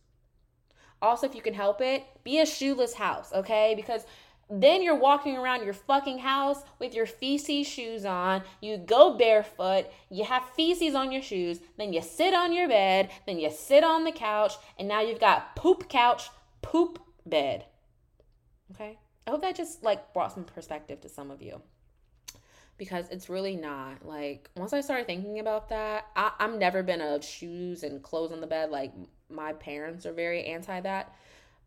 Also, 1.03 1.26
if 1.26 1.34
you 1.34 1.42
can 1.42 1.55
help 1.55 1.80
it, 1.80 2.05
be 2.24 2.40
a 2.40 2.47
shoeless 2.47 2.94
house, 2.94 3.32
okay? 3.32 3.74
Because 3.76 4.07
then 4.49 4.82
you're 4.82 4.99
walking 4.99 5.36
around 5.36 5.64
your 5.64 5.74
fucking 5.74 6.18
house 6.18 6.62
with 6.78 6.94
your 6.94 7.07
feces 7.07 7.66
shoes 7.66 8.05
on. 8.05 8.42
You 8.61 8.78
go 8.78 9.16
barefoot. 9.16 9.86
You 10.09 10.24
have 10.24 10.49
feces 10.51 10.94
on 10.94 11.11
your 11.11 11.22
shoes. 11.22 11.59
Then 11.76 11.92
you 11.92 12.01
sit 12.01 12.32
on 12.32 12.53
your 12.53 12.68
bed. 12.68 13.11
Then 13.26 13.40
you 13.40 13.51
sit 13.51 13.82
on 13.82 14.05
the 14.05 14.12
couch. 14.12 14.55
And 14.78 14.86
now 14.86 15.01
you've 15.01 15.20
got 15.20 15.57
poop 15.57 15.88
couch, 15.88 16.30
poop 16.62 17.01
bed. 17.24 17.64
Okay? 18.72 18.99
I 19.26 19.30
hope 19.30 19.42
that 19.42 19.57
just 19.57 19.82
like 19.82 20.14
brought 20.14 20.32
some 20.32 20.44
perspective 20.44 21.01
to 21.01 21.09
some 21.09 21.32
of 21.32 21.42
you. 21.42 21.61
Because 22.79 23.09
it's 23.11 23.29
really 23.29 23.57
not. 23.57 24.05
Like, 24.05 24.51
once 24.57 24.72
I 24.72 24.81
started 24.81 25.07
thinking 25.07 25.39
about 25.39 25.70
that, 25.70 26.07
I, 26.14 26.33
I've 26.39 26.59
never 26.59 26.83
been 26.83 27.01
of 27.01 27.24
shoes 27.24 27.83
and 27.83 28.03
clothes 28.03 28.33
on 28.33 28.41
the 28.41 28.47
bed. 28.47 28.70
Like, 28.70 28.93
my 29.31 29.53
parents 29.55 30.05
are 30.07 30.12
very 30.12 30.45
anti 30.45 30.81
that. 30.81 31.14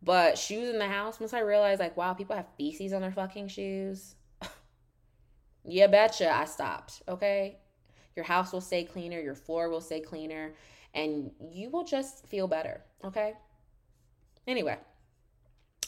But 0.02 0.38
shoes 0.38 0.70
in 0.70 0.78
the 0.78 0.88
house, 0.88 1.20
once 1.20 1.34
I 1.34 1.40
realized, 1.40 1.80
like, 1.80 1.96
wow, 1.96 2.14
people 2.14 2.36
have 2.36 2.46
feces 2.56 2.92
on 2.92 3.02
their 3.02 3.12
fucking 3.12 3.48
shoes. 3.48 4.14
yeah, 5.64 5.88
betcha, 5.88 6.32
I 6.32 6.46
stopped. 6.46 7.02
Okay. 7.08 7.58
Your 8.16 8.24
house 8.24 8.52
will 8.52 8.60
stay 8.60 8.84
cleaner, 8.84 9.20
your 9.20 9.34
floor 9.34 9.68
will 9.68 9.80
stay 9.80 10.00
cleaner, 10.00 10.52
and 10.94 11.30
you 11.40 11.70
will 11.70 11.84
just 11.84 12.26
feel 12.26 12.48
better. 12.48 12.82
Okay. 13.04 13.34
Anyway, 14.46 14.76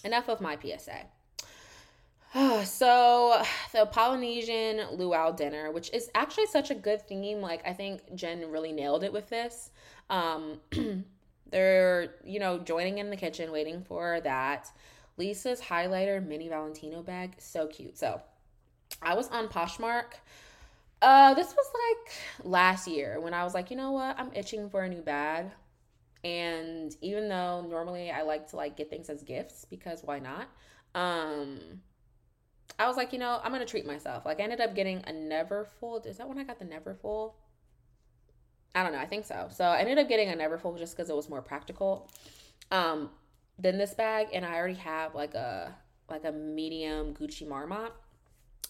enough 0.04 0.28
of 0.28 0.40
my 0.40 0.56
PSA. 0.56 1.06
so 2.64 3.42
the 3.72 3.86
Polynesian 3.86 4.86
luau 4.92 5.32
dinner, 5.32 5.70
which 5.70 5.90
is 5.92 6.10
actually 6.14 6.46
such 6.46 6.70
a 6.70 6.74
good 6.74 7.06
theme. 7.06 7.40
Like 7.40 7.66
I 7.66 7.72
think 7.72 8.14
Jen 8.14 8.50
really 8.50 8.72
nailed 8.72 9.04
it 9.04 9.12
with 9.12 9.28
this. 9.28 9.70
Um, 10.10 10.60
They're, 11.50 12.14
you 12.24 12.40
know, 12.40 12.58
joining 12.58 12.98
in 12.98 13.10
the 13.10 13.16
kitchen, 13.16 13.52
waiting 13.52 13.82
for 13.82 14.20
that. 14.22 14.68
Lisa's 15.18 15.60
highlighter 15.60 16.26
mini 16.26 16.48
Valentino 16.48 17.02
bag, 17.02 17.34
so 17.38 17.66
cute. 17.66 17.98
So 17.98 18.22
I 19.02 19.14
was 19.14 19.28
on 19.28 19.48
Poshmark. 19.48 20.14
Uh, 21.02 21.34
this 21.34 21.54
was 21.54 21.66
like 21.74 22.46
last 22.46 22.88
year 22.88 23.20
when 23.20 23.34
I 23.34 23.44
was 23.44 23.52
like, 23.52 23.70
you 23.70 23.76
know 23.76 23.90
what, 23.90 24.18
I'm 24.18 24.30
itching 24.34 24.70
for 24.70 24.82
a 24.82 24.88
new 24.88 25.02
bag. 25.02 25.46
And 26.24 26.96
even 27.02 27.28
though 27.28 27.66
normally 27.68 28.10
I 28.10 28.22
like 28.22 28.48
to 28.50 28.56
like 28.56 28.76
get 28.76 28.88
things 28.88 29.10
as 29.10 29.22
gifts 29.22 29.66
because 29.68 30.02
why 30.02 30.20
not? 30.20 30.48
Um, 30.94 31.58
I 32.78 32.86
was 32.86 32.96
like, 32.96 33.12
you 33.12 33.18
know, 33.18 33.40
I'm 33.42 33.52
gonna 33.52 33.66
treat 33.66 33.86
myself. 33.86 34.24
Like 34.24 34.40
I 34.40 34.44
ended 34.44 34.60
up 34.60 34.74
getting 34.74 34.98
a 35.06 35.12
Neverfull. 35.12 36.06
Is 36.06 36.18
that 36.18 36.28
when 36.28 36.38
I 36.38 36.44
got 36.44 36.58
the 36.58 36.64
Neverfull? 36.64 37.32
I 38.74 38.82
don't 38.82 38.92
know. 38.92 38.98
I 38.98 39.06
think 39.06 39.26
so. 39.26 39.48
So 39.50 39.64
I 39.64 39.78
ended 39.78 39.98
up 39.98 40.08
getting 40.08 40.30
a 40.30 40.36
Neverfull 40.36 40.78
just 40.78 40.96
because 40.96 41.10
it 41.10 41.16
was 41.16 41.28
more 41.28 41.42
practical 41.42 42.10
um, 42.70 43.10
than 43.58 43.78
this 43.78 43.94
bag, 43.94 44.28
and 44.32 44.44
I 44.44 44.56
already 44.56 44.74
have 44.74 45.14
like 45.14 45.34
a 45.34 45.74
like 46.08 46.24
a 46.24 46.32
medium 46.32 47.14
Gucci 47.14 47.46
Marmont. 47.46 47.92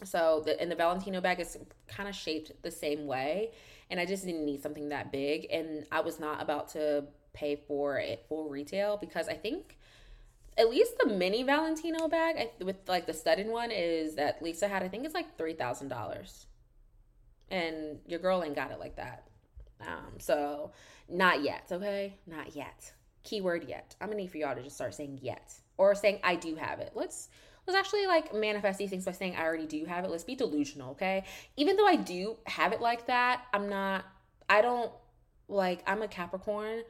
So 0.05 0.43
the 0.45 0.61
and 0.61 0.71
the 0.71 0.75
Valentino 0.75 1.21
bag 1.21 1.41
is 1.41 1.57
kind 1.87 2.09
of 2.09 2.15
shaped 2.15 2.51
the 2.63 2.71
same 2.71 3.07
way, 3.07 3.53
and 3.91 4.01
I 4.01 4.07
just 4.07 4.25
didn't 4.25 4.45
need 4.45 4.63
something 4.63 4.89
that 4.89 5.13
big, 5.13 5.47
and 5.53 5.87
I 5.93 6.01
was 6.01 6.19
not 6.19 6.43
about 6.43 6.69
to 6.71 7.05
pay 7.33 7.57
for 7.57 7.99
it 7.99 8.25
full 8.29 8.49
retail 8.49 8.97
because 8.97 9.29
I 9.29 9.35
think 9.35 9.79
at 10.59 10.71
least 10.71 10.99
the 10.99 11.07
mini 11.07 11.43
Valentino 11.43 12.09
bag 12.09 12.51
with 12.61 12.77
like 12.87 13.07
the 13.07 13.13
studded 13.13 13.47
one 13.47 13.71
is 13.71 14.17
that 14.17 14.43
Lisa 14.43 14.69
had. 14.69 14.83
I 14.83 14.89
think 14.89 15.05
it's 15.05 15.15
like 15.15 15.37
three 15.39 15.55
thousand 15.55 15.89
dollars, 15.89 16.47
and 17.51 17.99
your 18.07 18.19
girl 18.19 18.43
ain't 18.45 18.57
got 18.57 18.71
it 18.71 18.79
like 18.79 18.97
that. 18.97 19.29
Um, 19.81 20.19
so 20.19 20.73
not 21.09 21.43
yet, 21.43 21.69
okay? 21.71 22.15
Not 22.27 22.55
yet. 22.55 22.93
Keyword 23.23 23.69
yet. 23.69 23.95
I'm 24.01 24.09
gonna 24.09 24.19
need 24.19 24.31
for 24.31 24.39
y'all 24.39 24.55
to 24.55 24.63
just 24.63 24.77
start 24.77 24.95
saying 24.95 25.21
yet 25.23 25.55
or 25.77 25.95
saying 25.95 26.21
I 26.23 26.37
do 26.37 26.55
have 26.57 26.81
it. 26.81 26.93
Let's 26.95 27.29
let's 27.67 27.79
actually 27.79 28.07
like 28.07 28.35
manifest 28.35 28.79
these 28.79 28.91
things 28.91 29.05
by 29.05 29.13
saying 29.13 29.37
I 29.37 29.43
already 29.43 29.67
do 29.67 29.85
have 29.85 30.05
it. 30.05 30.11
Let's 30.11 30.25
be 30.25 30.35
delusional, 30.35 30.91
okay? 30.93 31.25
Even 31.57 31.77
though 31.77 31.87
I 31.87 31.97
do 31.97 32.37
have 32.47 32.73
it 32.73 32.81
like 32.81 33.07
that, 33.07 33.45
I'm 33.53 33.69
not. 33.69 34.05
I 34.49 34.61
don't 34.61 34.93
like. 35.49 35.83
I'm 35.87 36.03
a 36.03 36.09
Capricorn, 36.09 36.83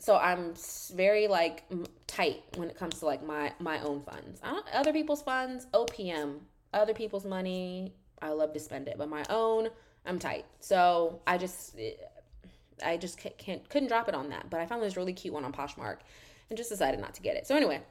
so 0.00 0.16
I'm 0.16 0.54
very 0.94 1.28
like 1.28 1.64
tight 2.06 2.42
when 2.56 2.70
it 2.70 2.76
comes 2.76 2.98
to 3.00 3.06
like 3.06 3.24
my 3.24 3.52
my 3.60 3.80
own 3.80 4.02
funds. 4.02 4.40
other 4.72 4.92
people's 4.92 5.22
funds, 5.22 5.66
OPM, 5.74 6.38
other 6.72 6.94
people's 6.94 7.26
money. 7.26 7.94
I 8.22 8.30
love 8.30 8.52
to 8.54 8.60
spend 8.60 8.88
it, 8.88 8.96
but 8.98 9.08
my 9.08 9.24
own, 9.30 9.68
I'm 10.06 10.18
tight. 10.18 10.46
So 10.60 11.20
I 11.26 11.36
just 11.36 11.76
I 12.84 12.96
just 12.96 13.18
can't 13.18 13.68
couldn't 13.68 13.88
drop 13.88 14.08
it 14.08 14.14
on 14.14 14.30
that. 14.30 14.48
But 14.48 14.60
I 14.60 14.66
found 14.66 14.82
this 14.82 14.96
really 14.96 15.12
cute 15.12 15.34
one 15.34 15.44
on 15.44 15.52
Poshmark 15.52 15.98
and 16.48 16.56
just 16.56 16.70
decided 16.70 16.98
not 16.98 17.14
to 17.14 17.22
get 17.22 17.36
it. 17.36 17.46
So 17.46 17.54
anyway, 17.54 17.82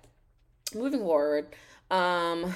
moving 0.76 1.02
forward, 1.02 1.56
um, 1.92 2.56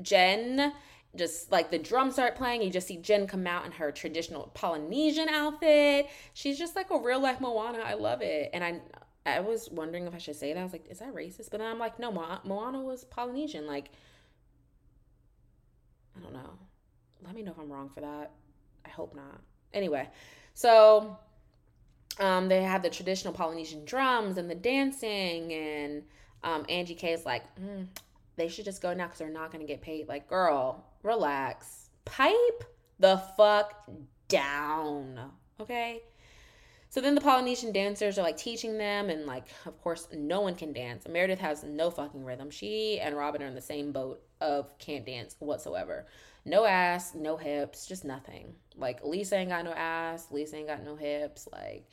Jen 0.00 0.72
just 1.16 1.50
like 1.50 1.70
the 1.70 1.78
drums 1.78 2.14
start 2.14 2.36
playing, 2.36 2.62
you 2.62 2.70
just 2.70 2.86
see 2.86 2.96
Jen 2.96 3.26
come 3.26 3.46
out 3.46 3.64
in 3.64 3.72
her 3.72 3.90
traditional 3.90 4.50
Polynesian 4.54 5.28
outfit. 5.28 6.08
She's 6.34 6.58
just 6.58 6.76
like 6.76 6.90
a 6.90 6.98
real 6.98 7.20
life 7.20 7.40
Moana. 7.40 7.78
I 7.78 7.94
love 7.94 8.22
it. 8.22 8.50
And 8.52 8.62
I 8.62 8.80
I 9.26 9.40
was 9.40 9.68
wondering 9.70 10.06
if 10.06 10.14
I 10.14 10.18
should 10.18 10.36
say 10.36 10.52
that. 10.52 10.60
I 10.60 10.62
was 10.62 10.72
like, 10.72 10.86
is 10.88 11.00
that 11.00 11.14
racist? 11.14 11.50
But 11.50 11.58
then 11.58 11.68
I'm 11.68 11.78
like, 11.80 11.98
no, 11.98 12.12
Mo- 12.12 12.40
Moana 12.44 12.80
was 12.80 13.04
Polynesian. 13.04 13.66
Like, 13.66 13.90
I 16.16 16.20
don't 16.22 16.32
know. 16.32 16.50
Let 17.24 17.34
me 17.34 17.42
know 17.42 17.50
if 17.50 17.58
I'm 17.58 17.70
wrong 17.70 17.90
for 17.92 18.02
that. 18.02 18.30
I 18.84 18.88
hope 18.88 19.16
not. 19.16 19.40
Anyway, 19.74 20.08
so 20.54 21.18
um, 22.20 22.48
they 22.48 22.62
have 22.62 22.82
the 22.82 22.90
traditional 22.90 23.34
Polynesian 23.34 23.84
drums 23.84 24.38
and 24.38 24.48
the 24.48 24.54
dancing, 24.54 25.52
and 25.52 26.04
um, 26.44 26.64
Angie 26.68 26.94
K 26.94 27.12
is 27.12 27.26
like, 27.26 27.42
mm, 27.56 27.86
they 28.36 28.48
should 28.48 28.64
just 28.64 28.80
go 28.80 28.94
now 28.94 29.06
because 29.06 29.18
they're 29.18 29.28
not 29.28 29.50
going 29.50 29.66
to 29.66 29.70
get 29.70 29.82
paid. 29.82 30.08
Like, 30.08 30.28
girl, 30.28 30.85
relax. 31.06 31.90
Pipe 32.04 32.64
the 32.98 33.18
fuck 33.36 33.88
down. 34.28 35.30
Okay? 35.60 36.02
So 36.88 37.00
then 37.00 37.14
the 37.14 37.20
Polynesian 37.20 37.72
dancers 37.72 38.18
are 38.18 38.22
like 38.22 38.36
teaching 38.36 38.78
them, 38.78 39.10
and 39.10 39.26
like, 39.26 39.44
of 39.66 39.80
course, 39.82 40.08
no 40.14 40.40
one 40.40 40.54
can 40.54 40.72
dance. 40.72 41.06
Meredith 41.08 41.40
has 41.40 41.62
no 41.62 41.90
fucking 41.90 42.24
rhythm. 42.24 42.50
She 42.50 42.98
and 43.00 43.16
Robyn 43.16 43.42
are 43.42 43.46
in 43.46 43.54
the 43.54 43.60
same 43.60 43.92
boat 43.92 44.22
of 44.40 44.78
can't 44.78 45.04
dance 45.04 45.36
whatsoever. 45.38 46.06
No 46.44 46.64
ass, 46.64 47.14
no 47.14 47.36
hips, 47.36 47.86
just 47.86 48.04
nothing. 48.04 48.54
Like, 48.76 49.04
Lisa 49.04 49.36
ain't 49.36 49.50
got 49.50 49.64
no 49.64 49.72
ass, 49.72 50.28
Lisa 50.30 50.56
ain't 50.56 50.68
got 50.68 50.84
no 50.84 50.96
hips. 50.96 51.48
Like, 51.52 51.90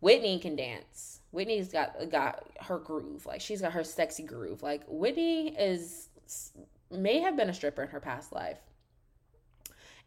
Whitney 0.00 0.38
can 0.38 0.56
dance. 0.56 1.20
Whitney's 1.32 1.68
got 1.68 2.10
got 2.10 2.46
her 2.60 2.78
groove. 2.78 3.26
Like, 3.26 3.40
she's 3.40 3.60
got 3.60 3.72
her 3.72 3.84
sexy 3.84 4.22
groove. 4.22 4.62
Like, 4.62 4.82
Whitney 4.86 5.54
is 5.58 6.08
may 6.90 7.20
have 7.20 7.36
been 7.36 7.50
a 7.50 7.54
stripper 7.54 7.82
in 7.82 7.88
her 7.88 8.00
past 8.00 8.32
life. 8.32 8.58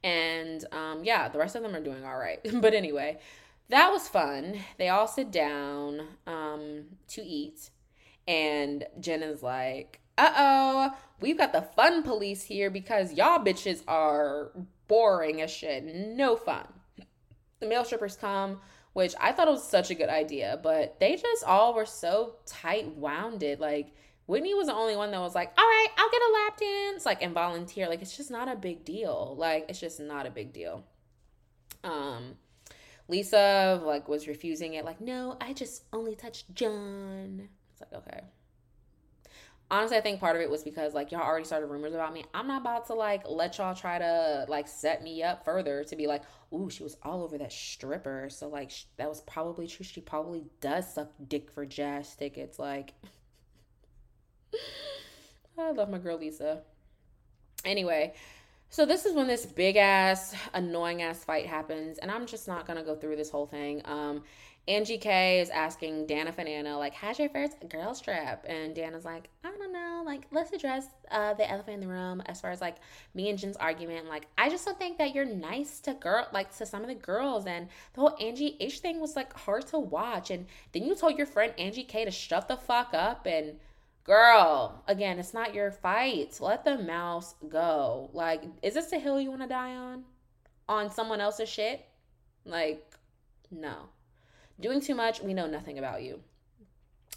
And 0.03 0.65
um, 0.71 1.03
yeah, 1.03 1.29
the 1.29 1.39
rest 1.39 1.55
of 1.55 1.63
them 1.63 1.75
are 1.75 1.83
doing 1.83 2.03
all 2.03 2.17
right. 2.17 2.39
but 2.61 2.73
anyway, 2.73 3.19
that 3.69 3.91
was 3.91 4.07
fun. 4.07 4.59
They 4.77 4.89
all 4.89 5.07
sit 5.07 5.31
down 5.31 6.07
um, 6.27 6.83
to 7.09 7.21
eat. 7.21 7.69
And 8.27 8.85
Jen 8.99 9.23
is 9.23 9.41
like, 9.43 9.99
uh 10.17 10.33
oh, 10.37 10.97
we've 11.21 11.37
got 11.37 11.53
the 11.53 11.61
fun 11.61 12.03
police 12.03 12.43
here 12.43 12.69
because 12.69 13.13
y'all 13.13 13.43
bitches 13.43 13.81
are 13.87 14.51
boring 14.87 15.41
as 15.41 15.51
shit. 15.51 15.83
No 15.83 16.35
fun. 16.35 16.67
The 17.59 17.67
male 17.67 17.85
strippers 17.85 18.15
come, 18.15 18.59
which 18.93 19.15
I 19.19 19.31
thought 19.31 19.47
was 19.47 19.67
such 19.67 19.89
a 19.89 19.95
good 19.95 20.09
idea, 20.09 20.59
but 20.61 20.99
they 20.99 21.15
just 21.15 21.43
all 21.45 21.73
were 21.73 21.85
so 21.85 22.35
tight 22.45 22.95
wounded. 22.95 23.59
Like, 23.59 23.93
Whitney 24.25 24.53
was 24.53 24.67
the 24.67 24.73
only 24.73 24.95
one 24.95 25.11
that 25.11 25.19
was 25.19 25.35
like, 25.35 25.51
all 25.57 25.65
right, 25.65 25.87
I'll 25.97 26.09
get 26.09 26.21
a 26.21 26.33
lap 26.33 26.57
dance, 26.57 27.05
like, 27.05 27.21
and 27.21 27.33
volunteer. 27.33 27.89
Like, 27.89 28.01
it's 28.01 28.15
just 28.15 28.31
not 28.31 28.47
a 28.47 28.55
big 28.55 28.85
deal. 28.85 29.35
Like, 29.37 29.65
it's 29.67 29.79
just 29.79 29.99
not 29.99 30.25
a 30.25 30.29
big 30.29 30.53
deal. 30.53 30.83
Um, 31.83 32.35
Lisa, 33.09 33.81
like, 33.83 34.07
was 34.07 34.27
refusing 34.27 34.75
it, 34.75 34.85
like, 34.85 35.01
no, 35.01 35.37
I 35.41 35.53
just 35.53 35.83
only 35.91 36.15
touched 36.15 36.53
John. 36.55 37.49
It's 37.71 37.81
like, 37.81 37.93
okay. 37.93 38.21
Honestly, 39.69 39.97
I 39.97 40.01
think 40.01 40.19
part 40.19 40.35
of 40.35 40.41
it 40.41 40.49
was 40.49 40.63
because, 40.63 40.93
like, 40.93 41.11
y'all 41.11 41.21
already 41.21 41.45
started 41.45 41.67
rumors 41.67 41.93
about 41.93 42.13
me. 42.13 42.23
I'm 42.33 42.47
not 42.47 42.61
about 42.61 42.87
to, 42.87 42.93
like, 42.93 43.23
let 43.27 43.57
y'all 43.57 43.75
try 43.75 43.97
to, 43.97 44.45
like, 44.47 44.67
set 44.67 45.03
me 45.03 45.23
up 45.23 45.43
further 45.43 45.83
to 45.85 45.95
be 45.95 46.07
like, 46.07 46.21
ooh, 46.53 46.69
she 46.69 46.83
was 46.83 46.95
all 47.03 47.23
over 47.23 47.37
that 47.39 47.51
stripper. 47.51 48.29
So, 48.29 48.47
like, 48.47 48.69
sh- 48.69 48.85
that 48.97 49.09
was 49.09 49.21
probably 49.21 49.67
true. 49.67 49.83
She 49.83 49.99
probably 49.99 50.45
does 50.61 50.93
suck 50.93 51.11
dick 51.27 51.51
for 51.51 51.65
jazz 51.65 52.15
tickets. 52.15 52.59
Like, 52.59 52.93
I 55.57 55.71
love 55.71 55.89
my 55.89 55.97
girl 55.97 56.17
Lisa. 56.17 56.61
Anyway, 57.65 58.13
so 58.69 58.85
this 58.85 59.05
is 59.05 59.13
when 59.13 59.27
this 59.27 59.45
big 59.45 59.77
ass, 59.77 60.35
annoying 60.53 61.01
ass 61.01 61.23
fight 61.23 61.45
happens, 61.45 61.99
and 61.99 62.09
I'm 62.09 62.25
just 62.25 62.47
not 62.47 62.65
gonna 62.65 62.83
go 62.83 62.95
through 62.95 63.15
this 63.15 63.29
whole 63.29 63.45
thing. 63.45 63.81
Um, 63.85 64.23
Angie 64.65 64.97
K 64.97 65.41
is 65.41 65.49
asking 65.49 66.07
Danna 66.07 66.33
Fanana, 66.33 66.79
like, 66.79 66.93
how's 66.93 67.19
your 67.19 67.27
first 67.27 67.57
girl 67.67 67.93
strap? 67.93 68.45
And 68.47 68.73
Danna's 68.73 69.03
like, 69.03 69.29
I 69.43 69.51
don't 69.51 69.73
know. 69.73 70.03
Like, 70.05 70.25
let's 70.31 70.53
address 70.53 70.87
uh, 71.11 71.33
the 71.33 71.49
elephant 71.49 71.75
in 71.75 71.79
the 71.81 71.93
room 71.93 72.21
as 72.27 72.39
far 72.39 72.49
as 72.49 72.61
like 72.61 72.77
me 73.13 73.29
and 73.29 73.37
Jen's 73.37 73.57
argument. 73.57 74.07
Like, 74.07 74.27
I 74.37 74.49
just 74.49 74.65
don't 74.65 74.79
think 74.79 74.97
that 74.99 75.13
you're 75.13 75.25
nice 75.25 75.81
to 75.81 75.93
girl, 75.93 76.29
like 76.31 76.55
to 76.57 76.65
some 76.65 76.81
of 76.81 76.87
the 76.87 76.95
girls. 76.95 77.45
And 77.45 77.67
the 77.93 78.01
whole 78.01 78.15
Angie 78.21 78.55
H 78.61 78.79
thing 78.79 79.01
was 79.01 79.17
like 79.17 79.33
hard 79.33 79.67
to 79.67 79.79
watch. 79.79 80.31
And 80.31 80.45
then 80.71 80.83
you 80.83 80.95
told 80.95 81.17
your 81.17 81.27
friend 81.27 81.53
Angie 81.57 81.83
K 81.83 82.05
to 82.05 82.11
shut 82.11 82.47
the 82.47 82.55
fuck 82.55 82.93
up 82.93 83.25
and 83.25 83.59
Girl, 84.03 84.83
again, 84.87 85.17
it's 85.17 85.33
not 85.33 85.53
your 85.53 85.71
fight. 85.71 86.37
Let 86.41 86.65
the 86.65 86.77
mouse 86.77 87.35
go. 87.47 88.09
Like, 88.13 88.43
is 88.61 88.73
this 88.73 88.87
the 88.87 88.99
hill 88.99 89.19
you 89.19 89.29
want 89.29 89.43
to 89.43 89.47
die 89.47 89.75
on? 89.75 90.03
On 90.67 90.91
someone 90.91 91.21
else's 91.21 91.47
shit? 91.47 91.85
Like, 92.45 92.85
no. 93.49 93.89
Doing 94.59 94.81
too 94.81 94.95
much, 94.95 95.21
we 95.21 95.33
know 95.33 95.47
nothing 95.47 95.79
about 95.79 96.03
you. 96.03 96.19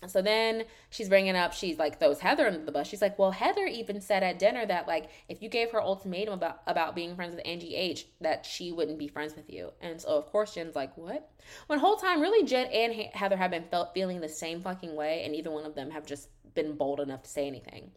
So 0.06 0.20
then 0.20 0.64
she's 0.90 1.08
bringing 1.08 1.36
up, 1.36 1.54
she's 1.54 1.78
like 1.78 1.98
throws 1.98 2.20
Heather 2.20 2.46
under 2.46 2.62
the 2.62 2.70
bus. 2.70 2.86
She's 2.86 3.00
like, 3.00 3.18
well, 3.18 3.30
Heather 3.30 3.64
even 3.66 4.00
said 4.00 4.22
at 4.22 4.38
dinner 4.38 4.66
that 4.66 4.86
like 4.86 5.08
if 5.28 5.40
you 5.42 5.48
gave 5.48 5.70
her 5.72 5.80
ultimatum 5.80 6.34
about 6.34 6.60
about 6.66 6.94
being 6.94 7.16
friends 7.16 7.34
with 7.34 7.46
Angie 7.46 7.74
H, 7.74 8.06
that 8.20 8.44
she 8.44 8.72
wouldn't 8.72 8.98
be 8.98 9.08
friends 9.08 9.34
with 9.34 9.48
you. 9.48 9.72
And 9.80 10.00
so 10.00 10.08
of 10.08 10.26
course 10.26 10.54
Jen's 10.54 10.76
like, 10.76 10.96
what? 10.98 11.30
When 11.66 11.78
whole 11.78 11.96
time 11.96 12.20
really 12.20 12.46
Jen 12.46 12.66
and 12.66 12.92
Heather 13.14 13.38
have 13.38 13.50
been 13.50 13.64
felt 13.70 13.94
feeling 13.94 14.20
the 14.20 14.28
same 14.28 14.60
fucking 14.60 14.94
way, 14.94 15.22
and 15.24 15.34
either 15.34 15.50
one 15.50 15.64
of 15.64 15.74
them 15.74 15.90
have 15.90 16.04
just 16.04 16.28
been 16.56 16.74
bold 16.74 16.98
enough 16.98 17.22
to 17.22 17.30
say 17.30 17.46
anything. 17.46 17.92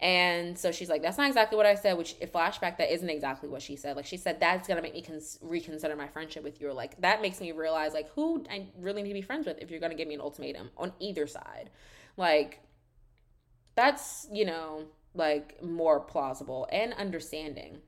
And 0.00 0.58
so 0.58 0.72
she's 0.72 0.90
like, 0.90 1.02
that's 1.02 1.16
not 1.16 1.28
exactly 1.28 1.56
what 1.56 1.66
I 1.66 1.76
said, 1.76 1.96
which 1.96 2.16
if 2.20 2.32
flashback, 2.32 2.76
that 2.78 2.92
isn't 2.92 3.08
exactly 3.08 3.48
what 3.48 3.62
she 3.62 3.76
said. 3.76 3.96
Like 3.96 4.04
she 4.04 4.16
said, 4.16 4.40
that's 4.40 4.68
going 4.68 4.76
to 4.76 4.82
make 4.82 4.92
me 4.92 5.02
cons- 5.02 5.38
reconsider 5.40 5.96
my 5.96 6.08
friendship 6.08 6.42
with 6.42 6.60
you. 6.60 6.68
Or 6.68 6.74
like, 6.74 7.00
that 7.00 7.22
makes 7.22 7.40
me 7.40 7.52
realize 7.52 7.94
like 7.94 8.10
who 8.10 8.44
I 8.50 8.66
really 8.78 9.02
need 9.02 9.10
to 9.10 9.14
be 9.14 9.22
friends 9.22 9.46
with 9.46 9.58
if 9.62 9.70
you're 9.70 9.80
going 9.80 9.92
to 9.92 9.96
give 9.96 10.08
me 10.08 10.14
an 10.14 10.20
ultimatum 10.20 10.70
on 10.76 10.92
either 10.98 11.26
side. 11.26 11.70
Like 12.16 12.60
that's, 13.76 14.26
you 14.32 14.44
know, 14.44 14.84
like 15.14 15.62
more 15.62 16.00
plausible 16.00 16.68
and 16.70 16.92
understanding. 16.94 17.78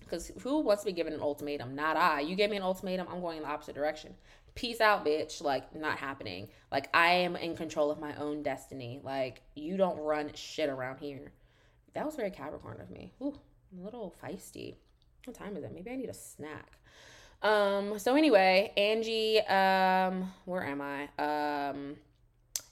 Because 0.00 0.30
who 0.42 0.60
wants 0.60 0.82
to 0.82 0.86
be 0.86 0.92
given 0.92 1.12
an 1.12 1.20
ultimatum? 1.20 1.74
Not 1.74 1.96
I. 1.96 2.20
You 2.20 2.36
gave 2.36 2.50
me 2.50 2.56
an 2.56 2.62
ultimatum, 2.62 3.06
I'm 3.10 3.20
going 3.20 3.38
in 3.38 3.44
the 3.44 3.48
opposite 3.48 3.74
direction 3.74 4.14
peace 4.56 4.80
out, 4.80 5.06
bitch. 5.06 5.40
Like, 5.40 5.72
not 5.76 5.98
happening. 5.98 6.48
Like, 6.72 6.88
I 6.92 7.12
am 7.12 7.36
in 7.36 7.56
control 7.56 7.92
of 7.92 8.00
my 8.00 8.16
own 8.16 8.42
destiny. 8.42 9.00
Like, 9.04 9.42
you 9.54 9.76
don't 9.76 9.98
run 9.98 10.32
shit 10.34 10.68
around 10.68 10.98
here. 10.98 11.30
That 11.94 12.04
was 12.04 12.16
very 12.16 12.32
Capricorn 12.32 12.80
of 12.80 12.90
me. 12.90 13.12
Ooh, 13.22 13.38
a 13.78 13.84
little 13.84 14.14
feisty. 14.22 14.74
What 15.24 15.36
time 15.36 15.56
is 15.56 15.62
it? 15.62 15.72
Maybe 15.72 15.90
I 15.90 15.96
need 15.96 16.08
a 16.08 16.14
snack. 16.14 16.72
Um, 17.42 17.98
so 17.98 18.16
anyway, 18.16 18.72
Angie, 18.76 19.40
um, 19.40 20.32
where 20.44 20.64
am 20.64 20.80
I? 20.80 21.08
Um, 21.18 21.96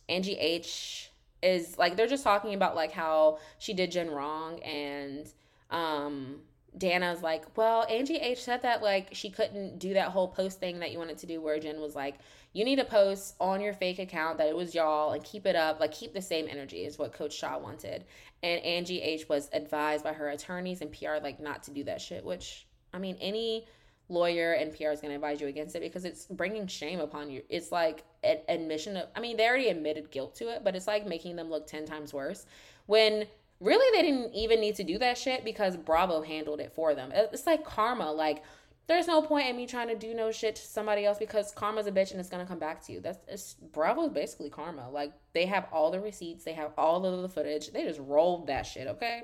Angie 0.09 0.39
H 0.39 1.11
is 1.43 1.79
like, 1.79 1.97
they're 1.97 2.07
just 2.07 2.25
talking 2.25 2.55
about 2.55 2.75
like 2.75 2.93
how 2.93 3.39
she 3.59 3.75
did 3.75 3.91
Jen 3.93 4.11
wrong 4.11 4.61
and, 4.61 5.31
um, 5.71 6.41
Danna's 6.77 7.23
like, 7.23 7.57
well, 7.57 7.87
Angie 7.89 8.17
H 8.17 8.43
said 8.43 8.63
that 8.63 8.83
like 8.83 9.09
she 9.13 9.31
couldn't 9.31 9.79
do 9.79 9.95
that 9.95 10.09
whole 10.09 10.29
post 10.29 10.59
thing 10.59 10.81
that 10.81 10.91
you 10.91 10.99
wanted 10.99 11.19
to 11.19 11.27
do 11.27 11.41
where 11.41 11.59
Jen 11.59 11.81
was 11.81 11.95
like, 11.95 12.17
you 12.53 12.65
need 12.65 12.77
to 12.77 12.85
post 12.85 13.35
on 13.41 13.61
your 13.61 13.75
fake 13.75 13.99
account 13.99 14.39
that 14.39 14.49
it 14.49 14.57
was 14.57 14.75
y'all 14.75 15.13
and 15.13 15.23
keep 15.23 15.47
it 15.47 15.57
up, 15.57 15.81
like 15.81 15.93
keep 15.93 16.13
the 16.13 16.23
same 16.23 16.47
energy 16.49 16.85
is 16.85 16.99
what 16.99 17.13
Coach 17.13 17.35
Shah 17.35 17.59
wanted. 17.59 18.05
And 18.43 18.61
Angie 18.63 19.03
H 19.03 19.29
was 19.29 19.49
advised 19.53 20.05
by 20.05 20.13
her 20.13 20.31
attorneys 20.31 20.81
and 20.81 20.93
PR 20.93 21.23
like 21.23 21.41
not 21.41 21.63
to 21.65 21.71
do 21.71 21.85
that 21.85 22.01
shit, 22.01 22.25
which 22.25 22.67
I 22.93 22.99
mean 22.99 23.17
any 23.21 23.67
lawyer 24.09 24.53
and 24.53 24.77
PR 24.77 24.89
is 24.89 25.01
going 25.01 25.11
to 25.11 25.15
advise 25.15 25.41
you 25.41 25.47
against 25.47 25.77
it 25.77 25.81
because 25.81 26.05
it's 26.05 26.27
bringing 26.27 26.67
shame 26.67 27.01
upon 27.01 27.31
you. 27.31 27.43
It's 27.49 27.73
like 27.73 28.05
an 28.23 28.39
admission 28.49 28.97
of 28.97 29.09
I 29.15 29.21
mean, 29.21 29.37
they 29.37 29.47
already 29.47 29.69
admitted 29.69 30.11
guilt 30.11 30.35
to 30.37 30.49
it, 30.49 30.63
but 30.65 30.75
it's 30.75 30.89
like 30.89 31.07
making 31.07 31.37
them 31.37 31.51
look 31.51 31.67
10 31.67 31.87
times 31.87 32.13
worse 32.13 32.47
when 32.87 33.27
really 33.65 33.97
they 33.97 34.09
didn't 34.09 34.35
even 34.35 34.61
need 34.61 34.77
to 34.77 34.85
do 34.85 34.99
that 34.99 35.19
shit 35.19 35.45
because 35.45 35.77
Bravo 35.77 36.23
handled 36.23 36.61
it 36.61 36.73
for 36.73 36.95
them. 36.95 37.11
It's 37.15 37.47
like 37.47 37.65
karma. 37.65 38.13
Like 38.13 38.43
there's 38.87 39.07
no 39.07 39.23
point 39.23 39.49
in 39.49 39.57
me 39.57 39.67
trying 39.67 39.89
to 39.89 39.95
do 39.95 40.13
no 40.13 40.31
shit 40.31 40.57
to 40.57 40.63
somebody 40.63 41.07
else 41.07 41.19
because 41.19 41.51
karma's 41.53 41.87
a 41.87 41.93
bitch 41.93 42.11
and 42.11 42.21
it's 42.21 42.29
gonna 42.29 42.47
come 42.47 42.59
back 42.59 42.85
to 42.87 42.93
you. 42.93 43.01
That's 43.01 43.19
it's, 43.27 43.55
Bravo's 43.55 44.13
basically 44.13 44.51
karma. 44.51 44.91
Like 44.91 45.13
they 45.33 45.47
have 45.47 45.67
all 45.73 45.91
the 45.91 46.01
receipts, 46.01 46.45
they 46.45 46.53
have 46.53 46.73
all 46.77 47.05
of 47.05 47.23
the 47.23 47.29
footage. 47.29 47.73
They 47.73 47.85
just 47.85 48.01
rolled 48.01 48.47
that 48.49 48.63
shit. 48.63 48.87
Okay. 48.87 49.23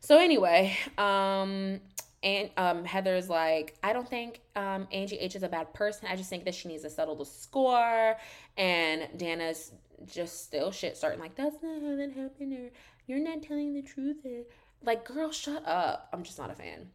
So 0.00 0.18
anyway, 0.18 0.76
um, 0.98 1.80
and 2.22 2.50
um, 2.56 2.84
Heather's 2.84 3.28
like, 3.28 3.76
I 3.82 3.92
don't 3.92 4.08
think 4.08 4.40
um, 4.56 4.88
Angie 4.92 5.16
H 5.16 5.36
is 5.36 5.42
a 5.42 5.48
bad 5.48 5.72
person. 5.74 6.08
I 6.10 6.16
just 6.16 6.30
think 6.30 6.44
that 6.44 6.54
she 6.54 6.68
needs 6.68 6.82
to 6.82 6.90
settle 6.90 7.14
the 7.14 7.24
score. 7.24 8.16
And 8.56 9.08
Danna's 9.16 9.72
just 10.04 10.44
still 10.44 10.70
shit 10.70 10.96
starting 10.96 11.20
like 11.20 11.34
that's 11.34 11.56
not 11.62 11.80
how 11.80 11.96
that 11.96 12.12
happened 12.12 12.52
or 12.52 12.70
you're 13.06 13.20
not 13.20 13.42
telling 13.42 13.72
the 13.72 13.82
truth 13.82 14.18
or, 14.24 14.42
like 14.82 15.04
girl 15.04 15.30
shut 15.32 15.66
up. 15.66 16.08
I'm 16.12 16.22
just 16.22 16.38
not 16.38 16.50
a 16.50 16.54
fan. 16.54 16.90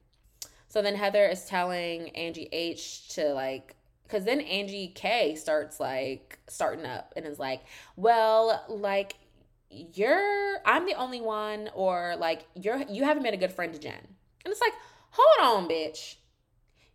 So 0.68 0.82
then 0.82 0.96
heather 0.96 1.26
is 1.26 1.46
telling 1.46 2.10
angie 2.10 2.48
h 2.52 3.10
to 3.16 3.34
like 3.34 3.76
because 4.04 4.24
then 4.24 4.40
angie 4.42 4.90
k 4.94 5.36
starts 5.36 5.80
like 5.80 6.40
starting 6.48 6.86
up 6.86 7.14
and 7.16 7.26
is 7.26 7.40
like 7.40 7.62
well 7.96 8.64
like 8.70 9.16
you're 9.70 10.58
i'm 10.66 10.86
the 10.86 10.94
only 10.96 11.22
one 11.22 11.70
or 11.74 12.16
like 12.18 12.46
you're 12.56 12.84
you 12.90 13.04
haven't 13.04 13.24
been 13.24 13.34
a 13.34 13.38
good 13.38 13.54
friend 13.54 13.74
to 13.74 13.80
jen. 13.80 13.94
And 14.46 14.52
it's 14.52 14.62
like 14.62 14.74
hold 15.12 15.64
on 15.64 15.70
bitch. 15.70 16.16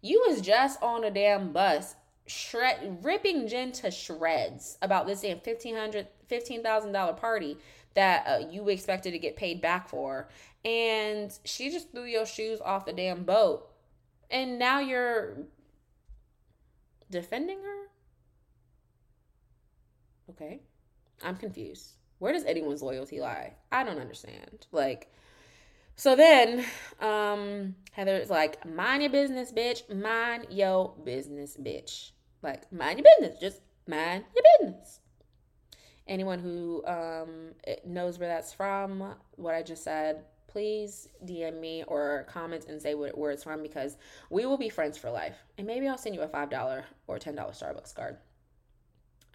You 0.00 0.24
was 0.28 0.40
just 0.40 0.80
on 0.82 1.04
a 1.04 1.10
damn 1.10 1.52
bus 1.52 1.96
shred 2.26 2.98
ripping 3.02 3.48
Jen 3.48 3.72
to 3.72 3.90
shreds 3.90 4.78
about 4.82 5.06
this 5.06 5.20
damn 5.20 5.40
fifteen 5.40 5.76
hundred 5.76 6.08
fifteen 6.28 6.62
thousand 6.62 6.92
dollar 6.92 7.12
party 7.12 7.56
that 7.94 8.26
uh, 8.26 8.46
you 8.50 8.68
expected 8.68 9.12
to 9.12 9.18
get 9.18 9.36
paid 9.36 9.60
back 9.60 9.88
for, 9.88 10.28
and 10.64 11.38
she 11.44 11.70
just 11.70 11.90
threw 11.92 12.04
your 12.04 12.26
shoes 12.26 12.60
off 12.60 12.84
the 12.84 12.92
damn 12.92 13.24
boat, 13.24 13.70
and 14.30 14.58
now 14.58 14.80
you're 14.80 15.38
defending 17.10 17.58
her? 17.62 17.86
Okay. 20.30 20.60
I'm 21.22 21.36
confused. 21.36 21.92
Where 22.18 22.32
does 22.32 22.44
anyone's 22.44 22.82
loyalty 22.82 23.20
lie? 23.20 23.54
I 23.70 23.84
don't 23.84 23.98
understand. 23.98 24.66
Like, 24.72 25.12
so 25.96 26.16
then, 26.16 26.64
um, 27.00 27.74
Heather's 27.92 28.30
like, 28.30 28.64
mind 28.66 29.02
your 29.02 29.10
business, 29.10 29.52
bitch. 29.52 29.94
Mind 29.94 30.46
your 30.50 30.94
business, 31.04 31.56
bitch. 31.56 32.10
Like, 32.42 32.70
mind 32.72 32.98
your 32.98 33.06
business. 33.18 33.40
Just 33.40 33.60
mind 33.86 34.24
your 34.34 34.44
business. 34.58 35.00
Anyone 36.06 36.38
who 36.38 36.84
um 36.86 37.52
knows 37.84 38.18
where 38.18 38.28
that's 38.28 38.52
from, 38.52 39.14
what 39.36 39.54
I 39.54 39.62
just 39.62 39.82
said, 39.82 40.24
please 40.56 41.08
DM 41.24 41.60
me 41.60 41.84
or 41.86 42.24
comment 42.30 42.64
and 42.68 42.80
say 42.80 42.94
what, 42.94 43.18
where 43.18 43.30
it's 43.30 43.44
from 43.44 43.62
because 43.62 43.98
we 44.30 44.46
will 44.46 44.56
be 44.56 44.70
friends 44.70 44.96
for 44.96 45.10
life. 45.10 45.36
And 45.58 45.66
maybe 45.66 45.86
I'll 45.86 45.98
send 45.98 46.14
you 46.14 46.22
a 46.22 46.28
$5 46.28 46.82
or 47.08 47.18
$10 47.18 47.36
Starbucks 47.36 47.94
card. 47.94 48.16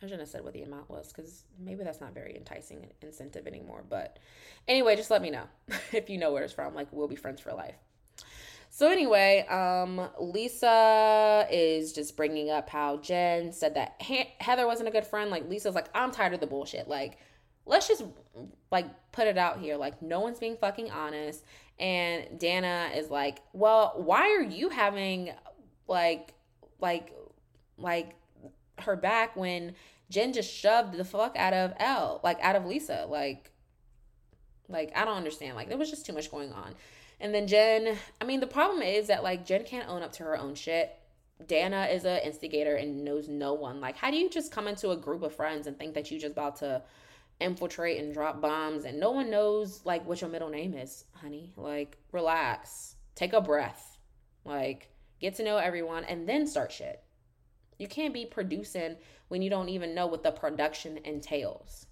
I 0.01 0.05
shouldn't 0.07 0.21
have 0.21 0.29
said 0.29 0.43
what 0.43 0.53
the 0.53 0.63
amount 0.63 0.89
was 0.89 1.13
because 1.13 1.43
maybe 1.59 1.83
that's 1.83 2.01
not 2.01 2.15
very 2.15 2.35
enticing 2.35 2.87
incentive 3.03 3.45
anymore. 3.45 3.83
But 3.87 4.17
anyway, 4.67 4.95
just 4.95 5.11
let 5.11 5.21
me 5.21 5.29
know 5.29 5.43
if 5.91 6.09
you 6.09 6.17
know 6.17 6.31
where 6.33 6.43
it's 6.43 6.53
from. 6.53 6.73
Like, 6.73 6.87
we'll 6.91 7.07
be 7.07 7.15
friends 7.15 7.39
for 7.39 7.53
life. 7.53 7.75
So 8.73 8.89
anyway, 8.89 9.45
um, 9.49 10.09
Lisa 10.17 11.45
is 11.51 11.91
just 11.91 12.15
bringing 12.15 12.49
up 12.49 12.69
how 12.69 12.97
Jen 12.97 13.51
said 13.51 13.75
that 13.75 14.01
Heather 14.39 14.65
wasn't 14.65 14.87
a 14.87 14.91
good 14.91 15.05
friend. 15.05 15.29
Like 15.29 15.49
Lisa's 15.49 15.75
like, 15.75 15.89
I'm 15.93 16.09
tired 16.09 16.33
of 16.33 16.39
the 16.39 16.47
bullshit. 16.47 16.87
Like, 16.87 17.17
let's 17.65 17.89
just 17.89 18.05
like 18.71 18.87
put 19.11 19.27
it 19.27 19.37
out 19.37 19.59
here. 19.59 19.75
Like, 19.75 20.01
no 20.01 20.21
one's 20.21 20.39
being 20.39 20.55
fucking 20.55 20.89
honest. 20.89 21.43
And 21.79 22.39
Danna 22.39 22.97
is 22.97 23.09
like, 23.09 23.41
well, 23.51 23.93
why 23.97 24.29
are 24.29 24.41
you 24.41 24.69
having 24.69 25.33
like, 25.89 26.33
like, 26.79 27.13
like 27.77 28.15
her 28.79 28.95
back 28.95 29.35
when 29.35 29.75
Jen 30.09 30.31
just 30.31 30.49
shoved 30.49 30.93
the 30.93 31.03
fuck 31.03 31.35
out 31.35 31.53
of 31.53 31.73
L, 31.77 32.21
like 32.23 32.39
out 32.41 32.55
of 32.55 32.65
Lisa. 32.65 33.05
Like, 33.09 33.51
like 34.69 34.93
I 34.95 35.03
don't 35.03 35.17
understand. 35.17 35.57
Like 35.57 35.67
there 35.67 35.77
was 35.77 35.89
just 35.89 36.05
too 36.05 36.13
much 36.13 36.31
going 36.31 36.53
on. 36.53 36.73
And 37.21 37.35
then 37.35 37.45
Jen, 37.45 37.95
I 38.19 38.25
mean, 38.25 38.39
the 38.39 38.47
problem 38.47 38.81
is 38.81 39.07
that 39.07 39.23
like 39.23 39.45
Jen 39.45 39.63
can't 39.63 39.87
own 39.87 40.01
up 40.01 40.11
to 40.13 40.23
her 40.23 40.37
own 40.37 40.55
shit. 40.55 40.91
Danna 41.45 41.93
is 41.93 42.03
an 42.03 42.19
instigator 42.23 42.75
and 42.75 43.05
knows 43.05 43.27
no 43.27 43.53
one. 43.53 43.79
Like, 43.79 43.95
how 43.95 44.09
do 44.09 44.17
you 44.17 44.29
just 44.29 44.51
come 44.51 44.67
into 44.67 44.89
a 44.89 44.97
group 44.97 45.21
of 45.21 45.35
friends 45.35 45.67
and 45.67 45.77
think 45.77 45.93
that 45.93 46.09
you 46.09 46.19
just 46.19 46.33
about 46.33 46.57
to 46.57 46.81
infiltrate 47.39 47.99
and 47.99 48.13
drop 48.13 48.41
bombs 48.41 48.85
and 48.85 48.99
no 48.99 49.11
one 49.11 49.29
knows 49.29 49.81
like 49.85 50.05
what 50.05 50.19
your 50.19 50.29
middle 50.31 50.49
name 50.49 50.73
is, 50.73 51.05
honey? 51.13 51.53
Like, 51.55 51.97
relax. 52.11 52.95
Take 53.13 53.33
a 53.33 53.41
breath. 53.41 53.99
Like, 54.43 54.89
get 55.19 55.35
to 55.35 55.43
know 55.43 55.57
everyone 55.57 56.05
and 56.05 56.27
then 56.27 56.47
start 56.47 56.71
shit. 56.71 57.03
You 57.77 57.87
can't 57.87 58.15
be 58.15 58.25
producing 58.25 58.97
when 59.27 59.43
you 59.43 59.49
don't 59.51 59.69
even 59.69 59.93
know 59.93 60.07
what 60.07 60.23
the 60.23 60.31
production 60.31 60.99
entails. 61.03 61.85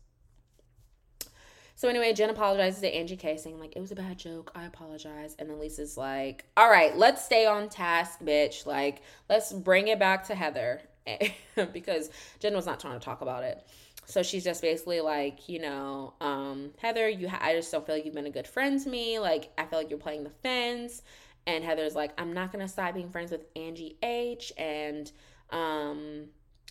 So 1.79 1.87
anyway, 1.87 2.11
Jen 2.11 2.29
apologizes 2.29 2.81
to 2.81 2.93
Angie 2.93 3.15
K, 3.15 3.37
saying 3.37 3.57
like 3.57 3.73
it 3.73 3.79
was 3.79 3.93
a 3.93 3.95
bad 3.95 4.19
joke. 4.19 4.51
I 4.53 4.65
apologize. 4.65 5.37
And 5.39 5.49
then 5.49 5.61
Lisa's 5.61 5.95
like, 5.95 6.43
"All 6.57 6.69
right, 6.69 6.93
let's 6.97 7.23
stay 7.23 7.45
on 7.45 7.69
task, 7.69 8.19
bitch. 8.19 8.65
Like, 8.65 9.01
let's 9.29 9.53
bring 9.53 9.87
it 9.87 9.97
back 9.97 10.25
to 10.25 10.35
Heather 10.35 10.81
because 11.71 12.09
Jen 12.41 12.53
was 12.53 12.65
not 12.65 12.81
trying 12.81 12.99
to 12.99 13.05
talk 13.05 13.21
about 13.21 13.43
it. 13.43 13.65
So 14.07 14.23
she's 14.23 14.43
just 14.43 14.61
basically 14.61 14.99
like, 14.99 15.47
you 15.47 15.61
know, 15.61 16.15
um, 16.19 16.71
Heather, 16.79 17.07
you 17.07 17.29
ha- 17.29 17.39
I 17.41 17.53
just 17.53 17.71
don't 17.71 17.85
feel 17.85 17.95
like 17.95 18.03
you've 18.03 18.13
been 18.13 18.25
a 18.25 18.29
good 18.29 18.47
friend 18.47 18.77
to 18.83 18.89
me. 18.89 19.19
Like, 19.19 19.49
I 19.57 19.63
feel 19.63 19.79
like 19.79 19.89
you're 19.89 19.99
playing 19.99 20.25
the 20.25 20.31
fence. 20.31 21.01
And 21.47 21.63
Heather's 21.63 21.95
like, 21.95 22.11
I'm 22.19 22.33
not 22.33 22.51
gonna 22.51 22.67
stop 22.67 22.93
being 22.93 23.09
friends 23.09 23.31
with 23.31 23.45
Angie 23.55 23.95
H. 24.03 24.51
And 24.57 25.09
um, 25.49 26.25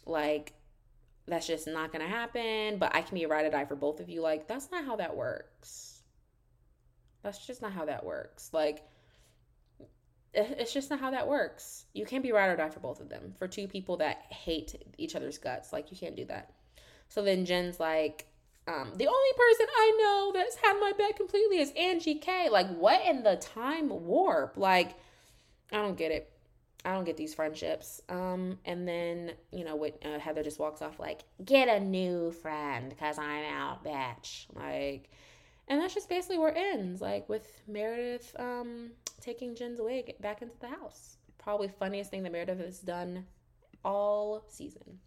like 0.05 0.53
that's 1.29 1.47
just 1.47 1.67
not 1.67 1.93
gonna 1.93 2.09
happen. 2.09 2.79
But 2.79 2.95
I 2.95 3.03
can 3.03 3.15
be 3.17 3.25
a 3.25 3.29
ride 3.29 3.47
or 3.47 3.51
die 3.51 3.65
for 3.65 3.77
both 3.77 4.01
of 4.01 4.09
you. 4.09 4.21
Like 4.21 4.47
that's 4.47 4.71
not 4.71 4.85
how 4.85 4.97
that 4.97 5.17
works. 5.17 6.03
That's 7.23 7.47
just 7.47 7.63
not 7.63 7.73
how 7.73 7.85
that 7.87 8.05
works. 8.05 8.51
Like 8.53 8.85
it's 10.35 10.73
just 10.73 10.91
not 10.91 11.01
how 11.01 11.11
that 11.11 11.27
works. 11.27 11.87
You 11.95 12.05
can't 12.05 12.23
be 12.23 12.33
ride 12.33 12.49
or 12.49 12.57
die 12.57 12.69
for 12.69 12.81
both 12.81 13.01
of 13.01 13.09
them. 13.09 13.35
For 13.39 13.49
two 13.49 13.67
people 13.67 13.97
that 13.99 14.19
hate 14.31 14.75
each 14.99 15.17
other's 15.17 15.39
guts, 15.39 15.73
like 15.73 15.91
you 15.91 15.97
can't 15.97 16.17
do 16.17 16.27
that. 16.27 16.53
So 17.09 17.23
then 17.23 17.45
Jen's 17.47 17.81
like, 17.81 18.27
um, 18.67 18.93
the 18.97 19.07
only 19.07 19.33
person 19.37 19.67
I 19.75 19.97
know 19.99 20.33
that's 20.35 20.57
had 20.57 20.79
my 20.79 20.93
back 20.99 21.17
completely 21.17 21.59
is 21.59 21.73
Angie 21.77 22.17
K. 22.17 22.51
Like, 22.51 22.69
what 22.77 23.05
in 23.07 23.23
the 23.23 23.37
time 23.37 23.89
warp? 23.89 24.59
Like, 24.59 24.95
I 25.73 25.77
don't 25.77 25.97
get 25.97 26.13
it. 26.13 26.31
I 26.85 26.93
don't 26.93 27.05
get 27.05 27.17
these 27.17 27.35
friendships. 27.35 28.01
Um, 28.09 28.59
and 28.65 28.87
then 28.87 29.33
you 29.53 29.65
know, 29.65 29.77
what 29.77 30.01
uh, 30.05 30.19
Heather 30.19 30.43
just 30.43 30.59
walks 30.59 30.83
off 30.83 30.99
like, 30.99 31.23
get 31.45 31.69
a 31.69 31.81
new 31.81 32.33
friend 32.33 32.91
because 32.91 33.19
I'm 33.19 33.45
out, 33.45 33.85
bitch. 33.85 34.47
Like, 34.55 35.11
and 35.67 35.81
that's 35.81 35.95
just 35.95 36.09
basically 36.09 36.39
where 36.39 36.51
it 36.51 36.57
ends. 36.57 37.01
Like 37.01 37.29
with 37.29 37.61
Meredith 37.67 38.35
um 38.39 38.91
taking 39.21 39.55
Jen's 39.55 39.81
wig 39.81 40.15
back 40.21 40.43
into 40.43 40.59
the 40.61 40.69
house. 40.69 41.17
Probably 41.39 41.69
funniest 41.69 42.11
thing 42.11 42.23
that 42.23 42.33
Meredith 42.33 42.61
has 42.61 42.81
done 42.81 43.27
all 43.85 44.45
season. 44.49 44.99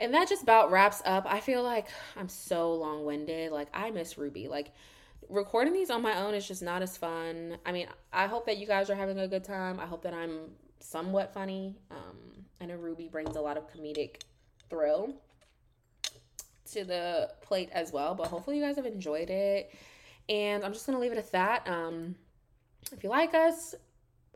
And 0.00 0.14
that 0.14 0.28
just 0.28 0.42
about 0.42 0.72
wraps 0.72 1.00
up. 1.04 1.26
I 1.28 1.40
feel 1.40 1.62
like 1.62 1.86
I'm 2.16 2.28
so 2.28 2.74
long 2.74 3.04
winded. 3.04 3.52
Like 3.52 3.68
I 3.72 3.90
miss 3.90 4.18
Ruby. 4.18 4.48
Like 4.48 4.72
recording 5.32 5.72
these 5.72 5.90
on 5.90 6.02
my 6.02 6.20
own 6.20 6.34
is 6.34 6.46
just 6.46 6.62
not 6.62 6.82
as 6.82 6.96
fun. 6.96 7.56
I 7.64 7.72
mean, 7.72 7.86
I 8.12 8.26
hope 8.26 8.46
that 8.46 8.58
you 8.58 8.66
guys 8.66 8.90
are 8.90 8.94
having 8.94 9.18
a 9.18 9.26
good 9.26 9.44
time. 9.44 9.80
I 9.80 9.86
hope 9.86 10.02
that 10.02 10.12
I'm 10.12 10.50
somewhat 10.78 11.32
funny. 11.32 11.78
Um, 11.90 12.44
I 12.60 12.66
know 12.66 12.76
Ruby 12.76 13.08
brings 13.08 13.34
a 13.36 13.40
lot 13.40 13.56
of 13.56 13.64
comedic 13.72 14.22
thrill 14.68 15.14
to 16.72 16.84
the 16.84 17.30
plate 17.40 17.70
as 17.72 17.92
well, 17.92 18.14
but 18.14 18.26
hopefully 18.26 18.58
you 18.58 18.62
guys 18.62 18.76
have 18.76 18.86
enjoyed 18.86 19.30
it. 19.30 19.74
And 20.28 20.64
I'm 20.64 20.72
just 20.72 20.86
gonna 20.86 20.98
leave 20.98 21.12
it 21.12 21.18
at 21.18 21.32
that. 21.32 21.66
Um, 21.66 22.14
if 22.92 23.02
you 23.02 23.08
like 23.08 23.34
us, 23.34 23.74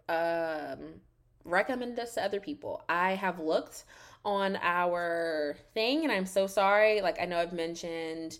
um, 0.08 1.00
recommend 1.44 1.98
us 1.98 2.14
to 2.14 2.24
other 2.24 2.40
people. 2.40 2.82
I 2.88 3.12
have 3.12 3.38
looked 3.38 3.84
on 4.24 4.56
our 4.62 5.56
thing, 5.74 6.04
and 6.04 6.12
I'm 6.12 6.26
so 6.26 6.46
sorry. 6.46 7.02
Like 7.02 7.20
I 7.20 7.26
know 7.26 7.38
I've 7.38 7.52
mentioned 7.52 8.38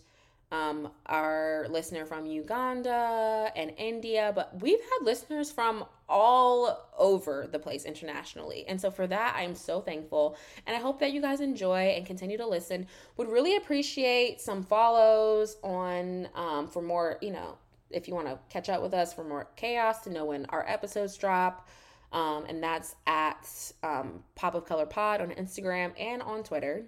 um, 0.52 0.90
our 1.06 1.66
listener 1.70 2.06
from 2.06 2.24
Uganda 2.26 3.50
and 3.56 3.72
India, 3.76 4.32
but 4.34 4.60
we've 4.60 4.80
had 4.80 5.04
listeners 5.04 5.50
from 5.50 5.84
all 6.08 6.88
over 6.96 7.48
the 7.50 7.58
place 7.58 7.84
internationally. 7.84 8.64
And 8.68 8.80
so 8.80 8.90
for 8.90 9.06
that, 9.08 9.34
I'm 9.36 9.54
so 9.56 9.80
thankful. 9.80 10.36
And 10.66 10.76
I 10.76 10.78
hope 10.78 11.00
that 11.00 11.12
you 11.12 11.20
guys 11.20 11.40
enjoy 11.40 11.94
and 11.96 12.06
continue 12.06 12.36
to 12.36 12.46
listen. 12.46 12.86
Would 13.16 13.28
really 13.28 13.56
appreciate 13.56 14.40
some 14.40 14.62
follows 14.62 15.56
on 15.64 16.28
um, 16.34 16.68
for 16.68 16.80
more, 16.80 17.18
you 17.20 17.32
know, 17.32 17.58
if 17.90 18.06
you 18.06 18.14
want 18.14 18.28
to 18.28 18.38
catch 18.48 18.68
up 18.68 18.82
with 18.82 18.94
us 18.94 19.12
for 19.12 19.24
more 19.24 19.48
chaos 19.56 20.00
to 20.02 20.10
know 20.10 20.26
when 20.26 20.46
our 20.46 20.64
episodes 20.68 21.16
drop. 21.16 21.68
Um, 22.12 22.44
and 22.48 22.62
that's 22.62 22.94
at 23.06 23.72
um, 23.82 24.22
Pop 24.36 24.54
of 24.54 24.64
Color 24.64 24.86
Pod 24.86 25.20
on 25.20 25.30
Instagram 25.30 25.92
and 25.98 26.22
on 26.22 26.44
Twitter. 26.44 26.84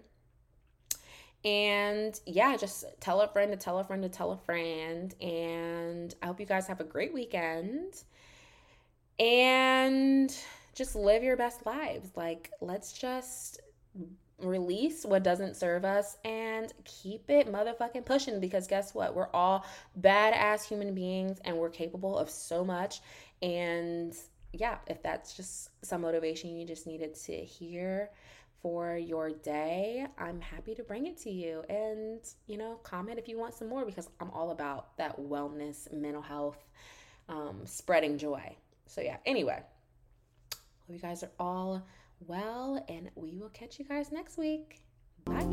And 1.45 2.19
yeah, 2.27 2.57
just 2.57 2.85
tell 3.01 3.21
a 3.21 3.29
friend 3.29 3.53
to 3.53 3.57
tell 3.57 3.79
a 3.79 3.85
friend 3.85 4.03
to 4.03 4.09
tell 4.09 4.33
a 4.33 4.39
friend. 4.39 5.15
And 5.21 6.15
I 6.23 6.27
hope 6.27 6.41
you 6.41 6.47
guys 6.47 6.67
have 6.67 6.81
a 6.81 6.85
great 6.85 7.15
weekend. 7.15 8.03
And 9.19 10.35
just 10.75 10.95
live 10.95 11.23
your 11.23 11.37
best 11.37 11.65
lives. 11.67 12.11
Like, 12.17 12.53
let's 12.61 12.93
just 12.93 13.61
release 14.41 15.05
what 15.05 15.25
doesn't 15.25 15.57
serve 15.57 15.85
us 15.85 16.17
and 16.25 16.73
keep 16.85 17.29
it 17.29 17.53
motherfucking 17.53 18.05
pushing 18.05 18.39
because 18.39 18.67
guess 18.69 18.95
what? 18.95 19.15
We're 19.15 19.31
all 19.35 19.67
badass 20.01 20.65
human 20.65 20.95
beings 20.95 21.41
and 21.45 21.57
we're 21.57 21.71
capable 21.71 22.17
of 22.17 22.31
so 22.31 22.65
much. 22.65 23.01
And 23.43 24.15
yeah, 24.53 24.79
if 24.87 25.03
that's 25.03 25.35
just 25.35 25.71
some 25.85 26.03
motivation 26.03 26.57
you 26.57 26.67
just 26.67 26.87
needed 26.87 27.15
to 27.17 27.33
hear, 27.33 28.11
for 28.63 28.97
your 28.97 29.31
day, 29.31 30.07
I'm 30.19 30.41
happy 30.41 30.75
to 30.75 30.83
bring 30.83 31.07
it 31.07 31.17
to 31.19 31.31
you. 31.31 31.63
And, 31.69 32.21
you 32.47 32.57
know, 32.57 32.81
comment 32.83 33.19
if 33.19 33.29
you 33.29 33.39
want 33.39 33.55
some 33.55 33.69
more 33.69 33.85
because 33.85 34.09
I'm 34.21 34.31
all 34.31 34.51
about 34.51 34.97
that 34.99 35.19
wellness, 35.21 35.93
mental 35.93 36.23
health, 36.23 36.59
um, 37.29 37.61
spreading 37.65 38.19
joy. 38.19 38.57
So, 38.87 39.01
yeah, 39.01 39.19
anyway, 39.27 39.63
hope 40.51 40.95
you 40.95 40.99
guys 40.99 41.23
are 41.23 41.31
all 41.39 41.83
well, 42.27 42.85
and 42.89 43.11
we 43.15 43.37
will 43.37 43.51
catch 43.51 43.79
you 43.79 43.85
guys 43.85 44.11
next 44.11 44.39
week. 44.39 44.81
Bye. 45.25 45.45